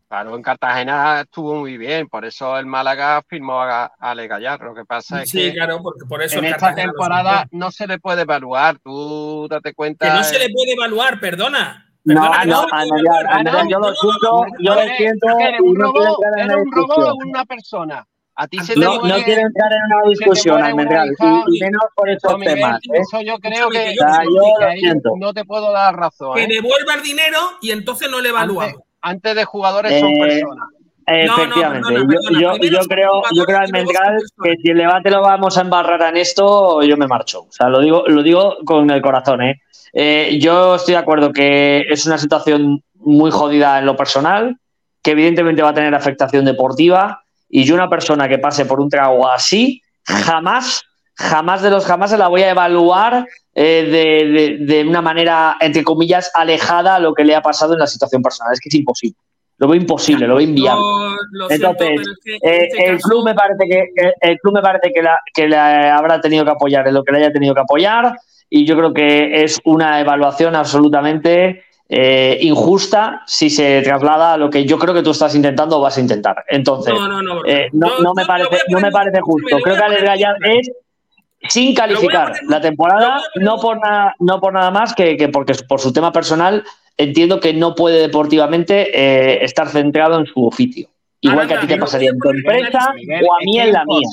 Claro, 0.09 0.35
en 0.35 0.41
Cartagena 0.41 1.21
estuvo 1.21 1.55
muy 1.55 1.77
bien, 1.77 2.09
por 2.09 2.25
eso 2.25 2.57
el 2.57 2.65
Málaga 2.65 3.23
firmó 3.25 3.61
a, 3.61 3.85
Ale 4.01 4.27
Gallar. 4.27 4.59
Lo 4.59 4.75
que 4.75 4.83
pasa 4.83 5.23
es 5.23 5.29
Sí, 5.29 5.43
que 5.43 5.53
claro, 5.53 5.79
porque 5.81 6.05
por 6.05 6.21
eso 6.21 6.39
en 6.39 6.45
esta 6.45 6.75
temporada 6.75 7.47
no 7.51 7.71
se 7.71 7.87
le 7.87 7.99
puede 7.99 8.23
evaluar. 8.23 8.79
Tú 8.79 9.47
date 9.49 9.73
cuenta. 9.73 10.07
Que 10.09 10.13
no 10.13 10.23
se 10.25 10.39
le 10.39 10.49
puede 10.49 10.73
evaluar, 10.73 11.21
perdona. 11.21 11.82
No, 12.05 12.21
Perdona, 12.21 12.45
no, 12.45 12.61
Amelia, 12.71 12.97
evaluar. 12.97 13.27
Amelia, 13.33 13.63
yo 13.69 13.79
lo 13.79 13.87
no, 13.89 13.95
siento, 13.95 14.31
no, 14.31 14.45
yo 14.59 14.75
lo 14.75 14.81
siento 14.97 15.27
¿qué 15.37 15.43
eres, 15.47 15.61
un 15.61 15.73
no 15.77 15.91
quiero 15.93 16.05
robot? 16.07 16.19
entrar 16.25 16.33
en 16.33 16.39
¿Eres 16.43 16.55
una 16.55 16.63
un 16.63 16.71
robot 16.71 16.89
o 16.97 17.01
discusión. 17.01 17.29
una 17.29 17.45
persona? 17.45 18.07
A 18.35 18.47
ti 18.47 18.59
se 18.61 18.73
te 18.73 18.79
No, 18.79 18.95
no 18.95 19.15
quiero 19.23 19.41
entrar 19.41 19.71
en 19.71 19.79
una 19.85 20.09
discusión, 20.09 20.63
Almendral, 20.63 21.09
y, 21.19 21.57
y 21.57 21.61
menos 21.61 21.83
por 21.95 22.09
estos 22.09 22.37
Miguel, 22.39 22.55
temas. 22.55 22.79
¿eh? 22.91 22.99
Eso 22.99 23.21
yo 23.21 23.37
creo 23.37 23.69
que, 23.69 23.77
que 23.77 23.95
yo- 23.95 24.05
yo 24.23 24.57
que 24.59 24.91
lo 25.03 25.15
no 25.17 25.33
te 25.33 25.45
puedo 25.45 25.71
dar 25.71 25.95
razón. 25.95 26.33
Que 26.35 26.43
¿eh? 26.43 26.47
devuelva 26.47 26.95
el 26.95 27.03
dinero 27.03 27.37
y 27.61 27.71
entonces 27.71 28.09
no 28.09 28.19
le 28.21 28.29
evaluamos. 28.29 28.73
Antes, 28.73 28.87
antes 29.01 29.35
de 29.35 29.45
jugadores 29.45 29.99
son 29.99 30.09
Eh, 30.09 30.17
personas. 31.05 31.27
No, 31.27 31.37
no, 31.37 31.43
Efectivamente, 31.43 31.93
perdona, 31.93 32.41
yo, 32.41 32.55
yo, 32.69 32.79
creo, 32.87 33.23
yo 33.35 33.45
creo 33.45 33.57
Almendral 33.59 34.17
que 34.43 34.53
si 34.61 34.69
el 34.69 34.77
debate 34.77 35.09
lo 35.09 35.21
vamos 35.21 35.57
a 35.57 35.61
embarrar 35.61 36.01
en 36.09 36.17
esto, 36.17 36.81
yo 36.83 36.97
me 36.97 37.07
marcho. 37.07 37.41
O 37.41 37.51
sea, 37.51 37.69
lo 37.69 37.79
digo, 37.81 38.03
lo 38.07 38.23
digo 38.23 38.57
con 38.65 38.89
el 38.89 39.01
corazón, 39.01 39.41
¿eh? 39.41 39.61
Eh, 39.93 40.37
yo 40.41 40.75
estoy 40.75 40.93
de 40.93 40.99
acuerdo 40.99 41.31
que 41.31 41.81
es 41.89 42.05
una 42.05 42.17
situación 42.17 42.83
muy 42.95 43.29
jodida 43.31 43.79
en 43.79 43.85
lo 43.85 43.95
personal, 43.95 44.57
que 45.01 45.11
evidentemente 45.11 45.61
va 45.61 45.69
a 45.69 45.73
tener 45.73 45.93
afectación 45.93 46.45
deportiva, 46.45 47.23
y 47.49 47.63
yo 47.65 47.75
una 47.75 47.89
persona 47.89 48.27
que 48.27 48.39
pase 48.39 48.65
por 48.65 48.79
un 48.79 48.89
trago 48.89 49.29
así, 49.29 49.81
jamás, 50.05 50.81
jamás 51.15 51.61
de 51.61 51.69
los 51.69 51.85
jamás 51.85 52.09
se 52.09 52.17
la 52.17 52.27
voy 52.27 52.41
a 52.41 52.49
evaluar 52.51 53.27
eh, 53.53 53.83
de, 53.91 54.65
de- 54.65 54.73
de 54.81 54.89
una 54.89 55.01
manera, 55.03 55.57
entre 55.59 55.83
comillas, 55.83 56.31
alejada 56.33 56.95
a 56.95 56.99
lo 56.99 57.13
que 57.13 57.23
le 57.23 57.35
ha 57.35 57.41
pasado 57.41 57.73
en 57.73 57.79
la 57.79 57.85
situación 57.87 58.23
personal. 58.23 58.53
Es 58.53 58.59
que 58.59 58.69
es 58.69 58.75
imposible. 58.75 59.17
Lo 59.57 59.67
veo 59.67 59.75
imposible, 59.75 60.27
lo 60.27 60.35
veo 60.35 60.47
inviable. 60.47 60.83
Lo 61.31 61.49
Entonces, 61.49 61.77
pero 61.77 62.01
es 62.01 62.19
que 62.23 62.35
en 62.35 62.53
eh, 62.53 62.67
este 62.67 62.89
el 62.89 62.99
club 62.99 63.25
me 63.25 63.33
parece 63.33 63.67
que 63.69 63.87
el, 63.95 64.13
el 64.19 64.39
club 64.39 64.53
me 64.55 64.61
parece 64.61 64.91
que, 64.91 65.01
la, 65.01 65.19
que 65.33 65.47
le 65.47 65.57
habrá 65.57 66.19
tenido 66.19 66.43
que 66.43 66.51
apoyar 66.51 66.87
en 66.87 66.93
lo 66.95 67.03
que 67.03 67.11
le 67.11 67.19
haya 67.19 67.31
tenido 67.31 67.53
que 67.53 67.61
apoyar 67.61 68.17
y 68.49 68.65
yo 68.65 68.75
creo 68.75 68.93
que 68.93 69.43
es 69.43 69.59
una 69.63 69.99
evaluación 69.99 70.55
absolutamente 70.55 71.63
eh, 71.89 72.37
injusta 72.41 73.21
si 73.27 73.49
se 73.49 73.81
traslada 73.83 74.33
a 74.33 74.37
lo 74.37 74.49
que 74.49 74.65
yo 74.65 74.79
creo 74.79 74.93
que 74.93 75.03
tú 75.03 75.11
estás 75.11 75.35
intentando 75.35 75.77
o 75.77 75.81
vas 75.81 75.97
a 75.97 76.01
intentar. 76.01 76.43
Entonces, 76.47 76.93
No, 76.93 77.07
no, 77.07 77.21
no. 77.21 77.45
eh, 77.45 77.69
no, 77.71 78.13
me 78.15 78.25
parece, 78.25 78.57
no 78.69 78.79
me 78.79 78.91
parece 78.91 79.21
justo. 79.21 79.57
Creo 79.63 79.75
que 79.75 79.83
Alex 79.83 80.03
Gallar 80.03 80.35
es 80.43 80.71
sin 81.49 81.75
calificar 81.75 82.33
la 82.47 82.61
temporada, 82.61 83.21
no 83.35 83.57
por 83.57 83.79
nada, 83.79 84.15
no 84.19 84.39
por 84.39 84.53
nada 84.53 84.71
más 84.71 84.93
que, 84.93 85.17
que 85.17 85.29
porque 85.29 85.53
por 85.67 85.79
su 85.79 85.91
tema 85.91 86.11
personal 86.11 86.63
entiendo 86.97 87.39
que 87.39 87.53
no 87.53 87.75
puede 87.75 88.01
deportivamente 88.01 88.91
eh, 88.97 89.43
estar 89.43 89.67
centrado 89.69 90.19
en 90.19 90.25
su 90.25 90.45
oficio. 90.45 90.89
Igual 91.21 91.47
que 91.47 91.53
a 91.53 91.59
ti 91.61 91.67
te 91.67 91.77
pasaría 91.77 92.09
en 92.09 92.19
tu 92.19 92.29
empresa 92.29 92.93
Miguel, 92.93 93.25
o 93.27 93.33
a 93.33 93.37
mí 93.43 93.59
en 93.59 93.71
la 93.71 93.85
mía. 93.85 94.07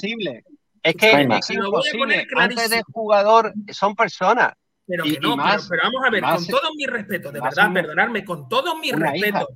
Es 0.82 0.94
que 0.94 1.26
No 1.26 1.36
es 1.36 1.50
imposible. 1.50 2.26
Antes 2.36 2.70
de 2.70 2.82
jugador 2.92 3.52
son 3.72 3.94
personas. 3.94 4.52
Pero 4.86 5.04
Y- 5.06 5.14
que 5.14 5.20
no, 5.20 5.34
y 5.34 5.36
más- 5.36 5.68
pero, 5.68 5.68
pero 5.68 5.82
vamos 5.92 6.06
a 6.06 6.10
ver, 6.10 6.22
más- 6.22 6.34
con 6.36 6.46
todo 6.48 6.70
mi 6.74 6.86
respeto, 6.86 7.30
de 7.30 7.40
verdad, 7.40 7.66
una- 7.66 7.74
perdonadme, 7.80 8.24
con 8.24 8.48
todo 8.48 8.76
mi 8.76 8.90
una 8.92 9.10
respeto, 9.12 9.36
hija. 9.38 9.46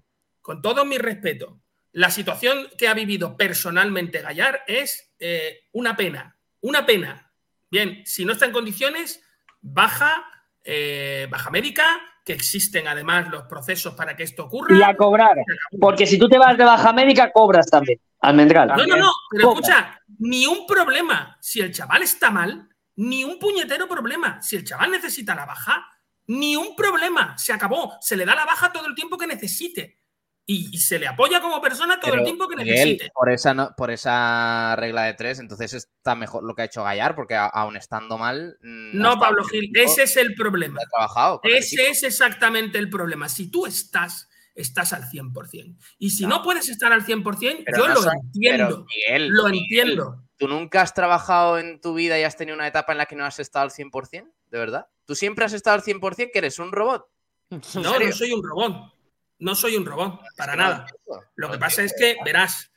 con 0.43 0.61
todo 0.63 0.85
mi 0.85 0.99
respeto, 0.99 1.61
la 1.93 2.11
situación 2.11 2.69
que 2.77 2.89
ha 2.89 2.95
vivido 2.95 3.37
personalmente 3.37 4.21
Gallar 4.21 4.63
es 4.67 5.13
eh, 5.19 5.61
una 5.73 5.97
pena, 5.97 6.37
una 6.61 6.85
pena. 6.85 7.33
Bien, 7.71 8.03
si 8.05 8.25
no 8.25 8.33
está 8.33 8.45
en 8.47 8.53
condiciones, 8.53 9.23
baja, 9.63 10.25
eh, 10.63 11.27
baja 11.31 11.51
médica, 11.51 11.87
que 12.25 12.33
existen 12.33 12.89
además 12.89 13.29
los 13.29 13.43
procesos 13.45 13.95
para 13.95 14.17
que 14.17 14.23
esto 14.23 14.47
ocurra. 14.47 14.77
Y 14.77 14.83
a 14.83 14.97
cobrar. 14.97 15.37
Porque 15.79 16.07
si 16.07 16.19
tú 16.19 16.29
te 16.29 16.39
vas 16.39 16.57
de 16.57 16.65
baja 16.65 16.93
médica, 16.93 17.31
cobras 17.31 17.67
también. 17.67 18.01
Almendral. 18.21 18.69
No, 18.69 18.87
no, 18.87 18.97
no, 18.97 19.13
pero 19.31 19.49
Cobra. 19.49 19.61
escucha, 19.61 20.01
ni 20.19 20.47
un 20.47 20.67
problema. 20.67 21.37
Si 21.41 21.61
el 21.61 21.73
chaval 21.73 22.03
está 22.03 22.31
mal, 22.31 22.71
ni 22.97 23.25
un 23.25 23.39
puñetero 23.39 23.87
problema. 23.87 24.41
Si 24.41 24.57
el 24.57 24.65
chaval 24.65 24.91
necesita 24.91 25.35
la 25.35 25.45
baja, 25.45 25.87
ni 26.29 26.57
un 26.57 26.75
problema. 26.75 27.37
Se 27.37 27.53
acabó. 27.53 27.99
Se 28.01 28.17
le 28.17 28.25
da 28.25 28.35
la 28.35 28.47
baja 28.47 28.73
todo 28.73 28.87
el 28.87 28.95
tiempo 28.95 29.19
que 29.19 29.27
necesite. 29.27 29.99
Y, 30.47 30.69
y 30.75 30.79
se 30.79 30.99
le 30.99 31.07
apoya 31.07 31.41
como 31.41 31.59
persona 31.63 31.99
todo 31.99 32.13
el 32.15 32.23
tiempo 32.25 32.47
que 32.49 32.57
necesite. 32.57 33.11
por 33.15 33.31
esa, 33.31 33.55
no- 33.55 33.75
por 33.75 33.91
esa 33.91 34.77
regla 34.77 35.05
de 35.05 35.15
tres, 35.15 35.39
entonces 35.39 35.73
está 35.73 36.15
mejor 36.15 36.45
lo 36.45 36.55
que 36.55 36.61
ha 36.63 36.65
hecho 36.67 36.85
Gallar, 36.85 37.15
porque 37.15 37.35
a- 37.35 37.47
aún 37.47 37.77
estando 37.77 38.19
mal. 38.19 38.59
mm, 38.61 38.91
No, 38.99 39.19
Pablo 39.19 39.45
Gil, 39.45 39.71
ese 39.75 40.03
es 40.03 40.17
el 40.19 40.35
problema. 40.35 40.81
ha 40.85 40.89
trabajado. 40.89 41.41
Ese 41.45 41.89
es 41.89 42.03
exactamente 42.03 42.77
el 42.79 42.91
problema. 42.91 43.29
Si 43.31 43.51
tú 43.51 43.65
estás, 43.65 44.29
estás 44.55 44.93
al 44.93 45.05
100%. 45.09 45.79
Y 45.99 46.11
si 46.11 46.25
no, 46.25 46.37
No. 46.39 46.43
puedes 46.43 46.69
estar 46.69 46.93
al 46.93 47.05
100%, 47.05 47.63
Pero 47.65 47.79
yo 47.79 47.89
no 47.89 47.95
lo 47.95 48.03
son- 48.03 48.13
entiendo. 48.35 48.85
Miguel, 49.09 49.29
lo 49.29 49.45
Miguel, 49.49 49.63
entiendo. 49.63 50.25
¿Tú 50.37 50.47
nunca 50.49 50.83
has 50.83 50.93
trabajado 50.93 51.59
en 51.59 51.81
tu 51.81 51.95
vida 51.95 52.19
y 52.19 52.23
has 52.25 52.37
tenido 52.37 52.55
una 52.57 52.67
etapa 52.67 52.93
en 52.93 52.99
la 52.99 53.07
que 53.07 53.17
no 53.17 53.25
has 53.25 53.39
estado 53.41 53.63
al 53.65 53.71
100%? 53.71 54.31
¿De 54.51 54.59
verdad? 54.59 54.89
¿Tú 55.07 55.15
siempre 55.15 55.45
has 55.47 55.55
estado 55.55 55.75
al 55.77 55.83
100% 55.83 56.31
que 56.33 56.39
eres 56.39 56.59
un 56.59 56.71
robot? 56.71 57.07
¿En 57.51 57.63
No, 57.83 57.99
no 57.99 58.13
soy 58.13 58.33
un 58.33 58.43
robot. 58.43 58.94
No 59.45 59.55
soy 59.55 59.77
un 59.77 59.85
robot, 59.85 60.21
para 60.39 60.57
nada. 60.57 60.87
Lo 61.37 61.51
que 61.51 61.59
pasa 61.59 61.83
es 61.83 61.95
que, 61.99 62.17
verás, 62.25 62.71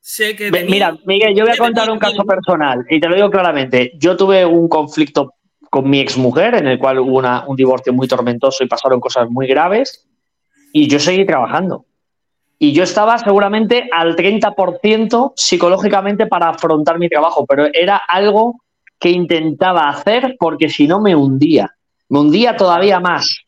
sé 0.00 0.34
que. 0.34 0.50
Mira, 0.50 0.96
Miguel, 1.04 1.34
yo 1.36 1.44
voy 1.44 1.52
a 1.52 1.58
contar 1.58 1.90
un 1.90 1.98
caso 1.98 2.24
personal 2.24 2.86
y 2.88 2.98
te 2.98 3.06
lo 3.06 3.16
digo 3.16 3.30
claramente. 3.30 3.92
Yo 3.98 4.16
tuve 4.16 4.46
un 4.46 4.66
conflicto 4.66 5.34
con 5.68 5.90
mi 5.90 6.00
exmujer 6.00 6.54
en 6.54 6.68
el 6.68 6.78
cual 6.78 7.00
hubo 7.00 7.18
una- 7.18 7.44
un 7.46 7.54
divorcio 7.54 7.92
muy 7.92 8.08
tormentoso 8.08 8.64
y 8.64 8.66
pasaron 8.66 8.98
cosas 8.98 9.28
muy 9.28 9.46
graves 9.46 10.08
y 10.72 10.88
yo 10.88 10.98
seguí 10.98 11.26
trabajando. 11.26 11.84
Y 12.58 12.72
yo 12.72 12.82
estaba 12.82 13.18
seguramente 13.18 13.90
al 13.92 14.16
30% 14.16 15.34
psicológicamente 15.36 16.26
para 16.26 16.48
afrontar 16.48 16.98
mi 16.98 17.10
trabajo, 17.10 17.44
pero 17.44 17.66
era 17.74 17.98
algo 18.08 18.62
que 18.98 19.10
intentaba 19.10 19.86
hacer 19.90 20.36
porque 20.38 20.70
si 20.70 20.86
no 20.88 20.98
me 20.98 21.14
hundía. 21.14 21.74
Me 22.08 22.20
hundía 22.20 22.56
todavía 22.56 23.00
más. 23.00 23.38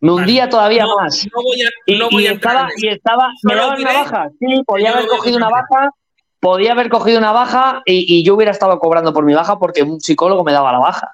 Me 0.00 0.12
hundía 0.12 0.48
todavía 0.48 0.84
no, 0.84 0.96
más. 0.96 1.26
no 1.34 1.42
voy 1.42 1.62
a, 1.62 1.68
Y, 1.86 1.98
no 1.98 2.08
voy 2.10 2.24
y 2.24 2.26
a 2.28 2.32
estaba, 2.32 2.68
y 2.76 2.88
estaba, 2.88 3.28
me 3.42 3.54
daban 3.54 3.80
una 3.80 3.90
diré 3.90 4.00
baja, 4.00 4.30
sí, 4.38 4.62
podía 4.66 4.92
haber 4.92 5.06
cogido 5.08 5.36
una 5.36 5.50
baja, 5.50 5.90
podía 6.40 6.72
haber 6.72 6.88
cogido 6.88 7.18
una 7.18 7.32
baja 7.32 7.82
y, 7.84 8.06
y 8.18 8.24
yo 8.24 8.34
hubiera 8.34 8.50
estado 8.52 8.78
cobrando 8.78 9.12
por 9.12 9.24
mi 9.24 9.34
baja 9.34 9.58
porque 9.58 9.82
un 9.82 10.00
psicólogo 10.00 10.42
me 10.42 10.52
daba 10.52 10.72
la 10.72 10.78
baja. 10.78 11.12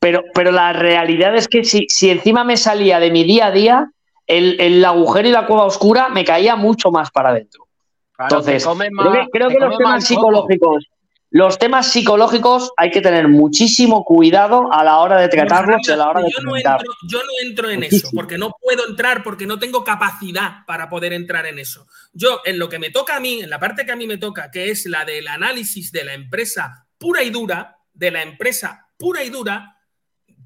Pero, 0.00 0.22
pero 0.34 0.52
la 0.52 0.72
realidad 0.72 1.34
es 1.36 1.48
que 1.48 1.64
si, 1.64 1.86
si 1.88 2.10
encima 2.10 2.44
me 2.44 2.56
salía 2.56 3.00
de 3.00 3.10
mi 3.10 3.24
día 3.24 3.46
a 3.46 3.50
día, 3.50 3.90
el, 4.26 4.60
el 4.60 4.84
agujero 4.84 5.28
y 5.28 5.32
la 5.32 5.46
cueva 5.46 5.64
oscura 5.64 6.08
me 6.08 6.24
caía 6.24 6.54
mucho 6.56 6.90
más 6.90 7.10
para 7.10 7.30
adentro. 7.30 7.66
Claro, 8.12 8.36
Entonces, 8.36 8.64
creo 8.64 8.78
que, 8.78 8.90
más- 8.90 9.28
creo 9.32 9.48
te 9.48 9.54
que 9.54 9.60
los 9.60 9.78
temas 9.78 10.04
psicológicos, 10.04 10.86
los 11.30 11.58
temas 11.58 11.92
psicológicos 11.92 12.72
hay 12.76 12.90
que 12.90 13.02
tener 13.02 13.28
muchísimo 13.28 14.04
cuidado 14.04 14.72
a 14.72 14.82
la 14.82 14.98
hora 14.98 15.20
de 15.20 15.28
tratarlos 15.28 15.86
y 15.86 15.92
a 15.92 15.96
la 15.96 16.08
hora 16.08 16.22
de 16.22 16.30
yo, 16.30 16.42
no 16.42 16.56
entro, 16.56 16.94
yo 17.06 17.18
no 17.18 17.48
entro 17.48 17.70
en 17.70 17.82
eso, 17.82 18.08
porque 18.14 18.38
no 18.38 18.54
puedo 18.60 18.88
entrar, 18.88 19.22
porque 19.22 19.46
no 19.46 19.58
tengo 19.58 19.84
capacidad 19.84 20.64
para 20.66 20.88
poder 20.88 21.12
entrar 21.12 21.44
en 21.46 21.58
eso. 21.58 21.86
Yo, 22.12 22.40
en 22.44 22.58
lo 22.58 22.68
que 22.68 22.78
me 22.78 22.90
toca 22.90 23.16
a 23.16 23.20
mí, 23.20 23.40
en 23.42 23.50
la 23.50 23.60
parte 23.60 23.84
que 23.84 23.92
a 23.92 23.96
mí 23.96 24.06
me 24.06 24.16
toca, 24.16 24.50
que 24.50 24.70
es 24.70 24.86
la 24.86 25.04
del 25.04 25.28
análisis 25.28 25.92
de 25.92 26.04
la 26.04 26.14
empresa 26.14 26.86
pura 26.96 27.22
y 27.22 27.30
dura, 27.30 27.76
de 27.92 28.10
la 28.10 28.22
empresa 28.22 28.88
pura 28.96 29.22
y 29.22 29.28
dura, 29.28 29.76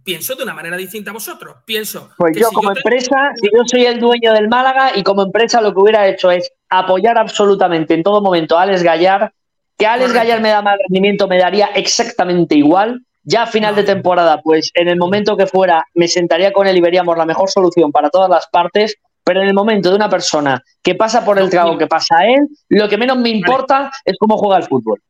pienso 0.02 0.34
de 0.34 0.42
una 0.42 0.54
manera 0.54 0.76
distinta 0.76 1.10
a 1.10 1.14
vosotros. 1.14 1.56
Pienso. 1.64 2.10
Pues 2.18 2.34
que 2.34 2.40
yo 2.40 2.48
si 2.48 2.54
como 2.54 2.70
empresa, 2.70 3.32
si 3.40 3.48
yo 3.54 3.62
soy 3.64 3.86
el 3.86 4.00
dueño 4.00 4.32
del 4.32 4.48
Málaga 4.48 4.96
y 4.96 5.02
como 5.02 5.22
empresa 5.22 5.60
lo 5.60 5.72
que 5.72 5.80
hubiera 5.80 6.08
hecho 6.08 6.30
es 6.30 6.50
apoyar 6.68 7.18
absolutamente 7.18 7.94
en 7.94 8.02
todo 8.02 8.20
momento 8.20 8.58
a 8.58 8.62
Alex 8.62 8.82
Gallar, 8.82 9.32
que 9.76 9.86
Alex. 9.86 10.12
Gallar 10.12 10.40
me 10.40 10.50
da 10.50 10.62
mal 10.62 10.78
rendimiento, 10.78 11.28
me 11.28 11.38
daría 11.38 11.66
exactamente 11.74 12.54
igual. 12.54 13.04
Ya 13.24 13.42
a 13.42 13.46
final 13.46 13.76
de 13.76 13.84
temporada, 13.84 14.40
pues 14.42 14.70
en 14.74 14.88
el 14.88 14.96
momento 14.96 15.36
que 15.36 15.46
fuera, 15.46 15.84
me 15.94 16.08
sentaría 16.08 16.52
con 16.52 16.66
él 16.66 16.76
y 16.76 16.80
veríamos 16.80 17.16
la 17.16 17.24
mejor 17.24 17.48
solución 17.48 17.92
para 17.92 18.10
todas 18.10 18.28
las 18.28 18.48
partes. 18.48 18.96
Pero 19.24 19.40
en 19.40 19.46
el 19.46 19.54
momento 19.54 19.90
de 19.90 19.94
una 19.94 20.10
persona 20.10 20.60
que 20.82 20.96
pasa 20.96 21.24
por 21.24 21.38
el 21.38 21.48
trago 21.48 21.78
que 21.78 21.86
pasa 21.86 22.18
a 22.18 22.26
él, 22.26 22.48
lo 22.68 22.88
que 22.88 22.98
menos 22.98 23.16
me 23.18 23.28
importa 23.28 23.92
es 24.04 24.16
cómo 24.18 24.36
juega 24.36 24.56
el 24.56 24.64
fútbol. 24.64 25.00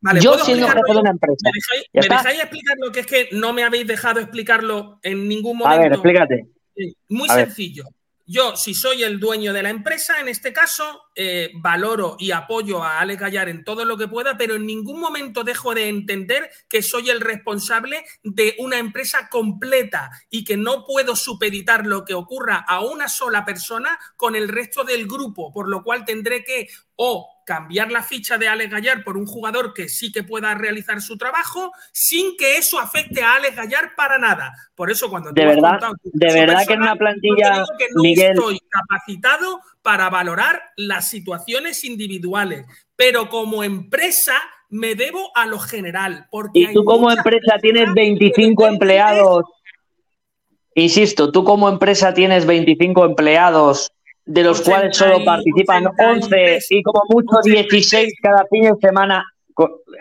Vale, 0.00 0.20
yo 0.20 0.32
¿puedo 0.32 0.44
siendo 0.44 0.66
explicarlo 0.66 0.86
jefe 0.86 0.94
de 0.94 1.00
una 1.00 1.10
empresa. 1.10 1.36
¿Me 1.42 1.50
dejáis, 1.52 1.88
me 1.92 2.16
dejáis 2.16 2.40
explicar 2.40 2.76
lo 2.78 2.92
que 2.92 3.00
es 3.00 3.06
que 3.06 3.28
no 3.32 3.52
me 3.52 3.64
habéis 3.64 3.86
dejado 3.88 4.20
explicarlo 4.20 5.00
en 5.02 5.26
ningún 5.28 5.56
A 5.56 5.58
momento? 5.60 5.82
ver, 5.82 5.92
explícate. 5.94 6.46
Muy 7.08 7.28
A 7.28 7.36
ver. 7.36 7.48
Yo, 8.28 8.56
si 8.56 8.74
soy 8.74 9.04
el 9.04 9.20
dueño 9.20 9.52
de 9.52 9.62
la 9.62 9.70
empresa, 9.70 10.18
en 10.18 10.26
este 10.26 10.52
caso, 10.52 11.02
eh, 11.14 11.52
valoro 11.54 12.16
y 12.18 12.32
apoyo 12.32 12.82
a 12.82 12.98
Alex 12.98 13.20
Gallar 13.20 13.48
en 13.48 13.62
todo 13.62 13.84
lo 13.84 13.96
que 13.96 14.08
pueda, 14.08 14.36
pero 14.36 14.56
en 14.56 14.66
ningún 14.66 14.98
momento 14.98 15.44
dejo 15.44 15.76
de 15.76 15.88
entender 15.88 16.50
que 16.68 16.82
soy 16.82 17.10
el 17.10 17.20
responsable 17.20 18.04
de 18.24 18.56
una 18.58 18.78
empresa 18.78 19.28
completa 19.30 20.10
y 20.28 20.42
que 20.42 20.56
no 20.56 20.84
puedo 20.84 21.14
supeditar 21.14 21.86
lo 21.86 22.04
que 22.04 22.14
ocurra 22.14 22.64
a 22.66 22.80
una 22.80 23.08
sola 23.08 23.44
persona 23.44 23.96
con 24.16 24.34
el 24.34 24.48
resto 24.48 24.82
del 24.82 25.06
grupo, 25.06 25.52
por 25.52 25.68
lo 25.68 25.84
cual 25.84 26.04
tendré 26.04 26.42
que 26.42 26.68
o 26.96 27.35
cambiar 27.46 27.92
la 27.92 28.02
ficha 28.02 28.36
de 28.36 28.48
Alex 28.48 28.70
Gallar 28.70 29.04
por 29.04 29.16
un 29.16 29.24
jugador 29.24 29.72
que 29.72 29.88
sí 29.88 30.10
que 30.10 30.24
pueda 30.24 30.52
realizar 30.54 31.00
su 31.00 31.16
trabajo 31.16 31.72
sin 31.92 32.36
que 32.36 32.58
eso 32.58 32.78
afecte 32.78 33.22
a 33.22 33.36
Alex 33.36 33.56
Gallar 33.56 33.94
para 33.96 34.18
nada. 34.18 34.52
Por 34.74 34.90
eso 34.90 35.08
cuando 35.08 35.30
De 35.32 35.42
tú 35.42 35.48
has 35.48 35.54
verdad, 35.54 35.70
contado 35.70 35.94
de 36.02 36.34
verdad 36.34 36.66
que 36.66 36.74
en 36.74 36.82
una 36.82 36.96
plantilla, 36.96 37.34
yo 37.36 37.48
te 37.48 37.54
digo 37.54 37.66
que 37.78 37.86
no 37.94 38.02
Miguel, 38.02 38.32
estoy 38.32 38.60
capacitado 38.68 39.60
para 39.80 40.10
valorar 40.10 40.60
las 40.76 41.08
situaciones 41.08 41.84
individuales, 41.84 42.66
pero 42.96 43.28
como 43.28 43.62
empresa 43.62 44.34
me 44.68 44.96
debo 44.96 45.30
a 45.36 45.46
lo 45.46 45.60
general. 45.60 46.26
Porque 46.30 46.60
Y 46.60 46.72
tú 46.74 46.84
como 46.84 47.12
empresa 47.12 47.58
tienes 47.62 47.94
25 47.94 48.66
empleados. 48.66 49.44
Insisto, 50.74 51.30
tú 51.30 51.44
como 51.44 51.68
empresa 51.68 52.12
tienes 52.12 52.44
25 52.44 53.04
empleados, 53.04 53.92
de 54.26 54.42
los 54.42 54.60
cuales 54.60 54.96
solo 54.96 55.24
participan 55.24 55.86
11 55.86 56.58
y 56.70 56.82
como 56.82 57.02
mucho 57.08 57.40
16 57.42 58.12
cada 58.20 58.44
fin 58.50 58.64
de 58.64 58.74
semana. 58.80 59.24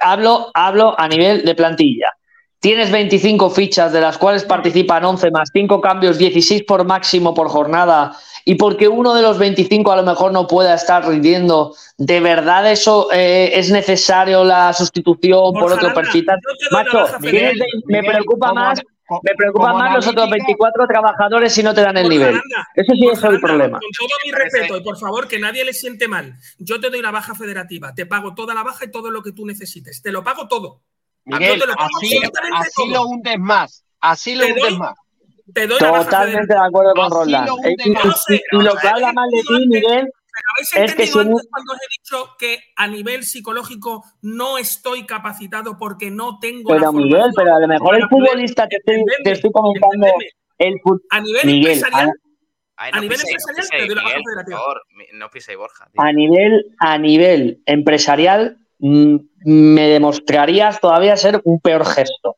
Hablo, 0.01 0.51
hablo 0.53 0.99
a 0.99 1.07
nivel 1.07 1.45
de 1.45 1.55
plantilla. 1.55 2.11
Tienes 2.59 2.91
25 2.91 3.51
fichas, 3.51 3.93
de 3.93 4.01
las 4.01 4.17
cuales 4.17 4.43
participan 4.43 5.05
11 5.05 5.29
más 5.29 5.49
5 5.53 5.79
cambios, 5.79 6.17
16 6.17 6.63
por 6.63 6.83
máximo 6.83 7.33
por 7.35 7.47
jornada. 7.47 8.17
Y 8.43 8.55
porque 8.55 8.87
uno 8.87 9.13
de 9.13 9.21
los 9.21 9.37
25 9.37 9.91
a 9.91 9.97
lo 9.97 10.03
mejor 10.03 10.31
no 10.31 10.47
pueda 10.47 10.73
estar 10.73 11.07
rindiendo, 11.07 11.75
¿de 11.97 12.19
verdad 12.19 12.71
eso 12.71 13.09
eh, 13.11 13.51
es 13.53 13.71
necesario 13.71 14.43
la 14.43 14.73
sustitución 14.73 15.53
por 15.53 15.73
otro 15.73 15.93
perfil? 15.93 16.25
Macho, 16.71 17.05
me 17.21 18.03
preocupa 18.03 18.53
más, 18.53 18.81
me 19.21 19.35
preocupan 19.35 19.77
más 19.77 19.95
los 19.95 20.07
otros 20.07 20.25
analítico- 20.27 20.45
24 20.63 20.87
trabajadores 20.87 21.53
si 21.53 21.61
no 21.63 21.73
te 21.73 21.81
dan 21.81 21.97
el 21.97 22.09
nivel. 22.09 22.35
Eso 22.75 22.93
sí 22.93 23.07
es 23.11 23.23
el 23.23 23.39
problema. 23.39 23.79
Con 23.79 23.89
todo 23.91 24.17
mi 24.25 24.31
respeto, 24.31 24.77
y 24.77 24.83
por 24.83 24.97
favor, 24.97 25.27
que 25.27 25.39
nadie 25.39 25.63
le 25.63 25.73
siente 25.73 26.07
mal. 26.07 26.35
Yo 26.57 26.79
te 26.79 26.89
doy 26.89 27.01
la 27.01 27.11
baja 27.11 27.35
federativa, 27.35 27.93
te 27.93 28.05
pago 28.05 28.33
toda 28.33 28.53
la 28.53 28.63
baja 28.63 28.85
y 28.85 28.91
todo 28.91 29.11
lo 29.11 29.21
que 29.21 29.31
tú 29.31 29.45
necesites. 29.45 30.01
Te 30.01 30.11
lo 30.11 30.23
pago 30.23 30.47
todo. 30.47 30.81
Miguel, 31.25 31.55
Yo 31.55 31.61
te 31.61 31.67
lo 31.67 31.75
pago 31.75 31.89
así, 31.97 32.17
absolutamente 32.17 32.57
así 32.59 32.71
todo. 32.75 32.87
lo 32.93 33.01
hundes 33.07 33.39
más. 33.39 33.83
Así 34.01 34.35
lo 34.35 34.45
hundes 34.45 34.63
doy- 34.63 34.77
más. 34.77 34.93
Te 35.53 35.67
doy 35.67 35.79
la 35.79 35.91
baja 35.91 36.03
Totalmente 36.05 36.53
de 36.53 36.59
acuerdo 36.59 36.93
con 36.95 37.11
Roland. 37.11 37.47
lo 37.47 37.55
Eh, 37.63 37.75
Y, 38.51 38.57
lo 38.63 38.75
que 38.75 38.87
habla 38.87 39.13
mal 39.13 39.29
de 39.29 39.41
ti, 39.41 39.67
Miguel, 39.67 40.11
Pero 40.35 40.47
habéis 40.53 40.67
es 40.67 40.95
que 40.95 41.03
entendido 41.03 41.21
si 41.23 41.29
no- 41.29 41.35
antes 41.37 41.47
cuando 41.51 41.71
os 41.73 41.79
he 41.79 41.87
dicho 42.01 42.29
que 42.37 42.59
a 42.75 42.87
nivel 42.87 43.23
psicológico 43.23 44.03
no 44.21 44.57
estoy 44.57 45.05
capacitado 45.05 45.77
porque 45.77 46.11
no 46.11 46.39
tengo 46.39 46.73
la 46.73 46.79
pero 46.79 46.91
Miguel, 46.93 47.11
formación 47.11 47.33
pero 47.37 47.55
a 47.55 47.59
lo 47.59 47.67
mejor 47.67 47.95
el 47.95 48.07
futbolista 48.09 48.67
te 48.67 48.77
estoy, 48.77 49.03
te 49.23 49.31
estoy 49.31 49.51
comentando 49.51 50.07
el 50.57 50.73
fut- 50.81 51.01
A 51.11 51.19
nivel 51.21 51.45
Miguel, 51.45 51.71
empresarial, 51.73 52.11
Ay, 52.77 52.91
a 52.91 52.95
no 52.97 53.01
nivel 53.03 53.17
piséis, 53.17 53.43
no 53.45 53.51
empresarial 53.51 53.95
la 53.95 54.03
Miguel, 54.03 54.21
por 54.45 54.51
favor, 54.53 54.81
no 55.13 55.29
piséis 55.29 55.57
Borja. 55.57 55.85
tío. 55.91 56.01
a 56.01 56.11
nivel, 56.11 56.75
a 56.79 56.97
nivel 56.97 57.61
empresarial 57.65 58.57
mm, 58.79 59.15
me 59.45 59.87
demostrarías 59.87 60.81
todavía 60.81 61.15
ser 61.17 61.39
un 61.45 61.59
peor 61.61 61.85
gesto. 61.85 62.35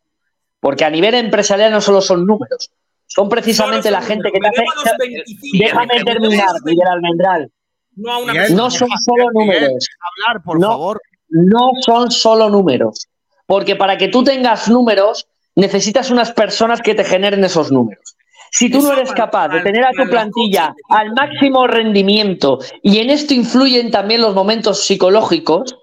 Porque 0.60 0.86
a 0.86 0.90
nivel 0.90 1.14
empresarial 1.16 1.72
no 1.72 1.82
solo 1.82 2.02
son 2.02 2.26
números, 2.26 2.72
son 3.06 3.30
precisamente 3.30 3.90
la 3.92 4.02
gente 4.02 4.32
que 4.32 4.40
te 4.40 4.48
hace. 4.48 5.24
Déjame 5.54 6.04
terminar, 6.04 6.50
Miguel 6.66 6.88
Almendral. 6.88 7.52
No 7.98 8.14
a 8.14 8.18
una 8.20 8.34
Miguel, 8.34 8.48
persona. 8.48 8.64
No 8.64 8.72
son 8.72 8.90
solo 9.06 9.32
números. 9.34 9.88
hablar, 10.00 10.44
por 10.44 10.60
no, 10.60 10.68
favor. 10.70 11.02
No 11.30 11.72
son 11.82 12.12
solo 12.12 12.50
números. 12.50 13.08
Porque 13.46 13.76
para 13.76 13.98
que 13.98 14.08
tú 14.08 14.24
tengas 14.24 14.70
números, 14.70 15.28
necesitas 15.56 16.10
unas 16.12 16.32
personas 16.32 16.82
que 16.82 16.96
te 16.96 17.04
generen 17.04 17.44
esos 17.44 17.72
números. 17.72 18.16
Si 18.52 18.70
tú 18.70 18.82
no 18.82 18.94
eres 18.94 19.12
capaz 19.12 19.50
de 19.50 19.60
tener 19.62 19.84
a 19.84 19.92
tu 19.92 20.10
plantilla 20.10 20.74
al 20.90 21.12
máximo 21.14 21.68
rendimiento 21.68 22.60
y 22.82 23.00
en 23.00 23.10
esto 23.10 23.34
influyen 23.34 23.92
también 23.92 24.22
los 24.22 24.34
momentos 24.34 24.86
psicológicos, 24.86 25.76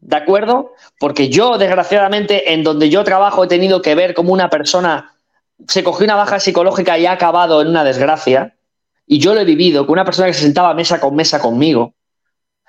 ¿de 0.00 0.16
acuerdo? 0.16 0.72
Porque 0.98 1.28
yo, 1.28 1.58
desgraciadamente, 1.58 2.54
en 2.54 2.64
donde 2.64 2.88
yo 2.88 3.04
trabajo 3.04 3.44
he 3.44 3.48
tenido 3.48 3.82
que 3.82 3.94
ver 3.94 4.14
cómo 4.14 4.32
una 4.32 4.48
persona 4.48 5.12
se 5.68 5.84
cogió 5.84 6.04
una 6.04 6.16
baja 6.16 6.40
psicológica 6.40 6.98
y 6.98 7.06
ha 7.06 7.12
acabado 7.12 7.60
en 7.60 7.68
una 7.68 7.84
desgracia, 7.84 8.55
y 9.06 9.18
yo 9.18 9.34
lo 9.34 9.40
he 9.40 9.44
vivido 9.44 9.86
con 9.86 9.94
una 9.94 10.04
persona 10.04 10.28
que 10.28 10.34
se 10.34 10.42
sentaba 10.42 10.74
mesa 10.74 11.00
con 11.00 11.14
mesa 11.14 11.40
conmigo. 11.40 11.94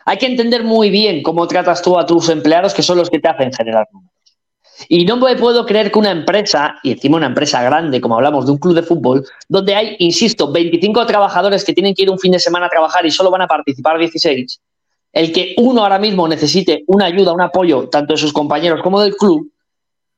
Hay 0.06 0.18
que 0.18 0.28
entender 0.28 0.64
muy 0.64 0.90
bien 0.90 1.22
cómo 1.24 1.48
tratas 1.48 1.82
tú 1.82 1.98
a 1.98 2.06
tus 2.06 2.30
empleados, 2.30 2.74
que 2.74 2.84
son 2.84 2.98
los 2.98 3.10
que 3.10 3.20
te 3.20 3.28
hacen 3.28 3.52
generar 3.52 3.88
números. 3.92 4.12
Y 4.88 5.06
no 5.06 5.18
me 5.18 5.36
puedo 5.36 5.66
creer 5.66 5.92
que 5.92 6.00
una 6.00 6.12
empresa, 6.12 6.76
y 6.84 6.92
encima 6.92 7.18
una 7.18 7.26
empresa 7.26 7.64
grande, 7.64 8.00
como 8.00 8.16
hablamos 8.16 8.46
de 8.46 8.52
un 8.52 8.58
club 8.60 8.76
de 8.76 8.84
fútbol, 8.84 9.26
donde 9.50 9.76
hay, 9.76 9.96
insisto, 10.00 10.52
25 10.52 11.06
trabajadores 11.08 11.66
que 11.66 11.74
tienen 11.74 11.96
que 11.96 12.04
ir 12.04 12.12
un 12.12 12.20
fin 12.20 12.32
de 12.32 12.40
semana 12.40 12.68
a 12.68 12.70
trabajar 12.70 13.06
y 13.06 13.12
solo 13.12 13.32
van 13.32 13.42
a 13.42 13.48
participar 13.48 13.98
16, 13.98 14.62
el 15.14 15.34
que 15.34 15.56
uno 15.58 15.82
ahora 15.82 15.98
mismo 15.98 16.28
necesite 16.28 16.84
una 16.88 17.06
ayuda, 17.06 17.34
un 17.34 17.42
apoyo, 17.42 17.90
tanto 17.90 18.14
de 18.14 18.18
sus 18.18 18.32
compañeros 18.32 18.82
como 18.84 19.02
del 19.02 19.16
club, 19.16 19.52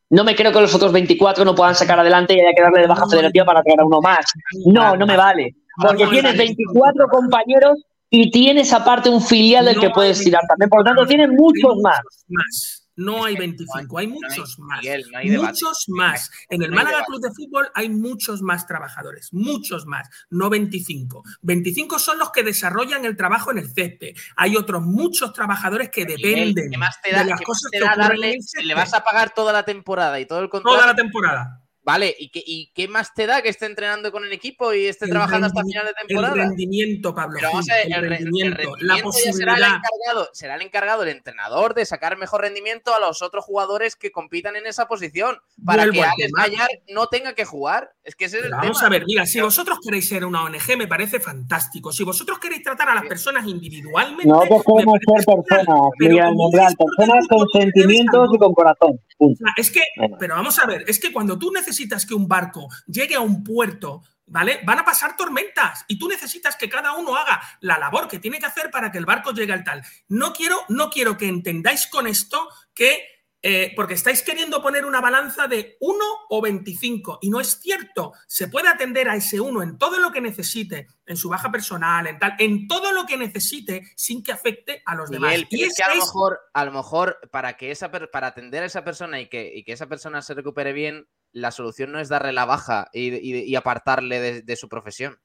no 0.10 0.24
me 0.24 0.36
creo 0.36 0.52
que 0.52 0.60
los 0.60 0.74
otros 0.74 0.92
24 0.92 1.46
no 1.46 1.54
puedan 1.54 1.76
sacar 1.76 2.00
adelante 2.00 2.34
y 2.34 2.40
haya 2.40 2.54
que 2.56 2.62
darle 2.64 2.82
de 2.82 2.88
baja 2.88 3.08
federativa 3.08 3.46
para 3.46 3.62
traer 3.62 3.80
a 3.80 3.86
uno 3.86 4.02
más. 4.02 4.26
No, 4.66 4.96
no 4.96 5.06
me 5.06 5.16
vale. 5.16 5.56
Porque 5.82 6.08
tienes 6.08 6.38
24 6.38 7.08
compañeros 7.08 7.78
y 8.10 8.32
tienes 8.32 8.74
aparte 8.74 9.10
un 9.10 9.22
filial 9.22 9.66
del 9.66 9.80
que 9.80 9.90
puedes 9.92 10.20
tirar 10.24 10.42
también. 10.48 10.70
Por 10.70 10.80
lo 10.80 10.86
tanto, 10.86 11.06
tienes 11.06 11.30
muchos 11.30 11.76
más. 11.82 12.00
más. 12.28 12.76
No 12.96 13.24
hay 13.24 13.38
25, 13.38 13.98
hay 13.98 14.08
muchos 14.08 14.60
más. 14.60 14.82
Miguel, 14.82 15.06
no 15.10 15.20
hay 15.20 15.30
debate. 15.30 15.52
muchos 15.54 15.86
más. 15.88 16.30
En 16.50 16.62
el 16.64 16.72
Málaga. 16.72 17.06
Club 17.06 17.22
de 17.22 17.30
Fútbol 17.32 17.70
hay 17.74 17.88
muchos 17.88 18.42
más 18.42 18.68
trabajadores, 18.68 19.30
muchos 19.32 19.86
más, 19.86 20.10
no 20.30 20.50
25. 20.50 21.24
25 21.42 21.98
son 21.98 22.20
los 22.20 22.32
que 22.32 22.44
desarrollan 22.44 23.06
el 23.06 23.16
trabajo 23.16 23.52
en 23.52 23.60
el 23.60 23.72
césped. 23.74 24.16
Hay 24.36 24.58
otros 24.58 24.82
muchos 24.84 25.32
trabajadores 25.32 25.90
que 25.92 26.04
Miguel, 26.06 26.54
dependen 26.54 26.72
¿qué 26.72 26.78
más 26.78 27.00
te 27.02 27.12
da, 27.14 27.20
de 27.24 27.30
las 27.30 27.40
qué 27.40 27.44
más 27.44 27.46
cosas 27.46 27.72
te 27.72 27.78
que 27.80 27.86
da 27.86 27.92
ocurren 27.94 28.10
darle- 28.10 28.28
en 28.32 28.34
el 28.36 28.44
césped. 28.44 28.68
le 28.68 28.74
vas 28.74 28.94
a 28.94 29.04
pagar 29.06 29.34
toda 29.34 29.54
la 29.54 29.64
temporada 29.64 30.20
y 30.20 30.26
todo 30.26 30.40
el 30.40 30.50
contrato? 30.50 30.76
Toda 30.76 30.88
la 30.88 30.96
temporada. 30.96 31.62
Vale, 31.92 32.16
¿y 32.18 32.30
qué, 32.30 32.44
¿y 32.46 32.72
qué 32.74 32.88
más 32.88 33.14
te 33.14 33.26
da 33.26 33.42
que 33.42 33.50
esté 33.50 33.66
entrenando 33.66 34.12
con 34.12 34.24
el 34.24 34.32
equipo 34.32 34.74
y 34.74 34.86
esté 34.86 35.06
El 35.06 35.12
trabajando 35.12 35.48
hasta 35.48 35.64
final 35.64 35.86
de 35.86 35.90
El 36.02 36.08
temporada? 36.08 36.36
rendimiento, 36.36 37.16
Pablo. 37.16 37.38
Pero 37.40 37.50
vamos 37.52 37.70
a 37.70 37.74
ver, 37.76 37.86
el, 37.88 37.94
el, 37.94 38.00
re- 38.02 38.06
el 38.08 38.10
rendimiento, 38.26 38.76
la 38.82 38.96
ya 38.96 38.96
será 38.96 38.98
el 38.98 39.04
posibilidad. 39.04 39.56
encargado, 39.76 40.30
será 40.34 40.56
el 40.56 40.62
encargado 40.62 41.04
el 41.04 41.10
entrenador 41.10 41.74
de 41.74 41.86
sacar 41.86 42.18
mejor 42.18 42.42
rendimiento 42.42 42.94
a 42.94 43.00
los 43.00 43.22
otros 43.22 43.44
jugadores 43.44 43.96
que 43.96 44.12
compitan 44.12 44.56
en 44.56 44.68
esa 44.68 44.88
posición 44.88 45.38
para 45.66 45.84
Vuelvo 45.84 45.94
que 45.94 46.04
al 46.04 46.12
Alex. 46.12 46.32
Gallar 46.38 46.70
no 46.90 47.08
tenga 47.08 47.34
que 47.34 47.46
jugar. 47.46 47.92
Es 48.04 48.16
que 48.16 48.26
ese 48.26 48.38
es 48.40 48.46
el 48.46 48.52
Vamos 48.52 48.78
tema. 48.78 48.88
a 48.88 48.90
ver, 48.92 49.06
mira, 49.06 49.26
si 49.26 49.42
vosotros 49.42 49.80
queréis 49.84 50.08
ser 50.08 50.26
una 50.26 50.44
ONG, 50.44 50.78
me 50.78 50.88
parece 50.88 51.20
fantástico. 51.20 51.92
Si 51.92 52.04
vosotros 52.04 52.38
queréis 52.40 52.64
tratar 52.64 52.90
a 52.90 52.96
las 52.96 53.06
personas 53.06 53.48
individualmente, 53.48 54.28
Nosotros 54.28 54.64
queremos 54.66 55.00
ser 55.06 55.26
personas, 55.26 55.82
Miguel 56.00 56.76
personas 56.78 57.28
con 57.28 57.48
sentimientos 57.50 58.30
y 58.34 58.38
con 58.38 58.54
corazón. 58.54 59.00
Punto. 59.18 59.34
O 59.34 59.46
sea, 59.46 59.54
es 59.58 59.70
que, 59.72 59.82
pero 60.20 60.36
vamos 60.36 60.58
a 60.60 60.66
ver, 60.66 60.84
es 60.88 61.00
que 61.00 61.12
cuando 61.12 61.38
tú 61.38 61.52
necesitas 61.52 61.79
que 61.88 62.14
un 62.14 62.28
barco 62.28 62.68
llegue 62.88 63.16
a 63.16 63.22
un 63.22 63.44
puerto, 63.44 64.04
¿vale? 64.26 64.62
Van 64.66 64.80
a 64.80 64.86
pasar 64.86 65.16
tormentas 65.16 65.86
y 65.88 65.98
tú 65.98 66.08
necesitas 66.08 66.56
que 66.56 66.70
cada 66.70 66.94
uno 66.94 67.16
haga 67.16 67.42
la 67.62 67.78
labor 67.78 68.08
que 68.08 68.20
tiene 68.20 68.40
que 68.40 68.46
hacer 68.46 68.70
para 68.72 68.92
que 68.92 68.98
el 68.98 69.06
barco 69.06 69.32
llegue 69.32 69.54
al 69.54 69.64
tal. 69.64 69.84
No 70.08 70.34
quiero, 70.34 70.58
no 70.70 70.90
quiero 70.90 71.18
que 71.18 71.28
entendáis 71.28 71.88
con 71.88 72.08
esto 72.08 72.50
que 72.74 73.20
eh, 73.42 73.72
porque 73.74 73.94
estáis 73.94 74.22
queriendo 74.22 74.62
poner 74.62 74.84
una 74.84 75.00
balanza 75.00 75.48
de 75.48 75.78
1 75.80 76.06
o 76.30 76.42
25 76.42 77.20
y 77.22 77.30
no 77.30 77.40
es 77.40 77.60
cierto. 77.62 78.12
Se 78.28 78.50
puede 78.50 78.68
atender 78.68 79.08
a 79.08 79.16
ese 79.16 79.40
uno 79.40 79.64
en 79.64 79.78
todo 79.78 79.98
lo 80.00 80.12
que 80.12 80.20
necesite, 80.20 80.88
en 81.06 81.16
su 81.16 81.30
baja 81.30 81.50
personal, 81.50 82.06
en 82.08 82.20
tal, 82.20 82.36
en 82.38 82.68
todo 82.68 82.92
lo 82.92 83.06
que 83.06 83.16
necesite 83.16 83.84
sin 83.96 84.24
que 84.24 84.34
afecte 84.34 84.82
a 84.86 84.94
los 84.96 85.10
demás. 85.10 85.36
Y 85.50 85.64
es 85.64 85.76
que 85.76 85.84
a 85.84 85.96
lo 85.96 86.02
mejor, 86.02 86.40
a 86.54 86.66
lo 86.66 86.72
mejor 86.74 87.20
para 87.32 87.56
que 87.56 87.72
esa 87.72 87.90
para 87.90 88.28
atender 88.28 88.64
a 88.64 88.66
esa 88.66 88.84
persona 88.84 89.22
y 89.22 89.30
que, 89.30 89.50
y 89.56 89.64
que 89.64 89.72
esa 89.72 89.88
persona 89.88 90.22
se 90.22 90.34
recupere 90.34 90.74
bien, 90.74 91.08
la 91.32 91.52
solución 91.52 91.92
no 91.92 92.00
es 92.00 92.10
darle 92.10 92.34
la 92.34 92.46
baja 92.46 92.90
y, 92.94 93.14
y- 93.16 93.44
y 93.44 93.56
apartarle 93.56 94.20
de, 94.20 94.42
de 94.42 94.56
su 94.56 94.68
profesión. 94.70 95.20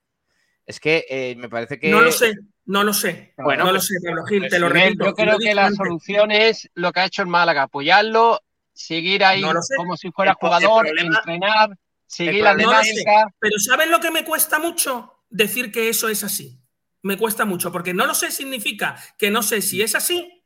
Es 0.67 0.81
que 0.81 1.05
eh, 1.09 1.35
me 1.37 1.49
parece 1.49 1.79
que. 1.79 1.91
No 1.91 2.01
lo 2.01 2.11
sé, 2.13 2.33
no 2.67 2.85
lo 2.85 2.93
sé. 2.95 3.35
Bueno, 3.39 3.65
no 3.65 3.73
lo 3.73 3.79
pues- 3.79 3.89
sé, 3.89 3.95
Pablo 4.05 4.25
Gil, 4.25 4.41
pues 4.41 4.51
te 4.51 4.59
lo 4.59 4.69
repito. 4.69 5.05
Yo 5.07 5.15
creo 5.15 5.39
que 5.39 5.55
la 5.55 5.67
antes. 5.67 5.77
solución 5.77 6.31
es 6.31 6.71
lo 6.75 6.93
que 6.93 7.01
ha 7.01 7.05
hecho 7.05 7.23
el 7.23 7.29
Málaga, 7.29 7.63
apoyarlo, 7.63 8.41
seguir 8.73 9.25
ahí 9.25 9.43
No 9.43 9.53
como 9.77 9.97
si 9.97 10.11
fuera 10.11 10.33
El 10.33 10.37
pro- 10.39 10.49
el 10.57 10.65
jugador, 10.65 10.87
problema- 10.87 11.19
entrenar, 11.19 11.79
seguir 12.07 12.37
El 12.37 12.45
la 12.45 12.53
no 12.55 12.59
dinámica. 12.59 13.27
Pero 13.39 13.59
¿saben 13.59 13.91
lo 13.91 14.01
que 14.01 14.11
me 14.11 14.25
cuesta 14.25 14.59
mucho? 14.59 15.23
Decir 15.29 15.71
que 15.73 15.89
eso 15.89 16.09
es 16.09 16.25
así. 16.25 16.61
Me 17.03 17.19
cuesta 17.19 17.45
mucho, 17.45 17.71
porque 17.71 17.93
no 17.93 18.07
lo 18.07 18.15
sé 18.15 18.31
significa 18.31 18.97
que 19.19 19.31
no 19.31 19.43
sé 19.43 19.61
si 19.61 19.83
es 19.83 19.95
así 19.95 20.43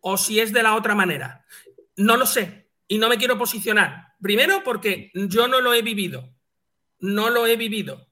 o 0.00 0.16
si 0.16 0.40
es 0.40 0.52
de 0.54 0.62
la 0.62 0.74
otra 0.74 0.94
manera. 0.94 1.44
No 1.96 2.16
lo 2.16 2.24
sé 2.24 2.70
y 2.88 2.96
no 2.96 3.08
me 3.10 3.18
quiero 3.18 3.36
posicionar. 3.36 4.09
Primero 4.20 4.62
porque 4.64 5.10
yo 5.14 5.48
no 5.48 5.60
lo 5.60 5.72
he 5.74 5.82
vivido. 5.82 6.28
No 7.00 7.30
lo 7.30 7.46
he 7.46 7.56
vivido. 7.56 8.06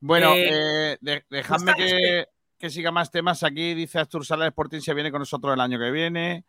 Bueno, 0.00 0.34
Eh, 0.34 0.92
eh, 0.92 0.98
de- 1.00 1.24
dejadme 1.30 1.72
que, 1.74 2.26
que 2.58 2.70
siga 2.70 2.90
más 2.90 3.10
temas 3.10 3.42
aquí. 3.42 3.74
Dice 3.74 3.98
Astur 3.98 4.24
Sala 4.26 4.46
Sporting 4.46 4.80
se 4.80 4.94
viene 4.94 5.10
con 5.10 5.20
nosotros 5.20 5.54
el 5.54 5.60
año 5.60 5.78
que 5.78 5.90
viene. 5.90 6.44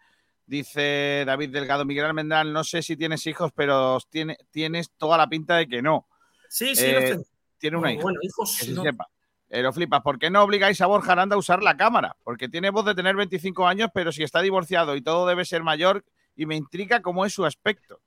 Dice 0.46 1.24
David 1.26 1.50
Delgado, 1.50 1.86
Miguel 1.86 2.06
Almendral, 2.06 2.54
no 2.54 2.64
sé 2.64 2.84
si 2.84 2.96
tienes 2.96 3.26
hijos, 3.26 3.52
pero 3.56 3.98
tiene, 4.10 4.38
tienes 4.52 4.92
toda 4.98 5.18
la 5.18 5.28
pinta 5.28 5.56
de 5.58 5.68
que 5.68 5.82
no. 5.82 6.08
Sí, 6.50 6.76
sí, 6.76 6.86
Eh, 6.86 6.94
los 6.94 7.04
tengo. 7.10 7.24
Tiene 7.58 7.78
una 7.78 7.94
hija. 7.94 8.04
bueno, 8.04 8.20
hijos, 8.22 8.58
que 8.60 8.66
se 8.66 8.72
no. 8.74 8.84
sepa. 8.84 9.08
Eh, 9.50 9.62
lo 9.64 9.72
flipas. 9.74 10.02
¿Por 10.02 10.20
qué 10.20 10.30
no 10.30 10.44
obligáis 10.44 10.80
a 10.82 10.86
Borja 10.88 11.14
Aranda 11.14 11.36
a 11.36 11.40
usar 11.40 11.64
la 11.64 11.78
cámara? 11.78 12.16
Porque 12.24 12.50
tiene 12.50 12.70
voz 12.70 12.86
de 12.86 12.94
tener 12.94 13.16
25 13.16 13.66
años, 13.66 13.90
pero 13.94 14.12
si 14.12 14.22
está 14.22 14.42
divorciado 14.42 14.96
y 14.96 15.02
todo 15.02 15.26
debe 15.26 15.46
ser 15.46 15.64
mayor, 15.64 16.04
y 16.36 16.46
me 16.46 16.56
intriga 16.56 17.02
cómo 17.02 17.26
es 17.26 17.34
su 17.34 17.46
aspecto. 17.46 18.02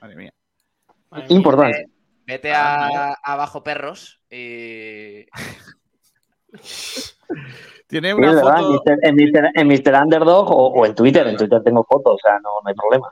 Madre 0.00 0.16
mía. 0.16 0.32
Importante. 1.28 1.86
Vete 2.26 2.52
a, 2.52 3.12
a 3.12 3.36
Bajo 3.36 3.62
Perros 3.62 4.20
y. 4.30 5.24
Tiene 7.88 8.12
una 8.14 8.32
foto. 8.40 8.82
en 9.02 9.14
Mr. 9.14 9.50
en 9.54 9.68
Mr. 9.68 9.94
Underdog 10.02 10.50
o, 10.50 10.68
o 10.70 10.86
en 10.86 10.94
Twitter. 10.94 11.24
En 11.28 11.36
Twitter 11.36 11.62
tengo 11.62 11.84
fotos, 11.84 12.14
o 12.14 12.18
sea, 12.20 12.32
no, 12.40 12.60
no 12.62 12.68
hay 12.68 12.74
problema. 12.74 13.06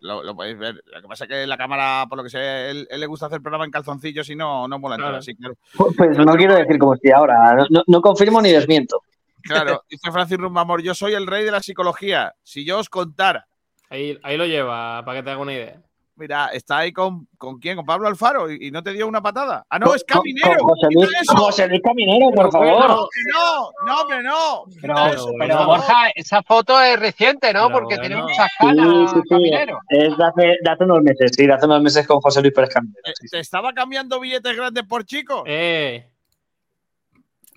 Lo, 0.00 0.22
lo 0.22 0.34
podéis 0.34 0.56
ver. 0.58 0.82
Lo 0.86 1.02
que 1.02 1.08
pasa 1.08 1.24
es 1.24 1.30
que 1.30 1.46
la 1.46 1.58
cámara, 1.58 2.06
por 2.08 2.16
lo 2.18 2.24
que 2.24 2.30
sé, 2.30 2.70
él, 2.70 2.86
él 2.90 3.00
le 3.00 3.06
gusta 3.06 3.26
hacer 3.26 3.42
programa 3.42 3.66
en 3.66 3.70
calzoncillos 3.70 4.28
y 4.30 4.36
no, 4.36 4.66
no 4.66 4.78
mola 4.78 4.94
entrar 4.94 5.14
así, 5.16 5.34
claro. 5.34 5.56
Pues, 5.76 5.94
pues 5.96 6.16
no 6.18 6.34
quiero 6.36 6.54
decir 6.54 6.78
como 6.78 6.94
estoy 6.94 7.10
ahora. 7.10 7.54
No, 7.54 7.66
no- 7.68 7.82
no 7.86 8.00
confirmo 8.00 8.40
ni 8.40 8.50
desmiento. 8.50 9.02
Claro, 9.42 9.82
dice 9.90 10.10
Francis 10.10 10.38
Rumbamor, 10.38 10.80
yo 10.82 10.94
soy 10.94 11.12
el 11.12 11.26
rey 11.26 11.44
de 11.44 11.50
la 11.50 11.60
psicología. 11.60 12.34
Si 12.42 12.64
yo 12.64 12.78
os 12.78 12.88
contara. 12.88 13.46
Ahí, 13.90 14.18
ahí 14.22 14.38
lo 14.38 14.46
lleva, 14.46 15.04
para 15.04 15.18
que 15.18 15.22
te 15.22 15.30
haga 15.30 15.40
una 15.42 15.52
idea. 15.52 15.82
Mira, 16.16 16.46
está 16.52 16.78
ahí 16.78 16.92
con, 16.92 17.26
¿con 17.36 17.58
quién? 17.58 17.74
Con 17.74 17.84
Pablo 17.84 18.06
Alfaro 18.06 18.48
y, 18.48 18.68
y 18.68 18.70
no 18.70 18.84
te 18.84 18.92
dio 18.92 19.08
una 19.08 19.20
patada. 19.20 19.64
Ah, 19.68 19.80
no, 19.80 19.86
Con- 19.86 19.96
es 19.96 20.04
Caminero. 20.04 20.58
con 20.58 20.68
José 20.68 20.86
Luis-. 20.92 21.28
José 21.28 21.68
Luis 21.68 21.80
Caminero, 21.82 22.26
por 22.30 22.50
Pero 22.50 22.50
favor. 22.52 23.08
que 23.12 23.20
no, 23.32 23.70
no, 23.86 24.00
hombre, 24.00 24.22
no. 24.22 24.64
Pero, 24.80 24.94
pero 25.40 25.56
por 25.58 25.66
Borja, 25.66 26.10
esa 26.14 26.40
foto 26.44 26.80
es 26.80 27.00
reciente, 27.00 27.52
¿no? 27.52 27.68
Porque 27.68 27.98
tiene 27.98 28.16
muchas 28.16 28.48
canas, 28.60 28.86
Sí, 28.86 29.06
sí, 29.16 29.20
sí. 29.24 29.28
Caminero. 29.28 29.78
Es 29.88 30.16
de 30.16 30.24
hace, 30.24 30.42
de 30.62 30.70
hace 30.70 30.84
unos 30.84 31.02
meses, 31.02 31.32
sí, 31.36 31.46
de 31.48 31.52
hace 31.52 31.66
unos 31.66 31.82
meses 31.82 32.06
con 32.06 32.20
José 32.20 32.40
Luis 32.42 32.54
Pérez 32.54 32.70
Caminero. 32.72 33.00
Eh, 33.06 33.12
¿Te 33.30 33.40
estaba 33.40 33.72
cambiando 33.72 34.20
billetes 34.20 34.56
grandes 34.56 34.84
por 34.84 35.04
chicos? 35.04 35.42
Eh. 35.46 36.08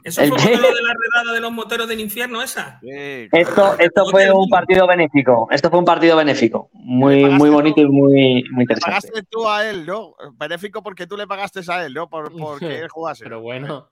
Eso 0.07 0.21
El 0.21 0.29
fue 0.29 0.51
de 0.51 0.57
la 0.57 0.93
redada 0.93 1.33
de 1.33 1.41
los 1.41 1.51
moteros 1.51 1.85
del 1.85 1.99
infierno, 1.99 2.41
esa. 2.41 2.79
Esto, 2.81 3.77
esto 3.77 4.05
fue 4.09 4.31
un 4.31 4.47
partido 4.47 4.87
benéfico. 4.87 5.49
Esto 5.51 5.69
fue 5.69 5.79
un 5.79 5.85
partido 5.85 6.15
benéfico. 6.15 6.69
Muy, 6.71 7.25
muy 7.25 7.49
bonito 7.49 7.81
y 7.81 7.87
muy, 7.87 7.91
muy 8.13 8.43
Le 8.43 8.61
interesante. 8.61 9.09
pagaste 9.09 9.23
tú 9.29 9.49
a 9.49 9.69
él, 9.69 9.85
¿no? 9.85 10.15
Benéfico 10.35 10.81
porque 10.81 11.07
tú 11.07 11.17
le 11.17 11.27
pagaste 11.27 11.59
a 11.67 11.85
él, 11.85 11.93
¿no? 11.93 12.09
Por, 12.09 12.31
porque 12.37 12.79
él 12.79 12.87
jugase. 12.87 13.25
Pero 13.25 13.41
bueno. 13.41 13.91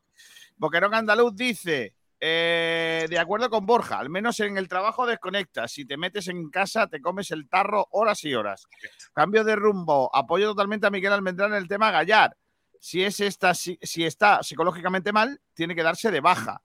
Boquerón 0.55 0.93
Andaluz 0.93 1.35
dice, 1.35 1.95
eh, 2.21 3.07
de 3.09 3.19
acuerdo 3.19 3.49
con 3.49 3.65
Borja, 3.65 3.99
al 3.99 4.09
menos 4.09 4.39
en 4.39 4.57
el 4.57 4.69
trabajo 4.69 5.05
desconectas. 5.05 5.73
Si 5.73 5.85
te 5.85 5.97
metes 5.97 6.29
en 6.29 6.49
casa, 6.49 6.87
te 6.87 7.01
comes 7.01 7.29
el 7.31 7.49
tarro 7.49 7.87
horas 7.91 8.23
y 8.23 8.33
horas. 8.35 8.67
Cambio 9.13 9.43
de 9.43 9.57
rumbo. 9.57 10.09
Apoyo 10.15 10.47
totalmente 10.47 10.87
a 10.87 10.91
Miguel 10.91 11.11
Almendrán 11.11 11.51
en 11.51 11.57
el 11.57 11.67
tema 11.67 11.91
Gallar. 11.91 12.37
Si, 12.85 13.03
es 13.03 13.19
esta, 13.19 13.55
si, 13.55 13.79
si 13.81 14.05
está 14.05 14.43
psicológicamente 14.43 15.11
mal, 15.11 15.41
tiene 15.55 15.73
que 15.73 15.81
darse 15.81 16.11
de 16.11 16.19
baja. 16.19 16.61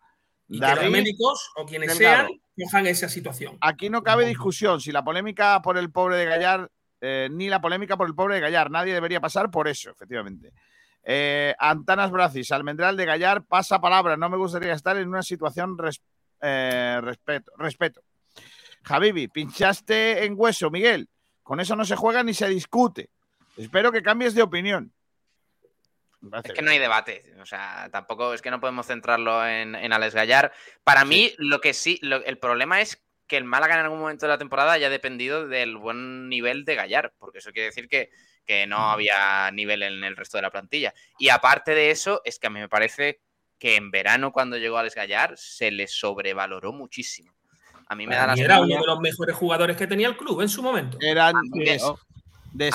Y 0.49 0.61
que 0.61 0.75
los 0.75 0.91
médicos 0.91 1.51
o 1.57 1.65
quienes 1.65 1.97
Delgado. 1.97 2.29
sean 2.29 2.41
cojan 2.63 2.87
esa 2.89 3.09
situación. 3.09 3.57
Aquí 3.63 3.89
no 3.89 4.03
cabe 4.03 4.27
discusión. 4.27 4.83
Si 4.83 4.93
la 4.93 5.03
polémica 5.03 5.63
por 5.63 5.79
el 5.79 5.91
pobre 5.91 6.19
de 6.19 6.27
Gallar, 6.27 6.71
eh, 7.01 7.31
ni 7.31 7.49
la 7.49 7.63
polémica 7.63 7.97
por 7.97 8.07
el 8.07 8.15
pobre 8.15 8.35
de 8.35 8.43
Gallar, 8.43 8.71
nadie 8.71 8.93
debería 8.93 9.19
pasar 9.19 9.51
por 9.51 9.67
eso, 9.67 9.93
efectivamente. 9.93 10.53
Eh, 11.03 11.55
Antanas 11.59 12.11
Bracis, 12.11 12.53
Almendral 12.53 12.99
de 12.99 13.07
Gallar, 13.07 13.43
pasa 13.45 13.81
palabra. 13.81 14.19
No 14.19 14.29
me 14.29 14.37
gustaría 14.37 14.75
estar 14.75 14.99
en 14.99 15.09
una 15.09 15.23
situación 15.23 15.79
res- 15.79 16.03
eh, 16.43 17.01
respeto, 17.03 17.51
respeto. 17.57 18.03
Javibi, 18.83 19.29
pinchaste 19.29 20.27
en 20.27 20.35
hueso, 20.37 20.71
Miguel. 20.71 21.09
Con 21.43 21.61
eso 21.61 21.75
no 21.77 21.87
se 21.87 21.97
juega 21.97 22.23
ni 22.23 22.35
se 22.35 22.47
discute. 22.47 23.09
Espero 23.57 23.91
que 23.91 24.03
cambies 24.03 24.35
de 24.35 24.43
opinión. 24.43 24.93
Es 26.45 26.53
que 26.53 26.63
no 26.63 26.71
hay 26.71 26.79
debate. 26.79 27.23
O 27.41 27.47
sea, 27.47 27.89
tampoco 27.91 28.35
es 28.35 28.43
que 28.43 28.51
no 28.51 28.61
podemos 28.61 28.87
centrarlo 28.87 29.47
en, 29.47 29.75
en 29.75 29.93
Alex 29.93 30.15
Gallar. 30.15 30.53
Para 30.85 31.05
mí, 31.05 31.33
lo 31.39 31.61
que 31.61 31.73
sí, 31.73 31.99
lo- 32.03 32.25
el 32.25 32.39
problema 32.39 32.81
es 32.81 33.03
que 33.27 33.37
el 33.37 33.45
Málaga 33.45 33.75
en 33.75 33.81
algún 33.81 34.01
momento 34.01 34.27
de 34.27 34.31
la 34.33 34.39
temporada 34.39 34.73
haya 34.73 34.91
dependido 34.91 35.47
del 35.49 35.77
buen 35.77 36.29
nivel 36.29 36.65
de 36.65 36.75
Gallar, 36.75 37.15
porque 37.19 37.39
eso 37.39 37.53
quiere 37.53 37.67
decir 37.67 37.89
que, 37.89 38.11
que 38.45 38.67
no 38.67 38.91
había 38.91 39.51
nivel 39.53 39.83
en 39.85 40.03
el 40.05 40.17
resto 40.17 40.37
de 40.37 40.43
la 40.43 40.51
plantilla. 40.51 40.93
Y 41.19 41.29
aparte 41.29 41.75
de 41.75 41.91
eso, 41.91 42.21
es 42.25 42.39
que 42.39 42.49
a 42.49 42.51
mí 42.51 42.59
me 42.61 42.69
parece 42.69 43.21
que 43.59 43.77
en 43.77 43.91
verano, 43.91 44.33
cuando 44.33 44.57
llegó 44.57 44.79
Alex 44.79 44.95
Gallar, 44.97 45.35
se 45.37 45.71
le 45.71 45.87
sobrevaloró 45.87 46.73
muchísimo. 46.73 47.33
A 47.89 47.95
mí 47.95 48.07
me 48.07 48.15
da 48.17 48.27
la 48.27 48.35
mí 48.35 48.41
era 48.41 48.55
uno 48.57 48.67
sensación- 48.67 48.81
de 48.83 48.87
los 48.87 49.01
mejores 49.01 49.37
jugadores 49.37 49.77
que 49.77 49.87
tenía 49.87 50.09
el 50.09 50.17
club 50.17 50.41
en 50.43 50.49
su 50.49 50.63
momento. 50.63 50.99
Eran 51.01 51.37
A 51.37 51.41
mí, 51.43 51.49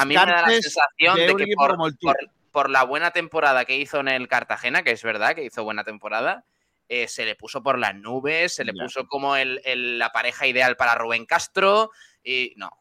a 0.01 0.05
mí 0.05 0.13
me 0.13 0.15
da 0.15 0.41
la 0.41 0.47
sensación 0.61 1.15
de 1.17 1.25
que 1.45 1.53
por, 1.55 1.77
por- 2.01 2.17
por 2.55 2.69
la 2.69 2.83
buena 2.83 3.11
temporada 3.11 3.65
que 3.65 3.75
hizo 3.75 3.99
en 3.99 4.07
el 4.07 4.29
Cartagena, 4.29 4.81
que 4.81 4.91
es 4.91 5.03
verdad 5.03 5.35
que 5.35 5.43
hizo 5.43 5.65
buena 5.65 5.83
temporada, 5.83 6.45
eh, 6.87 7.05
se 7.09 7.25
le 7.25 7.35
puso 7.35 7.61
por 7.61 7.77
las 7.77 7.93
nubes, 7.95 8.55
se 8.55 8.63
le 8.63 8.71
Ya. 8.73 8.81
puso 8.85 9.05
como 9.07 9.35
el- 9.35 9.59
el- 9.65 9.99
la 9.99 10.13
pareja 10.13 10.47
ideal 10.47 10.77
para 10.77 10.95
Rubén 10.95 11.25
Castro 11.25 11.91
y 12.23 12.53
no. 12.55 12.71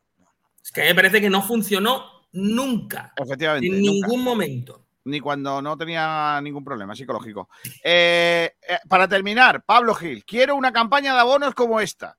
Es 0.63 0.71
que 0.71 0.83
me 0.83 0.95
parece 0.95 1.21
que 1.21 1.29
no 1.29 1.43
funcionó 1.43 2.29
nunca. 2.31 3.13
Efectivamente. 3.17 3.67
En 3.67 3.73
nunca. 3.83 3.91
ningún 4.07 4.23
momento. 4.23 4.87
Ni 5.07 5.19
cuando 5.19 5.61
no 5.61 5.77
tenía 5.77 6.39
ningún 6.41 6.63
problema 6.65 6.95
psicológico. 6.95 7.49
Eh, 7.83 8.53
eh, 8.69 8.79
para 8.89 9.09
terminar, 9.09 9.65
Pablo 9.65 9.93
Gil, 9.97 10.25
quiero 10.25 10.55
una 10.55 10.73
campaña 10.73 11.15
de 11.15 11.19
abonos 11.21 11.53
como 11.53 11.81
esta. 11.81 12.17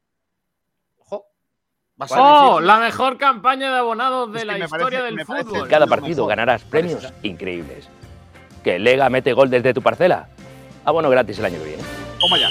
¡Oh! 2.10 2.60
La 2.60 2.78
mejor 2.78 3.18
campaña 3.18 3.72
de 3.72 3.78
abonados 3.78 4.32
de 4.34 4.40
Es 4.40 4.46
que 4.46 4.52
la 4.58 4.66
historia 4.66 5.00
parece- 5.00 5.16
del 5.16 5.26
fútbol. 5.26 5.62
En 5.64 5.68
cada 5.68 5.88
partido 5.88 6.26
ganarás 6.26 6.62
premios 6.64 7.12
increíbles. 7.24 7.88
¿Que 8.64 8.76
el 8.76 8.84
Lega 8.84 9.10
mete 9.10 9.32
gol 9.34 9.50
desde 9.50 9.74
tu 9.74 9.82
parcela? 9.82 10.28
Abono 10.84 11.10
gratis 11.10 11.40
el 11.40 11.46
año 11.46 11.60
que 11.60 11.66
viene. 11.66 11.84
Toma 12.20 12.38
ya. 12.38 12.50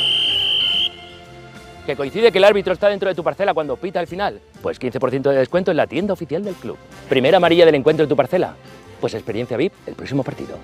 ¿Que 1.85 1.95
coincide 1.97 2.33
que 2.33 2.39
el 2.39 2.45
árbitro 2.45 2.73
está 2.73 2.89
dentro 2.89 3.09
de 3.11 3.15
tu 3.15 3.23
parcela 3.23 3.53
cuando 3.53 3.77
pita 3.77 4.01
el 4.01 4.07
final? 4.07 4.41
Pues 4.63 4.79
15% 4.81 5.23
de 5.31 5.37
descuento 5.37 5.71
en 5.71 5.77
la 5.77 5.87
tienda 5.87 6.15
oficial 6.15 6.43
del 6.43 6.55
club. 6.55 6.79
Primera 7.11 7.37
amarilla 7.37 7.67
del 7.67 7.75
encuentro 7.75 8.05
en 8.05 8.09
tu 8.09 8.17
parcela. 8.17 8.55
Pues 9.01 9.13
experiencia 9.13 9.59
VIP 9.59 9.75
el 9.87 9.95
próximo 9.95 10.23
partido. 10.25 10.57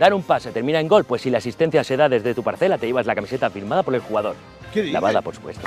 Dar 0.00 0.14
un 0.14 0.22
pase 0.22 0.52
termina 0.52 0.80
en 0.80 0.88
gol, 0.88 1.04
pues 1.04 1.20
si 1.22 1.28
la 1.30 1.38
asistencia 1.38 1.84
se 1.84 1.96
da 1.98 2.08
desde 2.08 2.32
tu 2.34 2.42
parcela 2.42 2.78
te 2.78 2.86
llevas 2.86 3.04
la 3.04 3.14
camiseta 3.14 3.50
firmada 3.50 3.82
por 3.82 3.94
el 3.94 4.00
jugador. 4.00 4.36
Lavada, 4.74 5.22
por 5.22 5.34
supuesto. 5.34 5.66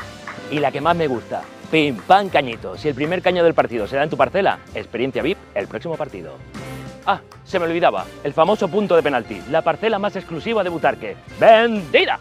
Y 0.50 0.60
la 0.60 0.72
que 0.72 0.82
más 0.82 0.96
me 0.96 1.08
gusta, 1.08 1.42
pim 1.70 1.98
pam 1.98 2.30
cañito. 2.30 2.78
Si 2.78 2.88
el 2.88 2.96
primer 2.96 3.22
caño 3.22 3.44
del 3.44 3.54
partido 3.54 3.88
se 3.88 3.96
da 3.96 4.04
en 4.04 4.10
tu 4.10 4.18
parcela, 4.18 4.60
experiencia 4.76 5.22
VIP 5.22 5.38
el 5.56 5.68
próximo 5.68 5.96
partido. 5.96 6.34
Ah, 7.06 7.22
se 7.44 7.58
me 7.58 7.66
olvidaba, 7.66 8.06
el 8.24 8.34
famoso 8.34 8.68
punto 8.68 8.96
de 8.96 9.04
penalti, 9.04 9.42
la 9.50 9.62
parcela 9.62 9.98
más 9.98 10.16
exclusiva 10.16 10.64
de 10.64 10.70
Butarque. 10.70 11.16
¡Vendida! 11.40 12.20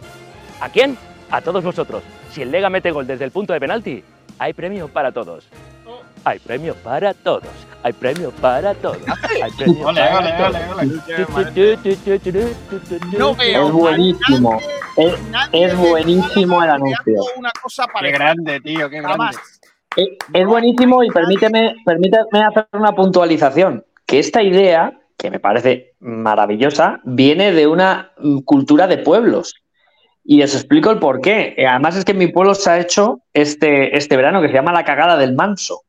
¿A 0.60 0.68
quién? 0.70 0.96
A 1.30 1.40
todos 1.40 1.62
vosotros. 1.62 2.02
Si 2.32 2.42
el 2.42 2.50
Lega 2.50 2.70
mete 2.70 2.90
gol 2.90 3.06
desde 3.06 3.24
el 3.24 3.30
punto 3.30 3.52
de 3.52 3.60
penalti, 3.60 4.02
hay 4.38 4.52
premio 4.54 4.88
para 4.88 5.12
todos. 5.12 5.48
Hay 6.24 6.38
premio 6.38 6.74
para 6.76 7.12
todos. 7.14 7.50
Hay 7.82 7.92
premio 7.94 8.30
para 8.30 8.74
todos. 8.74 8.98
Hay 9.42 9.50
premio 9.52 9.86
Ole, 9.86 10.00
para 10.00 10.18
ole, 10.18 10.32
todos. 10.32 10.56
ole, 10.76 11.00
No 13.18 13.34
veo 13.34 13.66
Es 13.66 13.72
buenísimo. 13.72 14.60
Es, 14.96 15.14
es 15.52 15.76
buenísimo 15.76 16.62
el 16.62 16.70
anuncio. 16.70 17.22
una 17.36 17.50
cosa 17.62 17.86
Qué 18.00 18.10
grande, 18.10 18.60
tío, 18.60 18.90
qué 18.90 18.96
grande. 19.00 19.08
Jamás. 19.08 19.36
Es, 19.96 20.08
es 20.32 20.46
buenísimo 20.46 21.02
y 21.02 21.08
permíteme, 21.08 21.74
permíteme 21.84 22.44
hacer 22.48 22.66
una 22.72 22.92
puntualización. 22.92 23.84
Que 24.06 24.18
esta 24.18 24.42
idea, 24.42 24.92
que 25.16 25.30
me 25.30 25.40
parece 25.40 25.94
maravillosa, 26.00 27.00
viene 27.04 27.52
de 27.52 27.66
una 27.66 28.12
cultura 28.44 28.86
de 28.86 28.98
pueblos. 28.98 29.54
Y 30.22 30.42
os 30.42 30.54
explico 30.54 30.90
el 30.90 30.98
por 30.98 31.20
qué. 31.22 31.54
Eh, 31.56 31.66
Además 31.66 31.96
es 31.96 32.04
que 32.04 32.12
en 32.12 32.18
mi 32.18 32.26
pueblo 32.28 32.54
se 32.54 32.70
ha 32.70 32.78
hecho 32.78 33.22
este, 33.32 33.96
este 33.96 34.16
verano 34.16 34.42
que 34.42 34.48
se 34.48 34.54
llama 34.54 34.72
la 34.72 34.84
cagada 34.84 35.16
del 35.16 35.34
manso. 35.34 35.82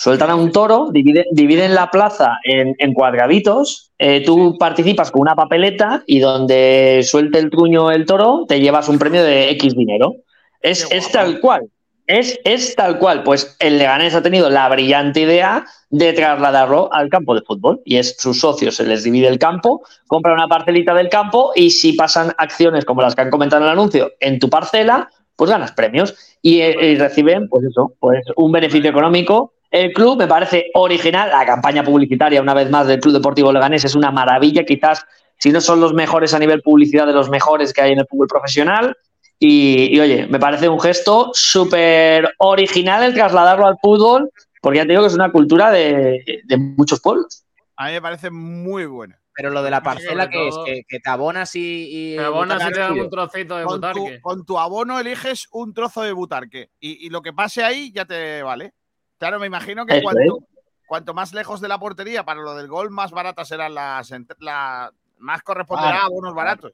Sueltan 0.00 0.30
a 0.30 0.36
un 0.36 0.52
toro, 0.52 0.90
divide- 0.92 1.26
dividen 1.32 1.74
la 1.74 1.90
plaza 1.90 2.38
en, 2.44 2.76
en 2.78 2.94
cuadraditos, 2.94 3.90
eh, 3.98 4.22
tú 4.24 4.56
participas 4.56 5.10
con 5.10 5.22
una 5.22 5.34
papeleta 5.34 6.04
y 6.06 6.20
donde 6.20 7.00
suelte 7.02 7.40
el 7.40 7.50
truño 7.50 7.90
el 7.90 8.06
toro 8.06 8.44
te 8.46 8.60
llevas 8.60 8.88
un 8.88 8.96
premio 9.00 9.24
de 9.24 9.50
X 9.50 9.74
dinero. 9.74 10.14
Es, 10.60 10.86
es 10.92 11.10
tal 11.10 11.40
cual. 11.40 11.62
Es, 12.06 12.38
es 12.44 12.76
tal 12.76 13.00
cual. 13.00 13.24
Pues 13.24 13.56
el 13.58 13.76
Leganés 13.78 14.14
ha 14.14 14.22
tenido 14.22 14.48
la 14.50 14.68
brillante 14.68 15.22
idea 15.22 15.66
de 15.90 16.12
trasladarlo 16.12 16.92
al 16.92 17.08
campo 17.08 17.34
de 17.34 17.42
fútbol. 17.42 17.80
Y 17.84 17.96
es 17.96 18.16
sus 18.18 18.38
socios, 18.38 18.76
se 18.76 18.86
les 18.86 19.02
divide 19.02 19.26
el 19.26 19.40
campo, 19.40 19.82
compran 20.06 20.34
una 20.34 20.46
parcelita 20.46 20.94
del 20.94 21.08
campo 21.08 21.50
y 21.56 21.70
si 21.70 21.94
pasan 21.94 22.32
acciones 22.38 22.84
como 22.84 23.02
las 23.02 23.16
que 23.16 23.22
han 23.22 23.30
comentado 23.30 23.62
en 23.62 23.66
el 23.66 23.72
anuncio 23.72 24.12
en 24.20 24.38
tu 24.38 24.48
parcela, 24.48 25.10
pues 25.34 25.50
ganas 25.50 25.72
premios. 25.72 26.14
Y, 26.40 26.60
eh, 26.60 26.92
y 26.92 26.94
reciben, 26.96 27.48
pues 27.48 27.64
eso, 27.64 27.94
pues 27.98 28.24
un 28.36 28.52
beneficio 28.52 28.90
económico. 28.90 29.54
El 29.70 29.92
club 29.92 30.18
me 30.18 30.26
parece 30.26 30.70
original. 30.74 31.30
La 31.30 31.44
campaña 31.44 31.82
publicitaria, 31.82 32.40
una 32.40 32.54
vez 32.54 32.70
más, 32.70 32.86
del 32.86 33.00
Club 33.00 33.14
Deportivo 33.14 33.52
Leganés 33.52 33.84
es 33.84 33.94
una 33.94 34.10
maravilla. 34.10 34.64
Quizás, 34.64 35.04
si 35.38 35.50
no 35.50 35.60
son 35.60 35.80
los 35.80 35.92
mejores 35.92 36.32
a 36.34 36.38
nivel 36.38 36.62
publicidad, 36.62 37.06
de 37.06 37.12
los 37.12 37.28
mejores 37.28 37.72
que 37.72 37.82
hay 37.82 37.92
en 37.92 37.98
el 37.98 38.06
fútbol 38.06 38.28
profesional. 38.28 38.96
Y, 39.38 39.94
y, 39.94 40.00
oye, 40.00 40.26
me 40.26 40.38
parece 40.38 40.68
un 40.68 40.80
gesto 40.80 41.30
súper 41.32 42.34
original 42.38 43.04
el 43.04 43.14
trasladarlo 43.14 43.66
al 43.66 43.76
fútbol, 43.80 44.30
porque 44.60 44.78
ya 44.78 44.82
te 44.82 44.88
digo 44.88 45.02
que 45.02 45.08
es 45.08 45.14
una 45.14 45.30
cultura 45.30 45.70
de, 45.70 46.42
de 46.44 46.56
muchos 46.56 47.00
pueblos. 47.00 47.44
A 47.76 47.86
mí 47.86 47.92
me 47.92 48.02
parece 48.02 48.30
muy 48.30 48.86
buena. 48.86 49.20
Pero 49.38 49.50
lo 49.50 49.62
de 49.62 49.70
la 49.70 49.84
parcela 49.84 50.28
que 50.28 50.48
es 50.48 50.56
que, 50.66 50.82
que 50.88 50.98
te 50.98 51.08
abonas 51.08 51.54
y. 51.54 52.14
y 52.14 52.16
Te 52.16 52.24
abonas 52.24 52.60
y 52.60 52.72
te 52.72 52.80
dan 52.80 52.98
un 52.98 53.08
trocito 53.08 53.56
de 53.56 53.64
Con 53.64 53.80
tu, 53.80 53.86
butarque. 53.86 54.20
con 54.20 54.44
tu 54.44 54.58
abono 54.58 54.98
eliges 54.98 55.46
un 55.52 55.72
trozo 55.72 56.02
de 56.02 56.10
butarque 56.10 56.70
y, 56.80 57.06
y 57.06 57.10
lo 57.10 57.22
que 57.22 57.32
pase 57.32 57.62
ahí 57.62 57.92
ya 57.92 58.04
te 58.04 58.42
vale. 58.42 58.72
Claro, 59.18 59.38
me 59.40 59.46
imagino 59.46 59.84
que 59.86 60.02
cuanto, 60.02 60.38
cuanto 60.86 61.14
más 61.14 61.32
lejos 61.34 61.60
de 61.60 61.68
la 61.68 61.78
portería 61.78 62.24
para 62.24 62.40
lo 62.40 62.54
del 62.54 62.68
gol, 62.68 62.90
más 62.90 63.10
baratas 63.10 63.48
serán 63.48 63.74
las. 63.74 64.12
la- 64.38 64.92
más 65.18 65.42
corresponderá 65.42 65.90
Claro, 65.90 66.02
a 66.04 66.06
abonos 66.06 66.34
baratos. 66.34 66.72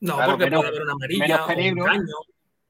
No, 0.00 0.16
Claro, 0.16 0.32
porque 0.32 0.44
menos- 0.46 0.60
puede 0.60 0.68
haber 0.70 0.82
una 0.82 0.92
amarilla 0.92 1.24
menos 1.26 1.40
o 1.40 1.42
un 1.44 1.54
peligro. 1.54 1.84
caño. 1.84 2.14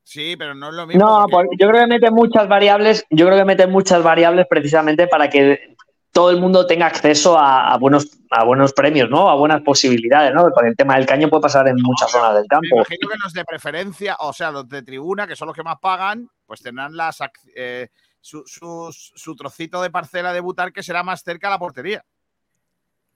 Sí, 0.02 0.36
pero 0.36 0.54
no 0.54 0.68
es 0.68 0.74
lo 0.74 0.86
mismo. 0.86 1.02
No, 1.04 1.26
porque- 1.30 1.48
por- 1.48 1.58
yo 1.58 1.68
creo 1.68 1.80
que 1.80 1.86
mete 1.86 2.10
muchas 2.10 2.46
variables, 2.46 3.06
yo 3.08 3.24
creo 3.26 3.38
que 3.38 3.44
mete 3.46 3.66
muchas 3.66 4.02
variables 4.02 4.46
precisamente 4.48 5.06
para 5.08 5.30
que 5.30 5.74
todo 6.12 6.30
el 6.30 6.38
mundo 6.40 6.66
tenga 6.66 6.86
acceso 6.86 7.38
a, 7.38 7.72
a 7.72 7.78
buenos, 7.78 8.18
a 8.30 8.44
buenos 8.44 8.72
premios, 8.74 9.08
¿no? 9.10 9.28
A 9.30 9.34
buenas 9.34 9.62
posibilidades, 9.62 10.32
¿no? 10.34 10.44
Con 10.50 10.66
el 10.66 10.76
tema 10.76 10.96
del 10.96 11.06
caño 11.06 11.28
puede 11.30 11.40
pasar 11.42 11.66
en 11.66 11.76
muchas 11.82 12.10
zonas 12.10 12.34
del 12.34 12.42
Me 12.42 12.48
campo. 12.48 12.66
imagino 12.76 13.08
que 13.08 13.18
los 13.24 13.32
de 13.32 13.44
preferencia, 13.46 14.16
o 14.20 14.32
sea, 14.34 14.50
los 14.52 14.68
de 14.68 14.82
tribuna, 14.82 15.26
que 15.26 15.34
son 15.34 15.46
los 15.48 15.56
que 15.56 15.62
más 15.64 15.76
pagan, 15.80 16.28
pues 16.46 16.60
tendrán 16.62 16.94
las 16.96 17.18
eh, 17.56 17.88
su, 18.24 18.42
sus- 18.46 19.12
su 19.14 19.36
trocito 19.36 19.82
de 19.82 19.90
parcela 19.90 20.32
de 20.32 20.40
butarque 20.40 20.82
será 20.82 21.02
más 21.02 21.22
cerca 21.22 21.48
a 21.48 21.50
la 21.50 21.58
portería. 21.58 22.02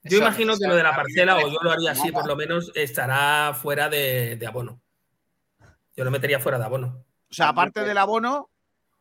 Yo 0.03 0.17
Eso- 0.17 0.27
imagino 0.27 0.55
que 0.55 0.67
lo 0.67 0.75
de 0.75 0.83
la 0.83 0.95
parcela, 0.95 1.37
o 1.37 1.47
yo 1.49 1.57
lo 1.63 1.71
haría 1.71 1.91
así, 1.93 2.11
por 2.11 2.27
lo 2.27 2.35
menos 2.35 2.71
estará 2.75 3.55
fuera 3.55 3.89
de, 3.89 4.35
de 4.35 4.45
abono. 4.47 4.79
Yo 5.95 6.03
lo 6.05 6.11
metería 6.11 6.39
fuera 6.39 6.59
de 6.59 6.65
abono. 6.65 7.03
O 7.29 7.33
sea, 7.33 7.49
aparte 7.49 7.81
del 7.83 7.97
abono. 7.97 8.51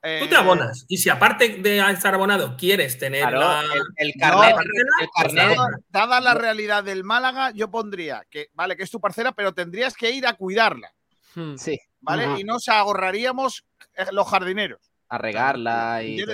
eh, 0.02 0.20
Tú 0.22 0.28
te 0.28 0.36
abonas. 0.36 0.86
Y 0.88 0.96
si 0.96 1.10
aparte 1.10 1.58
de 1.58 1.78
estar 1.90 2.14
abonado 2.14 2.56
quieres 2.56 2.98
tener 2.98 3.20
Claro, 3.28 3.40
la, 3.40 3.60
el, 3.74 3.82
el 3.96 4.12
No, 4.16 4.20
carnet, 4.28 4.54
parcela, 4.54 4.90
el 5.02 5.08
pues 5.14 5.34
carnet-. 5.34 5.84
Dada 5.90 6.20
la 6.22 6.34
realidad 6.34 6.84
del 6.84 7.04
Málaga, 7.04 7.50
yo 7.50 7.70
pondría 7.70 8.24
que, 8.30 8.48
vale, 8.54 8.76
que 8.78 8.82
es 8.84 8.90
tu 8.90 8.98
parcela, 9.00 9.32
pero 9.32 9.52
tendrías 9.52 9.94
que 9.94 10.10
ir 10.10 10.26
a 10.26 10.32
cuidarla, 10.32 10.90
Hmm. 11.34 11.56
sí, 11.56 11.78
¿vale? 12.00 12.40
Y 12.40 12.44
nos 12.44 12.66
ahorraríamos 12.68 13.64
eh, 13.94 14.06
los 14.12 14.26
jardineros. 14.26 14.87
A 15.08 15.18
regarla 15.18 16.02
y. 16.04 16.16
Que 16.16 16.26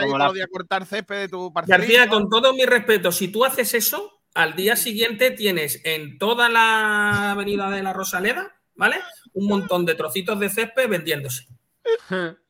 como 0.00 0.18
la- 0.18 0.32
día 0.32 0.44
a 0.44 0.48
cortar 0.48 0.84
césped 0.86 1.16
de 1.20 1.28
tu. 1.28 1.52
García, 1.66 2.08
con 2.08 2.28
todo 2.28 2.52
mi 2.54 2.64
respeto, 2.64 3.12
si 3.12 3.28
tú 3.28 3.44
haces 3.44 3.74
eso, 3.74 4.22
al 4.34 4.54
día 4.56 4.76
siguiente 4.76 5.30
tienes 5.30 5.80
en 5.84 6.18
toda 6.18 6.48
la 6.48 7.32
avenida 7.32 7.70
de 7.70 7.82
la 7.82 7.92
Rosaleda, 7.92 8.54
¿vale? 8.74 8.96
Un 9.32 9.48
montón 9.48 9.86
de 9.86 9.94
trocitos 9.94 10.38
de 10.40 10.48
césped 10.50 10.88
vendiéndose. 10.88 11.46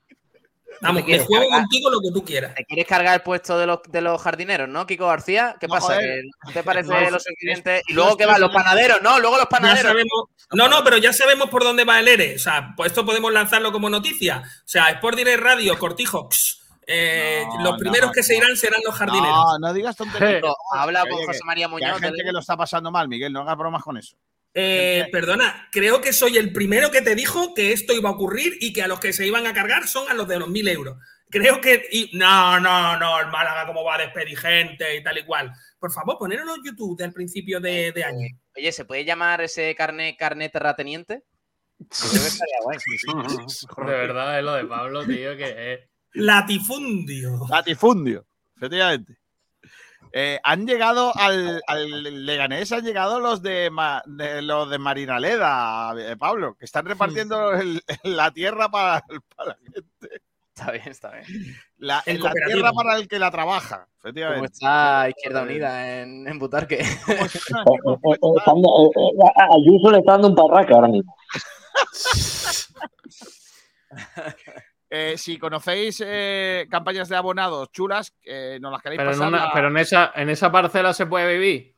Vamos, 0.81 1.05
que 1.05 1.19
juego 1.21 1.45
cargar. 1.49 1.61
contigo 1.63 1.91
lo 1.91 2.01
que 2.01 2.11
tú 2.13 2.25
quieras. 2.25 2.55
¿Te 2.55 2.65
quieres 2.65 2.87
cargar 2.87 3.15
el 3.15 3.23
puesto 3.23 3.59
de 3.59 3.67
los, 3.67 3.81
de 3.89 4.01
los 4.01 4.21
jardineros, 4.21 4.69
no, 4.69 4.87
Kiko 4.87 5.07
García? 5.07 5.57
¿Qué 5.61 5.67
No, 5.69 5.75
pasa? 5.75 5.95
joder. 5.95 6.23
¿Que 6.23 6.31
¿No 6.47 6.53
te 6.53 6.63
parece 6.63 6.89
No, 7.07 7.11
los 7.11 7.27
es- 7.27 7.35
clientes? 7.39 7.83
Y 7.89 7.93
luego 7.95 8.17
que 8.17 8.25
estoy 8.25 8.33
van 8.35 8.41
los 8.43 8.53
panaderos, 8.53 9.03
no, 9.03 9.19
luego 9.21 9.37
los 9.37 9.47
Ya 9.47 9.49
panaderos. 9.51 9.83
sabemos, 9.91 10.25
no, 10.53 10.69
no, 10.69 10.85
pero 10.85 10.97
ya 10.99 11.13
sabemos 11.13 11.49
por 11.51 11.65
dónde 11.65 11.85
va 11.85 11.99
el 12.01 12.09
ERE. 12.09 12.37
O 12.37 12.39
sea, 12.39 12.73
pues 12.77 12.93
esto 12.93 13.05
podemos 13.07 13.33
lanzarlo 13.33 13.73
como 13.73 13.89
noticia. 13.91 14.43
O 14.45 14.69
sea, 14.69 14.91
Sport 14.91 15.17
Direct 15.17 15.43
Radio, 15.43 15.79
Cortijo, 15.79 16.29
eh, 16.87 17.43
No, 17.49 17.63
los 17.65 17.73
no, 17.73 17.79
primeros 17.79 18.13
que 18.13 18.23
se 18.23 18.37
irán 18.37 18.57
serán 18.57 18.81
los 18.85 18.95
jardineros. 18.95 19.29
No, 19.29 19.59
no 19.59 19.73
digas 19.75 19.97
tonterías. 19.97 20.43
Habla 20.73 21.05
con 21.09 21.25
José 21.25 21.41
María 21.45 21.67
que 21.67 21.73
Muñoz. 21.73 21.93
hay 21.95 22.01
gente 22.01 22.23
que 22.23 22.33
lo 22.33 22.39
está 22.41 22.57
pasando 22.57 22.91
mal, 22.93 23.09
Miguel, 23.09 23.33
no 23.33 23.41
hagas 23.41 23.57
bromas 23.57 23.83
con 23.83 23.97
eso. 23.97 24.17
Eh, 24.59 25.09
perdona, 25.13 25.69
creo 25.71 26.01
que 26.01 26.15
soy 26.15 26.39
el 26.39 26.51
primero 26.51 26.91
que 26.91 27.03
te 27.03 27.15
dijo 27.15 27.53
que 27.53 27.73
esto 27.73 27.93
iba 27.93 28.09
a 28.09 28.13
ocurrir 28.13 28.57
y 28.61 28.73
que 28.73 28.83
a 28.83 28.89
los 28.89 29.01
que 29.01 29.13
se 29.13 29.27
iban 29.27 29.47
a 29.47 29.53
cargar 29.53 29.87
son 29.87 30.09
a 30.09 30.15
los 30.15 30.27
de 30.27 30.39
los 30.39 30.49
mil 30.49 30.67
euros. 30.67 30.97
Creo 31.29 31.61
que. 31.61 31.83
y- 31.93 32.11
no, 32.17 32.59
no, 32.59 32.99
no, 32.99 33.21
el 33.21 33.27
Málaga, 33.27 33.67
cómo 33.67 33.85
va 33.85 33.97
a 33.97 33.99
despedir 33.99 34.39
gente 34.39 34.97
y 34.97 35.03
tal 35.03 35.19
y 35.19 35.25
cual. 35.27 35.53
Por 35.79 35.93
favor, 35.93 36.17
ponerlo 36.19 36.55
en 36.55 36.63
YouTube 36.65 36.97
del 36.97 37.13
principio 37.13 37.61
de, 37.61 37.93
de 37.93 38.03
año. 38.05 38.27
Oye, 38.57 38.73
¿se 38.73 38.87
puede 38.87 39.05
llamar 39.05 39.43
ese 39.43 39.75
carnet 39.75 40.17
carnet 40.17 40.53
terrateniente? 40.53 41.25
Yo 41.79 41.87
creo 42.09 42.23
que 42.23 42.29
estaría 42.29 42.57
guay. 42.63 42.79
De 43.87 43.93
verdad, 43.93 44.39
es 44.39 44.45
lo 44.45 44.55
de 44.55 44.65
Pablo, 44.65 45.05
tío, 45.05 45.37
que 45.37 45.75
es. 45.75 45.81
Latifundio. 46.13 47.41
Latifundio, 47.51 48.27
efectivamente. 48.57 49.19
Eh, 50.19 50.41
han 50.45 50.67
llegado 50.67 51.13
al, 51.15 51.61
al 51.67 52.25
Leganés, 52.25 52.73
han 52.73 52.85
llegado 52.85 53.21
los 53.21 53.43
de, 53.43 53.69
Ma- 53.69 54.03
de- 54.07 54.41
los 54.41 54.71
de 54.71 54.79
Marinaleda, 54.79 55.93
eh, 55.99 56.17
Pablo, 56.17 56.55
que 56.59 56.65
están 56.65 56.87
repartiendo 56.87 57.53
el- 57.53 57.83
la 58.03 58.31
tierra 58.31 58.71
para, 58.71 59.03
para 59.37 59.51
la 59.51 59.57
gente. 59.63 60.23
Está 60.55 60.71
bien, 60.73 60.89
está 60.89 61.11
bien. 61.11 61.25
La, 61.77 62.03
El 62.07 62.23
la 62.23 62.33
tierra 62.33 62.73
para 62.73 62.97
el 62.97 63.07
que 63.09 63.19
la 63.19 63.31
trabaja, 63.31 63.89
¿Cómo 64.01 64.09
efectivamente. 64.09 64.53
está 64.55 65.11
Izquierda 65.11 65.43
Unida 65.43 66.01
en, 66.01 66.27
en 66.27 66.39
Butarque? 66.39 66.79
A 69.37 69.45
Ayuso 69.55 69.91
le 69.91 69.99
está 69.99 70.13
dando 70.13 70.29
un 70.29 70.35
parraque 70.35 70.73
ahora 70.73 70.89
mismo. 70.89 71.15
Eh, 74.99 75.19
si 75.19 75.39
conocéis 75.39 76.03
eh, 76.05 76.67
campañas 76.71 77.09
de 77.09 77.17
abonados 77.17 77.71
chulas, 77.73 78.15
eh, 78.25 78.59
nos 78.61 78.73
las 78.73 78.81
queréis 78.83 78.99
Pero, 78.99 79.11
en, 79.13 79.19
pasar. 79.19 79.29
una- 79.29 79.45
la- 79.47 79.53
pero 79.53 79.69
en, 79.69 79.77
esa, 79.77 80.13
en 80.15 80.29
esa 80.31 80.51
parcela 80.51 80.95
se 80.95 81.07
puede 81.07 81.33
vivir. 81.39 81.75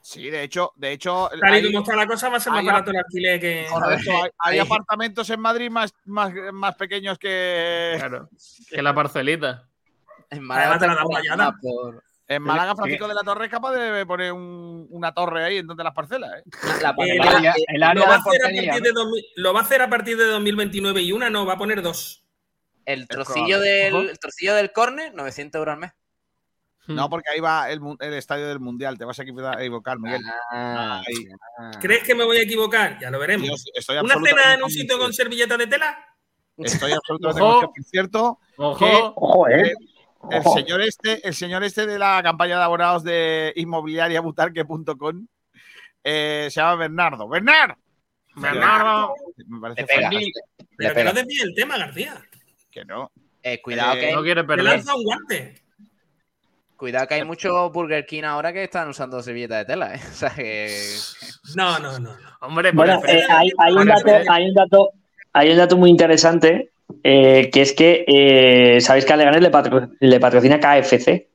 Sí, 0.00 0.30
de 0.30 0.42
hecho, 0.42 0.72
de 0.76 0.92
hecho, 0.92 1.28
Tal 1.40 1.52
y 1.54 1.56
hay- 1.58 1.66
como 1.72 1.84
está 1.84 1.94
la 1.94 2.06
cosa, 2.06 2.28
va 2.28 2.38
a 2.38 2.40
ser 2.40 2.52
más 2.52 2.64
barato 2.64 2.90
el 2.90 2.96
alquiler 2.96 3.38
que. 3.40 3.66
correcto, 3.70 4.10
hay, 4.38 4.58
apartamentos 4.58 5.30
en 5.30 5.40
Madrid 5.40 5.70
más, 5.70 5.94
más, 6.06 6.32
más 6.52 6.74
pequeños 6.74 7.18
que. 7.18 7.94
Claro. 7.98 8.28
Que 8.68 8.82
la 8.82 8.94
parcelita. 8.94 9.68
En 10.30 10.50
Además 10.50 10.78
te 10.80 10.86
la 10.88 10.94
dan 11.36 11.58
por- 11.60 12.02
En 12.26 12.42
Málaga, 12.42 12.74
Francisco 12.74 13.06
de 13.06 13.14
la 13.14 13.20
Torre 13.22 13.44
es 13.44 13.50
capaz 13.50 13.72
de 13.74 14.06
poner 14.06 14.32
un- 14.32 14.86
una 14.90 15.12
torre 15.12 15.44
ahí 15.44 15.58
en 15.58 15.66
donde 15.66 15.84
las 15.84 15.92
parcelas. 15.94 16.30
la 16.82 16.96
parcela- 16.96 17.24
El 17.28 17.36
área, 17.36 17.54
el 17.68 17.82
área 17.82 18.02
lo, 18.02 18.08
va 18.08 18.14
a 18.16 18.18
hacer 18.18 18.40
a 18.42 18.48
partir 18.48 18.82
de 18.82 18.92
2000 18.92 19.24
lo 19.36 19.52
va 19.52 19.60
a 19.60 19.62
hacer 19.62 19.82
a 19.82 19.90
partir 19.90 20.16
de 20.16 20.24
2029 20.24 21.02
y 21.02 21.12
una 21.12 21.28
no, 21.30 21.44
va 21.44 21.52
a 21.54 21.58
poner 21.58 21.82
dos. 21.82 22.21
El 22.86 23.06
trocillo 23.08 23.60
del, 23.60 23.94
el 24.10 24.18
trocillo 24.18 24.54
del 24.54 24.72
córner, 24.72 25.14
900 25.14 25.58
euros 25.58 25.72
al 25.74 25.78
mes. 25.80 25.92
No, 26.88 27.08
porque 27.08 27.30
ahí 27.30 27.38
va 27.38 27.70
el, 27.70 27.80
el 28.00 28.14
estadio 28.14 28.48
del 28.48 28.58
Mundial. 28.58 28.98
Te 28.98 29.04
vas 29.04 29.16
a 29.18 29.22
equivo- 29.22 29.46
a 29.46 29.60
equivocar, 29.60 30.00
Miguel. 30.00 30.20
Ah, 30.50 31.00
Ahí. 31.06 31.26
¿Crees 31.80 32.02
que 32.02 32.14
me 32.14 32.24
voy 32.24 32.38
a 32.38 32.42
equivocar? 32.42 32.98
Ya 33.00 33.08
lo 33.10 33.20
veremos. 33.20 33.64
Estoy 33.72 33.98
¿Una 33.98 34.14
cena 34.14 34.54
en 34.54 34.62
un 34.64 34.70
sitio 34.70 34.98
con 34.98 35.12
servilleta 35.12 35.56
de 35.56 35.68
tela? 35.68 35.96
Estoy 36.56 36.90
absolutamente 36.92 37.40
Ojo. 37.40 37.60
convencido. 37.66 37.72
Por 37.72 37.90
cierto, 37.90 38.38
Ojo. 38.56 39.12
Ojo, 39.16 39.48
¿eh? 39.48 39.72
el 40.30 40.42
señor 40.42 40.82
este, 40.82 41.26
el 41.26 41.34
señor 41.34 41.62
este 41.64 41.86
de 41.86 41.98
la 42.00 42.20
campaña 42.22 42.58
de 42.58 42.64
abonados 42.64 43.04
de 43.04 43.52
inmobiliariabutarque.com 43.56 45.26
eh, 46.04 46.48
se 46.50 46.60
llama 46.60 46.74
Bernardo. 46.76 47.28
¡Bernardo! 47.28 47.76
Bernardo. 48.34 49.14
Me 49.46 49.60
parece 49.60 49.82
Le 49.82 49.86
pega. 49.86 50.02
fantástico. 50.02 50.40
Le 50.58 50.66
Pero 50.76 50.94
que 50.94 51.04
no 51.04 51.12
desvíe 51.12 51.42
el 51.42 51.54
tema, 51.54 51.78
García. 51.78 52.22
Que 52.72 52.84
no. 52.84 53.12
Eh, 53.42 53.60
cuidado, 53.62 53.94
Eh, 53.94 54.00
que 54.00 54.06
hay, 54.06 54.14
No 54.14 54.22
quiere 54.22 54.40
Te 54.42 54.46
perder. 54.48 54.64
lanza 54.64 54.94
un 54.96 55.04
guante. 55.04 55.54
cuidado 56.76 57.06
que 57.06 57.14
hay 57.14 57.24
muchos 57.24 57.70
Burger 57.72 58.04
King 58.06 58.24
ahora 58.24 58.52
que 58.52 58.64
están 58.64 58.88
usando 58.88 59.22
servilleta 59.22 59.58
de 59.58 59.64
tela. 59.66 59.94
¿eh? 59.94 60.00
O 60.10 60.14
sea 60.14 60.30
que. 60.30 60.68
No, 61.56 61.78
no, 61.78 61.98
no. 62.00 62.16
Hombre, 62.40 62.72
Bueno, 62.72 63.00
eh, 63.06 63.22
hay, 63.28 63.50
hay 63.58 63.72
un 63.74 63.86
dato, 63.86 64.10
hay 64.30 64.44
un 64.48 64.54
dato, 64.54 64.90
hay 65.32 65.50
un 65.52 65.56
dato 65.58 65.76
muy 65.76 65.90
interesante, 65.90 66.72
eh, 67.04 67.50
que 67.52 67.62
es 67.62 67.72
que 67.72 68.04
eh, 68.08 68.80
sabéis 68.80 69.04
que 69.04 69.12
a 69.12 69.16
Leganés 69.16 69.42
le, 69.42 69.50
patro- 69.50 69.90
le 70.00 70.18
patrocina 70.20 70.58
KFC. 70.58 71.28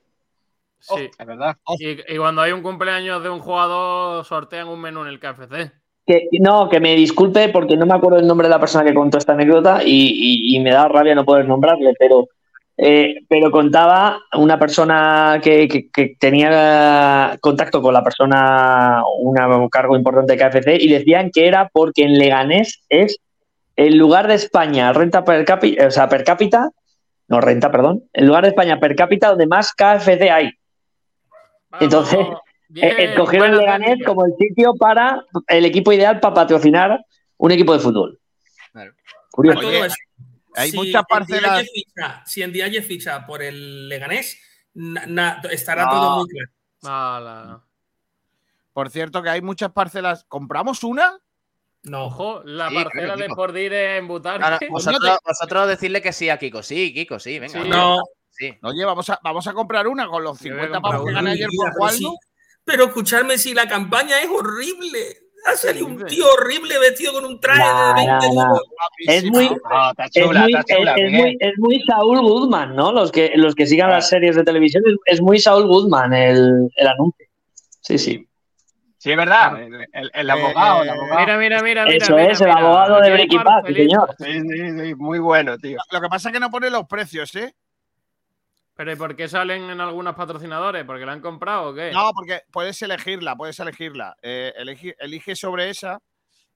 Sí. 0.79 1.09
Es 1.17 1.25
verdad. 1.25 1.57
Y, 1.79 2.13
y 2.13 2.17
cuando 2.17 2.41
hay 2.41 2.51
un 2.53 2.61
cumpleaños 2.61 3.21
de 3.23 3.29
un 3.29 3.39
jugador, 3.39 4.23
sortean 4.25 4.67
un 4.69 4.79
menú 4.79 5.01
en 5.01 5.07
el 5.07 5.19
KFC. 5.19 5.71
Que, 6.07 6.29
no, 6.39 6.69
que 6.69 6.79
me 6.79 6.95
disculpe 6.95 7.49
porque 7.49 7.75
no 7.75 7.85
me 7.85 7.93
acuerdo 7.93 8.17
el 8.19 8.25
nombre 8.27 8.47
de 8.47 8.53
la 8.53 8.59
persona 8.61 8.85
que 8.85 8.93
contó 8.93 9.17
esta 9.17 9.33
anécdota 9.33 9.81
y, 9.83 9.89
y- 9.91 10.55
y 10.55 10.59
me 10.61 10.71
da 10.71 10.87
rabia 10.87 11.13
no 11.13 11.25
poder 11.25 11.45
nombrarle, 11.47 11.93
pero 11.99 12.27
eh, 12.79 13.15
pero 13.27 13.49
contaba 13.51 14.19
una 14.35 14.57
persona 14.59 15.39
que, 15.43 15.67
que- 15.67 15.89
que 15.91 16.15
tenía 16.19 17.35
contacto 17.41 17.81
con 17.81 17.91
la 17.93 18.03
persona, 18.03 19.01
una- 19.19 19.57
un 19.57 19.67
cargo 19.67 19.97
importante 19.97 20.33
de 20.33 20.39
KFC, 20.39 20.77
y 20.79 20.87
decían 20.87 21.29
que 21.33 21.47
era 21.47 21.69
porque 21.73 22.03
en 22.03 22.17
Leganés 22.19 22.83
es 22.89 23.17
el 23.75 23.97
lugar 23.97 24.27
de 24.27 24.35
España, 24.35 24.93
renta 24.93 25.25
per 25.25 25.43
cápita, 25.43 25.87
o 25.87 25.91
sea, 25.91 26.07
per 26.07 26.23
cápita, 26.23 26.69
no 27.27 27.41
renta, 27.41 27.69
perdón, 27.71 28.03
el 28.13 28.27
lugar 28.27 28.43
de 28.43 28.49
España 28.49 28.79
per 28.79 28.95
cápita 28.95 29.29
donde 29.29 29.47
más 29.47 29.73
KFC 29.73 30.29
hay. 30.31 30.51
Entonces, 31.81 32.19
bien, 32.69 32.87
eh, 32.87 33.03
escogieron 33.11 33.49
buena 33.49 33.61
Leganés 33.77 34.05
como 34.05 34.25
el 34.25 34.33
sitio 34.39 34.73
para 34.75 35.25
el 35.47 35.65
equipo 35.65 35.91
ideal 35.91 36.19
para 36.19 36.33
patrocinar 36.33 36.99
un 37.37 37.51
equipo 37.51 37.73
de 37.73 37.79
fútbol. 37.79 38.19
Curioso. 39.31 39.59
Todo 39.61 39.85
eso, 39.85 39.95
hay 40.55 40.71
si 40.71 40.77
muchas 40.77 41.03
parcelas- 41.07 41.67
ficha- 41.71 42.23
si 42.25 42.41
en 42.41 42.51
Dialle 42.51 42.81
ficha 42.81 43.25
por 43.27 43.43
el 43.43 43.87
Leganés, 43.87 44.39
na- 44.73 45.05
na- 45.05 45.41
estará 45.51 45.85
No. 45.85 45.91
todo 45.91 46.15
muy 46.17 46.27
claro. 46.81 47.63
Por 48.73 48.89
cierto, 48.89 49.21
que 49.23 49.29
hay 49.29 49.41
muchas 49.41 49.71
parcelas. 49.71 50.23
¿Compramos 50.27 50.83
una? 50.83 51.17
No. 51.83 52.05
Ojo, 52.05 52.41
la 52.45 52.69
Sí, 52.69 52.75
parcela 52.75 53.03
claro, 53.13 53.19
de. 53.21 53.27
Spordir 53.29 53.73
en 53.73 54.07
Butar. 54.07 54.39
No, 54.39 54.47
vosotros, 54.71 55.19
vosotros 55.25 55.67
decirle 55.67 56.01
que 56.01 56.11
sí 56.13 56.29
a 56.29 56.37
Kiko. 56.37 56.61
Sí, 56.63 56.93
Kiko, 56.93 57.19
sí, 57.19 57.39
venga. 57.39 57.61
Sí. 57.63 57.69
No. 57.69 57.97
Sí. 58.29 58.55
Oye, 58.61 58.85
vamos 58.85 59.09
a, 59.09 59.19
vamos 59.23 59.47
a 59.47 59.53
comprar 59.53 59.87
una 59.87 60.07
con 60.07 60.23
los 60.23 60.37
50 60.37 60.79
pavos 60.79 61.07
que 61.07 61.13
gané 61.13 61.31
ayer 61.31 61.47
por 61.55 61.69
pero, 61.71 61.79
Waldo. 61.79 62.17
Pero 62.67 62.83
escucharme 62.85 63.37
si 63.37 63.53
la 63.53 63.65
campaña 63.67 64.21
es 64.21 64.27
horrible. 64.29 64.99
Ha 65.45 65.55
salido 65.55 65.85
un 65.85 66.05
tío 66.05 66.25
horrible 66.33 66.77
vestido 66.77 67.13
con 67.13 67.23
un 67.23 67.39
traje 67.39 67.61
Nah, 67.61 67.87
de 67.87 67.93
20 67.93 68.11
nah, 68.11 68.19
nah. 68.19 68.43
euros. 68.49 68.61
Es 69.07 69.23
muy, 69.23 69.45
es, 69.45 69.51
muy, 70.27 70.53
es- 70.53 70.65
es 70.97 71.11
muy, 71.13 71.37
es 71.39 71.53
muy 71.57 71.81
Saúl 71.83 72.19
Goodman, 72.19 72.75
¿no? 72.75 72.91
Los 72.91 73.11
que, 73.13 73.31
los 73.35 73.55
que 73.55 73.65
sigan 73.65 73.89
las 73.89 74.09
series 74.09 74.35
de 74.35 74.43
televisión, 74.43 74.83
es, 74.85 74.95
es 75.05 75.21
muy 75.21 75.39
Saúl 75.39 75.65
Goodman 75.67 76.13
el, 76.13 76.69
el 76.75 76.87
anuncio. 76.87 77.25
Sí, 77.79 77.97
sí. 77.97 78.27
Sí, 78.97 79.11
es 79.11 79.17
verdad. 79.17 79.61
El, 79.61 79.73
el- 79.93 80.11
el 80.13 80.29
abogado, 80.29 80.83
el 80.83 80.89
abogado. 80.89 81.19
Mira, 81.21 81.37
mira, 81.37 81.61
mira, 81.61 81.85
mira. 81.85 81.97
Eso 81.97 82.15
mira, 82.17 82.31
es, 82.31 82.41
el 82.41 82.47
mira. 82.47 82.59
abogado 82.59 82.95
de 82.95 82.99
Aquí 82.99 83.07
hay 83.07 83.13
Breaking 83.13 83.43
Bad, 83.43 83.63
feliz. 83.63 83.77
señor. 83.89 84.15
Sí, 84.17 84.41
sí, 84.41 84.79
sí, 84.87 84.95
muy 84.95 85.19
bueno, 85.19 85.57
tío. 85.57 85.77
Lo 85.91 86.01
que 86.01 86.07
pasa 86.09 86.27
es 86.29 86.33
que 86.33 86.39
no 86.41 86.49
pone 86.49 86.69
los 86.69 86.85
precios, 86.87 87.33
¿eh? 87.35 87.53
Pero 88.77 88.91
¿y 88.91 88.95
por 88.95 89.15
qué 89.15 89.27
salen 89.27 89.69
en 89.71 89.81
algunos 89.81 90.15
patrocinadores? 90.15 90.85
¿Porque 90.85 91.05
la 91.05 91.11
han 91.13 91.19
comprado 91.21 91.69
o 91.69 91.73
qué? 91.73 91.91
No, 91.91 92.11
porque 92.13 92.43
puedes 92.51 92.79
elegirla, 92.81 93.35
puedes 93.35 93.59
elegirla. 93.59 94.15
Eh, 94.21 94.53
elige, 94.55 94.95
elige 94.99 95.35
sobre 95.35 95.69
esa 95.71 95.99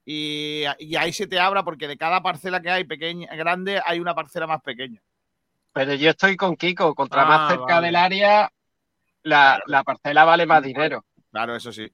y, 0.05 0.63
y 0.79 0.95
ahí 0.95 1.11
se 1.11 1.25
te 1.27 1.39
abra 1.39 1.63
porque 1.63 1.87
de 1.87 1.97
cada 1.97 2.21
parcela 2.21 2.61
que 2.61 2.69
hay, 2.69 2.83
pequeña, 2.83 3.27
grande, 3.35 3.81
hay 3.83 3.99
una 3.99 4.13
parcela 4.15 4.45
más 4.47 4.61
pequeña. 4.61 5.01
Pero 5.73 5.95
yo 5.95 6.11
estoy 6.11 6.35
con 6.37 6.55
Kiko. 6.55 6.93
Contra 6.93 7.23
Ah, 7.23 7.25
más 7.25 7.49
cerca 7.49 7.65
vale. 7.75 7.87
del 7.87 7.95
área, 7.95 8.51
la, 9.23 9.59
la 9.65 9.83
parcela 9.83 10.23
vale 10.23 10.45
más 10.45 10.61
dinero. 10.61 11.03
Claro, 11.31 11.55
eso 11.55 11.71
sí. 11.71 11.89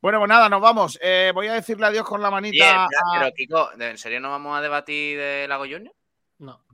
Bueno, 0.00 0.18
pues 0.18 0.28
nada, 0.30 0.48
nos 0.48 0.60
vamos. 0.62 0.98
Eh, 1.02 1.30
voy 1.34 1.46
a 1.46 1.52
decirle 1.52 1.86
adiós 1.86 2.04
con 2.06 2.20
la 2.22 2.30
manita. 2.30 2.52
Bien, 2.64 2.76
a- 2.76 2.88
pero 3.20 3.32
Kiko, 3.32 3.70
¿en 3.78 3.98
serio 3.98 4.18
no 4.18 4.30
vamos 4.30 4.58
a 4.58 4.62
debatir 4.62 5.18
de 5.18 5.46
Lago 5.46 5.64
Junior? 5.64 5.94
No. 6.38 6.64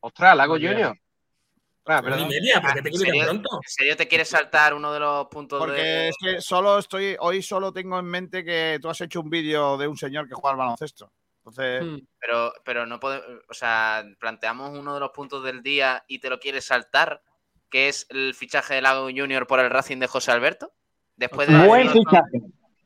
Ostras, 0.00 0.36
Lago. 0.36 0.54
Junior. 0.54 0.96
Ah, 1.86 2.00
Pero 2.00 2.14
perdón. 2.14 2.28
ni 2.28 2.34
media, 2.36 2.60
¿por 2.60 2.74
qué 2.74 2.82
te 2.82 2.88
¿En 2.90 2.94
serio, 2.96 3.24
pronto? 3.24 3.48
¿En 3.56 3.68
serio 3.68 3.96
te 3.96 4.06
quieres 4.08 4.28
saltar 4.28 4.72
uno 4.74 4.92
de 4.92 5.00
los 5.00 5.26
puntos 5.26 5.58
Porque 5.58 5.80
de.? 5.82 6.08
es 6.10 6.16
que 6.20 6.40
solo 6.40 6.78
estoy, 6.78 7.16
hoy 7.18 7.42
solo 7.42 7.72
tengo 7.72 7.98
en 7.98 8.04
mente 8.04 8.44
que 8.44 8.78
tú 8.80 8.88
has 8.88 9.00
hecho 9.00 9.20
un 9.20 9.28
vídeo 9.30 9.76
de 9.76 9.88
un 9.88 9.96
señor 9.96 10.28
que 10.28 10.34
juega 10.34 10.50
al 10.52 10.58
baloncesto. 10.58 11.12
Entonces, 11.38 11.82
Hmm. 11.82 11.98
Pero, 12.20 12.52
pero 12.64 12.86
no 12.86 13.00
podemos. 13.00 13.26
O 13.48 13.54
sea, 13.54 14.04
planteamos 14.20 14.78
uno 14.78 14.94
de 14.94 15.00
los 15.00 15.10
puntos 15.10 15.42
del 15.42 15.60
día 15.60 16.04
y 16.06 16.20
te 16.20 16.30
lo 16.30 16.38
quieres 16.38 16.64
saltar, 16.66 17.20
que 17.68 17.88
es 17.88 18.06
el 18.10 18.32
fichaje 18.34 18.74
de 18.74 18.82
Lago 18.82 19.06
Junior 19.06 19.48
por 19.48 19.58
el 19.58 19.68
Racing 19.68 19.98
de 19.98 20.06
José 20.06 20.30
Alberto. 20.30 20.72
Después 21.16 21.48
de 21.48 21.66
Buen 21.66 21.88
decir- 21.88 22.02
fichaje. 22.06 22.30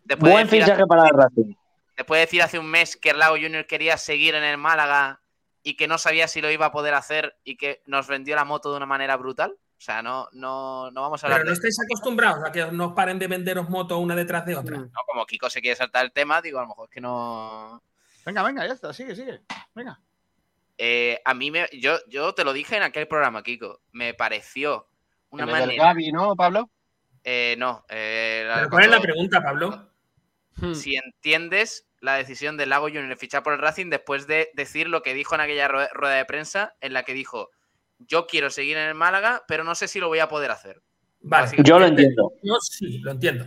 después 0.04 0.28
de 0.28 0.32
Buen 0.32 0.48
fichaje 0.48 0.72
hace- 0.72 0.86
para 0.86 1.02
el 1.04 1.10
Racing. 1.10 1.54
Después 1.98 2.16
de 2.18 2.24
decir 2.26 2.42
hace 2.42 2.58
un 2.58 2.66
mes 2.70 2.96
que 2.96 3.10
el 3.10 3.18
Lago 3.18 3.34
Junior 3.36 3.66
quería 3.66 3.98
seguir 3.98 4.34
en 4.34 4.44
el 4.44 4.56
Málaga 4.56 5.20
y 5.66 5.74
que 5.74 5.88
no 5.88 5.98
sabía 5.98 6.28
si 6.28 6.40
lo 6.40 6.48
iba 6.48 6.66
a 6.66 6.70
poder 6.70 6.94
hacer 6.94 7.40
y 7.42 7.56
que 7.56 7.82
nos 7.86 8.06
vendió 8.06 8.36
la 8.36 8.44
moto 8.44 8.70
de 8.70 8.76
una 8.76 8.86
manera 8.86 9.16
brutal. 9.16 9.50
O 9.50 9.80
sea, 9.80 10.00
no, 10.00 10.28
no, 10.30 10.92
no 10.92 11.02
vamos 11.02 11.24
a 11.24 11.26
hablar 11.26 11.40
Pero 11.40 11.46
no 11.46 11.50
de 11.50 11.54
estáis 11.54 11.76
acostumbrados 11.84 12.44
a 12.48 12.52
que 12.52 12.66
no 12.70 12.94
paren 12.94 13.18
de 13.18 13.26
venderos 13.26 13.68
motos 13.68 13.98
una 13.98 14.14
detrás 14.14 14.46
de 14.46 14.54
otra. 14.54 14.76
No, 14.76 14.88
como 15.08 15.26
Kiko 15.26 15.50
se 15.50 15.60
quiere 15.60 15.74
saltar 15.74 16.04
el 16.04 16.12
tema, 16.12 16.40
digo, 16.40 16.60
a 16.60 16.62
lo 16.62 16.68
mejor 16.68 16.88
es 16.88 16.94
que 16.94 17.00
no. 17.00 17.82
venga, 18.24 18.44
venga, 18.44 18.64
ya 18.64 18.74
está, 18.74 18.92
sigue, 18.92 19.16
sigue. 19.16 19.40
Venga. 19.74 20.00
Eh, 20.78 21.20
a 21.24 21.34
mí 21.34 21.50
me. 21.50 21.68
Yo, 21.72 21.98
yo 22.06 22.32
te 22.32 22.44
lo 22.44 22.52
dije 22.52 22.76
en 22.76 22.84
aquel 22.84 23.08
programa, 23.08 23.42
Kiko. 23.42 23.80
Me 23.90 24.14
pareció 24.14 24.86
una 25.30 25.42
En 25.42 25.48
el 25.48 25.54
del 25.56 25.64
manera. 25.66 25.84
Gavi, 25.86 26.12
¿no, 26.12 26.36
Pablo? 26.36 26.70
Eh, 27.24 27.56
no. 27.58 27.84
eh, 27.88 28.48
¿Pero 28.54 28.70
cuál 28.70 28.84
es 28.84 28.90
la 28.90 29.00
pregunta, 29.00 29.42
Pablo? 29.42 29.90
Hmm. 30.58 30.74
Si 30.74 30.94
entiendes 30.94 31.85
la 32.00 32.14
decisión 32.16 32.56
del 32.56 32.70
Lago 32.70 32.86
Junior 32.86 33.08
de 33.08 33.16
fichar 33.16 33.42
por 33.42 33.52
el 33.52 33.58
Racing 33.58 33.90
después 33.90 34.26
de 34.26 34.50
decir 34.54 34.88
lo 34.88 35.02
que 35.02 35.14
dijo 35.14 35.34
en 35.34 35.40
aquella 35.40 35.68
rue- 35.68 35.88
rueda 35.92 36.14
de 36.16 36.24
prensa, 36.24 36.74
en 36.80 36.92
la 36.92 37.02
que 37.04 37.14
dijo: 37.14 37.50
Yo 37.98 38.26
quiero 38.26 38.50
seguir 38.50 38.76
en 38.76 38.88
el 38.88 38.94
Málaga, 38.94 39.42
pero 39.48 39.64
no 39.64 39.74
sé 39.74 39.88
si 39.88 39.98
lo 40.00 40.08
voy 40.08 40.18
a 40.18 40.28
poder 40.28 40.50
hacer. 40.50 40.80
Vale. 41.20 41.50
Yo 41.64 41.78
lo 41.78 41.86
entiendo. 41.86 42.32
Yo 42.42 42.54
sí, 42.60 42.98
lo 42.98 43.10
entiendo. 43.12 43.46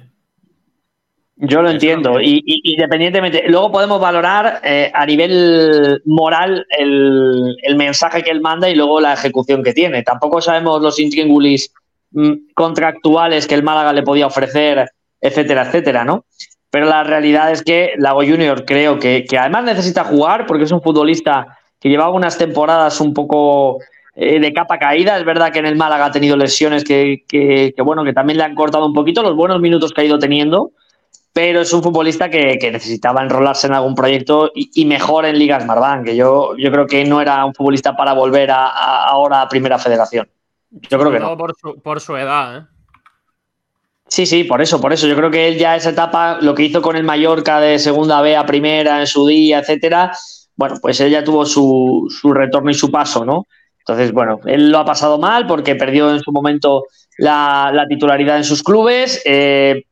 Yo 1.42 1.62
lo 1.62 1.70
entiendo. 1.70 2.20
Y, 2.20 2.42
y- 2.46 2.74
independientemente, 2.74 3.44
luego 3.48 3.72
podemos 3.72 4.02
valorar 4.02 4.60
eh, 4.64 4.92
a 4.94 5.06
nivel 5.06 6.02
moral 6.04 6.66
el, 6.78 7.56
el 7.64 7.76
mensaje 7.78 8.22
que 8.24 8.32
él 8.32 8.42
manda 8.42 8.70
y 8.70 8.76
luego 8.76 9.00
la 9.00 9.14
ejecución 9.14 9.64
que 9.64 9.74
tiene. 9.74 10.04
Tampoco 10.04 10.42
sabemos 10.42 10.82
los 10.82 11.00
intríngulis 11.00 11.74
mm, 12.12 12.52
contractuales 12.54 13.48
que 13.48 13.56
el 13.56 13.64
Málaga 13.64 13.94
le 13.94 14.04
podía 14.04 14.28
ofrecer, 14.28 14.90
etcétera, 15.22 15.62
etcétera, 15.68 16.04
¿no? 16.04 16.26
Pero 16.72 16.86
la 16.86 17.04
realidad 17.04 17.52
es 17.52 17.64
que 17.64 17.94
Lago 17.98 18.20
Junior 18.22 18.64
creo 18.66 19.00
que, 19.00 19.26
que 19.28 19.38
además 19.38 19.64
necesita 19.64 20.04
jugar 20.04 20.46
porque 20.46 20.66
es 20.66 20.72
un 20.72 20.82
futbolista 20.82 21.58
que 21.80 21.90
llevaba 21.90 22.12
unas 22.12 22.38
temporadas 22.38 23.00
un 23.02 23.14
poco 23.14 23.80
eh, 24.16 24.40
de 24.40 24.54
capa 24.54 24.78
caída. 24.78 25.18
Es 25.18 25.26
verdad 25.26 25.52
que 25.52 25.60
en 25.60 25.66
el 25.66 25.76
Málaga 25.76 26.06
ha 26.06 26.12
tenido 26.12 26.38
lesiones 26.38 26.84
que, 26.84 27.24
que- 27.28 27.74
que, 27.76 27.82
bueno, 27.82 28.04
que 28.04 28.14
también 28.14 28.38
le 28.38 28.44
han 28.44 28.54
cortado 28.56 28.86
un 28.86 28.94
poquito 28.94 29.24
los 29.24 29.36
buenos 29.36 29.60
minutos 29.62 29.92
que 29.94 30.02
ha 30.02 30.04
ido 30.06 30.20
teniendo 30.20 30.72
pero 31.32 31.62
es 31.62 31.72
un 31.74 31.84
futbolista 31.84 32.28
que, 32.30 32.58
que 32.60 32.72
necesitaba 32.72 33.22
enrolarse 33.22 33.68
en 33.68 33.74
algún 33.74 33.94
proyecto 33.94 34.52
y, 34.54 34.72
y 34.74 34.86
mejor 34.86 35.26
en 35.26 35.38
Ligas 35.38 35.64
Marván, 35.64 36.04
que 36.04 36.16
yo, 36.16 36.58
yo 36.58 36.72
creo 36.72 36.88
que 36.88 37.06
no 37.06 37.22
era 37.22 37.46
un 37.46 37.54
futbolista 37.54 37.96
para 37.96 38.14
volver 38.14 38.50
a, 38.50 38.66
a- 38.68 39.04
ahora 39.06 39.44
a 39.44 39.48
Primera 39.48 39.78
Federación. 39.78 40.28
Yo 40.72 41.00
creo 41.00 41.12
que 41.12 41.20
no. 41.20 41.38
Por 41.38 41.56
su, 41.56 41.80
por 41.82 42.02
su 42.02 42.18
edad, 42.18 42.58
¿eh? 42.58 42.62
Sí, 44.10 44.26
sí, 44.26 44.44
por 44.44 44.62
eso, 44.62 44.82
por 44.82 44.92
eso. 44.92 45.08
Yo 45.08 45.16
creo 45.16 45.30
que 45.30 45.48
él 45.48 45.58
ya 45.58 45.76
esa 45.76 45.92
etapa, 45.92 46.40
lo 46.42 46.56
que 46.56 46.64
hizo 46.64 46.82
con 46.82 46.96
el 46.96 47.04
Mallorca 47.04 47.60
de 47.60 47.78
segunda 47.78 48.22
B 48.22 48.36
a 48.36 48.46
primera 48.46 49.00
en 49.00 49.08
su 49.08 49.28
día, 49.28 49.60
etcétera, 49.60 50.12
bueno, 50.56 50.76
pues 50.82 51.00
él 51.00 51.12
ya 51.12 51.24
tuvo 51.24 51.46
su, 51.46 52.08
su 52.10 52.34
retorno 52.34 52.70
y 52.72 52.74
su 52.74 52.92
paso, 52.92 53.24
¿no? 53.24 53.48
Entonces, 53.80 54.12
bueno, 54.12 54.40
él 54.46 54.72
lo 54.72 54.80
ha 54.80 54.86
pasado 54.86 55.18
mal 55.20 55.48
porque 55.48 55.76
perdió 55.76 56.12
en 56.12 56.20
su 56.20 56.32
momento 56.32 56.86
la, 57.18 57.72
la 57.74 57.88
titularidad 57.88 58.38
en 58.38 58.44
sus 58.44 58.62
clubes. 58.62 59.22
eh, 59.26 59.84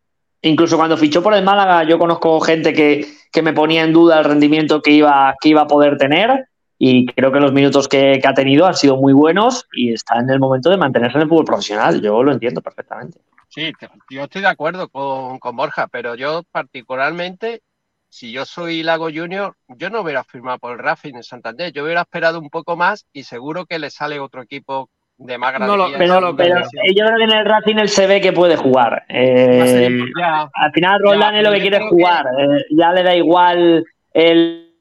incluso 0.41 0.77
cuando 0.77 0.98
fichó 0.98 1.22
por 1.23 1.34
el 1.34 1.44
Málaga, 1.44 1.84
yo 1.84 1.98
conozco 1.98 2.39
gente 2.39 2.73
que, 2.73 3.06
que 3.31 3.41
me 3.41 3.53
ponía 3.53 3.84
en 3.84 3.94
duda 3.94 4.19
el 4.19 4.26
rendimiento 4.26 4.81
que 4.81 4.91
iba, 4.91 5.35
que 5.41 5.49
iba 5.49 5.61
a 5.61 5.68
poder 5.68 5.98
tener. 5.98 6.48
Y 6.80 7.07
creo 7.07 7.31
que 7.31 7.39
los 7.39 7.53
minutos 7.53 7.88
que, 7.88 8.19
que 8.22 8.27
ha 8.27 8.34
tenido 8.34 8.68
han 8.68 8.76
sido 8.76 8.98
muy 8.98 9.14
buenos 9.14 9.65
y 9.73 9.94
está 9.94 10.19
en 10.19 10.30
el 10.30 10.39
momento 10.39 10.69
de 10.69 10.77
mantenerse 10.77 11.18
en 11.18 11.23
el 11.23 11.30
fútbol 11.30 11.45
profesional. 11.45 12.02
Yo 12.02 12.22
lo 12.22 12.31
entiendo 12.31 12.61
perfectamente. 12.61 13.19
Sí, 13.49 13.72
yo 14.10 14.24
estoy 14.24 14.41
de 14.41 14.48
acuerdo 14.48 14.90
con, 14.90 15.40
con 15.40 15.56
Borja, 15.56 15.88
pero 15.88 16.15
yo 16.15 16.44
particularmente, 16.52 17.61
si 18.10 18.32
yo 18.32 18.45
soy 18.45 18.84
Lago 18.84 19.10
Junior, 19.14 19.56
yo 19.68 19.90
no 19.90 20.02
hubiera 20.02 20.24
firmado 20.24 20.60
por 20.60 20.74
el 20.74 20.80
Racing 20.80 21.15
en 21.15 21.24
Santander, 21.24 21.72
yo 21.72 21.84
hubiera 21.84 22.02
esperado 22.02 22.40
un 22.40 22.49
poco 22.49 22.76
más 22.76 23.06
y 23.14 23.24
seguro 23.24 23.65
que 23.65 23.80
le 23.80 23.90
sale 23.90 24.19
otro 24.19 24.41
equipo 24.41 24.90
de 25.18 25.38
más 25.38 25.60
No 25.60 25.76
lo- 25.78 25.90
grandeza. 25.90 25.98
pero, 26.19 26.36
pero 26.36 26.60
yo 26.60 27.06
creo 27.06 27.18
que 27.18 27.24
en 27.24 27.32
el 27.32 27.45
Racing 27.45 27.76
él 27.78 27.90
se 27.90 28.06
ve 28.06 28.22
que 28.22 28.34
puede 28.34 28.56
jugar. 28.56 29.03
Eh, 29.10 29.98
Ya. 30.19 30.48
al 30.53 30.72
final 30.74 30.99
Roland 31.02 31.34
Ya, 31.34 31.38
es 31.40 31.44
lo 31.48 31.52
que 31.53 31.61
quiere 31.61 31.80
que- 31.80 31.88
jugar. 31.90 32.26
eh, 32.38 32.65
ya 32.69 32.91
le 32.91 33.03
da 33.03 33.15
igual 33.15 33.84
el... 34.14 34.76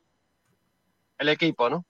el 1.18 1.28
equipo, 1.30 1.70
¿no? 1.70 1.84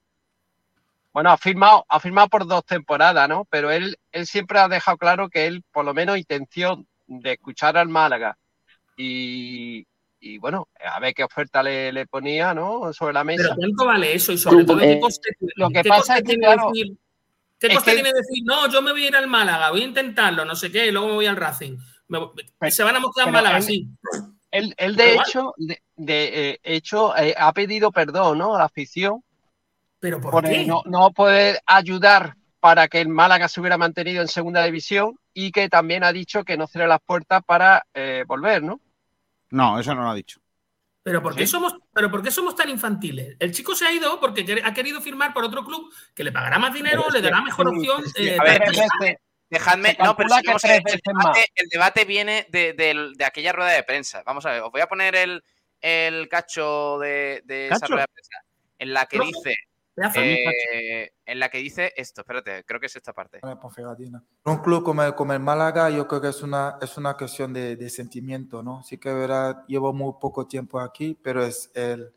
Bueno, 1.17 1.31
ha 1.31 1.39
firmado, 1.39 1.87
ha 1.89 1.99
firmado 1.99 2.29
por 2.29 2.47
dos 2.47 2.63
temporadas, 2.67 3.27
¿no? 3.27 3.47
Pero 3.49 3.71
él, 3.71 3.97
él 4.13 4.27
siempre 4.27 4.59
ha 4.59 4.69
dejado 4.69 4.99
claro 4.99 5.31
que 5.31 5.47
él, 5.47 5.65
por 5.73 5.83
lo 5.87 5.95
menos, 5.95 6.19
intención 6.19 6.87
de 7.07 7.33
escuchar 7.33 7.79
al 7.79 7.89
Málaga 7.89 8.37
y, 8.99 9.87
y, 10.21 10.37
bueno, 10.37 10.69
a 10.79 11.01
ver 11.01 11.15
qué 11.15 11.25
oferta 11.25 11.63
le, 11.63 11.91
le 11.91 12.07
ponía, 12.07 12.53
¿no? 12.53 12.93
Sobre 12.93 13.15
la 13.15 13.25
mesa. 13.25 13.45
Pero 13.45 13.57
¿cuánto 13.57 13.87
vale 13.87 14.15
eso? 14.15 14.31
Y 14.31 14.37
sobre 14.37 14.67
todo, 14.67 14.77
¿qué 14.77 14.93
Eh, 14.93 15.01
coste, 15.01 15.31
lo 15.55 15.71
que 15.71 15.83
qué 15.85 15.89
pasa 15.89 16.01
coste 16.01 16.13
es 16.13 16.19
que, 16.21 16.25
tiene 16.27 16.47
claro, 16.49 16.71
decir, 16.71 16.99
¿qué 17.59 17.67
es 17.69 17.73
coste 17.73 17.91
que- 17.93 17.95
tiene 17.95 18.13
decir, 18.13 18.43
no, 18.45 18.69
yo 18.71 18.83
me 18.83 18.93
voy 18.93 19.05
a 19.07 19.09
ir 19.09 19.17
al 19.17 19.27
Málaga, 19.27 19.71
voy 19.71 19.81
a 19.81 19.87
intentarlo, 19.87 20.45
no 20.45 20.55
sé 20.55 20.71
qué, 20.71 20.89
y 20.89 20.91
luego 20.91 21.09
me 21.09 21.15
voy 21.15 21.25
al 21.25 21.37
Racing? 21.37 21.79
Me- 22.09 22.71
se 22.71 22.83
van 22.83 22.95
a 22.97 23.01
mostrar 23.01 23.29
en 23.29 23.33
Málaga, 23.33 23.57
él- 23.57 23.65
sí. 23.65 23.89
Él, 24.51 24.75
él 24.77 24.97
de 24.97 25.15
hecho, 25.15 25.55
de, 25.57 25.83
de, 25.97 26.51
eh, 26.51 26.61
hecho 26.63 27.17
eh, 27.17 27.35
ha 27.39 27.55
pedido 27.55 27.91
perdón, 27.91 28.37
¿no? 28.37 28.55
A 28.55 28.59
la 28.59 28.65
afición 28.67 29.23
¿Pero 30.07 30.21
por 30.21 30.31
por 30.31 30.45
qué? 30.45 30.65
no, 30.65 30.83
no 30.85 31.11
poder 31.11 31.61
ayudar 31.67 32.37
para 32.61 32.87
que 32.87 33.01
el 33.01 33.09
Málaga 33.09 33.49
se 33.49 33.59
hubiera 33.59 33.77
mantenido 33.77 34.23
en 34.23 34.29
segunda 34.29 34.63
división 34.63 35.19
y 35.35 35.51
que 35.51 35.69
también 35.69 36.05
ha 36.05 36.13
dicho 36.13 36.45
que 36.45 36.57
no 36.57 36.69
cierra 36.69 36.87
las 36.87 37.01
puertas 37.05 37.43
para 37.45 37.85
eh, 37.93 38.23
volver, 38.25 38.63
¿no? 38.63 38.81
No, 39.51 39.81
eso 39.81 39.97
no 39.97 40.05
lo 40.05 40.11
ha 40.11 40.15
dicho. 40.15 40.39
Pero 41.03 41.21
¿por, 41.21 41.35
qué 41.35 41.45
somos, 41.49 41.75
pero 41.93 42.09
¿por 42.09 42.23
qué 42.23 42.31
somos 42.31 42.55
tan 42.55 42.69
infantiles? 42.69 43.35
El 43.41 43.51
chico 43.51 43.75
se 43.75 43.85
ha 43.85 43.93
ido 43.93 44.21
porque 44.21 44.63
ha 44.63 44.73
querido 44.73 45.01
firmar 45.01 45.35
por 45.35 45.43
otro 45.43 45.65
club 45.65 45.93
que 46.15 46.23
le 46.23 46.31
pagará 46.31 46.61
más 46.61 46.73
dinero, 46.73 47.03
Pero 47.09 47.15
le 47.15 47.23
dará 47.23 47.43
mejor 47.43 47.67
opción. 47.67 48.05
eh, 48.15 48.39
a 48.39 48.45
ver, 48.45 48.61
de- 48.61 49.19
dejadme- 49.51 49.97
no, 49.99 50.15
pero 50.17 50.29
calcula 50.29 50.37
si 50.37 50.43
que 50.43 50.47
vamos 50.47 50.65
a 50.65 50.69
tres 50.69 50.85
ver, 50.85 50.95
el 50.95 51.01
debate, 51.05 51.47
el 51.57 51.69
debate 51.69 52.05
viene 52.05 52.47
de, 52.49 53.25
aquella 53.27 53.53
rueda 53.53 53.73
de 53.73 53.83
prensa. 53.83 54.23
Vamos 54.25 54.47
a 54.47 54.53
ver, 54.53 54.63
os 54.63 54.71
voy 54.71 54.83
a 54.83 54.87
poner 54.87 55.17
el, 55.17 55.43
el 55.81 56.29
cacho 56.29 57.01
de, 57.01 57.43
de 57.45 57.71
esa 57.71 57.89
rueda 57.89 58.03
de 58.03 58.13
prensa. 58.13 58.39
En 58.79 58.93
la 58.93 59.07
que 59.07 59.19
dice. 59.19 59.57
Eh, 60.15 61.13
en 61.25 61.39
la 61.41 61.49
que 61.49 61.59
dice 61.59 61.93
esto, 61.97 62.21
espérate, 62.21 62.65
creo 62.65 62.79
que 62.79 62.87
es 62.87 62.97
esta 62.97 63.13
parte. 63.13 63.41
Un 64.45 64.59
club 64.59 64.85
como 64.85 65.03
el, 65.03 65.15
como 65.15 65.33
el 65.33 65.41
Málaga, 65.41 65.89
yo 65.89 66.07
creo 66.07 66.21
que 66.21 66.29
es 66.29 66.43
una, 66.43 66.77
es 66.83 66.97
una 66.99 67.17
cuestión 67.17 67.53
de, 67.53 67.77
de 67.77 67.89
sentimiento, 67.89 68.63
¿no? 68.63 68.83
Sí 68.83 68.99
que 68.99 69.13
verdad, 69.13 69.65
llevo 69.67 69.93
muy 69.93 70.13
poco 70.21 70.47
tiempo 70.47 70.81
aquí, 70.81 71.19
pero 71.23 71.43
es 71.43 71.71
el, 71.75 72.13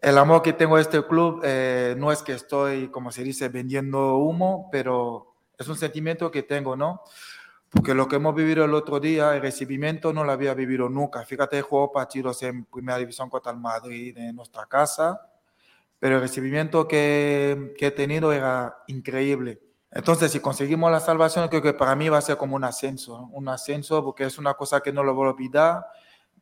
el 0.00 0.18
amor 0.18 0.40
que 0.42 0.54
tengo 0.54 0.76
a 0.76 0.80
este 0.80 1.04
club. 1.06 1.42
eh, 1.44 1.94
no 1.98 2.10
es 2.10 2.22
que 2.22 2.32
estoy, 2.32 2.88
como 2.88 3.12
se 3.12 3.22
dice, 3.22 3.48
vendiendo 3.50 4.16
humo, 4.16 4.68
pero 4.72 5.34
es 5.58 5.68
un 5.68 5.76
sentimiento 5.76 6.30
que 6.30 6.42
tengo, 6.42 6.74
¿no? 6.74 7.02
Porque 7.68 7.94
lo 7.94 8.06
que 8.08 8.16
hemos 8.16 8.34
vivido 8.34 8.64
el 8.64 8.74
otro 8.74 9.00
día, 9.00 9.34
el 9.34 9.40
recibimiento, 9.40 10.12
no 10.12 10.24
lo 10.24 10.32
había 10.32 10.52
vivido 10.52 10.88
nunca. 10.90 11.24
Fíjate, 11.24 11.58
he 11.58 11.62
jugado 11.62 11.92
partidos 11.92 12.42
en 12.42 12.64
primera 12.66 12.98
división 12.98 13.30
contra 13.30 13.52
el 13.52 13.58
Madrid 13.58 14.16
en 14.18 14.36
nuestra 14.36 14.66
casa, 14.66 15.31
pero 16.02 16.16
el 16.16 16.20
recibimiento 16.20 16.88
que, 16.88 17.74
que 17.78 17.86
he 17.86 17.90
tenido 17.92 18.32
era 18.32 18.76
increíble. 18.88 19.60
Entonces, 19.92 20.32
si 20.32 20.40
conseguimos 20.40 20.90
la 20.90 20.98
salvación, 20.98 21.46
creo 21.48 21.62
que 21.62 21.74
para 21.74 21.94
mí 21.94 22.08
va 22.08 22.18
a 22.18 22.22
ser 22.22 22.36
como 22.36 22.56
un 22.56 22.64
ascenso, 22.64 23.20
¿no? 23.20 23.28
un 23.28 23.48
ascenso, 23.48 24.02
porque 24.02 24.24
es 24.24 24.36
una 24.36 24.54
cosa 24.54 24.80
que 24.80 24.92
no 24.92 25.04
lo 25.04 25.14
voy 25.14 25.28
a 25.28 25.30
olvidar. 25.30 25.86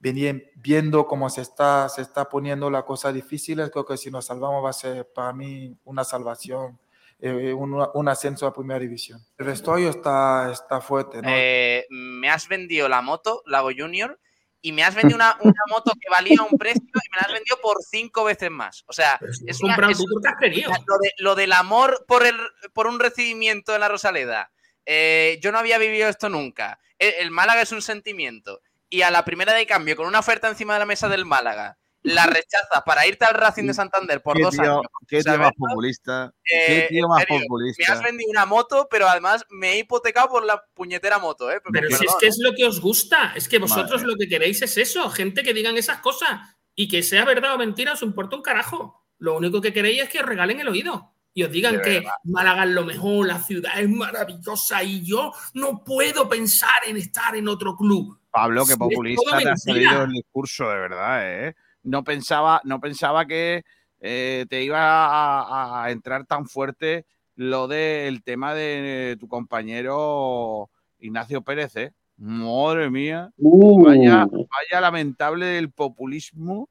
Veni- 0.00 0.44
Viendo 0.54 1.06
cómo 1.06 1.28
se 1.28 1.42
está, 1.42 1.90
se 1.90 2.00
está 2.00 2.26
poniendo 2.26 2.70
la 2.70 2.84
cosa 2.86 3.12
difícil, 3.12 3.60
creo 3.70 3.84
que 3.84 3.98
si 3.98 4.10
nos 4.10 4.24
salvamos 4.24 4.64
va 4.64 4.70
a 4.70 4.72
ser 4.72 5.06
para 5.12 5.34
mí 5.34 5.76
una 5.84 6.04
salvación, 6.04 6.78
eh, 7.18 7.52
un, 7.52 7.86
un 7.92 8.08
ascenso 8.08 8.46
a 8.46 8.54
primera 8.54 8.80
división. 8.80 9.20
El 9.36 9.44
vestuario 9.44 9.90
está, 9.90 10.50
está 10.50 10.80
fuerte, 10.80 11.20
¿no? 11.20 11.28
Eh, 11.30 11.86
me 11.90 12.30
has 12.30 12.48
vendido 12.48 12.88
la 12.88 13.02
moto, 13.02 13.42
Lago 13.44 13.68
Junior, 13.76 14.18
y 14.62 14.72
me 14.72 14.82
has 14.84 14.94
vendido 14.94 15.16
una, 15.16 15.36
una 15.40 15.62
moto 15.68 15.92
que 16.00 16.10
valía 16.10 16.42
un 16.42 16.58
precio 16.58 16.82
y 16.84 17.10
me 17.10 17.16
la 17.20 17.26
has 17.26 17.32
vendido 17.32 17.58
por 17.60 17.76
cinco 17.82 18.24
veces 18.24 18.50
más. 18.50 18.84
O 18.86 18.92
sea, 18.92 19.18
es 19.46 19.60
una- 19.62 19.74
es- 19.92 19.98
querido. 20.38 20.70
lo, 20.86 20.98
de- 20.98 21.12
lo 21.18 21.34
del 21.34 21.52
amor 21.52 22.04
por, 22.06 22.26
el, 22.26 22.36
por 22.72 22.86
un 22.86 23.00
recibimiento 23.00 23.74
en 23.74 23.80
la 23.80 23.88
Rosaleda. 23.88 24.50
eh, 24.86 25.38
yo 25.42 25.52
no 25.52 25.58
había 25.58 25.78
vivido 25.78 26.08
esto 26.08 26.28
nunca. 26.28 26.78
El, 26.98 27.14
el 27.20 27.30
Málaga 27.30 27.62
es 27.62 27.72
un 27.72 27.82
sentimiento. 27.82 28.60
Y 28.88 29.02
a 29.02 29.10
la 29.10 29.24
primera 29.24 29.52
de 29.52 29.66
cambio, 29.66 29.94
con 29.96 30.06
una 30.06 30.18
oferta 30.18 30.48
encima 30.48 30.72
de 30.74 30.80
la 30.80 30.86
mesa 30.86 31.08
del 31.08 31.24
Málaga, 31.24 31.78
la 32.02 32.26
rechazas 32.26 32.82
para 32.86 33.06
irte 33.06 33.24
al 33.24 33.34
Racing 33.34 33.66
de 33.66 33.74
Santander 33.74 34.22
por 34.22 34.36
¿Qué 34.36 34.42
dos 34.42 34.52
tío, 34.54 34.62
años. 34.62 34.82
qué 35.06 35.22
tío 35.22 35.38
más 35.38 35.52
populista? 35.56 36.32
Eh, 36.44 36.64
¿Qué 36.66 36.86
tío 36.88 37.08
más 37.08 37.20
serio, 37.20 37.38
Me 37.40 37.44
populista? 37.46 37.92
has 37.92 38.02
vendido 38.02 38.30
una 38.30 38.46
moto, 38.46 38.88
pero 38.90 39.06
además 39.08 39.44
me 39.50 39.72
he 39.72 39.78
hipotecado 39.80 40.28
por 40.28 40.44
la 40.44 40.62
puñetera 40.74 41.18
moto, 41.18 41.50
¿eh? 41.50 41.60
Pero 41.72 41.88
si 41.90 42.04
es 42.06 42.14
que 42.18 42.26
¿eh? 42.26 42.28
es 42.30 42.38
lo 42.40 42.54
que 42.54 42.64
os 42.64 42.80
gusta, 42.80 43.32
es 43.36 43.48
que 43.48 43.58
vosotros 43.58 44.00
Madre. 44.02 44.06
lo 44.12 44.16
que 44.16 44.28
queréis 44.28 44.62
es 44.62 44.76
eso, 44.78 45.10
gente 45.10 45.42
que 45.42 45.52
digan 45.52 45.76
esas 45.76 45.98
cosas 46.00 46.40
y 46.74 46.88
que 46.88 47.02
sea 47.02 47.24
verdad 47.24 47.54
o 47.54 47.58
mentira 47.58 47.92
os 47.92 48.02
importa 48.02 48.36
un 48.36 48.42
carajo. 48.42 49.04
Lo 49.18 49.36
único 49.36 49.60
que 49.60 49.72
queréis 49.72 50.02
es 50.04 50.08
que 50.08 50.20
os 50.20 50.26
regalen 50.26 50.60
el 50.60 50.68
oído 50.68 51.12
y 51.34 51.42
os 51.42 51.50
digan 51.52 51.82
que. 51.82 52.02
Málaga 52.24 52.64
es 52.64 52.70
lo 52.70 52.84
mejor, 52.84 53.26
la 53.26 53.42
ciudad 53.42 53.78
es 53.78 53.88
maravillosa 53.88 54.82
y 54.82 55.04
yo 55.04 55.32
no 55.52 55.84
puedo 55.84 56.28
pensar 56.28 56.80
en 56.86 56.96
estar 56.96 57.36
en 57.36 57.46
otro 57.48 57.76
club. 57.76 58.18
Pablo, 58.30 58.64
qué 58.64 58.76
populista 58.76 59.38
te 59.38 59.48
ha 59.50 59.56
salido 59.56 60.04
el 60.04 60.12
discurso, 60.12 60.70
de 60.70 60.76
verdad, 60.76 61.20
¿eh? 61.48 61.54
No 61.82 62.04
pensaba, 62.04 62.60
no 62.64 62.80
pensaba 62.80 63.26
que 63.26 63.62
eh, 64.00 64.46
te 64.48 64.62
iba 64.62 64.78
a, 64.80 65.84
a 65.84 65.90
entrar 65.90 66.26
tan 66.26 66.46
fuerte 66.46 67.06
lo 67.36 67.68
del 67.68 68.22
tema 68.22 68.54
de 68.54 69.16
tu 69.18 69.28
compañero 69.28 70.70
Ignacio 70.98 71.42
Pérez, 71.42 71.76
¿eh? 71.76 71.92
Madre 72.18 72.90
mía. 72.90 73.30
Uh. 73.38 73.82
Vaya, 73.84 74.26
vaya 74.26 74.80
lamentable 74.80 75.56
el 75.56 75.70
populismo 75.72 76.68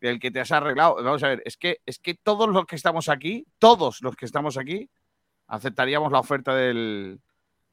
del 0.00 0.18
que 0.18 0.30
te 0.30 0.40
has 0.40 0.50
arreglado. 0.52 0.94
Vamos 1.02 1.22
a 1.22 1.28
ver, 1.28 1.42
es 1.44 1.56
que, 1.58 1.80
es 1.84 1.98
que 1.98 2.14
todos 2.14 2.48
los 2.48 2.64
que 2.64 2.76
estamos 2.76 3.08
aquí, 3.10 3.46
todos 3.58 4.00
los 4.00 4.16
que 4.16 4.24
estamos 4.24 4.56
aquí, 4.56 4.88
aceptaríamos 5.46 6.10
la 6.10 6.20
oferta 6.20 6.54
del, 6.54 7.20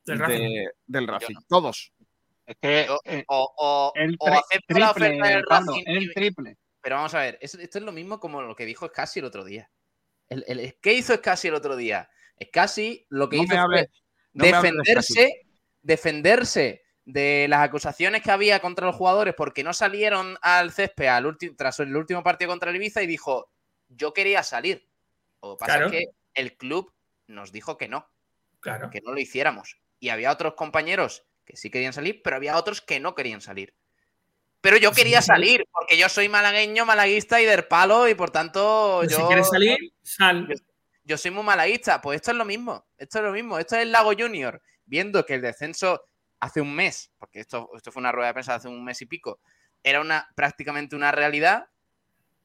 Del 0.05 0.17
de- 0.17 0.23
Racing. 0.25 0.65
del 0.87 1.07
Racing. 1.07 1.35
Todos. 1.47 1.93
Es 2.45 2.57
que 2.61 2.87
o, 2.89 3.53
o, 3.57 3.91
el 3.95 4.15
o 4.19 4.27
acepto 4.27 4.77
la 4.77 4.93
triple, 4.93 5.09
oferta 5.21 5.27
del 5.29 5.43
Racing. 5.49 5.83
el 5.85 6.13
triple. 6.13 6.57
Pero 6.85 6.97
vamos 6.97 7.15
a 7.15 7.19
ver, 7.19 7.39
esto, 7.41 7.57
esto 7.57 7.79
es 7.79 7.83
lo 7.83 7.91
mismo 7.91 8.19
como 8.19 8.43
lo 8.43 8.55
que 8.55 8.63
dijo 8.63 8.85
Scassi 8.87 9.17
el 9.17 9.25
otro 9.25 9.43
día. 9.43 9.71
El, 10.29 10.45
el- 10.47 10.77
¿Qué 10.79 10.93
hizo 10.93 11.15
Scassi 11.15 11.47
el 11.47 11.55
otro 11.55 11.75
día? 11.75 12.11
Scassi 12.39 13.07
lo 13.09 13.27
que 13.27 13.37
No 13.37 13.43
hizo 13.43 13.55
fue 13.65 13.89
no 14.33 14.45
defenderse, 14.45 15.41
defenderse 15.81 16.83
de 17.03 17.47
las 17.49 17.61
acusaciones 17.61 18.21
que 18.21 18.29
había 18.29 18.59
contra 18.59 18.85
los 18.85 18.95
jugadores 18.95 19.33
porque 19.35 19.63
no 19.63 19.73
salieron 19.73 20.37
al 20.43 20.71
césped 20.71 21.07
al 21.07 21.35
tras 21.57 21.79
el 21.79 21.95
último 21.95 22.21
partido 22.21 22.51
contra 22.51 22.69
el 22.69 22.75
Ibiza 22.75 23.01
y 23.01 23.07
dijo, 23.07 23.49
yo 23.87 24.13
quería 24.13 24.43
salir. 24.43 24.87
Lo 25.41 25.55
que 25.55 25.61
pasa 25.61 25.73
Claro. 25.77 25.85
es 25.87 25.91
que 25.91 26.05
el 26.35 26.55
club 26.55 26.93
nos 27.25 27.51
dijo 27.51 27.77
que 27.79 27.87
no, 27.87 28.07
Claro. 28.59 28.91
que 28.91 29.01
no 29.01 29.11
lo 29.11 29.19
hiciéramos. 29.19 29.79
Y 29.99 30.09
había 30.09 30.31
otros 30.31 30.53
compañeros 30.53 31.25
que 31.45 31.57
sí 31.57 31.71
querían 31.71 31.93
salir, 31.93 32.21
pero 32.23 32.35
había 32.35 32.57
otros 32.57 32.81
que 32.81 32.99
no 32.99 33.15
querían 33.15 33.41
salir. 33.41 33.73
Pero 34.65 34.77
yo 34.77 34.91
quería 34.93 35.21
salir, 35.21 35.67
porque 35.71 35.95
yo 35.95 36.09
soy 36.09 36.27
malagueño, 36.27 36.87
malaguista 36.87 37.39
y 37.39 37.45
del 37.45 37.65
palo, 37.65 38.07
y 38.09 38.15
por 38.15 38.31
tanto. 38.31 39.03
Yo, 39.03 39.17
si 39.17 39.23
quieres 39.25 39.47
salir, 39.47 39.77
sal. 40.01 40.47
Yo, 40.49 40.55
yo 41.03 41.17
soy 41.19 41.29
muy 41.29 41.43
malaguista. 41.43 42.01
Pues 42.01 42.15
esto 42.15 42.31
es 42.31 42.37
lo 42.37 42.45
mismo. 42.45 42.83
Esto 42.97 43.19
es 43.19 43.25
lo 43.25 43.31
mismo. 43.31 43.59
Esto 43.59 43.75
es 43.75 43.83
el 43.83 43.91
Lago 43.91 44.13
Junior. 44.17 44.59
Viendo 44.87 45.23
que 45.23 45.35
el 45.35 45.43
descenso 45.43 46.01
hace 46.39 46.61
un 46.61 46.73
mes, 46.73 47.11
porque 47.19 47.41
esto, 47.41 47.69
esto 47.75 47.91
fue 47.91 47.99
una 47.99 48.11
rueda 48.11 48.29
de 48.29 48.33
prensa 48.33 48.55
hace 48.55 48.67
un 48.67 48.83
mes 48.83 48.99
y 49.03 49.05
pico, 49.05 49.39
era 49.83 50.01
una, 50.01 50.27
prácticamente 50.33 50.95
una 50.95 51.11
realidad. 51.11 51.67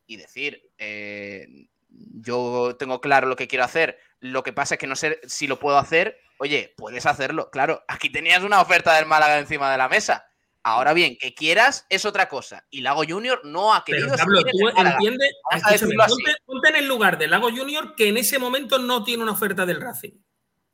Y 0.06 0.16
decir, 0.16 0.60
eh, 0.76 1.48
yo 1.88 2.76
tengo 2.78 3.00
claro 3.00 3.28
lo 3.28 3.36
que 3.36 3.48
quiero 3.48 3.64
hacer. 3.64 3.98
Lo 4.18 4.42
que 4.42 4.52
pasa 4.52 4.74
es 4.74 4.78
que 4.78 4.86
no 4.86 4.94
sé 4.94 5.20
si 5.26 5.46
lo 5.46 5.58
puedo 5.58 5.78
hacer. 5.78 6.18
Oye, 6.36 6.74
puedes 6.76 7.06
hacerlo. 7.06 7.48
Claro, 7.50 7.82
aquí 7.88 8.10
tenías 8.10 8.42
una 8.42 8.60
oferta 8.60 8.94
del 8.94 9.06
Málaga 9.06 9.38
encima 9.38 9.72
de 9.72 9.78
la 9.78 9.88
mesa. 9.88 10.29
Ahora 10.62 10.92
bien, 10.92 11.16
que 11.18 11.34
quieras 11.34 11.86
es 11.88 12.04
otra 12.04 12.28
cosa. 12.28 12.66
Y 12.70 12.82
Lago 12.82 13.02
Junior 13.08 13.40
no 13.44 13.74
ha 13.74 13.84
querido 13.84 14.08
Pero 14.10 14.18
Pablo, 14.18 14.42
tú 14.42 14.68
entiendes, 14.68 15.32
ponte, 15.50 16.36
ponte 16.44 16.68
en 16.68 16.76
el 16.76 16.86
lugar 16.86 17.16
de 17.16 17.28
Lago 17.28 17.50
Junior 17.50 17.94
que 17.94 18.08
en 18.08 18.18
ese 18.18 18.38
momento 18.38 18.78
no 18.78 19.02
tiene 19.02 19.22
una 19.22 19.32
oferta 19.32 19.64
del 19.64 19.80
Racing, 19.80 20.12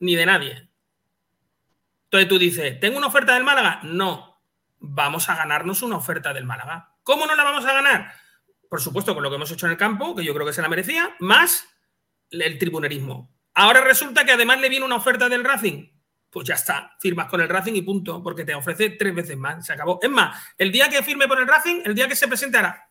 ni 0.01 0.17
de 0.17 0.27
nadie. 0.27 0.69
Entonces 2.05 2.29
tú 2.29 2.39
dices, 2.39 2.81
¿tengo 2.81 2.99
una 2.99 3.07
oferta 3.07 3.35
del 3.35 3.45
Málaga? 3.45 3.81
No. 3.85 4.43
Vamos 4.79 5.29
a 5.29 5.37
ganarnos 5.37 5.83
una 5.83 5.97
oferta 5.97 6.33
del 6.33 6.45
Málaga. 6.45 6.95
¿Cómo 7.03 7.27
no 7.27 7.37
la 7.37 7.45
vamos 7.45 7.65
a 7.65 7.73
ganar? 7.73 8.13
Por 8.69 8.81
supuesto, 8.81 9.15
con 9.15 9.23
lo 9.23 9.31
que 9.31 9.37
hemos 9.37 9.51
hecho 9.51 9.67
en 9.67 9.73
el 9.73 9.79
campo, 9.79 10.15
que 10.15 10.25
yo 10.25 10.35
creo 10.35 10.47
que 10.47 10.53
se 10.53 10.63
la 10.63 10.69
merecía, 10.69 11.15
más 11.21 11.67
el 12.31 12.59
tribunerismo. 12.59 13.33
Ahora 13.55 13.81
resulta 13.81 14.25
que 14.25 14.33
además 14.33 14.61
le 14.61 14.69
viene 14.69 14.85
una 14.85 14.97
oferta 14.97 15.29
del 15.29 15.45
Racing. 15.45 15.96
Pues 16.31 16.47
ya 16.47 16.55
está, 16.55 16.93
firmas 16.99 17.29
con 17.29 17.41
el 17.41 17.49
Racing 17.49 17.75
y 17.75 17.83
punto, 17.83 18.23
porque 18.23 18.45
te 18.45 18.55
ofrece 18.55 18.91
tres 18.91 19.15
veces 19.15 19.37
más. 19.37 19.65
Se 19.65 19.73
acabó. 19.73 19.99
Es 20.03 20.11
más, 20.11 20.37
el 20.59 20.71
día 20.71 20.89
que 20.89 21.03
firme 21.03 21.29
por 21.29 21.39
el 21.39 21.47
Racing, 21.47 21.83
el 21.85 21.95
día 21.95 22.09
que 22.09 22.17
se 22.17 22.29
presente 22.29 22.59
hará. 22.59 22.91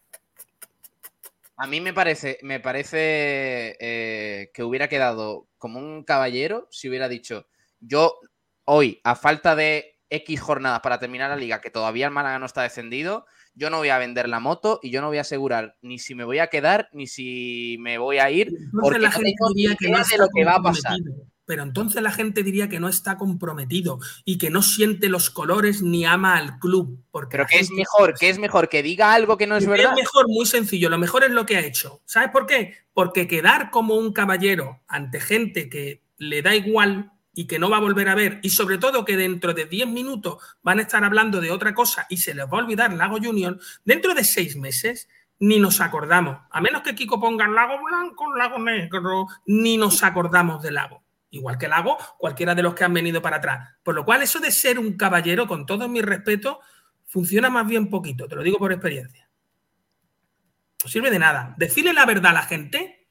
A 1.58 1.68
mí 1.68 1.80
me 1.80 1.94
parece, 1.94 2.38
me 2.42 2.60
parece 2.60 3.78
eh, 3.80 4.52
que 4.54 4.64
hubiera 4.64 4.90
quedado 4.90 5.48
como 5.58 5.80
un 5.80 6.04
caballero 6.04 6.68
si 6.70 6.90
hubiera 6.90 7.08
dicho, 7.08 7.48
yo 7.80 8.20
hoy, 8.66 9.00
a 9.04 9.16
falta 9.16 9.56
de 9.56 9.96
X 10.10 10.42
jornadas 10.42 10.82
para 10.82 11.00
terminar 11.00 11.30
la 11.30 11.38
liga, 11.38 11.62
que 11.62 11.70
todavía 11.70 12.08
el 12.08 12.12
Málaga 12.12 12.40
no 12.40 12.46
está 12.46 12.64
descendido, 12.64 13.26
yo 13.54 13.70
no 13.70 13.78
voy 13.78 13.90
a 13.90 13.98
vender 13.98 14.28
la 14.28 14.40
moto 14.40 14.80
y 14.84 14.92
yo 14.92 15.02
no 15.02 15.08
voy 15.08 15.18
a 15.18 15.22
asegurar 15.22 15.78
ni 15.82 15.98
si 15.98 16.14
me 16.14 16.26
voy 16.26 16.40
a 16.40 16.48
quedar 16.48 16.90
ni 16.92 17.08
si 17.08 17.78
me 17.80 17.98
voy 17.98 18.18
a 18.18 18.30
ir, 18.30 18.52
porque 18.80 19.00
no 19.00 19.10
tengo 19.10 19.50
ni 19.54 19.64
idea 19.64 19.76
de 19.80 20.18
lo 20.18 20.28
que 20.34 20.44
va 20.44 20.56
a 20.56 20.62
pasar. 20.62 20.98
Pero 21.46 21.64
entonces 21.64 22.02
la 22.02 22.12
gente 22.12 22.44
diría 22.44 22.70
que 22.70 22.80
no 22.80 22.90
está 22.90 23.18
comprometido 23.18 24.00
y 24.24 24.38
que 24.38 24.50
no 24.50 24.62
siente 24.62 25.10
los 25.10 25.30
colores 25.30 25.82
ni 25.82 26.06
ama 26.06 26.38
al 26.38 26.60
club. 26.60 27.04
Porque 27.12 27.38
Pero 27.38 27.48
que 27.48 27.60
es 27.60 27.72
mejor, 27.72 28.14
que 28.18 28.30
es 28.30 28.40
mejor 28.40 28.70
que 28.70 28.84
diga 28.84 29.14
algo 29.14 29.38
que 29.38 29.48
no 29.48 29.56
es 29.56 29.64
¿Qué 29.64 29.70
verdad. 29.70 29.92
Es 29.92 30.04
mejor, 30.04 30.28
muy 30.28 30.46
sencillo. 30.46 30.90
Lo 30.90 30.98
mejor 30.98 31.24
es 31.24 31.32
lo 31.32 31.46
que 31.46 31.58
ha 31.58 31.66
hecho. 31.66 32.02
¿Sabes 32.06 32.30
por 32.32 32.46
qué? 32.46 32.74
Porque 32.94 33.28
quedar 33.28 33.72
como 33.72 33.96
un 33.96 34.12
caballero 34.12 34.82
ante 34.88 35.20
gente 35.20 35.70
que 35.70 36.04
le 36.18 36.42
da 36.42 36.56
igual 36.56 37.12
y 37.36 37.48
que 37.48 37.60
no 37.60 37.70
va 37.70 37.78
a 37.78 37.82
volver 37.82 38.08
a 38.08 38.16
ver, 38.16 38.40
y 38.44 38.50
sobre 38.50 38.78
todo 38.78 39.04
que 39.04 39.18
dentro 39.18 39.54
de 39.54 39.66
10 39.66 39.90
minutos 39.90 40.42
van 40.64 40.80
a 40.80 40.84
estar 40.84 41.04
hablando 41.04 41.42
de 41.42 41.52
otra 41.52 41.76
cosa 41.76 42.08
y 42.10 42.18
se 42.18 42.34
les 42.34 42.46
va 42.46 42.58
a 42.58 42.62
olvidar 42.64 42.94
Lago 42.94 43.18
Junior, 43.22 43.60
dentro 43.84 44.14
de 44.14 44.24
seis 44.24 44.56
meses 44.56 45.10
ni 45.40 45.60
nos 45.60 45.82
acordamos. 45.82 46.38
A 46.50 46.62
menos 46.62 46.82
que 46.82 46.96
Kiko 46.96 47.20
ponga 47.20 47.48
Lago 47.48 47.84
Blanco, 47.84 48.34
Lago 48.36 48.58
Negro, 48.58 49.28
ni 49.46 49.78
nos 49.78 50.02
acordamos 50.04 50.64
de 50.64 50.72
Lago. 50.72 51.04
Igual 51.38 51.58
que 51.58 51.68
Lago, 51.68 51.98
cualquiera 52.18 52.56
de 52.56 52.64
los 52.64 52.74
que 52.76 52.84
han 52.84 52.94
venido 52.94 53.22
para 53.22 53.38
atrás. 53.38 53.76
Por 53.84 53.96
lo 53.96 54.04
cual, 54.06 54.22
eso 54.22 54.40
de 54.40 54.52
ser 54.52 54.80
un 54.80 54.98
caballero, 54.98 55.48
con 55.48 55.66
todo 55.66 55.88
mi 55.88 56.02
respeto, 56.02 56.60
funciona 57.06 57.50
más 57.50 57.68
bien 57.68 57.90
poquito, 57.90 58.28
te 58.28 58.36
lo 58.36 58.44
digo 58.44 58.58
por 58.58 58.72
experiencia. 58.72 59.30
No 60.84 60.90
sirve 60.90 61.10
de 61.12 61.20
nada. 61.20 61.54
Decirle 61.58 61.94
la 61.94 62.06
verdad 62.06 62.32
a 62.32 62.34
la 62.34 62.44
gente 62.44 63.08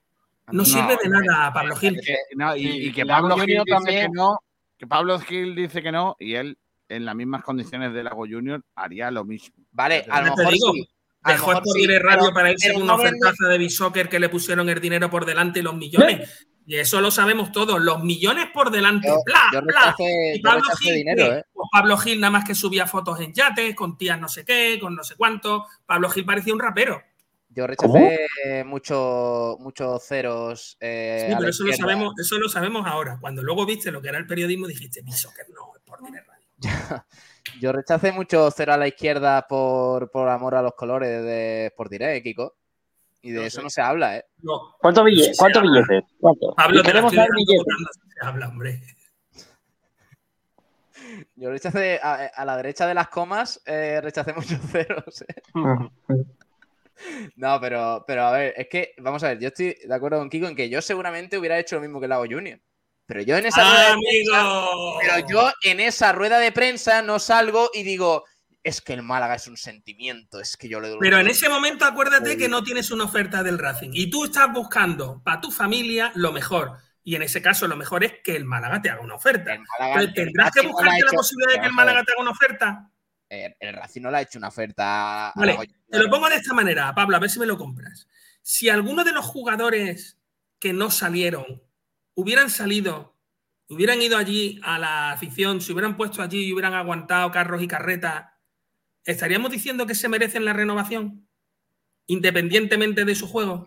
no, 0.48 0.59
No, 0.59 0.64
sirve 0.64 0.96
de 1.02 1.06
eh, 1.06 1.10
nada 1.10 1.46
a 1.46 1.52
Pablo 1.52 1.74
Gil. 1.76 1.98
Que- 2.05 2.16
no, 2.36 2.55
y, 2.56 2.66
y 2.88 2.92
que 2.92 3.05
Pablo 3.06 3.36
Gil 3.38 3.62
también. 3.66 4.06
que 4.12 4.16
no, 4.16 4.38
que 4.78 4.86
Pablo 4.86 5.18
Gil 5.20 5.55
dice 5.55 5.82
que 5.82 5.90
no, 5.90 6.16
y 6.18 6.34
él, 6.34 6.59
en 6.88 7.05
las 7.06 7.14
mismas 7.16 7.42
condiciones 7.42 7.92
de 7.94 8.02
Lago 8.05 8.26
Junior, 8.28 8.62
haría 8.74 9.10
lo 9.10 9.24
mismo. 9.24 9.55
Vale, 9.72 10.05
a 10.09 10.20
lo 10.20 10.36
mejor 10.36 10.52
digo, 10.52 10.72
sí. 10.72 10.88
A 11.22 11.30
lo 11.30 11.34
Dejó 11.36 11.52
Poder 11.62 11.62
sí, 11.90 11.98
Radio 11.98 12.18
pero- 12.24 12.34
para 12.34 12.52
irse 12.52 12.72
no 12.74 12.84
una 12.84 12.96
vende- 12.96 13.16
ofertaza 13.18 13.48
de 13.48 13.56
Bisoccer 13.59 14.09
que 14.10 14.20
le 14.20 14.28
pusieron 14.28 14.68
el 14.68 14.78
dinero 14.80 15.09
por 15.09 15.24
delante 15.24 15.60
y 15.60 15.62
los 15.62 15.74
millones. 15.74 16.46
Y 16.66 16.77
eso 16.77 17.01
lo 17.03 17.11
sabemos 17.11 17.53
todos, 17.53 17.78
los 17.81 18.03
millones 18.03 18.47
por 18.55 18.70
delante. 18.70 19.07
Yo- 19.09 19.23
¡Bla, 19.27 19.41
yo 19.53 19.61
bla! 19.62 19.95
Y 19.99 20.43
yo 20.43 20.51
rechacé 20.53 20.93
dinero. 20.93 21.36
¿eh? 21.36 21.45
Pues 21.53 21.69
Pablo 21.70 21.97
Gil 21.99 22.20
nada 22.20 22.31
más 22.31 22.45
que 22.47 22.55
subía 22.55 22.86
fotos 22.86 23.20
en 23.20 23.32
yates, 23.35 23.74
con 23.74 23.99
tías 23.99 24.19
no 24.19 24.28
sé 24.28 24.45
qué, 24.45 24.78
con 24.81 24.95
no 24.95 25.05
sé 25.05 25.15
cuánto. 25.16 25.66
Pablo 25.85 26.09
Gil 26.09 26.24
parecía 26.24 26.55
un 26.55 26.61
rapero. 26.61 27.03
Yo 27.51 27.66
rechacé 27.66 28.65
muchos 28.65 29.59
muchos 29.61 30.03
ceros. 30.07 30.77
eh, 30.81 31.27
Sí, 31.28 31.32
a 31.32 31.36
pero 31.36 31.43
la 31.43 31.51
eso 31.51 31.65
lo, 31.65 31.73
sabemos, 31.74 32.15
eso 32.19 32.39
lo 32.39 32.49
sabemos 32.49 32.86
ahora. 32.86 33.19
Cuando 33.20 33.43
luego 33.43 33.65
viste 33.66 33.93
lo 33.93 34.01
que 34.03 34.09
era 34.09 34.19
el 34.19 34.27
periodismo, 34.27 34.66
dijiste, 34.66 35.03
Bisoccer 35.03 35.47
no, 35.51 35.70
es 35.77 35.82
por 35.85 36.03
dinero. 36.03 36.24
Yo 37.61 37.73
rechacé 37.73 38.11
mucho 38.11 38.51
cero 38.51 38.73
a 38.73 38.77
la 38.78 38.89
izquierda 38.89 39.47
por, 39.47 40.11
por 40.11 40.28
amor 40.31 40.55
a 40.55 40.62
los 40.62 40.74
colores 40.74 41.23
de 41.23 41.66
Sport 41.66 41.91
Direct, 41.91 42.24
Kiko. 42.24 42.57
Y 43.24 43.32
de 43.32 43.46
eso 43.46 43.62
no 43.62 43.70
se 43.70 43.80
habla, 43.80 44.18
¿eh? 44.18 44.24
No. 44.42 44.76
¿Cuántos 44.78 45.05
billetes? 45.05 45.38
¿Cuántos 45.38 45.62
billetes? 45.62 46.05
¿Cuántos? 46.20 46.55
Pablo, 46.55 46.82
te 46.82 46.88
la 46.88 46.92
Queremos 46.92 47.12
dejando 47.12 47.34
billetes. 47.36 47.64
se 48.20 48.26
habla, 48.26 48.48
hombre. 48.48 48.82
Yo 51.36 51.51
rechacé 51.51 51.98
a, 52.02 52.26
a 52.26 52.44
la 52.44 52.56
derecha 52.59 52.86
de 52.86 52.94
las 52.94 53.09
comas, 53.09 53.62
eh, 53.64 54.01
rechacé 54.02 54.34
muchos 54.34 54.59
ceros. 54.70 55.22
¿eh? 55.22 55.42
No, 57.36 57.60
pero, 57.60 58.05
pero 58.06 58.24
a 58.24 58.32
ver, 58.32 58.55
es 58.56 58.68
que, 58.68 58.92
vamos 58.98 59.22
a 59.24 59.28
ver, 59.28 59.38
yo 59.40 59.48
estoy 59.48 59.76
de 59.84 59.94
acuerdo 59.94 60.18
con 60.18 60.30
Kiko 60.30 60.46
en 60.46 60.56
que 60.56 60.68
yo 60.68 60.80
seguramente 60.82 61.38
hubiera 61.38 61.59
hecho 61.59 61.76
lo 61.76 61.82
mismo 61.82 62.01
que 62.01 62.09
Lago 62.09 62.24
Junior. 62.28 62.60
Pero 63.06 63.20
yo 63.22 63.36
en 63.36 63.46
esa 63.46 63.60
¡Ah, 63.62 63.64
rueda 63.64 63.88
de 63.88 63.96
prensa, 64.01 64.40
amigo! 64.40 64.98
pero 65.01 65.28
yo 65.28 65.51
en 65.64 65.80
esa 65.80 66.12
rueda 66.12 66.38
de 66.38 66.52
prensa 66.52 67.02
no 67.02 67.18
salgo 67.18 67.70
y 67.74 67.82
digo, 67.82 68.24
es 68.65 68.81
que 68.81 68.95
el 68.95 69.03
Málaga 69.03 69.35
es 69.36 69.47
un 69.47 69.57
sentimiento, 69.57 70.41
es 70.41 70.57
que 70.57 70.69
yo 70.69 70.81
le 70.81 70.89
doy 70.89 70.99
Pero 71.01 71.19
en 71.19 71.28
ese 71.28 71.49
momento 71.49 71.85
acuérdate 71.85 72.36
que 72.36 72.49
no 72.49 72.65
tienes 72.65 72.91
una 72.91 73.05
oferta 73.05 73.43
del 73.43 73.59
Racing 73.59 73.91
y 73.93 74.11
tú 74.11 74.24
estás 74.24 74.51
buscando 74.53 75.23
para 75.23 75.41
tu 75.41 75.51
familia 75.53 76.11
lo 76.16 76.32
mejor. 76.32 76.78
Y 77.05 77.15
en 77.16 77.23
ese 77.23 77.43
caso 77.43 77.69
lo 77.69 77.77
mejor 77.77 78.03
es 78.03 78.15
que 78.24 78.35
el 78.35 78.47
Málaga 78.47 78.81
te 78.81 78.89
haga 78.89 79.03
una 79.03 79.15
oferta. 79.16 79.55
Málaga- 79.78 80.12
tendrás 80.15 80.51
que 80.51 80.61
Racing 80.61 80.69
no 80.69 80.73
buscarte 80.73 81.01
la 81.01 81.07
hecho- 81.07 81.16
posibilidad 81.16 81.53
de 81.53 81.61
que 81.61 81.66
el. 81.66 81.73
Málaga 81.74 82.03
te 82.05 82.12
haga 82.12 82.23
una 82.23 82.31
oferta. 82.31 82.91
El 83.28 83.74
Racing 83.74 84.01
no 84.03 84.11
le 84.11 84.16
ha 84.16 84.20
hecho 84.23 84.39
una 84.39 84.49
oferta 84.49 85.28
a 85.28 85.32
te 85.91 85.99
lo 85.99 86.09
pongo 86.11 86.28
de 86.28 86.36
esta 86.36 86.55
manera, 86.55 86.95
Pablo, 86.95 87.16
a 87.16 87.20
ver 87.20 87.28
si 87.31 87.39
me 87.39 87.47
lo 87.47 87.59
compras. 87.59 88.09
Si 88.43 88.69
alguno 88.70 89.05
de 89.05 89.12
los 89.12 89.24
jugadores 89.27 90.19
que 90.59 90.73
no 90.73 90.91
salieron 90.91 91.62
hubieran 92.15 92.49
salido, 92.49 93.16
hubieran 93.69 94.01
ido 94.01 94.16
allí 94.16 94.61
a 94.62 94.78
la 94.78 95.11
afición, 95.12 95.61
se 95.61 95.73
hubieran 95.73 95.97
puesto 95.97 96.23
allí 96.23 96.45
y 96.47 96.53
hubieran 96.53 96.74
aguantado 96.74 97.31
carros 97.31 97.61
y 97.62 97.69
carretas, 97.69 98.27
¿estaríamos 99.05 99.51
diciendo 99.51 99.86
que 99.86 99.94
se 99.94 100.09
merecen 100.09 100.44
la 100.44 100.52
renovación? 100.52 101.26
Independientemente 102.06 103.05
de 103.05 103.14
su 103.14 103.28
juego. 103.28 103.66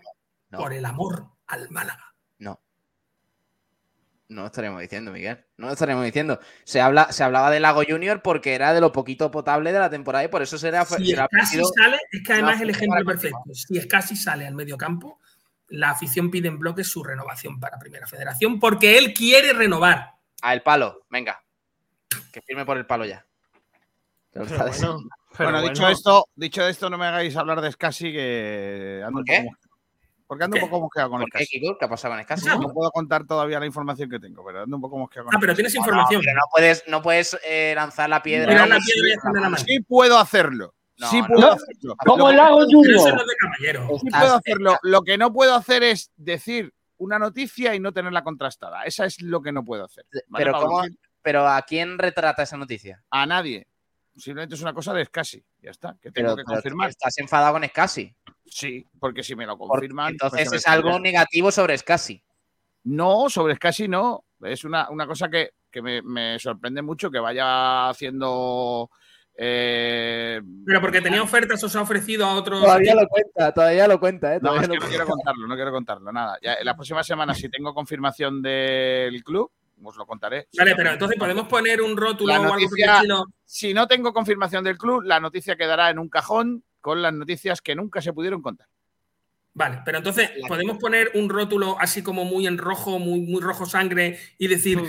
No. 0.50 0.60
Por 0.60 0.74
el 0.74 0.86
amor 0.86 1.28
al 1.48 1.70
Málaga. 1.70 2.14
No. 2.38 2.62
No 4.30 4.42
lo 4.42 4.48
estaremos 4.48 4.82
diciendo, 4.82 5.12
Miguel. 5.12 5.46
No 5.58 5.68
lo 5.68 5.74
estaremos 5.74 6.06
diciendo. 6.06 6.40
Se, 6.64 6.82
habla, 6.82 7.12
se 7.12 7.24
hablaba 7.24 7.52
de 7.52 7.60
Lago 7.60 7.82
Junior 7.88 8.22
porque 8.22 8.54
era 8.54 8.74
de 8.74 8.82
lo 8.82 8.92
poquito 8.92 9.32
potable 9.32 9.74
de 9.74 9.80
la 9.80 9.90
temporada 9.90 10.24
y 10.24 10.28
por 10.30 10.42
eso 10.42 10.58
será. 10.58 10.86
Si 10.86 11.06
será 11.06 11.28
casi 11.30 11.62
sale, 11.76 11.98
es 12.12 12.24
que 12.24 12.34
además 12.34 12.62
el 12.62 12.70
ejemplo 12.70 13.04
perfecto. 13.06 13.40
Si 13.54 13.78
es 13.78 13.88
casi 13.88 14.16
sale 14.16 14.48
al 14.48 14.56
medio 14.56 14.78
campo, 14.78 15.20
la 15.70 15.92
afición 15.92 16.32
pide 16.32 16.48
en 16.48 16.60
bloque 16.60 16.84
su 16.84 17.04
renovación 17.04 17.60
para 17.60 17.78
Primera 17.78 18.08
Federación 18.08 18.60
porque 18.60 18.98
él 18.98 19.14
quiere 19.14 19.54
renovar. 19.54 20.12
A 20.42 20.54
el 20.54 20.62
palo, 20.62 21.06
venga. 21.10 21.44
Que 22.32 22.42
firme 22.42 22.66
por 22.66 22.78
el 22.78 22.86
palo 22.86 23.06
ya. 23.06 23.27
Bueno, 25.38 25.62
dicho 25.62 25.88
esto, 25.88 26.26
dicho 26.36 26.68
esto, 26.68 26.90
no 26.90 26.98
me 26.98 27.06
hagáis 27.06 27.36
hablar 27.36 27.62
de 27.62 27.72
Scassi 27.72 28.12
que 28.12 29.04
ando 29.06 29.20
un 29.20 29.26
qué? 29.26 29.48
Porque 30.26 30.44
ando 30.44 30.58
un 30.58 30.62
poco 30.62 30.82
mosqueado 30.82 31.10
con 31.12 31.22
¿Por 31.22 31.30
qué, 31.32 31.46
Scassi. 31.46 31.60
Kiko? 31.60 31.78
¿Qué 31.78 31.86
ha 31.86 31.90
pasado 31.90 32.14
con 32.16 32.24
Scassi? 32.24 32.48
No 32.48 32.74
puedo 32.74 32.92
contar 32.92 33.26
todavía 33.26 33.60
la 33.60 33.66
información 33.66 34.10
que 34.10 34.20
tengo, 34.20 34.44
pero 34.46 34.64
ando 34.64 34.76
un 34.76 34.82
poco 34.82 34.98
mosqueado 34.98 35.28
con 35.28 35.36
Ah, 35.36 35.38
pero 35.40 35.54
tienes 35.56 35.74
información. 35.76 36.22
pero 36.22 36.36
no 36.36 36.42
puedes, 36.52 36.84
no 36.88 37.02
puedes 37.02 37.38
eh, 37.46 37.74
lanzar 37.76 38.10
la 38.10 38.22
piedra. 38.22 38.52
La 38.52 38.64
piedra 38.66 38.78
y 38.78 38.82
sí, 38.82 39.20
la 39.34 39.42
mano. 39.42 39.58
Sí 39.58 39.80
puedo 39.82 40.18
hacerlo. 40.18 40.74
No, 40.98 41.10
sí 41.10 41.22
no. 41.22 41.28
puedo 41.28 41.42
No, 41.42 41.54
hacerlo. 41.54 41.96
como 42.06 42.32
Lo 42.32 42.62
eso 42.62 42.68
Junior. 42.72 43.14
no 43.16 43.22
es 43.22 43.28
de 43.28 43.36
caballero. 43.40 43.88
Sí 44.02 44.10
puedo 44.10 44.36
hacerlo. 44.36 44.78
Lo 44.82 45.02
que 45.04 45.18
no 45.18 45.32
puedo 45.32 45.56
hacer 45.56 45.84
es 45.84 46.12
decir 46.18 46.74
una 46.98 47.20
noticia 47.20 47.76
y 47.76 47.80
no 47.80 47.92
tenerla 47.94 48.24
contrastada. 48.24 48.84
Esa 48.84 49.06
es 49.06 49.22
lo 49.22 49.42
que 49.42 49.52
no 49.52 49.64
puedo 49.64 49.86
hacer. 49.86 50.06
¿vale, 50.28 50.46
Pero, 50.46 50.60
¿cómo- 50.60 50.82
pero 51.22 51.48
¿a 51.48 51.62
quién 51.62 52.00
retrata 52.00 52.44
esa 52.44 52.58
noticia? 52.58 53.04
A 53.12 53.26
nadie. 53.28 53.68
Simplemente 54.18 54.56
es 54.56 54.62
una 54.62 54.74
cosa 54.74 54.94
de 54.94 55.06
Scassi. 55.06 55.44
Ya 55.62 55.72
está. 55.72 55.96
Que 56.02 56.12
Pero, 56.12 56.30
tengo 56.30 56.38
que 56.38 56.44
pero 56.44 56.56
confirmar. 56.56 56.90
estás 56.90 57.18
enfadado 57.20 57.54
con 57.54 57.64
Scassi. 57.68 58.14
Sí, 58.46 58.86
porque 59.00 59.24
si 59.24 59.36
me 59.36 59.46
lo 59.46 59.58
Porque 59.58 59.72
confirman. 59.82 60.12
Entonces 60.12 60.40
pues 60.42 60.52
me 60.52 60.58
es 60.58 60.68
algo 60.68 61.00
negativo 61.00 61.52
sobre 61.52 61.78
Scassi. 61.78 62.22
No, 62.86 63.30
sobre 63.30 63.56
Scassi 63.56 63.88
no. 63.88 64.24
Es 64.42 64.64
una, 64.64 64.90
una 64.90 65.06
cosa 65.06 65.30
que, 65.30 65.52
que 65.70 65.82
me, 65.82 66.02
me 66.02 66.40
sorprende 66.40 66.82
mucho 66.82 67.12
que 67.12 67.20
vaya 67.20 67.90
haciendo. 67.90 68.90
eh, 69.36 70.42
Pero 70.66 70.82
porque 70.82 71.02
tenía 71.02 71.22
ofertas 71.22 71.64
o 71.64 71.70
se 71.70 71.78
ha 71.78 71.82
ofrecido 71.82 72.26
a 72.26 72.36
otros. 72.36 72.62
Todavía 72.62 72.96
lo 72.96 73.08
cuenta, 73.08 73.54
todavía 73.54 73.88
lo 73.88 74.00
cuenta, 74.00 74.36
¿eh? 74.36 74.40
No, 74.42 74.50
Todavía 74.50 74.62
es 74.62 74.68
que 74.70 74.74
lo 74.76 74.76
no 74.76 74.80
cuenta. 74.82 74.90
quiero 74.98 75.06
contarlo, 75.12 75.48
no 75.48 75.56
quiero 75.56 75.72
contarlo, 75.72 76.12
nada. 76.12 76.38
Ya, 76.42 76.56
la 76.64 76.76
próxima 76.76 77.04
semana, 77.04 77.34
si 77.34 77.50
tengo 77.50 77.74
confirmación 77.74 78.42
del 78.42 79.24
club, 79.24 79.52
os 79.84 79.96
lo 79.96 80.06
contaré. 80.06 80.48
Vale, 80.58 80.76
pero 80.76 80.92
entonces 80.92 81.18
podemos 81.18 81.48
poner 81.48 81.82
un 81.82 81.96
rótulo 81.96 82.34
La 82.34 82.42
o 82.42 82.54
algo 82.54 82.76
estilo. 82.76 83.26
Si 83.46 83.74
no 83.74 83.88
tengo 83.88 84.14
confirmación 84.14 84.64
del 84.64 84.78
club, 84.78 85.04
la 85.04 85.20
noticia 85.20 85.56
quedará 85.56 85.90
en 85.90 86.00
un 86.00 86.10
cajón 86.10 86.64
con 86.82 87.02
las 87.02 87.14
noticias 87.14 87.62
que 87.62 87.76
nunca 87.76 88.02
se 88.02 88.14
pudieron 88.14 88.42
contar. 88.42 88.68
Vale, 89.54 89.82
pero 89.84 89.98
entonces 89.98 90.30
podemos 90.48 90.78
poner 90.78 91.12
un 91.16 91.30
rótulo 91.30 91.78
así 91.80 92.04
como 92.04 92.26
muy 92.26 92.46
en 92.46 92.60
rojo, 92.60 93.00
muy, 93.00 93.22
muy 93.22 93.42
rojo 93.42 93.66
sangre 93.66 94.20
y 94.38 94.48
decir: 94.48 94.80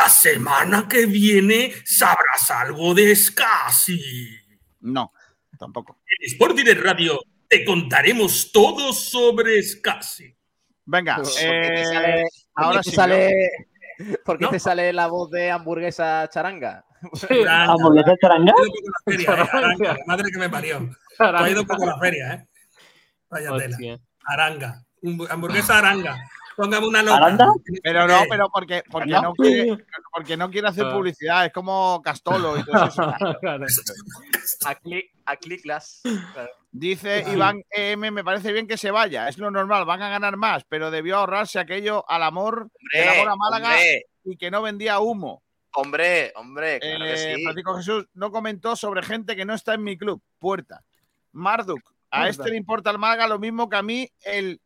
La 0.00 0.08
semana 0.10 0.86
que 0.86 1.06
viene 1.06 1.72
sabrás 1.84 2.50
algo 2.50 2.92
de 2.92 3.16
Scassi. 3.16 4.36
No, 4.80 5.12
tampoco. 5.58 6.00
En 6.06 6.30
Sport 6.30 6.56
Direct 6.56 6.82
Radio 6.82 7.18
te 7.48 7.64
contaremos 7.64 8.52
todo 8.52 8.92
sobre 8.92 9.62
Scassi. 9.62 10.36
Venga, 10.84 11.16
¿Por 11.16 11.34
qué 11.34 11.40
te 11.40 11.80
eh, 11.80 11.84
sale, 11.86 12.24
ahora 12.54 12.82
sí. 12.82 12.90
sale, 12.90 13.50
¿por 13.58 13.67
qué 13.98 14.44
¿No? 14.44 14.50
te 14.50 14.58
sale 14.60 14.92
la 14.92 15.06
voz 15.08 15.30
de 15.30 15.50
hamburguesa 15.50 16.28
charanga? 16.28 16.84
Aranga. 17.30 17.64
¿Hamburguesa 17.72 18.14
charanga? 18.20 18.52
Ha 18.54 18.62
ido 18.64 18.86
poco 18.86 19.06
la 19.06 19.12
feria, 19.12 19.32
eh, 19.34 19.48
Aranga, 19.52 19.92
la 19.94 20.04
madre 20.06 20.30
que 20.32 20.38
me 20.38 20.48
parió. 20.50 20.88
Ha 21.18 21.50
ido 21.50 21.64
poco 21.66 21.86
la 21.86 21.98
feria, 21.98 22.32
¿eh? 22.34 22.46
Vaya 23.30 23.56
tela. 23.56 23.76
Aranga. 24.24 24.82
Un- 25.02 25.26
Hamburguesa 25.30 25.78
aranga. 25.78 26.16
Póngame 26.58 26.88
una 26.88 27.02
loca. 27.04 27.16
¿Aranda? 27.18 27.52
Pero 27.84 28.08
no, 28.08 28.20
pero 28.28 28.48
porque, 28.52 28.82
porque, 28.90 29.10
¿No? 29.10 29.22
no 29.22 29.34
quiere, 29.34 29.84
porque 30.12 30.36
no 30.36 30.50
quiere 30.50 30.66
hacer 30.66 30.86
Ah. 30.86 30.92
publicidad, 30.92 31.46
es 31.46 31.52
como 31.52 32.02
Castolo 32.02 32.58
y 32.58 32.64
todo 32.64 32.84
eso. 32.84 33.02
A 34.66 34.74
clic, 34.74 35.12
a. 35.24 35.36
Claro. 35.36 36.50
Dice 36.72 37.24
Sí. 37.24 37.30
Iván 37.32 37.62
EM, 37.70 38.10
me 38.12 38.24
parece 38.24 38.52
bien 38.52 38.66
que 38.66 38.76
se 38.76 38.90
vaya, 38.90 39.28
es 39.28 39.38
lo 39.38 39.50
normal, 39.52 39.84
van 39.84 40.02
a 40.02 40.08
ganar 40.10 40.36
más, 40.36 40.64
pero 40.68 40.90
debió 40.90 41.18
ahorrarse 41.18 41.58
aquello 41.60 42.04
al 42.10 42.22
amor, 42.24 42.68
el 42.92 43.08
amor 43.08 43.28
a 43.28 43.36
Málaga 43.36 43.68
hombre, 43.70 44.06
y 44.24 44.36
que 44.36 44.50
no 44.50 44.60
vendía 44.62 44.98
humo. 44.98 45.42
hombre, 45.74 46.32
hombre, 46.34 46.80
claro 46.80 47.04
que 47.04 47.12
Eh, 47.14 47.34
sí. 47.36 47.42
Francisco 47.44 47.76
Jesús 47.76 48.06
no 48.14 48.32
comentó 48.32 48.74
sobre 48.74 49.02
gente 49.04 49.36
que 49.36 49.44
no 49.44 49.54
está 49.54 49.74
en 49.74 49.84
mi 49.84 49.96
club. 49.96 50.20
Puerta. 50.40 50.82
Marduk. 51.32 51.80
A 52.10 52.28
este 52.28 52.50
le 52.50 52.56
importa 52.56 52.90
el 52.90 52.98
Málaga 52.98 53.28
lo 53.28 53.38
mismo 53.38 53.68
que 53.68 53.76
a 53.76 53.82
mí 53.82 54.08
el. 54.22 54.60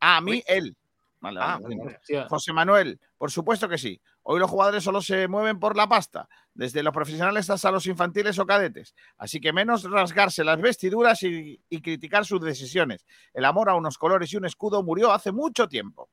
A 0.00 0.20
mí 0.20 0.42
él. 0.46 0.74
Vale, 1.22 1.40
Ah, 1.40 1.58
vale, 1.62 1.76
vale. 1.76 1.96
Hostia. 1.96 2.28
José 2.28 2.52
Manuel, 2.52 3.00
por 3.16 3.30
supuesto 3.30 3.68
que 3.68 3.78
sí. 3.78 4.00
Hoy 4.24 4.38
los 4.38 4.50
jugadores 4.50 4.84
solo 4.84 5.00
se 5.00 5.26
mueven 5.28 5.58
por 5.58 5.76
la 5.76 5.88
pasta, 5.88 6.28
desde 6.52 6.82
los 6.82 6.92
profesionales 6.92 7.48
hasta 7.48 7.70
los 7.70 7.86
infantiles 7.86 8.38
o 8.38 8.44
cadetes. 8.44 8.94
Así 9.16 9.40
que 9.40 9.52
menos 9.52 9.84
rasgarse 9.88 10.44
las 10.44 10.60
vestiduras 10.60 11.22
y, 11.22 11.60
y 11.70 11.80
criticar 11.80 12.26
sus 12.26 12.40
decisiones. 12.40 13.06
El 13.32 13.44
amor 13.44 13.70
a 13.70 13.74
unos 13.74 13.96
colores 13.96 14.32
y 14.32 14.36
un 14.36 14.44
escudo 14.44 14.82
murió 14.82 15.12
hace 15.12 15.32
mucho 15.32 15.68
tiempo. 15.68 16.10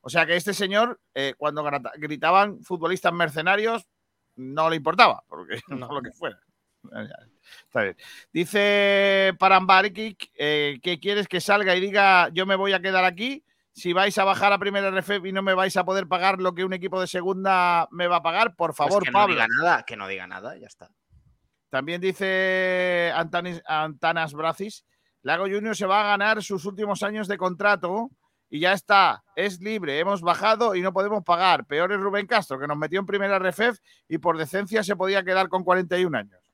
O 0.00 0.08
sea 0.08 0.24
que 0.24 0.36
este 0.36 0.54
señor, 0.54 1.00
eh, 1.14 1.34
cuando 1.36 1.68
gritaban 1.96 2.62
futbolistas 2.62 3.12
mercenarios, 3.12 3.88
no 4.36 4.70
le 4.70 4.76
importaba, 4.76 5.24
porque 5.26 5.58
no 5.68 5.92
lo 5.92 6.00
que 6.00 6.12
fuera. 6.12 6.38
Está 7.64 7.82
bien. 7.82 7.96
Dice 8.32 9.34
Parambariki 9.36 10.16
eh, 10.36 10.78
que 10.80 11.00
quieres 11.00 11.26
que 11.26 11.40
salga 11.40 11.74
y 11.74 11.80
diga 11.80 12.28
yo 12.28 12.46
me 12.46 12.54
voy 12.54 12.72
a 12.72 12.80
quedar 12.80 13.04
aquí. 13.04 13.42
Si 13.76 13.92
vais 13.92 14.16
a 14.16 14.24
bajar 14.24 14.52
a 14.54 14.58
primera 14.58 14.88
RF 14.88 15.26
y 15.26 15.32
no 15.32 15.42
me 15.42 15.52
vais 15.54 15.76
a 15.76 15.84
poder 15.84 16.08
pagar 16.08 16.40
lo 16.40 16.54
que 16.54 16.64
un 16.64 16.72
equipo 16.72 16.98
de 16.98 17.06
segunda 17.06 17.86
me 17.90 18.06
va 18.06 18.16
a 18.16 18.22
pagar, 18.22 18.56
por 18.56 18.70
Pues 18.74 18.78
favor, 18.78 19.02
que 19.04 19.10
no 19.10 19.26
diga 19.26 19.46
nada, 19.60 19.82
que 19.82 19.96
no 19.96 20.08
diga 20.08 20.26
nada, 20.26 20.56
ya 20.56 20.66
está. 20.66 20.88
También 21.68 22.00
dice 22.00 23.12
Antanis- 23.14 23.62
Antanas 23.66 24.32
Bracis, 24.32 24.84
Lago 25.22 25.44
Junior 25.44 25.76
se 25.76 25.84
va 25.86 26.00
a 26.00 26.04
ganar 26.08 26.42
sus 26.42 26.64
últimos 26.64 27.02
años 27.02 27.28
de 27.28 27.36
contrato 27.36 28.10
y 28.48 28.60
ya 28.60 28.72
está, 28.72 29.24
es 29.34 29.60
libre, 29.60 29.98
hemos 29.98 30.22
bajado 30.22 30.74
y 30.74 30.80
no 30.80 30.92
podemos 30.92 31.22
pagar. 31.24 31.66
Peor 31.66 31.92
es 31.92 31.98
Rubén 32.00 32.26
Castro, 32.26 32.58
que 32.58 32.66
nos 32.68 32.78
metió 32.78 33.00
en 33.00 33.06
primera 33.06 33.38
RFEF 33.38 33.78
y 34.08 34.18
por 34.18 34.38
decencia 34.38 34.82
se 34.84 34.96
podía 34.96 35.22
quedar 35.24 35.48
con 35.48 35.64
41 35.64 36.16
años. 36.16 36.45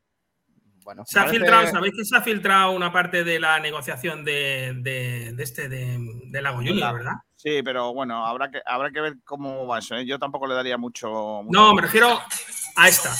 Bueno, 0.84 1.04
Se 1.06 1.18
ha 1.18 1.22
parece- 1.24 1.38
filtrado, 1.38 1.70
¿sabéis 1.70 1.94
que 1.96 2.04
se 2.04 2.16
ha 2.16 2.20
filtrado 2.22 2.72
una 2.72 2.92
parte 2.92 3.22
de 3.24 3.38
la 3.38 3.58
negociación 3.60 4.24
de, 4.24 4.72
de- 4.78 5.32
de 5.34 5.42
este 5.42 5.68
de, 5.68 5.96
de 6.26 6.42
Lago 6.42 6.58
Junior, 6.58 6.94
verdad? 6.94 7.12
Sí, 7.36 7.62
pero 7.64 7.92
bueno, 7.92 8.24
habrá 8.26 8.50
que, 8.50 8.60
habrá 8.64 8.90
que 8.90 9.00
ver 9.00 9.14
cómo 9.24 9.66
va 9.66 9.78
eso. 9.80 9.94
¿eh? 9.96 10.06
Yo 10.06 10.18
tampoco 10.18 10.46
le 10.46 10.54
daría 10.54 10.76
mucho. 10.78 11.08
mucho- 11.44 11.48
No, 11.50 11.74
me 11.74 11.82
refiero 11.82 12.20
a 12.76 12.88
esta. 12.88 13.10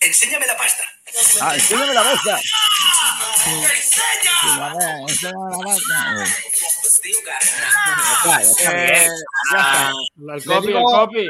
Enséñame 0.00 0.46
la 0.46 0.56
pasta. 0.56 0.82
Ah, 1.40 1.54
enséñame 1.54 1.94
la. 1.94 2.02
El 10.34 10.44
copy, 10.44 10.68
el 10.72 10.82
copy. 10.82 11.28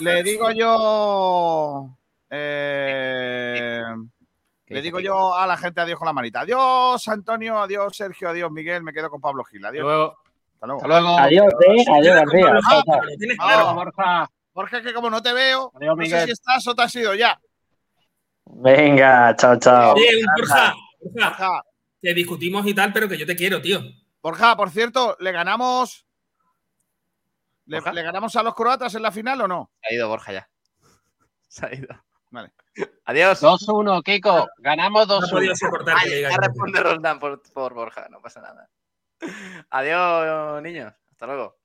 Le 0.00 0.22
digo 0.22 0.50
yo. 0.52 1.95
Eh, 2.30 3.82
le 4.68 4.82
digo 4.82 4.98
yo 5.00 5.34
a 5.34 5.46
la 5.46 5.56
gente 5.56 5.80
adiós 5.80 5.98
con 5.98 6.06
la 6.06 6.12
manita. 6.12 6.40
Adiós, 6.40 7.06
Antonio. 7.08 7.58
Adiós, 7.60 7.96
Sergio. 7.96 8.28
Adiós, 8.30 8.50
Miguel. 8.50 8.82
Me 8.82 8.92
quedo 8.92 9.08
con 9.10 9.20
Pablo 9.20 9.44
Gil. 9.44 9.64
Adiós. 9.64 9.84
Luego. 9.84 10.18
Hasta 10.54 10.66
luego. 10.66 10.80
Hasta 10.82 10.88
luego. 10.88 11.18
Adiós, 11.18 11.52
eh. 11.66 11.84
Adiós, 11.92 12.14
García. 12.16 12.60
Ah, 12.68 12.82
claro. 13.38 13.74
Borja. 13.74 14.30
Jorge, 14.52 14.82
que 14.82 14.94
como 14.94 15.10
no 15.10 15.22
te 15.22 15.32
veo, 15.34 15.70
Adiós, 15.74 15.96
no 15.96 16.02
sé 16.02 16.08
Miguel. 16.10 16.24
si 16.24 16.30
estás 16.32 16.66
o 16.66 16.74
te 16.74 16.82
has 16.82 16.94
ido 16.96 17.14
ya. 17.14 17.38
Venga, 18.46 19.36
chao, 19.36 19.58
chao. 19.58 19.94
Borja, 19.94 20.74
Borja, 21.00 21.28
Borja, 21.28 21.62
que 22.00 22.14
discutimos 22.14 22.66
y 22.66 22.74
tal, 22.74 22.90
pero 22.92 23.06
que 23.08 23.18
yo 23.18 23.26
te 23.26 23.36
quiero, 23.36 23.60
tío. 23.60 23.80
Borja, 24.22 24.56
por 24.56 24.70
cierto, 24.70 25.14
¿le 25.20 25.30
ganamos. 25.32 26.06
¿Le, 27.66 27.80
le 27.92 28.02
ganamos 28.02 28.34
a 28.36 28.42
los 28.42 28.54
croatas 28.54 28.94
en 28.94 29.02
la 29.02 29.12
final 29.12 29.42
o 29.42 29.48
no? 29.48 29.70
Se 29.82 29.92
ha 29.92 29.96
ido 29.96 30.08
Borja 30.08 30.32
ya. 30.32 30.48
Se 31.48 31.66
ha 31.66 31.74
ido. 31.74 31.88
Vale. 32.30 32.52
Adiós. 33.04 33.40
2-1, 33.42 34.02
Kiko. 34.02 34.48
Ganamos 34.58 35.06
No 35.08 35.14
he 35.16 35.20
2-1. 35.20 35.30
podido 35.30 35.54
soportar 35.56 35.94
que 35.96 36.00
Ay, 36.04 36.10
le 36.10 36.16
diga 36.16 36.30
ya 36.30 36.36
yo. 36.36 36.40
responde 36.42 36.80
Roldán 36.80 37.18
por, 37.18 37.42
por 37.52 37.74
Borja, 37.74 38.08
no 38.10 38.20
pasa 38.20 38.40
nada. 38.40 38.68
Adiós, 39.70 40.62
niños. 40.62 40.92
Hasta 41.12 41.26
luego. 41.26 41.56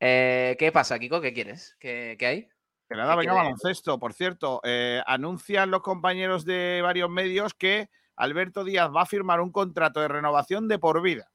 Eh, 0.00 0.56
¿Qué 0.58 0.72
pasa, 0.72 0.98
Kiko? 0.98 1.20
¿Qué 1.20 1.32
quieres? 1.32 1.76
¿Qué, 1.78 2.16
qué 2.18 2.26
hay? 2.26 2.48
Que 2.88 2.96
nada, 2.96 3.12
¿Qué 3.14 3.20
venga, 3.20 3.34
baloncesto. 3.34 3.98
Por 3.98 4.12
cierto, 4.12 4.60
eh, 4.64 5.02
anuncian 5.06 5.70
los 5.70 5.82
compañeros 5.82 6.44
de 6.44 6.80
varios 6.82 7.08
medios 7.08 7.54
que 7.54 7.88
Alberto 8.16 8.64
Díaz 8.64 8.90
va 8.94 9.02
a 9.02 9.06
firmar 9.06 9.40
un 9.40 9.52
contrato 9.52 10.00
de 10.00 10.08
renovación 10.08 10.68
de 10.68 10.78
por 10.78 11.00
vida. 11.02 11.30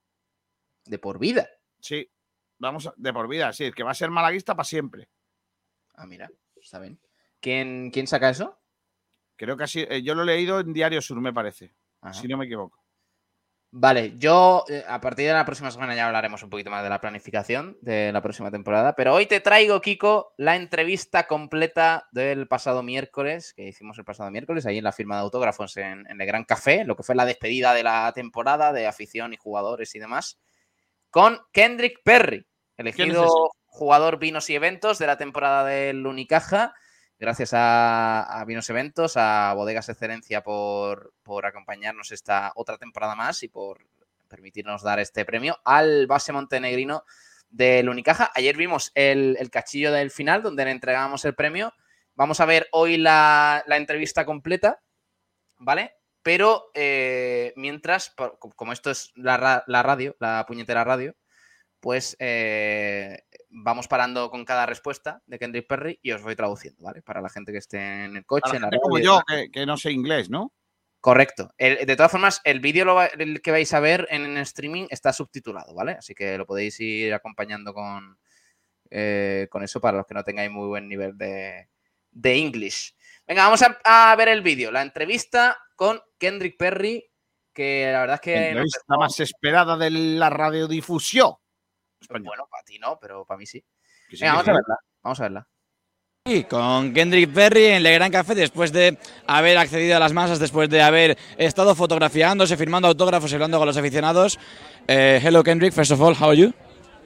¿De 0.85 0.99
por 0.99 1.17
vida? 1.19 1.47
Sí, 1.79 2.09
vamos 2.57 2.87
a- 2.87 2.93
de 2.97 3.13
por 3.13 3.27
vida, 3.27 3.51
sí, 3.53 3.71
que 3.71 3.83
va 3.83 3.91
a 3.91 3.95
ser 3.95 4.11
malaguista 4.11 4.55
para 4.55 4.65
siempre. 4.65 5.09
Ah, 5.95 6.05
mira, 6.05 6.29
está 6.61 6.79
bien. 6.79 6.99
¿Quién, 7.39 7.91
quién 7.91 8.07
saca 8.07 8.29
eso? 8.29 8.59
Creo 9.35 9.55
que 9.55 9.63
así, 9.63 9.85
eh, 9.89 10.01
yo 10.03 10.15
lo 10.15 10.23
he 10.23 10.25
leído 10.25 10.59
en 10.59 10.73
Diario 10.73 11.01
Sur, 11.01 11.21
me 11.21 11.33
parece, 11.33 11.73
Ajá. 12.01 12.13
si 12.13 12.27
no 12.27 12.37
me 12.37 12.45
equivoco. 12.45 12.83
Vale, 13.71 14.17
yo 14.17 14.65
eh, 14.67 14.83
a 14.87 14.99
partir 14.99 15.27
de 15.27 15.33
la 15.33 15.45
próxima 15.45 15.69
semana 15.69 15.95
ya 15.95 16.07
hablaremos 16.07 16.41
un 16.41 16.49
poquito 16.49 16.71
más 16.71 16.81
de 16.81 16.89
la 16.89 16.99
planificación 16.99 17.77
de 17.81 18.11
la 18.11 18.21
próxima 18.21 18.49
temporada, 18.49 18.95
pero 18.95 19.13
hoy 19.13 19.27
te 19.27 19.41
traigo, 19.41 19.79
Kiko, 19.79 20.33
la 20.37 20.55
entrevista 20.55 21.27
completa 21.27 22.07
del 22.11 22.47
pasado 22.47 22.81
miércoles, 22.81 23.53
que 23.53 23.67
hicimos 23.67 23.97
el 23.99 24.05
pasado 24.05 24.31
miércoles, 24.31 24.65
ahí 24.65 24.79
en 24.79 24.83
la 24.83 24.91
firma 24.91 25.15
de 25.15 25.21
autógrafos 25.21 25.77
en, 25.77 26.07
en 26.07 26.19
el 26.19 26.27
Gran 26.27 26.45
Café, 26.45 26.83
lo 26.83 26.95
que 26.95 27.03
fue 27.03 27.13
la 27.13 27.25
despedida 27.25 27.75
de 27.75 27.83
la 27.83 28.11
temporada 28.13 28.73
de 28.73 28.87
afición 28.87 29.33
y 29.33 29.37
jugadores 29.37 29.93
y 29.93 29.99
demás, 29.99 30.39
con 31.11 31.39
Kendrick 31.51 32.01
Perry, 32.03 32.45
elegido 32.75 33.27
jugador 33.65 34.19
vinos 34.19 34.49
y 34.49 34.55
eventos 34.55 34.99
de 34.99 35.07
la 35.07 35.17
temporada 35.17 35.65
del 35.65 36.05
Unicaja. 36.05 36.73
Gracias 37.19 37.49
a, 37.53 38.41
Vinos 38.47 38.69
Eventos, 38.69 39.17
a 39.17 39.53
Bodegas 39.53 39.89
Excelencia 39.89 40.41
por, 40.41 41.13
por 41.21 41.45
acompañarnos 41.45 42.13
esta 42.13 42.53
otra 42.55 42.77
temporada 42.77 43.13
más 43.13 43.43
y 43.43 43.49
por 43.49 43.85
permitirnos 44.29 44.83
dar 44.83 44.99
este 44.99 45.25
premio 45.25 45.59
al 45.65 46.07
base 46.07 46.31
montenegrino 46.31 47.03
del 47.49 47.89
Unicaja. 47.89 48.31
Ayer 48.35 48.55
vimos 48.55 48.93
el, 48.95 49.35
el 49.37 49.49
cachillo 49.49 49.91
del 49.91 50.11
final 50.11 50.43
donde 50.43 50.63
le 50.63 50.71
entregábamos 50.71 51.25
el 51.25 51.35
premio. 51.35 51.73
Vamos 52.15 52.39
a 52.39 52.45
ver 52.45 52.69
hoy 52.71 52.95
la, 52.95 53.65
la 53.67 53.75
entrevista 53.75 54.25
completa, 54.25 54.81
¿vale? 55.57 55.95
Pero 56.23 56.71
eh, 56.73 57.51
mientras, 57.57 58.15
como 58.55 58.71
esto 58.71 58.91
es 58.91 59.11
la, 59.15 59.65
la 59.67 59.83
radio, 59.83 60.15
la 60.19 60.45
puñetera 60.47 60.85
radio, 60.85 61.17
pues 61.81 62.15
eh, 62.19 63.23
vamos 63.49 63.87
parando 63.87 64.29
con 64.29 64.45
cada 64.45 64.65
respuesta 64.65 65.21
de 65.25 65.39
Kendrick 65.39 65.67
Perry 65.67 65.99
y 66.01 66.11
os 66.11 66.21
voy 66.21 66.35
traduciendo, 66.35 66.83
¿vale? 66.83 67.01
Para 67.01 67.21
la 67.21 67.29
gente 67.29 67.51
que 67.51 67.57
esté 67.57 68.05
en 68.05 68.15
el 68.15 68.25
coche, 68.25 68.41
Para 68.43 68.55
en 68.57 68.61
la 68.61 68.67
gente 68.67 68.77
radio. 68.77 68.81
como 68.81 68.99
yo, 68.99 69.21
que, 69.27 69.49
que 69.51 69.65
no 69.65 69.75
sé 69.77 69.91
inglés, 69.91 70.29
¿no? 70.29 70.53
Correcto. 71.01 71.53
El- 71.57 71.85
de 71.85 71.95
todas 71.95 72.11
formas, 72.11 72.41
el 72.43 72.59
vídeo 72.59 72.85
que 73.41 73.51
vais 73.51 73.73
a 73.73 73.79
ver 73.79 74.07
en, 74.11 74.25
en 74.25 74.37
streaming 74.37 74.87
está 74.89 75.13
subtitulado, 75.13 75.73
¿vale? 75.73 75.93
Así 75.93 76.13
que 76.13 76.37
lo 76.37 76.45
podéis 76.45 76.79
ir 76.79 77.13
acompañando 77.13 77.73
con, 77.73 78.17
eh, 78.89 79.47
con 79.49 79.63
eso 79.63 79.79
para 79.79 79.97
los 79.97 80.05
que 80.05 80.13
no 80.13 80.23
tengáis 80.23 80.51
muy 80.51 80.67
buen 80.67 80.87
nivel 80.89 81.17
de, 81.17 81.69
de 82.11 82.35
English. 82.37 82.95
Venga, 83.25 83.45
vamos 83.45 83.61
a, 83.61 83.79
a 84.11 84.15
ver 84.15 84.27
el 84.27 84.41
vídeo. 84.41 84.71
La 84.71 84.81
entrevista 84.81 85.57
con 85.75 86.01
Kendrick 86.17 86.57
Perry, 86.57 87.09
que 87.53 87.89
la 87.93 88.01
verdad 88.01 88.15
es 88.15 88.21
que... 88.21 88.35
La 88.35 88.47
entrevista 88.47 88.97
más 88.97 89.19
esperada 89.21 89.77
de 89.77 89.89
la 89.91 90.29
radiodifusión. 90.29 91.33
Bueno, 92.09 92.47
para 92.49 92.63
ti 92.63 92.79
no, 92.79 92.97
pero 92.99 93.25
para 93.25 93.37
mí 93.37 93.45
sí. 93.45 93.63
Sí, 94.09 94.17
Venga, 94.21 94.33
vamos 94.33 94.45
sí. 94.45 94.51
a 94.51 94.53
verla. 94.53 94.77
Vamos 95.03 95.19
a 95.19 95.23
verla. 95.23 95.47
Y 96.25 96.43
con 96.43 96.93
Kendrick 96.93 97.33
Perry 97.33 97.65
en 97.65 97.83
Le 97.83 97.93
Gran 97.93 98.11
Café 98.11 98.35
después 98.35 98.71
de 98.71 98.97
haber 99.25 99.57
accedido 99.57 99.95
a 99.95 99.99
las 99.99 100.13
masas, 100.13 100.37
después 100.37 100.69
de 100.69 100.81
haber 100.81 101.17
estado 101.37 101.73
fotografiándose, 101.75 102.57
firmando 102.57 102.87
autógrafos 102.87 103.31
y 103.31 103.35
hablando 103.35 103.57
con 103.57 103.65
los 103.65 103.77
aficionados. 103.77 104.37
Eh, 104.87 105.19
hello 105.23 105.43
Kendrick, 105.43 105.73
first 105.73 105.91
of 105.91 106.01
all, 106.01 106.13
how 106.13 106.29
are 106.29 106.37
you? 106.37 106.53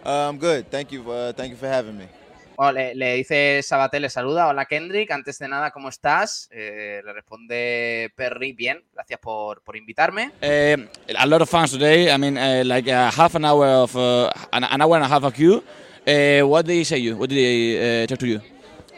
Um, 0.05 0.37
good. 0.37 0.65
Thank 0.69 0.89
you. 0.91 1.09
Uh, 1.09 1.31
thank 1.33 1.51
you 1.51 1.57
for 1.57 1.69
having 1.69 1.97
me. 1.97 2.07
Oh, 2.55 2.71
le, 2.71 2.93
le 2.93 3.15
dice 3.15 3.61
Sabatel, 3.63 4.03
le 4.03 4.09
saluda. 4.09 4.47
Hola 4.47 4.65
Kendrick, 4.65 5.09
antes 5.11 5.39
de 5.39 5.47
nada, 5.47 5.71
¿cómo 5.71 5.89
estás? 5.89 6.49
Eh, 6.51 7.01
le 7.03 7.13
responde 7.13 8.11
Perry, 8.15 8.53
bien, 8.53 8.83
gracias 8.93 9.19
por, 9.19 9.61
por 9.63 9.75
invitarme. 9.75 10.31
Uh, 10.41 10.85
a 11.17 11.25
lot 11.25 11.41
of 11.41 11.49
fans 11.49 11.71
today. 11.71 12.11
I 12.13 12.17
mean, 12.17 12.37
uh, 12.37 12.63
like 12.63 12.87
uh, 12.87 13.09
half 13.09 13.33
an 13.35 13.45
hour 13.45 13.65
of 13.65 13.95
uh, 13.95 14.29
an, 14.51 14.63
an 14.65 14.81
hour 14.81 14.95
and 14.95 15.05
a 15.05 15.07
half 15.07 15.23
of 15.23 15.35
you. 15.37 15.63
Uh, 16.05 16.45
what 16.47 16.65
did 16.65 16.75
they 16.75 16.83
say 16.83 16.99
you? 16.99 17.17
What 17.17 17.29
did 17.29 17.37
they 17.37 18.03
uh, 18.03 18.07
talk 18.07 18.19
to 18.19 18.27
you? 18.27 18.41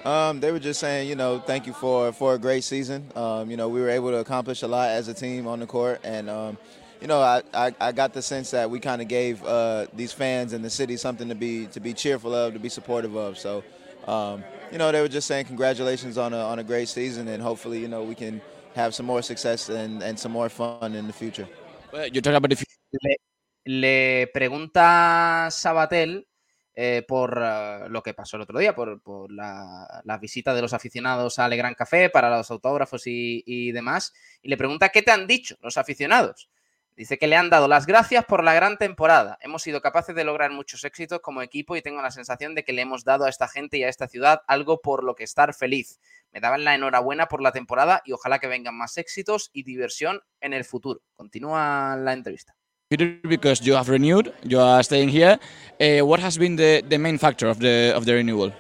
Um, 0.04 0.40
they 0.40 0.52
were 0.52 0.60
just 0.60 0.80
saying, 0.80 1.08
you 1.08 1.16
know, 1.16 1.40
thank 1.40 1.66
you 1.66 1.74
for 1.74 2.12
for 2.12 2.36
a 2.36 2.38
great 2.38 2.64
season. 2.64 3.10
Um, 3.16 3.50
you 3.50 3.58
know, 3.58 3.70
we 3.70 3.80
were 3.80 3.90
able 3.90 4.12
to 4.12 4.18
accomplish 4.18 4.64
a 4.64 4.68
lot 4.68 4.90
as 4.90 5.08
a 5.08 5.14
team 5.14 5.48
on 5.48 5.60
the 5.60 5.66
court, 5.66 6.02
and 6.04 6.30
um, 6.30 6.58
you 7.02 7.08
know, 7.08 7.22
I, 7.22 7.42
I, 7.54 7.74
I 7.80 7.92
got 7.92 8.14
the 8.14 8.22
sense 8.22 8.52
that 8.52 8.70
we 8.70 8.80
kind 8.80 9.02
of 9.02 9.08
gave 9.08 9.44
uh, 9.44 9.88
these 9.94 10.12
fans 10.12 10.54
in 10.54 10.62
the 10.62 10.70
city 10.70 10.98
something 10.98 11.30
to 11.30 11.36
be 11.36 11.68
to 11.68 11.80
be 11.80 11.94
cheerful 11.94 12.34
of, 12.34 12.54
to 12.54 12.60
be 12.60 12.70
supportive 12.70 13.16
of. 13.16 13.38
So, 13.38 13.64
um, 14.08 14.44
you 14.72 14.78
know, 14.78 14.92
they 14.92 15.02
were 15.02 15.08
just 15.08 15.28
saying 15.28 15.46
congratulations 15.46 16.18
on 16.18 16.34
a 16.34 16.40
on 16.40 16.60
a 16.60 16.64
great 16.64 16.88
season, 16.88 17.28
and 17.28 17.42
hopefully, 17.42 17.80
you 17.80 17.88
know, 17.88 18.04
we 18.04 18.16
can 18.16 18.42
have 18.76 18.94
some 18.94 19.06
more 19.06 19.22
success 19.22 19.70
and, 19.70 20.04
and 20.04 20.20
some 20.20 20.32
more 20.32 20.50
fun 20.50 20.96
in 20.96 21.08
the 21.08 21.14
future. 21.14 21.48
Well, 21.94 22.08
you 22.08 22.22
talk 22.22 22.34
about 22.34 22.50
the 22.50 22.66
Le, 22.92 23.16
le 23.66 24.28
pregunta 24.28 25.48
Sabatel 25.50 26.28
eh, 26.76 27.04
por 27.08 27.42
eh, 27.42 27.90
lo 27.90 28.02
que 28.04 28.14
pasó 28.14 28.36
el 28.36 28.44
otro 28.44 28.60
día, 28.60 28.76
por, 28.76 29.02
por 29.02 29.32
la, 29.32 30.02
la 30.04 30.18
visita 30.18 30.54
de 30.54 30.62
los 30.62 30.74
aficionados 30.74 31.40
a 31.40 31.48
Le 31.48 31.56
Gran 31.56 31.74
Café 31.74 32.10
para 32.10 32.30
los 32.30 32.52
autógrafos 32.52 33.08
y, 33.08 33.44
y 33.46 33.72
demás, 33.72 34.14
y 34.42 34.50
le 34.50 34.58
pregunta 34.58 34.90
qué 34.90 35.02
te 35.02 35.12
han 35.12 35.26
dicho 35.26 35.56
los 35.62 35.78
aficionados. 35.78 36.50
Dice 36.96 37.18
que 37.18 37.28
le 37.28 37.36
han 37.36 37.50
dado 37.50 37.68
las 37.68 37.86
gracias 37.86 38.24
por 38.24 38.42
la 38.44 38.54
gran 38.54 38.78
temporada. 38.78 39.38
Hemos 39.42 39.64
sido 39.64 39.82
capaces 39.82 40.16
de 40.16 40.24
lograr 40.24 40.52
muchos 40.52 40.86
éxitos 40.86 41.20
como 41.20 41.42
equipo 41.42 41.76
y 41.76 41.82
tengo 41.82 42.02
la 42.02 42.10
sensación 42.10 42.56
de 42.56 42.64
que 42.64 42.72
le 42.72 42.84
hemos 42.84 43.04
dado 43.04 43.26
a 43.26 43.30
esta 43.30 43.50
gente 43.50 43.78
y 43.78 43.84
a 43.84 43.90
esta 43.90 44.08
ciudad 44.08 44.44
algo 44.48 44.82
por 44.82 45.04
lo 45.04 45.14
que 45.14 45.26
estar 45.26 45.54
feliz. 45.54 46.00
Me 46.32 46.40
daban 46.40 46.64
la 46.64 46.74
enhorabuena 46.74 47.28
por 47.28 47.42
la 47.42 47.52
temporada 47.52 48.02
y 48.06 48.14
ojalá 48.14 48.40
que 48.40 48.48
vengan 48.48 48.78
más 48.78 48.98
éxitos 48.98 49.50
y 49.52 49.64
diversión 49.64 50.22
en 50.40 50.54
el 50.54 50.64
futuro. 50.64 51.02
Continúa 51.16 51.98
la 51.98 52.14
entrevista. 52.14 52.56
Peter, 52.90 53.20
because 53.24 53.62
you 53.62 53.76
have 53.76 53.90
renewed, 53.90 54.32
you 54.44 54.62
are 54.62 54.84
staying 54.84 55.10
here. 55.10 55.38
Uh, 55.82 56.06
what 56.06 56.20
has 56.20 56.38
been 56.38 56.56
the, 56.56 56.98
main 56.98 57.18
factor 57.18 57.48
of 57.48 57.60
the 57.60 58.14
renewal? 58.14 58.54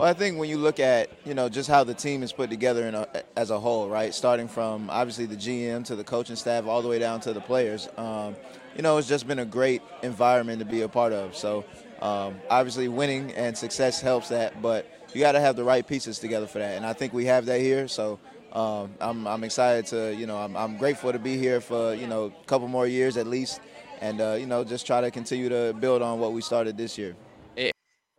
Well, 0.00 0.08
I 0.08 0.14
think 0.14 0.38
when 0.38 0.48
you 0.48 0.56
look 0.56 0.80
at 0.80 1.10
you 1.26 1.34
know 1.34 1.50
just 1.50 1.68
how 1.68 1.84
the 1.84 1.92
team 1.92 2.22
is 2.22 2.32
put 2.32 2.48
together 2.48 2.86
in 2.86 2.94
a, 2.94 3.06
as 3.36 3.50
a 3.50 3.60
whole, 3.60 3.86
right, 3.86 4.14
starting 4.14 4.48
from 4.48 4.88
obviously 4.88 5.26
the 5.26 5.36
GM 5.36 5.84
to 5.84 5.94
the 5.94 6.02
coaching 6.02 6.36
staff 6.36 6.64
all 6.66 6.80
the 6.80 6.88
way 6.88 6.98
down 6.98 7.20
to 7.20 7.34
the 7.34 7.40
players, 7.42 7.86
um, 7.98 8.34
you 8.74 8.76
you 8.76 8.82
know, 8.82 8.96
it's 8.96 9.06
just 9.06 9.26
been 9.26 9.40
a 9.40 9.44
great 9.44 9.82
environment 10.02 10.60
to 10.60 10.64
be 10.64 10.80
a 10.80 10.88
part 10.88 11.12
of. 11.12 11.36
So 11.36 11.66
um, 12.00 12.40
obviously, 12.48 12.88
winning 12.88 13.32
and 13.32 13.54
success 13.54 14.00
helps 14.00 14.30
that, 14.30 14.62
but 14.62 14.86
you 15.12 15.20
got 15.20 15.32
to 15.32 15.40
have 15.40 15.54
the 15.54 15.64
right 15.64 15.86
pieces 15.86 16.18
together 16.18 16.46
for 16.46 16.60
that, 16.60 16.78
and 16.78 16.86
I 16.86 16.94
think 16.94 17.12
we 17.12 17.26
have 17.26 17.44
that 17.44 17.60
here. 17.60 17.86
So. 17.86 18.18
Um, 18.52 18.94
I'm, 19.00 19.28
I'm 19.28 19.44
excited 19.44 19.86
to, 19.86 20.12
you 20.12 20.26
know, 20.26 20.36
I'm, 20.36 20.56
I'm 20.56 20.76
grateful 20.76 21.12
to 21.12 21.20
be 21.20 21.38
here 21.38 21.60
for, 21.60 21.94
you 21.94 22.08
know, 22.08 22.32
a 22.36 22.44
couple 22.46 22.66
more 22.66 22.84
years 22.84 23.16
at 23.16 23.28
least, 23.28 23.60
and, 24.00 24.20
uh, 24.20 24.32
you 24.32 24.46
know, 24.46 24.64
just 24.64 24.88
try 24.88 25.00
to 25.00 25.12
continue 25.12 25.48
to 25.48 25.72
build 25.78 26.02
on 26.02 26.18
what 26.18 26.32
we 26.32 26.40
started 26.40 26.76
this 26.76 26.98
year. 26.98 27.14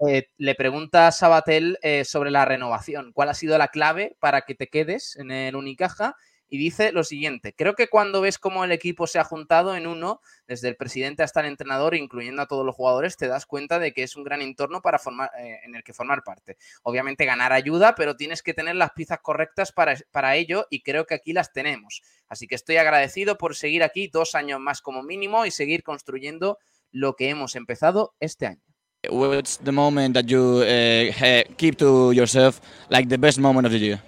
Eh, 0.07 0.28
le 0.38 0.56
pregunta 0.56 1.07
a 1.07 1.11
Sabatel 1.11 1.78
eh, 1.84 2.06
sobre 2.06 2.32
la 2.32 2.44
renovación. 2.44 3.11
¿Cuál 3.14 3.30
ha 3.30 3.34
sido 3.36 3.57
la 3.60 3.68
clave 3.68 4.15
para 4.19 4.41
que 4.41 4.56
te 4.56 4.68
quedes 4.68 5.15
en 5.18 5.30
el 5.30 5.56
Unicaja? 5.56 6.15
Y 6.49 6.57
dice 6.57 6.91
lo 6.91 7.06
siguiente, 7.06 7.53
creo 7.53 7.76
que 7.76 7.88
cuando 7.88 8.19
ves 8.19 8.38
cómo 8.38 8.65
el 8.65 8.73
equipo 8.73 9.07
se 9.07 9.19
ha 9.19 9.23
juntado 9.23 9.73
en 9.73 9.88
uno, 9.88 10.19
desde 10.48 10.68
el 10.68 10.76
presidente 10.76 11.23
hasta 11.23 11.40
el 11.40 11.45
entrenador, 11.45 11.95
incluyendo 11.95 12.41
a 12.41 12.48
todos 12.48 12.65
los 12.65 12.76
jugadores, 12.76 13.15
te 13.15 13.28
das 13.28 13.45
cuenta 13.45 13.80
de 13.80 13.94
que 13.94 14.03
es 14.03 14.18
un 14.18 14.26
gran 14.26 14.41
entorno 14.41 14.82
para 14.82 14.99
formar, 14.99 15.30
eh, 15.40 15.60
en 15.64 15.76
el 15.76 15.84
que 15.84 15.94
formar 15.94 16.23
parte. 16.23 16.57
Obviamente 16.84 17.23
ganar 17.23 17.53
ayuda, 17.53 17.95
pero 17.95 18.18
tienes 18.18 18.44
que 18.44 18.53
tener 18.53 18.76
las 18.76 18.91
piezas 18.91 19.19
correctas 19.22 19.72
para, 19.72 19.95
para 20.11 20.36
ello 20.36 20.68
y 20.69 20.82
creo 20.82 21.06
que 21.06 21.14
aquí 21.14 21.32
las 21.32 21.53
tenemos. 21.53 22.02
Así 22.28 22.48
que 22.48 22.56
estoy 22.56 22.78
agradecido 22.78 23.38
por 23.38 23.56
seguir 23.56 23.82
aquí 23.82 24.10
dos 24.11 24.36
años 24.36 24.60
más 24.60 24.82
como 24.82 25.03
mínimo 25.03 25.45
y 25.45 25.52
seguir 25.52 25.84
construyendo 25.84 26.57
lo 26.91 27.15
que 27.15 27.30
hemos 27.30 27.56
empezado 27.56 28.14
este 28.19 28.48
año. 28.48 28.70
What's 29.10 29.57
the 29.57 29.72
moment 29.72 30.14
that 30.14 30.30
you 30.30 30.61
uh, 30.61 31.44
keep 31.57 31.76
to 31.80 32.11
yourself, 32.11 32.61
like 32.88 33.10
the 33.10 33.18
best 33.18 33.40
moment 33.40 33.65
of 33.65 33.72
the 33.72 33.80
year? 33.80 34.02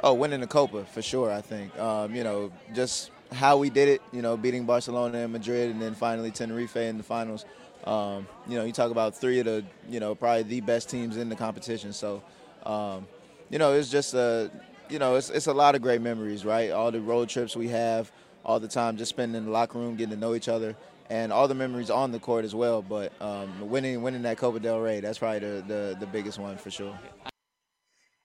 Oh, 0.00 0.14
winning 0.14 0.38
the 0.38 0.46
Copa 0.46 0.84
for 0.84 1.02
sure. 1.02 1.32
I 1.32 1.40
think 1.40 1.76
um, 1.76 2.14
you 2.14 2.22
know 2.22 2.52
just 2.72 3.10
how 3.32 3.56
we 3.56 3.68
did 3.68 3.88
it. 3.88 4.00
You 4.12 4.22
know, 4.22 4.36
beating 4.36 4.64
Barcelona 4.64 5.18
and 5.18 5.32
Madrid, 5.32 5.70
and 5.72 5.82
then 5.82 5.96
finally 5.96 6.30
Tenerife 6.30 6.76
in 6.76 6.98
the 6.98 7.02
finals. 7.02 7.44
Um, 7.82 8.28
you 8.46 8.56
know, 8.56 8.64
you 8.64 8.70
talk 8.70 8.92
about 8.92 9.16
three 9.16 9.40
of 9.40 9.46
the 9.46 9.64
you 9.90 9.98
know 9.98 10.14
probably 10.14 10.44
the 10.44 10.60
best 10.60 10.88
teams 10.88 11.16
in 11.16 11.28
the 11.28 11.34
competition. 11.34 11.92
So, 11.92 12.22
um, 12.64 13.08
you 13.50 13.58
know, 13.58 13.72
it's 13.72 13.90
just 13.90 14.14
a 14.14 14.52
you 14.88 15.00
know 15.00 15.16
it's 15.16 15.30
it's 15.30 15.48
a 15.48 15.52
lot 15.52 15.74
of 15.74 15.82
great 15.82 16.00
memories, 16.00 16.44
right? 16.44 16.70
All 16.70 16.92
the 16.92 17.00
road 17.00 17.28
trips 17.28 17.56
we 17.56 17.66
have, 17.70 18.12
all 18.44 18.60
the 18.60 18.68
time 18.68 18.96
just 18.96 19.08
spending 19.08 19.36
in 19.36 19.46
the 19.46 19.50
locker 19.50 19.78
room, 19.78 19.96
getting 19.96 20.14
to 20.14 20.20
know 20.20 20.36
each 20.36 20.48
other. 20.48 20.76
And 21.12 21.30
all 21.30 21.46
the 21.46 21.54
memories 21.54 21.90
on 21.90 22.10
the 22.10 22.18
court 22.18 22.46
as 22.46 22.54
well, 22.54 22.80
but 22.80 23.12
um, 23.20 23.68
winning 23.68 24.00
winning 24.00 24.22
that 24.22 24.38
Copa 24.38 24.58
del 24.58 24.80
Rey, 24.80 25.00
that's 25.00 25.18
probably 25.18 25.40
the, 25.40 25.62
the, 25.68 25.96
the 26.00 26.06
biggest 26.06 26.38
one 26.38 26.56
for 26.56 26.70
sure. 26.70 26.98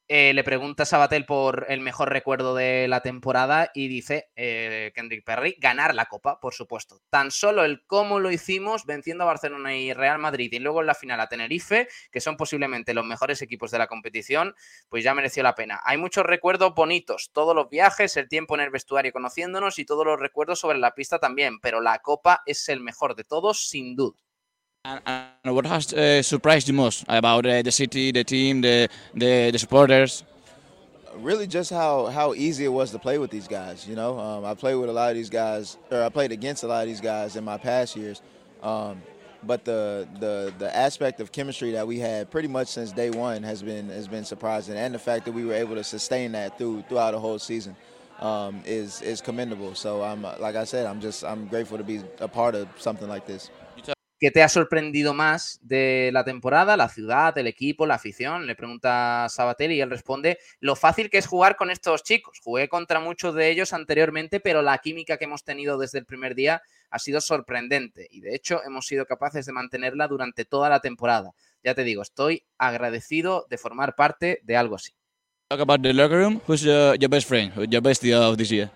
Eh, 0.09 0.33
le 0.33 0.45
pregunta 0.45 0.83
a 0.83 0.85
Sabatel 0.85 1.25
por 1.25 1.65
el 1.67 1.81
mejor 1.81 2.09
recuerdo 2.09 2.55
de 2.55 2.87
la 2.87 3.01
temporada 3.01 3.71
y 3.73 3.89
dice 3.89 4.29
eh, 4.37 4.93
Kendrick 4.95 5.25
Perry, 5.25 5.57
ganar 5.59 5.93
la 5.93 6.05
Copa, 6.05 6.39
por 6.39 6.53
supuesto. 6.53 7.01
Tan 7.09 7.29
solo 7.29 7.65
el 7.65 7.85
cómo 7.85 8.21
lo 8.21 8.31
hicimos 8.31 8.85
venciendo 8.85 9.25
a 9.25 9.27
Barcelona 9.27 9.75
y 9.75 9.91
Real 9.91 10.17
Madrid 10.17 10.49
y 10.53 10.59
luego 10.59 10.79
en 10.79 10.87
la 10.87 10.93
final 10.95 11.19
a 11.19 11.27
Tenerife, 11.27 11.89
que 12.09 12.21
son 12.21 12.37
posiblemente 12.37 12.93
los 12.93 13.05
mejores 13.05 13.41
equipos 13.41 13.69
de 13.69 13.79
la 13.79 13.87
competición, 13.87 14.55
pues 14.87 15.03
ya 15.03 15.13
mereció 15.13 15.43
la 15.43 15.55
pena. 15.55 15.81
Hay 15.83 15.97
muchos 15.97 16.25
recuerdos 16.25 16.73
bonitos, 16.73 17.31
todos 17.33 17.53
los 17.53 17.69
viajes, 17.69 18.15
el 18.15 18.29
tiempo 18.29 18.55
en 18.55 18.61
el 18.61 18.69
vestuario 18.69 19.11
conociéndonos 19.11 19.77
y 19.77 19.85
todos 19.85 20.05
los 20.05 20.17
recuerdos 20.17 20.61
sobre 20.61 20.77
la 20.77 20.95
pista 20.95 21.19
también, 21.19 21.59
pero 21.59 21.81
la 21.81 21.99
Copa 21.99 22.43
es 22.45 22.69
el 22.69 22.79
mejor 22.79 23.15
de 23.15 23.25
todos, 23.25 23.67
sin 23.67 23.97
duda. 23.97 24.26
And, 24.87 25.01
and 25.43 25.53
what 25.53 25.65
has 25.65 25.93
uh, 25.93 26.23
surprised 26.23 26.69
you 26.69 26.73
most 26.73 27.03
about 27.09 27.45
uh, 27.45 27.61
the 27.61 27.71
city, 27.71 28.13
the 28.13 28.23
team, 28.23 28.61
the, 28.61 28.87
the, 29.13 29.51
the 29.51 29.59
supporters? 29.59 30.23
really 31.17 31.47
just 31.47 31.71
how 31.71 32.05
how 32.05 32.35
easy 32.35 32.63
it 32.65 32.69
was 32.69 32.91
to 32.91 32.99
play 32.99 33.17
with 33.17 33.31
these 33.31 33.47
guys. 33.47 33.87
You 33.87 33.95
know, 33.95 34.19
um, 34.19 34.45
I 34.45 34.53
played 34.53 34.75
with 34.75 34.87
a 34.87 34.93
lot 34.93 35.09
of 35.09 35.15
these 35.15 35.31
guys, 35.31 35.75
or 35.91 36.03
I 36.03 36.09
played 36.09 36.31
against 36.31 36.63
a 36.63 36.67
lot 36.67 36.83
of 36.83 36.87
these 36.87 37.01
guys 37.01 37.35
in 37.35 37.43
my 37.43 37.57
past 37.57 37.95
years. 37.95 38.21
Um, 38.61 39.01
but 39.43 39.65
the, 39.65 40.07
the 40.19 40.53
the 40.57 40.75
aspect 40.75 41.19
of 41.19 41.31
chemistry 41.31 41.71
that 41.71 41.87
we 41.87 41.97
had 41.97 42.29
pretty 42.29 42.47
much 42.47 42.67
since 42.67 42.91
day 42.91 43.09
one 43.09 43.41
has 43.43 43.63
been 43.63 43.89
has 43.89 44.07
been 44.07 44.25
surprising, 44.25 44.77
and 44.77 44.93
the 44.93 44.99
fact 44.99 45.25
that 45.25 45.31
we 45.31 45.43
were 45.43 45.53
able 45.53 45.75
to 45.75 45.83
sustain 45.83 46.33
that 46.33 46.57
through 46.57 46.83
throughout 46.87 47.11
the 47.11 47.19
whole 47.19 47.39
season 47.39 47.75
um, 48.19 48.61
is 48.65 49.01
is 49.01 49.19
commendable. 49.19 49.75
So 49.75 50.03
I'm 50.03 50.21
like 50.21 50.55
I 50.55 50.65
said, 50.65 50.85
I'm 50.85 51.01
just 51.01 51.23
I'm 51.23 51.47
grateful 51.47 51.77
to 51.77 51.83
be 51.83 52.03
a 52.19 52.27
part 52.27 52.53
of 52.55 52.67
something 52.77 53.07
like 53.07 53.25
this. 53.25 53.49
¿Qué 54.19 54.31
te 54.31 54.41
ha 54.41 54.49
sorprendido 54.49 55.13
más 55.13 55.59
de 55.61 56.09
la 56.11 56.23
temporada? 56.23 56.75
¿La 56.75 56.89
ciudad, 56.89 57.37
el 57.37 57.45
equipo, 57.45 57.85
la 57.85 57.95
afición? 57.95 58.47
Le 58.47 58.55
pregunta 58.55 59.27
Sabatel 59.29 59.73
y 59.73 59.81
él 59.81 59.91
responde 59.91 60.39
lo 60.59 60.75
fácil 60.75 61.11
que 61.11 61.19
es 61.19 61.27
jugar 61.27 61.55
con 61.55 61.69
estos 61.69 62.01
chicos. 62.01 62.39
Jugué 62.43 62.67
contra 62.67 62.99
muchos 62.99 63.35
de 63.35 63.51
ellos 63.51 63.73
anteriormente, 63.73 64.39
pero 64.39 64.63
la 64.63 64.79
química 64.79 65.17
que 65.17 65.25
hemos 65.25 65.43
tenido 65.43 65.77
desde 65.77 65.99
el 65.99 66.05
primer 66.05 66.33
día 66.33 66.63
ha 66.89 66.97
sido 66.97 67.21
sorprendente 67.21 68.07
y 68.09 68.21
de 68.21 68.33
hecho 68.33 68.63
hemos 68.65 68.87
sido 68.87 69.05
capaces 69.05 69.45
de 69.45 69.53
mantenerla 69.53 70.07
durante 70.07 70.45
toda 70.45 70.67
la 70.69 70.79
temporada. 70.79 71.33
Ya 71.63 71.75
te 71.75 71.83
digo, 71.83 72.01
estoy 72.01 72.43
agradecido 72.57 73.45
de 73.51 73.59
formar 73.59 73.93
parte 73.93 74.39
de 74.41 74.57
algo 74.57 74.77
así. 74.77 74.93
Talk 75.49 75.61
about 75.61 75.83
the 75.83 75.93
locker 75.93 76.17
room. 76.17 76.41
Who's 76.47 76.63
your 76.63 76.97
best 77.07 77.27
friend, 77.27 77.53
your 77.69 77.83
bestie 77.83 78.15
of 78.15 78.35
this 78.35 78.49
year? 78.49 78.71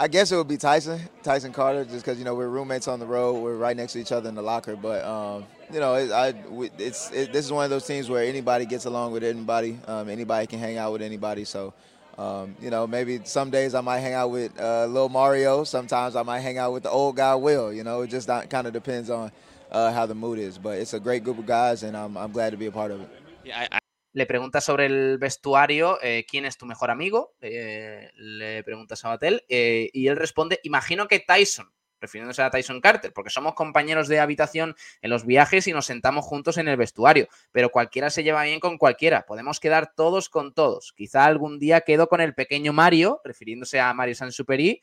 I 0.00 0.08
guess 0.08 0.32
it 0.32 0.36
would 0.36 0.48
be 0.48 0.56
Tyson, 0.56 0.98
Tyson 1.22 1.52
Carter, 1.52 1.84
just 1.84 2.02
because 2.02 2.18
you 2.18 2.24
know 2.24 2.34
we're 2.34 2.48
roommates 2.48 2.88
on 2.88 3.00
the 3.00 3.04
road, 3.04 3.42
we're 3.42 3.58
right 3.58 3.76
next 3.76 3.92
to 3.92 4.00
each 4.00 4.12
other 4.12 4.30
in 4.30 4.34
the 4.34 4.40
locker. 4.40 4.74
But 4.74 5.04
um, 5.04 5.44
you 5.70 5.78
know, 5.78 5.94
it, 5.94 6.10
I, 6.10 6.32
we, 6.48 6.70
it's 6.78 7.10
it, 7.10 7.34
this 7.34 7.44
is 7.44 7.52
one 7.52 7.64
of 7.64 7.70
those 7.70 7.86
teams 7.86 8.08
where 8.08 8.24
anybody 8.24 8.64
gets 8.64 8.86
along 8.86 9.12
with 9.12 9.22
anybody, 9.22 9.78
um, 9.86 10.08
anybody 10.08 10.46
can 10.46 10.58
hang 10.58 10.78
out 10.78 10.92
with 10.92 11.02
anybody. 11.02 11.44
So, 11.44 11.74
um, 12.16 12.56
you 12.62 12.70
know, 12.70 12.86
maybe 12.86 13.20
some 13.24 13.50
days 13.50 13.74
I 13.74 13.82
might 13.82 13.98
hang 13.98 14.14
out 14.14 14.30
with 14.30 14.58
uh, 14.58 14.88
Mario, 15.10 15.64
sometimes 15.64 16.16
I 16.16 16.22
might 16.22 16.40
hang 16.40 16.56
out 16.56 16.72
with 16.72 16.84
the 16.84 16.90
old 16.90 17.16
guy 17.16 17.34
Will. 17.34 17.70
You 17.70 17.84
know, 17.84 18.00
it 18.00 18.08
just 18.08 18.26
kind 18.26 18.66
of 18.66 18.72
depends 18.72 19.10
on 19.10 19.30
uh, 19.70 19.92
how 19.92 20.06
the 20.06 20.14
mood 20.14 20.38
is. 20.38 20.56
But 20.56 20.78
it's 20.78 20.94
a 20.94 21.00
great 21.00 21.24
group 21.24 21.38
of 21.38 21.44
guys, 21.44 21.82
and 21.82 21.94
I'm, 21.94 22.16
I'm 22.16 22.32
glad 22.32 22.52
to 22.52 22.56
be 22.56 22.64
a 22.64 22.72
part 22.72 22.90
of 22.90 23.02
it. 23.02 23.08
Yeah, 23.44 23.66
I, 23.70 23.80
Le 24.12 24.26
pregunta 24.26 24.60
sobre 24.60 24.86
el 24.86 25.18
vestuario, 25.18 25.98
eh, 26.02 26.26
¿quién 26.28 26.44
es 26.44 26.56
tu 26.56 26.66
mejor 26.66 26.90
amigo? 26.90 27.34
Eh, 27.40 28.10
le 28.16 28.64
pregunta 28.64 28.96
Sabatel 28.96 29.44
eh, 29.48 29.88
y 29.92 30.08
él 30.08 30.16
responde, 30.16 30.58
imagino 30.64 31.06
que 31.06 31.20
Tyson, 31.20 31.72
refiriéndose 32.00 32.42
a 32.42 32.50
Tyson 32.50 32.80
Carter, 32.80 33.12
porque 33.12 33.30
somos 33.30 33.54
compañeros 33.54 34.08
de 34.08 34.18
habitación 34.18 34.74
en 35.00 35.10
los 35.10 35.24
viajes 35.24 35.68
y 35.68 35.72
nos 35.72 35.86
sentamos 35.86 36.24
juntos 36.24 36.58
en 36.58 36.66
el 36.66 36.76
vestuario, 36.76 37.28
pero 37.52 37.70
cualquiera 37.70 38.10
se 38.10 38.24
lleva 38.24 38.42
bien 38.42 38.58
con 38.58 38.78
cualquiera, 38.78 39.26
podemos 39.26 39.60
quedar 39.60 39.94
todos 39.94 40.28
con 40.28 40.54
todos. 40.54 40.92
Quizá 40.96 41.26
algún 41.26 41.60
día 41.60 41.82
quedo 41.82 42.08
con 42.08 42.20
el 42.20 42.34
pequeño 42.34 42.72
Mario, 42.72 43.20
refiriéndose 43.24 43.78
a 43.78 43.94
Mario 43.94 44.16
Sansuperi, 44.16 44.82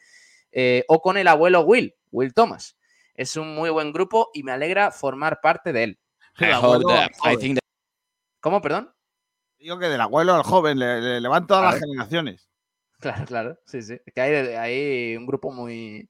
eh, 0.54 0.86
o 0.88 1.02
con 1.02 1.18
el 1.18 1.28
abuelo 1.28 1.62
Will, 1.62 1.96
Will 2.12 2.34
Thomas. 2.34 2.78
Es 3.14 3.36
un 3.36 3.54
muy 3.54 3.70
buen 3.72 3.92
grupo 3.92 4.30
y 4.34 4.44
me 4.44 4.54
alegra 4.54 4.92
formar 4.92 5.42
parte 5.42 5.74
de 5.74 5.84
él. 5.84 6.00
I 6.40 6.54
hope 6.54 6.86
that, 6.88 7.10
I 7.26 7.36
think 7.36 7.56
that 7.56 7.68
¿Cómo, 8.40 8.62
perdón? 8.62 8.94
Digo 9.60 9.80
que 9.80 9.88
del 9.88 10.02
abuelo 10.02 10.36
al 10.36 10.44
joven 10.44 10.78
le, 10.80 11.02
le, 11.02 11.22
le 11.22 11.28
van 11.28 11.48
todas 11.48 11.62
Claro. 11.62 11.76
las 11.78 11.82
generaciones. 11.82 12.48
Claro, 13.00 13.26
claro, 13.26 13.60
sí, 13.68 13.84
sí. 13.84 13.94
Es 14.06 14.12
que 14.14 14.22
hay, 14.22 14.34
hay 14.56 15.16
un 15.16 15.28
grupo 15.28 15.52
muy, 15.52 16.10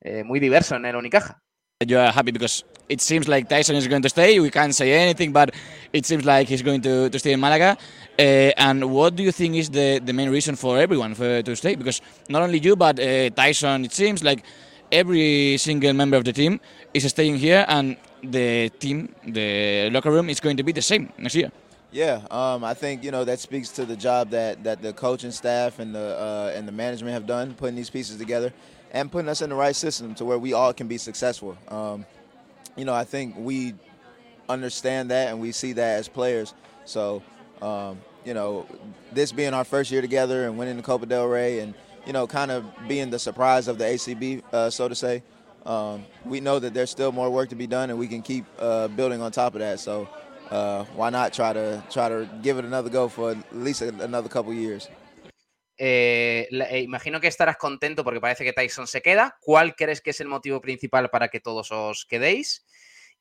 eh, 0.00 0.22
muy 0.22 0.38
diverso 0.38 0.76
en 0.76 0.84
el 0.86 0.94
Unicaja. 0.94 1.40
you 1.84 1.98
are 1.98 2.12
happy 2.12 2.30
because 2.30 2.62
it 2.88 3.00
seems 3.00 3.26
like 3.26 3.48
Tyson 3.48 3.74
is 3.74 3.88
going 3.88 4.00
to 4.00 4.08
stay. 4.08 4.38
We 4.38 4.48
can't 4.48 4.72
say 4.72 4.92
anything, 4.92 5.32
but 5.32 5.50
it 5.92 6.06
seems 6.06 6.24
like 6.24 6.46
he's 6.48 6.62
going 6.62 6.82
to, 6.82 7.10
to 7.10 7.18
stay 7.18 7.32
in 7.32 7.40
Malaga. 7.40 7.76
Uh, 8.16 8.22
and 8.56 8.84
what 8.92 9.16
do 9.16 9.24
you 9.24 9.32
think 9.32 9.56
is 9.56 9.68
the, 9.70 10.00
the 10.04 10.12
main 10.12 10.30
reason 10.30 10.54
for 10.54 10.78
everyone 10.78 11.14
for, 11.16 11.42
to 11.42 11.56
stay? 11.56 11.74
Because 11.74 12.00
not 12.28 12.42
only 12.42 12.58
you, 12.60 12.76
but 12.76 13.00
uh, 13.00 13.28
Tyson, 13.30 13.84
it 13.84 13.92
seems 13.92 14.22
like 14.22 14.44
every 14.92 15.56
single 15.58 15.92
member 15.94 16.16
of 16.16 16.22
the 16.24 16.32
team 16.32 16.60
is 16.94 17.04
staying 17.08 17.36
here, 17.38 17.64
and 17.68 17.96
the 18.22 18.70
team, 18.78 19.12
the 19.26 19.90
locker 19.90 20.12
room, 20.12 20.30
is 20.30 20.38
going 20.38 20.56
to 20.56 20.62
be 20.62 20.70
the 20.70 20.80
same 20.80 21.12
next 21.18 21.34
year. 21.34 21.50
Yeah, 21.94 22.26
um, 22.32 22.64
I 22.64 22.74
think 22.74 23.04
you 23.04 23.12
know 23.12 23.24
that 23.24 23.38
speaks 23.38 23.68
to 23.68 23.84
the 23.84 23.94
job 23.94 24.30
that, 24.30 24.64
that 24.64 24.82
the 24.82 24.92
coaching 24.92 25.30
staff 25.30 25.78
and 25.78 25.94
the 25.94 26.18
uh, 26.18 26.52
and 26.52 26.66
the 26.66 26.72
management 26.72 27.14
have 27.14 27.24
done, 27.24 27.54
putting 27.54 27.76
these 27.76 27.88
pieces 27.88 28.16
together, 28.16 28.52
and 28.90 29.12
putting 29.12 29.28
us 29.28 29.42
in 29.42 29.50
the 29.50 29.54
right 29.54 29.76
system 29.76 30.12
to 30.16 30.24
where 30.24 30.36
we 30.36 30.54
all 30.54 30.72
can 30.72 30.88
be 30.88 30.98
successful. 30.98 31.56
Um, 31.68 32.04
you 32.76 32.84
know, 32.84 32.92
I 32.92 33.04
think 33.04 33.36
we 33.38 33.74
understand 34.48 35.12
that 35.12 35.28
and 35.28 35.40
we 35.40 35.52
see 35.52 35.72
that 35.74 36.00
as 36.00 36.08
players. 36.08 36.52
So, 36.84 37.22
um, 37.62 38.00
you 38.24 38.34
know, 38.34 38.66
this 39.12 39.30
being 39.30 39.54
our 39.54 39.64
first 39.64 39.92
year 39.92 40.00
together 40.00 40.46
and 40.46 40.58
winning 40.58 40.76
the 40.76 40.82
Copa 40.82 41.06
del 41.06 41.28
Rey, 41.28 41.60
and 41.60 41.74
you 42.04 42.12
know, 42.12 42.26
kind 42.26 42.50
of 42.50 42.64
being 42.88 43.10
the 43.10 43.20
surprise 43.20 43.68
of 43.68 43.78
the 43.78 43.84
ACB, 43.84 44.42
uh, 44.52 44.68
so 44.68 44.88
to 44.88 44.96
say. 44.96 45.22
Um, 45.64 46.04
we 46.24 46.40
know 46.40 46.58
that 46.58 46.74
there's 46.74 46.90
still 46.90 47.12
more 47.12 47.30
work 47.30 47.50
to 47.50 47.54
be 47.54 47.68
done, 47.68 47.90
and 47.90 48.00
we 48.00 48.08
can 48.08 48.20
keep 48.20 48.46
uh, 48.58 48.88
building 48.88 49.22
on 49.22 49.30
top 49.30 49.54
of 49.54 49.60
that. 49.60 49.78
So, 49.78 50.08
uh, 50.54 50.84
why 50.96 51.10
not 51.10 51.32
try 51.32 51.52
to 51.52 51.82
try 51.90 52.08
to 52.08 52.26
give 52.42 52.58
it 52.58 52.64
another 52.64 52.90
go 52.90 53.08
for 53.08 53.32
at 53.32 53.38
least 53.52 53.82
another 53.82 54.28
couple 54.28 54.54
years? 54.54 54.88
Eh, 55.76 56.46
eh, 56.50 56.80
imagino 56.80 57.20
que 57.20 57.26
estarás 57.26 57.56
contento 57.56 58.04
porque 58.04 58.20
parece 58.20 58.44
que 58.44 58.52
Tyson 58.52 58.86
se 58.86 59.02
queda. 59.02 59.36
¿Cuál 59.40 59.74
crees 59.74 60.00
que 60.00 60.10
es 60.10 60.20
el 60.20 60.28
motivo 60.28 60.60
principal 60.60 61.10
para 61.10 61.28
que 61.28 61.40
todos 61.40 61.72
os 61.72 62.06
quedéis? 62.06 62.64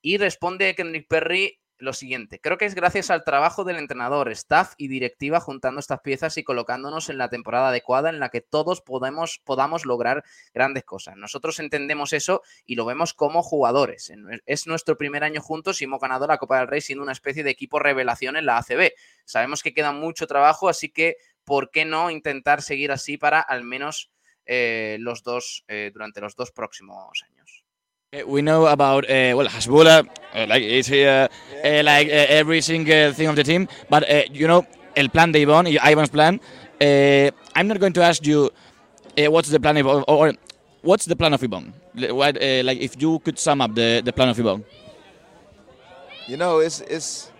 Y 0.01 0.17
responde 0.17 0.75
Kendrick 0.75 1.07
Perry 1.07 1.59
lo 1.83 1.93
siguiente, 1.93 2.39
creo 2.39 2.57
que 2.57 2.65
es 2.65 2.75
gracias 2.75 3.09
al 3.11 3.23
trabajo 3.23 3.63
del 3.63 3.77
entrenador, 3.77 4.31
staff 4.31 4.73
y 4.77 4.87
directiva 4.87 5.39
juntando 5.39 5.79
estas 5.79 6.01
piezas 6.01 6.37
y 6.37 6.43
colocándonos 6.43 7.09
en 7.09 7.17
la 7.17 7.29
temporada 7.29 7.69
adecuada 7.69 8.09
en 8.09 8.19
la 8.19 8.29
que 8.29 8.41
todos 8.41 8.81
podemos, 8.81 9.39
podamos 9.43 9.85
lograr 9.85 10.23
grandes 10.53 10.83
cosas. 10.83 11.15
Nosotros 11.17 11.59
entendemos 11.59 12.13
eso 12.13 12.41
y 12.65 12.75
lo 12.75 12.85
vemos 12.85 13.13
como 13.13 13.43
jugadores. 13.43 14.11
Es 14.45 14.67
nuestro 14.67 14.97
primer 14.97 15.23
año 15.23 15.41
juntos 15.41 15.81
y 15.81 15.85
hemos 15.85 15.99
ganado 15.99 16.25
la 16.25 16.37
Copa 16.37 16.59
del 16.59 16.67
Rey 16.67 16.81
siendo 16.81 17.03
una 17.03 17.11
especie 17.11 17.43
de 17.43 17.51
equipo 17.51 17.79
revelación 17.79 18.37
en 18.37 18.45
la 18.45 18.57
ACB. 18.57 18.91
Sabemos 19.25 19.61
que 19.61 19.73
queda 19.73 19.91
mucho 19.91 20.27
trabajo, 20.27 20.69
así 20.69 20.89
que 20.89 21.17
¿por 21.43 21.69
qué 21.69 21.85
no 21.85 22.09
intentar 22.09 22.61
seguir 22.61 22.91
así 22.91 23.17
para 23.17 23.41
al 23.41 23.63
menos 23.63 24.11
eh, 24.45 24.97
los 24.99 25.23
dos, 25.23 25.65
eh, 25.67 25.91
durante 25.93 26.21
los 26.21 26.35
dos 26.35 26.51
próximos 26.51 27.23
años? 27.23 27.62
Uh, 28.13 28.27
we 28.27 28.41
know 28.41 28.67
about 28.67 29.05
uh, 29.05 29.33
well 29.35 29.47
Hasbula, 29.47 30.07
uh, 30.35 30.45
like 30.47 30.61
is 30.61 30.85
here, 30.85 31.27
uh, 31.65 31.81
like 31.83 32.07
uh, 32.07 32.25
every 32.29 32.61
single 32.61 33.11
thing 33.11 33.27
of 33.27 33.35
the 33.35 33.43
team. 33.43 33.67
But 33.89 34.07
uh, 34.07 34.23
you 34.31 34.47
know, 34.47 34.67
el 34.95 35.09
plan 35.09 35.31
de 35.31 35.41
Ivan, 35.41 35.65
Ivan's 35.65 36.09
plan. 36.09 36.39
Uh, 36.79 37.31
I'm 37.55 37.67
not 37.67 37.79
going 37.79 37.93
to 37.93 38.03
ask 38.03 38.23
you 38.25 38.51
uh, 39.17 39.31
what's 39.31 39.49
the 39.49 39.59
plan 39.59 39.77
of, 39.77 39.87
or, 39.87 40.03
or 40.07 40.33
what's 40.81 41.05
the 41.05 41.15
plan 41.15 41.33
of 41.33 41.43
Ivan. 41.43 41.73
What, 41.95 42.35
like 42.35 42.79
if 42.79 43.01
you 43.01 43.17
could 43.19 43.39
sum 43.39 43.61
up 43.61 43.73
the, 43.73 44.01
the 44.05 44.13
plan 44.13 44.29
of 44.29 44.39
Ivan. 44.39 44.63
You 46.27 46.37
know, 46.37 46.59
it's 46.59 46.81
it's. 46.81 47.31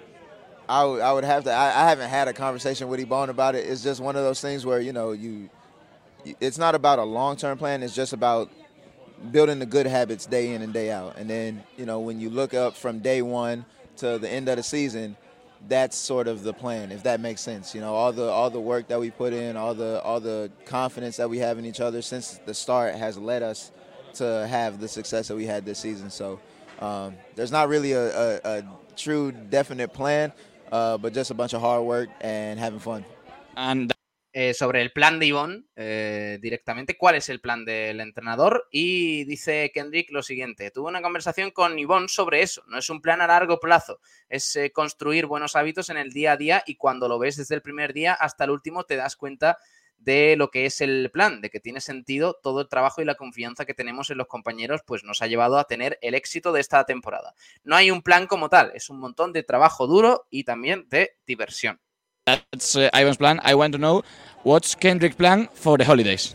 I 0.68 0.86
would, 0.86 1.02
I 1.02 1.14
would 1.14 1.24
have 1.24 1.44
to. 1.44 1.52
I, 1.52 1.84
I 1.84 1.90
haven't 1.90 2.10
had 2.10 2.28
a 2.28 2.34
conversation 2.34 2.88
with 2.88 3.00
Ebone 3.00 3.30
about 3.30 3.54
it. 3.54 3.68
It's 3.68 3.84
just 3.84 4.02
one 4.02 4.16
of 4.16 4.24
those 4.24 4.42
things 4.42 4.66
where 4.66 4.80
you 4.80 4.94
know 4.94 5.12
you. 5.12 5.52
It's 6.40 6.58
not 6.58 6.74
about 6.74 6.98
a 6.98 7.04
long 7.04 7.36
term 7.36 7.60
plan. 7.60 7.84
It's 7.84 7.94
just 7.94 8.14
about 8.14 8.50
building 9.32 9.60
the 9.60 9.66
good 9.66 9.86
habits 9.86 10.26
day 10.26 10.54
in 10.54 10.62
and 10.62 10.74
day 10.74 10.92
out. 10.92 11.18
And 11.18 11.30
then 11.30 11.64
you 11.78 11.86
know 11.86 12.00
when 12.00 12.20
you 12.20 12.30
look 12.30 12.54
up 12.54 12.76
from 12.76 13.00
day 13.00 13.22
one 13.22 13.66
to 13.98 14.18
the 14.18 14.30
end 14.30 14.50
of 14.50 14.58
the 14.58 14.64
season, 14.64 15.16
that's 15.68 15.96
sort 15.96 16.28
of 16.28 16.44
the 16.44 16.54
plan, 16.54 16.92
if 16.92 17.04
that 17.04 17.20
makes 17.20 17.42
sense. 17.42 17.74
You 17.74 17.82
know, 17.82 17.94
all 17.94 18.12
the 18.12 18.30
all 18.30 18.50
the 18.50 18.60
work 18.60 18.88
that 18.90 19.00
we 19.00 19.12
put 19.12 19.34
in, 19.34 19.58
all 19.58 19.74
the 19.74 20.02
all 20.02 20.20
the 20.20 20.52
confidence 20.66 21.18
that 21.18 21.30
we 21.30 21.40
have 21.40 21.58
in 21.58 21.66
each 21.66 21.80
other 21.80 22.02
since 22.02 22.40
the 22.46 22.54
start 22.54 22.96
has 22.96 23.18
led 23.18 23.44
us 23.44 23.72
to 24.16 24.48
have 24.48 24.80
the 24.80 24.88
success 24.88 25.28
that 25.28 25.36
we 25.36 25.46
had 25.46 25.66
this 25.66 25.80
season. 25.80 26.10
So 26.10 26.40
um, 26.80 27.16
there's 27.36 27.52
not 27.52 27.70
really 27.70 27.94
a, 27.94 28.38
a, 28.38 28.40
a 28.44 28.64
true 28.96 29.32
definite 29.32 29.94
plan, 29.94 30.34
uh, 30.72 30.98
but 30.98 31.14
just 31.14 31.32
a 31.32 31.34
bunch 31.34 31.54
of 31.54 31.62
hard 31.62 31.84
work 31.84 32.10
and 32.22 32.60
having 32.60 32.80
fun. 32.80 33.06
And 33.56 33.93
eh, 34.50 34.54
sobre 34.54 34.82
el 34.82 34.92
plan 34.92 35.20
de 35.20 35.28
Ivonne 35.28 35.64
eh, 35.76 36.38
directamente, 36.42 36.98
cuál 36.98 37.16
es 37.16 37.30
el 37.30 37.40
plan 37.40 37.64
del 37.64 38.02
entrenador. 38.02 38.68
Y 38.72 39.24
dice 39.24 39.72
Kendrick 39.74 40.12
lo 40.12 40.22
siguiente: 40.22 40.70
tuve 40.70 40.90
una 40.90 41.02
conversación 41.02 41.52
con 41.52 41.80
Ivonne 41.80 42.10
sobre 42.10 42.42
eso. 42.42 42.62
No 42.68 42.78
es 42.78 42.90
un 42.90 43.02
plan 43.02 43.22
a 43.22 43.28
largo 43.28 43.60
plazo, 43.60 44.00
es 44.28 44.56
eh, 44.58 44.72
construir 44.72 45.28
buenos 45.28 45.56
hábitos 45.56 45.90
en 45.90 45.98
el 45.98 46.12
día 46.12 46.34
a 46.34 46.38
día 46.38 46.64
y 46.66 46.76
cuando 46.76 47.08
lo 47.08 47.20
ves 47.20 47.38
desde 47.38 47.56
el 47.56 47.62
primer 47.62 47.94
día 47.94 48.14
hasta 48.14 48.44
el 48.44 48.50
último 48.50 48.84
te 48.84 48.98
das 48.98 49.16
cuenta 49.16 49.58
de 49.98 50.36
lo 50.36 50.50
que 50.50 50.66
es 50.66 50.82
el 50.82 51.10
plan, 51.12 51.40
de 51.40 51.50
que 51.50 51.62
tiene 51.62 51.80
sentido 51.80 52.38
todo 52.44 52.62
el 52.62 52.68
trabajo 52.68 53.02
y 53.02 53.06
la 53.06 53.16
confianza 53.16 53.66
que 53.66 53.74
tenemos 53.74 54.10
en 54.10 54.18
los 54.18 54.28
compañeros, 54.28 54.82
pues 54.86 55.04
nos 55.04 55.22
ha 55.22 55.28
llevado 55.28 55.58
a 55.58 55.64
tener 55.66 55.98
el 56.02 56.16
éxito 56.16 56.52
de 56.52 56.60
esta 56.60 56.84
temporada. 56.86 57.34
No 57.64 57.76
hay 57.76 57.92
un 57.92 58.02
plan 58.02 58.28
como 58.28 58.50
tal, 58.50 58.72
es 58.76 58.90
un 58.90 59.00
montón 59.00 59.32
de 59.32 59.44
trabajo 59.44 59.88
duro 59.88 60.28
y 60.30 60.44
también 60.44 60.88
de 60.90 61.18
diversión. 61.26 61.80
That's 62.26 62.78
uh, 62.78 62.90
Ivan's 62.94 63.18
plan. 63.18 63.42
I 63.44 63.56
want 63.56 63.74
to 63.74 63.78
know 63.78 64.04
what's 64.44 64.76
Kendrick's 64.76 65.18
plan 65.18 65.50
for 65.54 65.78
the 65.78 65.84
holidays. 65.84 66.34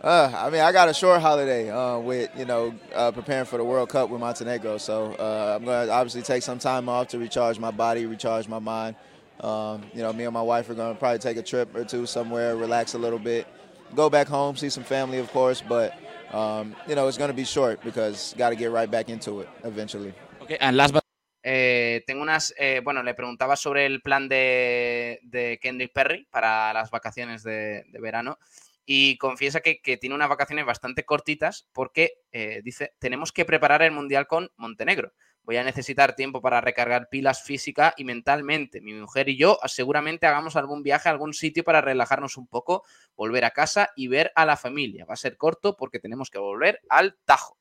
Uh, 0.00 0.30
I 0.36 0.50
mean, 0.50 0.60
I 0.60 0.70
got 0.70 0.88
a 0.88 0.94
short 0.94 1.20
holiday 1.20 1.68
uh, 1.68 1.98
with 1.98 2.30
you 2.36 2.44
know 2.44 2.74
uh, 2.94 3.10
preparing 3.10 3.46
for 3.46 3.56
the 3.56 3.64
World 3.64 3.88
Cup 3.88 4.08
with 4.08 4.20
Montenegro, 4.20 4.78
so 4.78 5.14
uh, 5.18 5.56
I'm 5.56 5.64
going 5.64 5.88
to 5.88 5.92
obviously 5.92 6.22
take 6.22 6.44
some 6.44 6.60
time 6.60 6.88
off 6.88 7.08
to 7.08 7.18
recharge 7.18 7.58
my 7.58 7.72
body, 7.72 8.06
recharge 8.06 8.46
my 8.46 8.60
mind. 8.60 8.94
Um, 9.40 9.82
you 9.94 10.02
know, 10.02 10.12
me 10.12 10.24
and 10.24 10.32
my 10.32 10.42
wife 10.42 10.70
are 10.70 10.74
going 10.74 10.94
to 10.94 10.98
probably 10.98 11.18
take 11.18 11.38
a 11.38 11.42
trip 11.42 11.74
or 11.74 11.84
two 11.84 12.06
somewhere, 12.06 12.54
relax 12.54 12.94
a 12.94 12.98
little 12.98 13.18
bit, 13.18 13.48
go 13.96 14.08
back 14.08 14.28
home, 14.28 14.56
see 14.56 14.70
some 14.70 14.84
family, 14.84 15.18
of 15.18 15.28
course, 15.32 15.60
but 15.60 15.98
um, 16.32 16.76
you 16.86 16.94
know, 16.94 17.08
it's 17.08 17.18
going 17.18 17.30
to 17.30 17.36
be 17.36 17.44
short 17.44 17.82
because 17.82 18.34
got 18.38 18.50
to 18.50 18.56
get 18.56 18.70
right 18.70 18.90
back 18.90 19.08
into 19.08 19.40
it 19.40 19.48
eventually. 19.64 20.14
Okay, 20.42 20.58
and 20.60 20.76
last 20.76 20.92
but 20.92 21.03
Eh, 21.46 22.02
tengo 22.06 22.22
unas, 22.22 22.54
eh, 22.58 22.80
bueno, 22.82 23.02
le 23.02 23.14
preguntaba 23.14 23.54
sobre 23.54 23.84
el 23.84 24.00
plan 24.00 24.28
de, 24.28 25.20
de 25.22 25.58
Kendrick 25.60 25.92
Perry 25.92 26.26
para 26.30 26.72
las 26.72 26.90
vacaciones 26.90 27.42
de, 27.42 27.84
de 27.86 28.00
verano 28.00 28.38
y 28.86 29.16
confiesa 29.18 29.60
que, 29.60 29.80
tiene 29.98 30.14
unas 30.14 30.28
vacaciones 30.28 30.66
bastante 30.66 31.04
cortitas 31.04 31.68
porque 31.72 32.14
eh, 32.32 32.60
dice, 32.62 32.94
tenemos 32.98 33.32
que 33.32 33.44
preparar 33.44 33.82
el 33.82 33.92
Mundial 33.92 34.26
con 34.26 34.50
Montenegro. 34.56 35.12
Voy 35.42 35.58
a 35.58 35.64
necesitar 35.64 36.16
tiempo 36.16 36.40
para 36.40 36.62
recargar 36.62 37.08
pilas 37.10 37.42
física 37.42 37.92
y 37.98 38.04
mentalmente. 38.04 38.80
Mi 38.80 38.94
mujer 38.94 39.28
y 39.28 39.36
yo 39.36 39.58
seguramente 39.66 40.26
hagamos 40.26 40.56
algún 40.56 40.82
viaje 40.82 41.08
a 41.08 41.12
algún 41.12 41.34
sitio 41.34 41.64
para 41.64 41.82
relajarnos 41.82 42.38
un 42.38 42.46
poco, 42.46 42.84
volver 43.14 43.44
a 43.44 43.50
casa 43.50 43.90
y 43.94 44.08
ver 44.08 44.32
a 44.36 44.46
la 44.46 44.56
familia. 44.56 45.04
Va 45.04 45.14
a 45.14 45.18
ser 45.18 45.36
corto 45.36 45.76
porque 45.76 46.00
tenemos 46.00 46.30
que 46.30 46.38
volver 46.38 46.80
al 46.88 47.18
Tajo. 47.26 47.58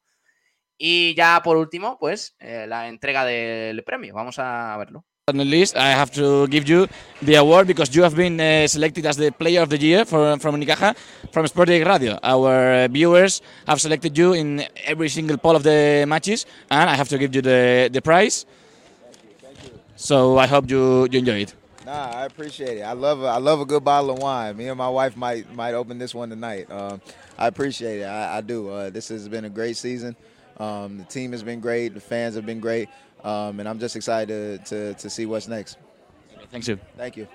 Y 0.77 1.13
ya 1.15 1.41
por 1.43 1.57
último, 1.57 1.97
pues 1.99 2.35
eh, 2.39 2.65
la 2.67 2.87
entrega 2.87 3.25
del 3.25 3.83
premio. 3.83 4.13
Vamos 4.13 4.39
a 4.39 4.75
verlo. 4.77 5.05
On 5.29 5.37
the 5.37 5.45
list, 5.45 5.77
I 5.77 5.91
have 5.91 6.11
to 6.15 6.47
give 6.47 6.67
you 6.67 6.85
the 7.21 7.35
award 7.35 7.65
because 7.65 7.95
you 7.95 8.03
have 8.03 8.13
been 8.13 8.41
uh, 8.41 8.67
selected 8.67 9.05
as 9.05 9.15
the 9.15 9.31
Player 9.31 9.61
of 9.61 9.69
the 9.69 9.77
Year 9.77 10.03
for, 10.03 10.37
from 10.37 10.55
Unicaja 10.55 10.93
from 11.31 11.47
Sporting 11.47 11.85
Radio. 11.85 12.19
Our 12.21 12.73
uh, 12.73 12.87
viewers 12.89 13.41
have 13.65 13.79
selected 13.79 14.17
you 14.17 14.33
in 14.33 14.65
every 14.83 15.07
single 15.07 15.37
poll 15.37 15.55
of 15.55 15.63
the 15.63 16.03
matches, 16.05 16.45
and 16.69 16.89
I 16.89 16.95
have 16.95 17.07
to 17.07 17.17
give 17.17 17.33
you 17.33 17.41
the, 17.41 17.89
the 17.89 18.01
prize. 18.01 18.45
So 19.95 20.37
I 20.37 20.45
hope 20.45 20.69
you, 20.69 21.07
you 21.09 21.19
enjoy 21.19 21.43
it. 21.43 21.55
Nah, 21.85 22.11
I 22.11 22.25
appreciate 22.25 22.79
it. 22.79 22.81
I 22.81 22.91
love 22.91 23.23
a, 23.23 23.27
I 23.27 23.37
love 23.37 23.61
a 23.61 23.65
good 23.65 23.83
bottle 23.83 24.11
of 24.11 24.19
wine. 24.19 24.57
Me 24.57 24.67
and 24.67 24.77
my 24.77 24.89
wife 24.89 25.15
might 25.15 25.53
might 25.53 25.73
open 25.73 25.99
this 25.99 26.13
one 26.13 26.29
tonight. 26.29 26.69
Um, 26.69 27.01
I 27.37 27.47
appreciate 27.47 28.01
it. 28.01 28.05
I, 28.05 28.37
I 28.37 28.41
do. 28.41 28.69
Uh, 28.69 28.89
this 28.89 29.07
has 29.07 29.29
been 29.29 29.45
a 29.45 29.49
great 29.49 29.77
season. 29.77 30.15
Um, 30.57 30.97
the 30.97 31.05
team 31.05 31.31
has 31.31 31.43
been 31.43 31.59
great. 31.59 31.93
The 31.93 31.99
fans 31.99 32.35
have 32.35 32.45
been 32.45 32.59
great. 32.59 32.89
Um, 33.23 33.59
and 33.59 33.69
I'm 33.69 33.79
just 33.79 33.95
excited 33.95 34.65
to, 34.65 34.93
to, 34.93 34.93
to 34.95 35.09
see 35.09 35.25
what's 35.25 35.47
next. 35.47 35.77
Thanks 36.51 36.67
you. 36.67 36.79
Thank 36.97 37.17
you. 37.17 37.27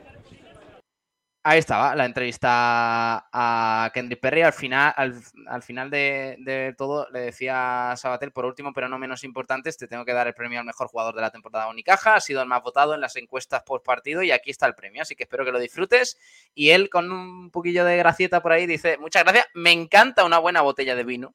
Ahí 1.45 1.61
estaba 1.61 1.95
la 1.95 2.05
entrevista 2.05 3.27
a 3.33 3.91
Kendrick 3.95 4.21
Perry. 4.21 4.43
Al 4.43 4.53
final, 4.53 4.93
al, 4.95 5.19
al 5.47 5.63
final 5.63 5.89
de, 5.89 6.37
de, 6.41 6.75
todo, 6.77 7.09
le 7.11 7.21
decía 7.21 7.93
a 7.93 7.97
Sabatel, 7.97 8.33
por 8.33 8.45
último, 8.45 8.75
pero 8.75 8.87
no 8.87 8.99
menos 8.99 9.25
importante, 9.25 9.73
te 9.73 9.89
tengo 9.89 10.05
que 10.05 10.13
dar 10.13 10.27
el 10.27 10.35
premio 10.35 10.59
al 10.59 10.67
mejor 10.67 10.89
jugador 10.89 11.15
de 11.15 11.23
la 11.23 11.31
temporada 11.31 11.71
Unicaja. 11.71 12.17
Ha 12.17 12.21
sido 12.21 12.43
el 12.43 12.49
más 12.49 12.63
votado 12.63 12.93
en 12.95 13.01
las 13.01 13.17
encuestas 13.17 13.63
post 13.63 13.83
partido 13.83 14.23
y 14.23 14.31
aquí 14.31 14.51
está 14.51 14.67
el 14.67 14.75
premio. 14.75 15.01
Así 15.01 15.15
que 15.15 15.23
espero 15.23 15.45
que 15.47 15.53
lo 15.53 15.59
disfrutes. 15.59 16.19
Y 16.55 16.71
él, 16.71 16.91
con 16.91 17.11
un 17.11 17.51
poquillo 17.51 17.85
de 17.85 17.97
gracieta 17.97 18.43
por 18.43 18.53
ahí, 18.53 18.67
dice: 18.67 18.99
Muchas 18.99 19.23
gracias. 19.23 19.47
Me 19.55 19.73
encanta 19.73 20.27
una 20.27 20.39
buena 20.39 20.61
botella 20.61 20.95
de 20.95 21.05
vino. 21.05 21.35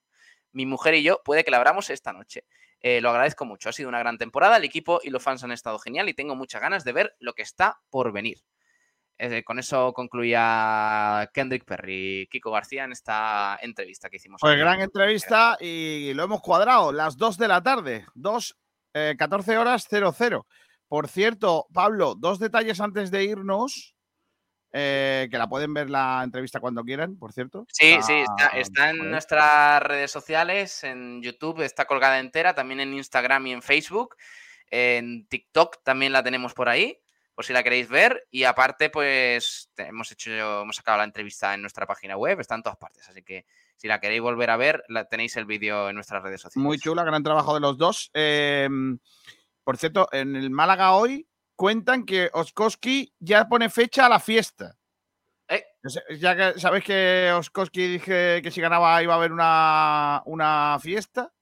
Mi 0.54 0.66
mujer 0.66 0.94
y 0.94 1.04
yo 1.04 1.22
puede 1.24 1.44
que 1.44 1.52
la 1.52 1.58
abramos 1.58 1.90
esta 1.90 2.14
noche. 2.14 2.46
Eh, 2.80 3.02
lo 3.02 3.10
agradezco 3.10 3.46
mucho. 3.46 3.70
Ha 3.70 3.74
sido 3.74 3.90
una 3.90 4.00
gran 4.00 4.18
temporada. 4.18 4.58
El 4.58 4.64
equipo 4.64 5.00
y 5.04 5.10
los 5.10 5.24
fans 5.24 5.44
han 5.44 5.52
estado 5.52 5.80
genial 5.80 6.10
y 6.10 6.14
tengo 6.14 6.36
muchas 6.36 6.62
ganas 6.62 6.84
de 6.84 6.94
ver 6.94 7.16
lo 7.20 7.34
que 7.34 7.42
está 7.42 7.82
por 7.90 8.12
venir. 8.12 8.40
Eh, 9.18 9.44
con 9.44 9.60
eso 9.60 9.94
concluía 9.94 11.30
Kendrick 11.34 11.66
Perry, 11.66 12.28
Kiko 12.32 12.52
García 12.52 12.84
en 12.84 12.92
esta 12.92 13.58
entrevista 13.62 14.10
que 14.10 14.18
hicimos. 14.18 14.42
Pues 14.42 14.58
gran 14.58 14.82
entrevista 14.82 15.58
y 15.60 16.14
lo 16.14 16.24
hemos 16.24 16.42
cuadrado. 16.42 16.92
Las 16.92 17.16
2 17.18 17.38
de 17.38 17.48
la 17.48 17.62
tarde, 17.62 18.06
2, 18.16 18.58
eh, 18.94 19.16
14 19.18 19.58
horas 19.58 19.88
00. 19.88 20.46
Por 20.88 21.08
cierto, 21.08 21.68
Pablo, 21.74 22.16
dos 22.16 22.38
detalles 22.38 22.80
antes 22.80 23.10
de 23.12 23.24
irnos. 23.24 23.93
Eh, 24.76 25.28
que 25.30 25.38
la 25.38 25.48
pueden 25.48 25.72
ver 25.72 25.92
la 25.92 26.22
entrevista 26.24 26.60
cuando 26.60 26.84
quieran, 26.84 27.16
por 27.16 27.32
cierto. 27.32 27.68
Sí, 27.72 27.96
sí, 28.02 28.14
está, 28.14 28.58
está 28.58 28.90
en 28.90 29.12
nuestras 29.12 29.84
redes 29.84 30.10
sociales, 30.10 30.84
en 30.84 31.22
YouTube 31.22 31.62
está 31.62 31.86
colgada 31.86 32.20
entera, 32.20 32.56
también 32.56 32.80
en 32.80 32.96
Instagram 32.96 33.46
y 33.46 33.52
en 33.52 33.62
Facebook. 33.62 34.16
En 34.72 35.28
TikTok 35.28 35.84
también 35.84 36.12
la 36.12 36.24
tenemos 36.24 36.56
por 36.56 36.70
ahí, 36.70 37.00
por 37.36 37.46
si 37.46 37.54
la 37.54 37.62
queréis 37.62 37.88
ver. 37.88 38.26
Y 38.32 38.46
aparte, 38.46 38.90
pues 38.90 39.70
hemos 39.78 40.12
hecho, 40.12 40.62
hemos 40.64 40.76
sacado 40.76 40.98
la 40.98 41.04
entrevista 41.04 41.54
en 41.54 41.62
nuestra 41.62 41.86
página 41.86 42.18
web, 42.18 42.40
está 42.40 42.56
en 42.56 42.64
todas 42.64 42.80
partes. 42.80 43.08
Así 43.08 43.22
que 43.22 43.46
si 43.78 43.88
la 43.88 44.00
queréis 44.00 44.22
volver 44.22 44.50
a 44.50 44.58
ver, 44.58 44.84
la, 44.88 45.06
tenéis 45.06 45.38
el 45.38 45.46
vídeo 45.46 45.90
en 45.90 45.96
nuestras 45.96 46.24
redes 46.24 46.42
sociales. 46.42 46.66
Muy 46.66 46.80
chula, 46.80 47.04
gran 47.04 47.22
trabajo 47.22 47.54
de 47.54 47.60
los 47.60 47.78
dos. 47.78 48.10
Eh, 48.16 48.68
por 49.64 49.78
cierto, 49.78 50.10
en 50.12 50.36
el 50.36 50.50
Málaga 50.50 50.94
hoy 50.94 51.28
cuentan 51.56 52.06
que 52.06 52.30
Oskowski 52.34 53.14
ya 53.20 53.48
pone 53.48 53.70
fecha 53.70 54.06
a 54.06 54.10
la 54.10 54.20
fiesta. 54.20 54.78
¿Eh? 55.48 55.64
Ya 56.20 56.36
que 56.36 56.60
sabéis 56.60 56.84
que 56.84 57.32
Oskowski 57.36 57.88
dije 57.88 58.42
que 58.42 58.52
si 58.52 58.62
ganaba 58.62 59.02
iba 59.04 59.14
a 59.14 59.18
haber 59.18 59.32
una, 59.32 60.22
una 60.26 60.78
fiesta. 60.82 61.34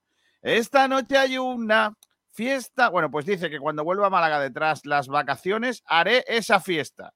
Esta 0.42 0.88
noche 0.88 1.18
hay 1.18 1.38
una 1.38 1.96
fiesta. 2.32 2.90
Bueno, 2.90 3.12
pues 3.12 3.26
dice 3.26 3.50
que 3.50 3.60
cuando 3.60 3.84
vuelva 3.84 4.08
a 4.08 4.10
Málaga 4.10 4.40
detrás 4.40 4.86
las 4.86 5.08
vacaciones, 5.08 5.84
haré 5.86 6.24
esa 6.28 6.60
fiesta. 6.60 7.14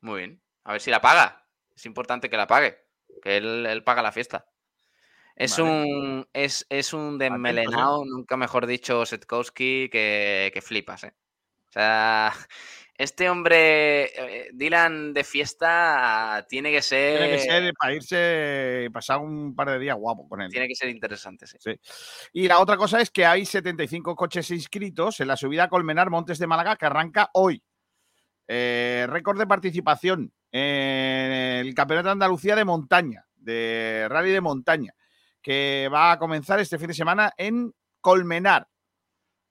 Muy 0.00 0.20
bien. 0.20 0.42
A 0.64 0.72
ver 0.72 0.80
si 0.80 0.90
la 0.90 1.00
paga. 1.00 1.46
Es 1.74 1.84
importante 1.86 2.30
que 2.30 2.36
la 2.36 2.46
pague. 2.46 2.86
Que 3.22 3.36
él, 3.36 3.66
él 3.66 3.84
paga 3.84 4.02
la 4.02 4.12
fiesta. 4.12 4.46
Es 5.36 5.58
Vale. 5.58 5.70
un 5.70 6.28
es, 6.32 6.66
es 6.70 6.94
un 6.94 7.18
desmelenado, 7.18 8.04
nunca 8.06 8.38
mejor 8.38 8.66
dicho, 8.66 9.04
Setkowski, 9.04 9.90
que, 9.90 10.50
que 10.52 10.62
flipas, 10.62 11.04
¿eh? 11.04 11.14
O 11.68 11.72
sea, 11.72 12.32
este 12.98 13.28
hombre, 13.28 14.04
eh, 14.04 14.50
Dylan 14.54 15.12
de 15.12 15.24
fiesta, 15.24 16.46
tiene 16.48 16.72
que 16.72 16.80
ser. 16.80 17.18
Tiene 17.18 17.32
que 17.36 17.42
ser 17.42 17.74
para 17.78 17.94
irse 17.94 18.84
y 18.86 18.88
pasar 18.88 19.18
un 19.18 19.54
par 19.54 19.70
de 19.70 19.78
días 19.78 19.96
guapo 19.96 20.26
con 20.26 20.40
él. 20.40 20.50
Tiene 20.50 20.68
que 20.68 20.74
ser 20.74 20.88
interesante, 20.88 21.46
sí. 21.46 21.58
Sí. 21.60 21.78
Y 22.32 22.48
la 22.48 22.58
otra 22.58 22.78
cosa 22.78 23.00
es 23.02 23.10
que 23.10 23.26
hay 23.26 23.44
75 23.44 24.16
coches 24.16 24.50
inscritos 24.50 25.20
en 25.20 25.28
la 25.28 25.36
subida 25.36 25.64
a 25.64 25.68
Colmenar 25.68 26.08
Montes 26.08 26.38
de 26.38 26.46
Málaga 26.46 26.76
que 26.76 26.86
arranca 26.86 27.28
hoy. 27.34 27.62
Eh, 28.48 29.06
récord 29.08 29.38
de 29.38 29.46
participación 29.46 30.32
en 30.52 31.32
el 31.32 31.74
Campeonato 31.74 32.08
de 32.08 32.12
Andalucía 32.12 32.54
de 32.56 32.64
Montaña, 32.64 33.26
de 33.34 34.06
Rally 34.08 34.30
de 34.30 34.40
Montaña, 34.40 34.94
que 35.46 35.88
va 35.92 36.10
a 36.10 36.18
comenzar 36.18 36.58
este 36.58 36.76
fin 36.76 36.88
de 36.88 36.94
semana 36.94 37.32
en 37.36 37.72
Colmenar. 38.00 38.66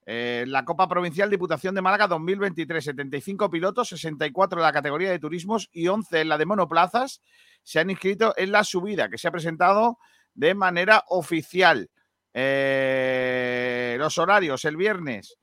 Eh, 0.04 0.44
la 0.46 0.62
Copa 0.62 0.86
Provincial 0.86 1.30
Diputación 1.30 1.74
de 1.74 1.80
Málaga 1.80 2.06
2023, 2.06 2.84
75 2.84 3.48
pilotos, 3.48 3.88
64 3.88 4.58
en 4.58 4.62
la 4.62 4.74
categoría 4.74 5.10
de 5.10 5.18
turismos 5.18 5.70
y 5.72 5.88
11 5.88 6.20
en 6.20 6.28
la 6.28 6.36
de 6.36 6.44
monoplazas 6.44 7.22
se 7.62 7.80
han 7.80 7.88
inscrito 7.88 8.34
en 8.36 8.52
la 8.52 8.62
subida 8.62 9.08
que 9.08 9.16
se 9.16 9.28
ha 9.28 9.30
presentado 9.30 9.96
de 10.34 10.54
manera 10.54 11.02
oficial. 11.08 11.88
Eh, 12.34 13.96
los 13.98 14.18
horarios, 14.18 14.66
el 14.66 14.76
viernes 14.76 15.38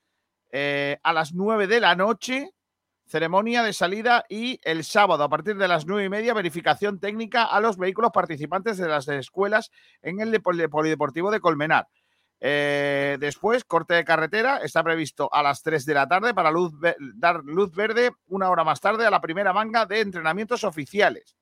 eh, 0.52 1.00
a 1.02 1.14
las 1.14 1.34
9 1.34 1.66
de 1.66 1.80
la 1.80 1.96
noche, 1.96 2.52
ceremonia 3.14 3.62
de 3.62 3.74
salida 3.74 4.26
y 4.28 4.60
el 4.64 4.84
sábado 4.84 5.24
a 5.24 5.30
partir 5.30 5.56
de 5.56 5.68
las 5.68 5.86
9 5.86 6.06
y 6.06 6.10
media, 6.10 6.34
verificación 6.34 7.00
técnica 7.00 7.44
a 7.44 7.60
los 7.62 7.78
vehículos 7.78 8.10
participantes 8.12 8.80
de 8.80 8.88
las 8.88 9.08
escuelas 9.08 9.70
en 10.02 10.20
el 10.20 10.32
Depo- 10.32 10.68
Polideportivo 10.68 11.30
de 11.30 11.40
Colmenar. 11.40 11.88
Eh, 12.40 13.18
después, 13.20 13.66
corte 13.66 13.94
de 13.94 14.04
carretera, 14.04 14.58
está 14.58 14.84
previsto 14.84 15.32
a 15.32 15.44
las 15.44 15.62
3 15.62 15.86
de 15.86 15.94
la 15.94 16.08
tarde 16.08 16.34
para 16.34 16.52
dar 17.14 17.44
luz 17.44 17.72
verde 17.76 18.14
una 18.30 18.50
hora 18.50 18.64
más 18.64 18.82
tarde 18.82 19.06
a 19.06 19.12
la 19.12 19.22
primera 19.22 19.54
manga 19.54 19.86
de 19.86 20.00
entrenamientos 20.00 20.64
oficiales. 20.64 21.36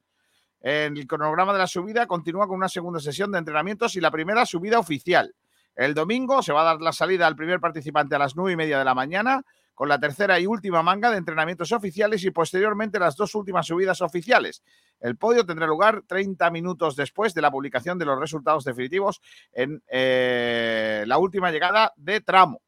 El 0.59 1.07
cronograma 1.07 1.53
de 1.53 1.59
la 1.59 1.67
subida 1.67 2.05
continúa 2.05 2.47
con 2.47 2.57
una 2.57 2.67
segunda 2.67 2.99
sesión 2.99 3.31
de 3.31 3.37
entrenamientos 3.37 3.95
y 3.95 4.01
la 4.01 4.11
primera 4.11 4.45
subida 4.45 4.77
oficial. 4.77 5.33
El 5.73 5.93
domingo 5.93 6.43
se 6.43 6.51
va 6.51 6.63
a 6.63 6.65
dar 6.65 6.81
la 6.81 6.91
salida 6.91 7.27
al 7.27 7.37
primer 7.37 7.61
participante 7.61 8.13
a 8.15 8.19
las 8.19 8.35
9 8.35 8.51
y 8.51 8.55
media 8.57 8.77
de 8.77 8.83
la 8.83 8.93
mañana, 8.93 9.45
con 9.73 9.89
la 9.89 9.99
tercera 9.99 10.39
y 10.39 10.45
última 10.45 10.83
manga 10.83 11.09
de 11.09 11.17
entrenamientos 11.17 11.71
oficiales 11.71 12.23
y 12.23 12.31
posteriormente 12.31 12.99
las 12.99 13.15
dos 13.15 13.33
últimas 13.35 13.67
subidas 13.67 14.01
oficiales. 14.01 14.63
El 14.99 15.17
podio 15.17 15.45
tendrá 15.45 15.65
lugar 15.65 16.03
30 16.07 16.51
minutos 16.51 16.95
después 16.95 17.33
de 17.33 17.41
la 17.41 17.51
publicación 17.51 17.97
de 17.97 18.05
los 18.05 18.19
resultados 18.19 18.63
definitivos 18.63 19.21
en 19.51 19.81
eh, 19.87 21.03
la 21.07 21.17
última 21.17 21.51
llegada 21.51 21.93
de 21.95 22.21
tramo. 22.21 22.61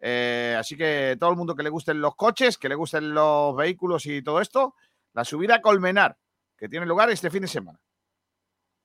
Eh, 0.00 0.54
así 0.58 0.76
que 0.76 1.16
todo 1.18 1.30
el 1.30 1.36
mundo 1.36 1.54
que 1.54 1.62
le 1.62 1.70
gusten 1.70 2.00
los 2.00 2.14
coches, 2.14 2.58
que 2.58 2.68
le 2.68 2.74
gusten 2.74 3.12
los 3.12 3.56
vehículos 3.56 4.06
y 4.06 4.22
todo 4.22 4.40
esto, 4.40 4.74
la 5.12 5.24
subida 5.24 5.56
a 5.56 5.62
Colmenar, 5.62 6.16
que 6.56 6.68
tiene 6.68 6.86
lugar 6.86 7.10
este 7.10 7.30
fin 7.30 7.42
de 7.42 7.48
semana. 7.48 7.80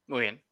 Muy 0.08 0.22
bien. 0.22 0.44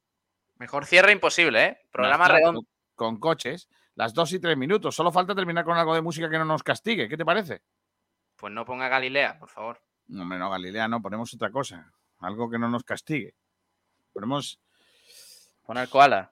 Mejor 0.57 0.85
cierre 0.85 1.11
imposible, 1.11 1.65
¿eh? 1.65 1.77
Programa 1.91 2.27
redondo. 2.27 2.61
Con, 2.95 3.15
con 3.15 3.19
coches, 3.19 3.69
las 3.99 4.13
dos 4.13 4.31
y 4.31 4.39
tres 4.39 4.55
minutos. 4.55 4.95
Solo 4.95 5.11
falta 5.11 5.35
terminar 5.35 5.65
con 5.65 5.77
algo 5.77 5.93
de 5.93 6.01
música 6.01 6.29
que 6.29 6.37
no 6.37 6.45
nos 6.45 6.63
castigue. 6.63 7.09
¿Qué 7.09 7.17
te 7.17 7.25
parece? 7.25 7.61
Pues 8.37 8.53
no 8.53 8.63
ponga 8.63 8.87
Galilea, 8.87 9.37
por 9.37 9.49
favor. 9.49 9.81
No, 10.07 10.21
hombre, 10.21 10.39
no, 10.39 10.49
Galilea, 10.49 10.87
no, 10.87 11.01
ponemos 11.01 11.33
otra 11.33 11.51
cosa. 11.51 11.91
Algo 12.19 12.49
que 12.49 12.57
no 12.57 12.69
nos 12.69 12.85
castigue. 12.85 13.35
Ponemos. 14.13 14.57
Pon 15.65 15.77
al 15.77 15.89
koala. 15.89 16.31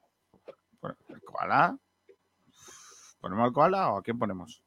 ¿El 1.10 1.22
koala? 1.22 1.78
¿Ponemos 3.20 3.44
al 3.44 3.52
koala 3.52 3.92
o 3.92 3.98
a 3.98 4.02
quién 4.02 4.18
ponemos? 4.18 4.64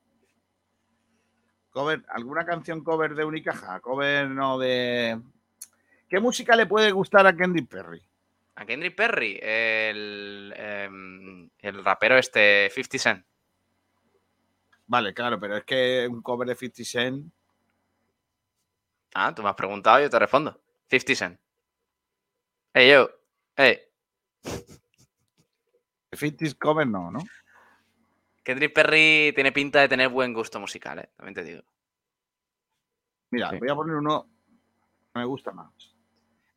Cover, 1.71 2.05
¿Alguna 2.11 2.45
canción 2.45 2.85
cover 2.85 3.15
de 3.15 3.25
Unicaja? 3.25 3.81
Cover 3.81 4.29
no 4.29 4.59
de. 4.59 5.19
¿Qué 6.07 6.21
música 6.21 6.55
le 6.55 6.67
puede 6.67 6.93
gustar 6.93 7.27
a 7.27 7.35
Candy 7.35 7.63
Perry? 7.63 8.10
A 8.57 8.67
Kendrick 8.67 8.95
Perry, 8.95 9.39
el, 9.41 10.53
em, 10.57 11.51
el 11.59 11.85
rapero 11.85 12.19
este 12.19 12.69
50 12.71 12.99
Cent. 12.99 13.27
Vale, 14.87 15.15
claro, 15.15 15.39
pero 15.39 15.57
es 15.57 15.65
que 15.65 16.09
un 16.11 16.21
cover 16.21 16.49
de 16.49 16.57
50 16.57 16.85
Cent. 16.85 17.33
Ah, 19.15 19.35
tú 19.35 19.43
me 19.43 19.49
has 19.49 19.55
preguntado 19.55 20.01
y 20.01 20.03
yo 20.03 20.11
te 20.11 20.19
respondo. 20.19 20.61
50 20.91 21.15
Cent. 21.15 21.41
Hey, 22.75 22.91
yo. 22.91 23.11
Hey. 23.57 23.79
50 26.13 26.59
cover 26.59 26.87
no, 26.87 27.11
¿no? 27.11 27.21
Kendrick 28.43 28.73
Perry 28.73 29.33
tiene 29.35 29.53
pinta 29.53 29.81
de 29.81 29.89
tener 29.89 30.09
buen 30.09 30.33
gusto 30.33 30.59
musical, 30.59 30.99
¿eh? 30.99 31.11
También 31.17 31.35
te 31.35 31.45
digo. 31.45 31.63
Mira, 33.31 33.53
voy 33.59 33.69
a 33.69 33.75
poner 33.75 33.97
uno 33.97 34.27
que 35.13 35.21
me 35.21 35.25
gusta 35.25 35.53
más. 35.53 35.95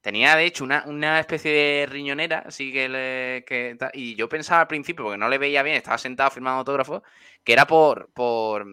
Tenía, 0.04 0.36
de 0.36 0.46
hecho, 0.46 0.64
una, 0.66 0.84
una 0.86 1.20
especie 1.20 1.50
de 1.52 1.86
riñonera, 1.88 2.44
así 2.46 2.72
que, 2.72 2.88
le- 2.90 3.44
que 3.48 3.76
ta- 3.80 3.90
Y 3.94 4.16
yo 4.16 4.28
pensaba 4.30 4.62
al 4.62 4.68
principio, 4.68 5.06
porque 5.06 5.18
no 5.18 5.30
le 5.30 5.38
veía 5.40 5.64
bien, 5.64 5.78
estaba 5.78 5.98
sentado 5.98 6.30
firmando 6.30 6.60
autógrafos, 6.60 7.02
que 7.44 7.54
era 7.54 7.66
por. 7.66 8.12
por 8.14 8.68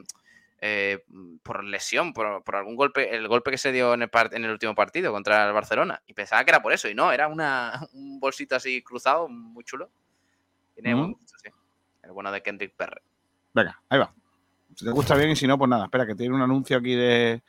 eh, 0.63 1.05
por 1.43 1.65
lesión, 1.65 2.13
por, 2.13 2.43
por 2.45 2.57
algún 2.57 2.77
golpe, 2.77 3.17
el 3.17 3.27
golpe 3.29 3.51
que 3.51 3.57
se 3.57 3.73
dio 3.73 3.95
en 3.95 4.03
el, 4.03 4.11
en 4.33 4.45
el 4.45 4.51
último 4.51 4.75
partido 4.75 5.11
contra 5.11 5.47
el 5.47 5.55
Barcelona. 5.55 6.03
Y 6.07 6.13
pensaba 6.13 6.45
que 6.45 6.51
era 6.51 6.61
por 6.61 6.73
eso, 6.75 6.87
y 6.87 6.95
no, 6.95 7.11
era 7.13 7.29
una, 7.29 7.81
un 7.95 8.21
bolsito 8.21 8.57
así 8.57 8.83
cruzado, 8.83 9.27
muy 9.29 9.65
chulo. 9.65 9.89
Tiene 10.75 10.95
Ujú. 10.95 11.15
gusto, 11.15 11.39
sí. 11.43 11.49
El 12.03 12.13
bueno 12.13 12.31
de 12.33 12.43
Kendrick 12.43 12.75
Perry. 12.77 13.01
Venga, 13.55 13.81
ahí 13.89 13.99
va. 14.01 14.13
Si 14.75 14.85
te 14.85 14.91
gusta 14.91 15.15
bien 15.15 15.31
y 15.31 15.37
si 15.37 15.47
no, 15.47 15.57
pues 15.57 15.69
nada. 15.71 15.85
Espera, 15.85 16.07
que 16.07 16.15
tiene 16.15 16.35
un 16.35 16.43
anuncio 16.43 16.77
aquí 16.77 16.95
de. 16.95 17.41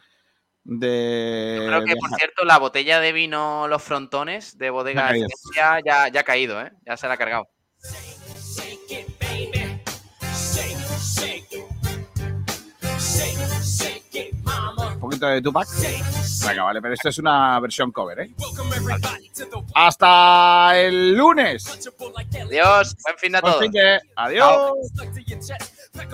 De 0.64 1.64
Creo 1.68 1.84
que, 1.84 1.96
por 1.96 2.10
cierto, 2.18 2.46
la 2.46 2.60
botella 2.60 3.00
de 3.00 3.12
vino 3.12 3.68
Los 3.68 3.84
Frontones 3.84 4.58
de 4.58 4.70
Bodega. 4.70 5.10
Esencia 5.12 5.80
ya, 5.86 6.08
ya 6.08 6.20
ha 6.22 6.24
caído, 6.24 6.62
¿eh? 6.62 6.72
Ya 6.86 6.98
se 6.98 7.08
la 7.08 7.16
ha 7.16 7.18
cargado. 7.18 7.50
un 14.94 15.00
poquito 15.00 15.28
de 15.28 15.42
Tupac. 15.42 15.68
Venga, 16.47 16.63
vale, 16.63 16.81
pero 16.81 16.93
esto 16.93 17.09
es 17.09 17.18
una 17.19 17.59
versión 17.59 17.91
cover, 17.91 18.19
¿eh? 18.22 18.31
Hasta 19.76 20.80
el 20.80 21.13
lunes. 21.15 21.65
Adiós, 21.68 22.95
buen 23.03 23.18
fin 23.18 23.31
de 23.31 23.41
Buen 23.41 23.53
todos. 23.53 23.63
fin 23.63 23.72
de- 23.72 23.99
Adiós. 24.15 24.72
Pack 24.97 26.11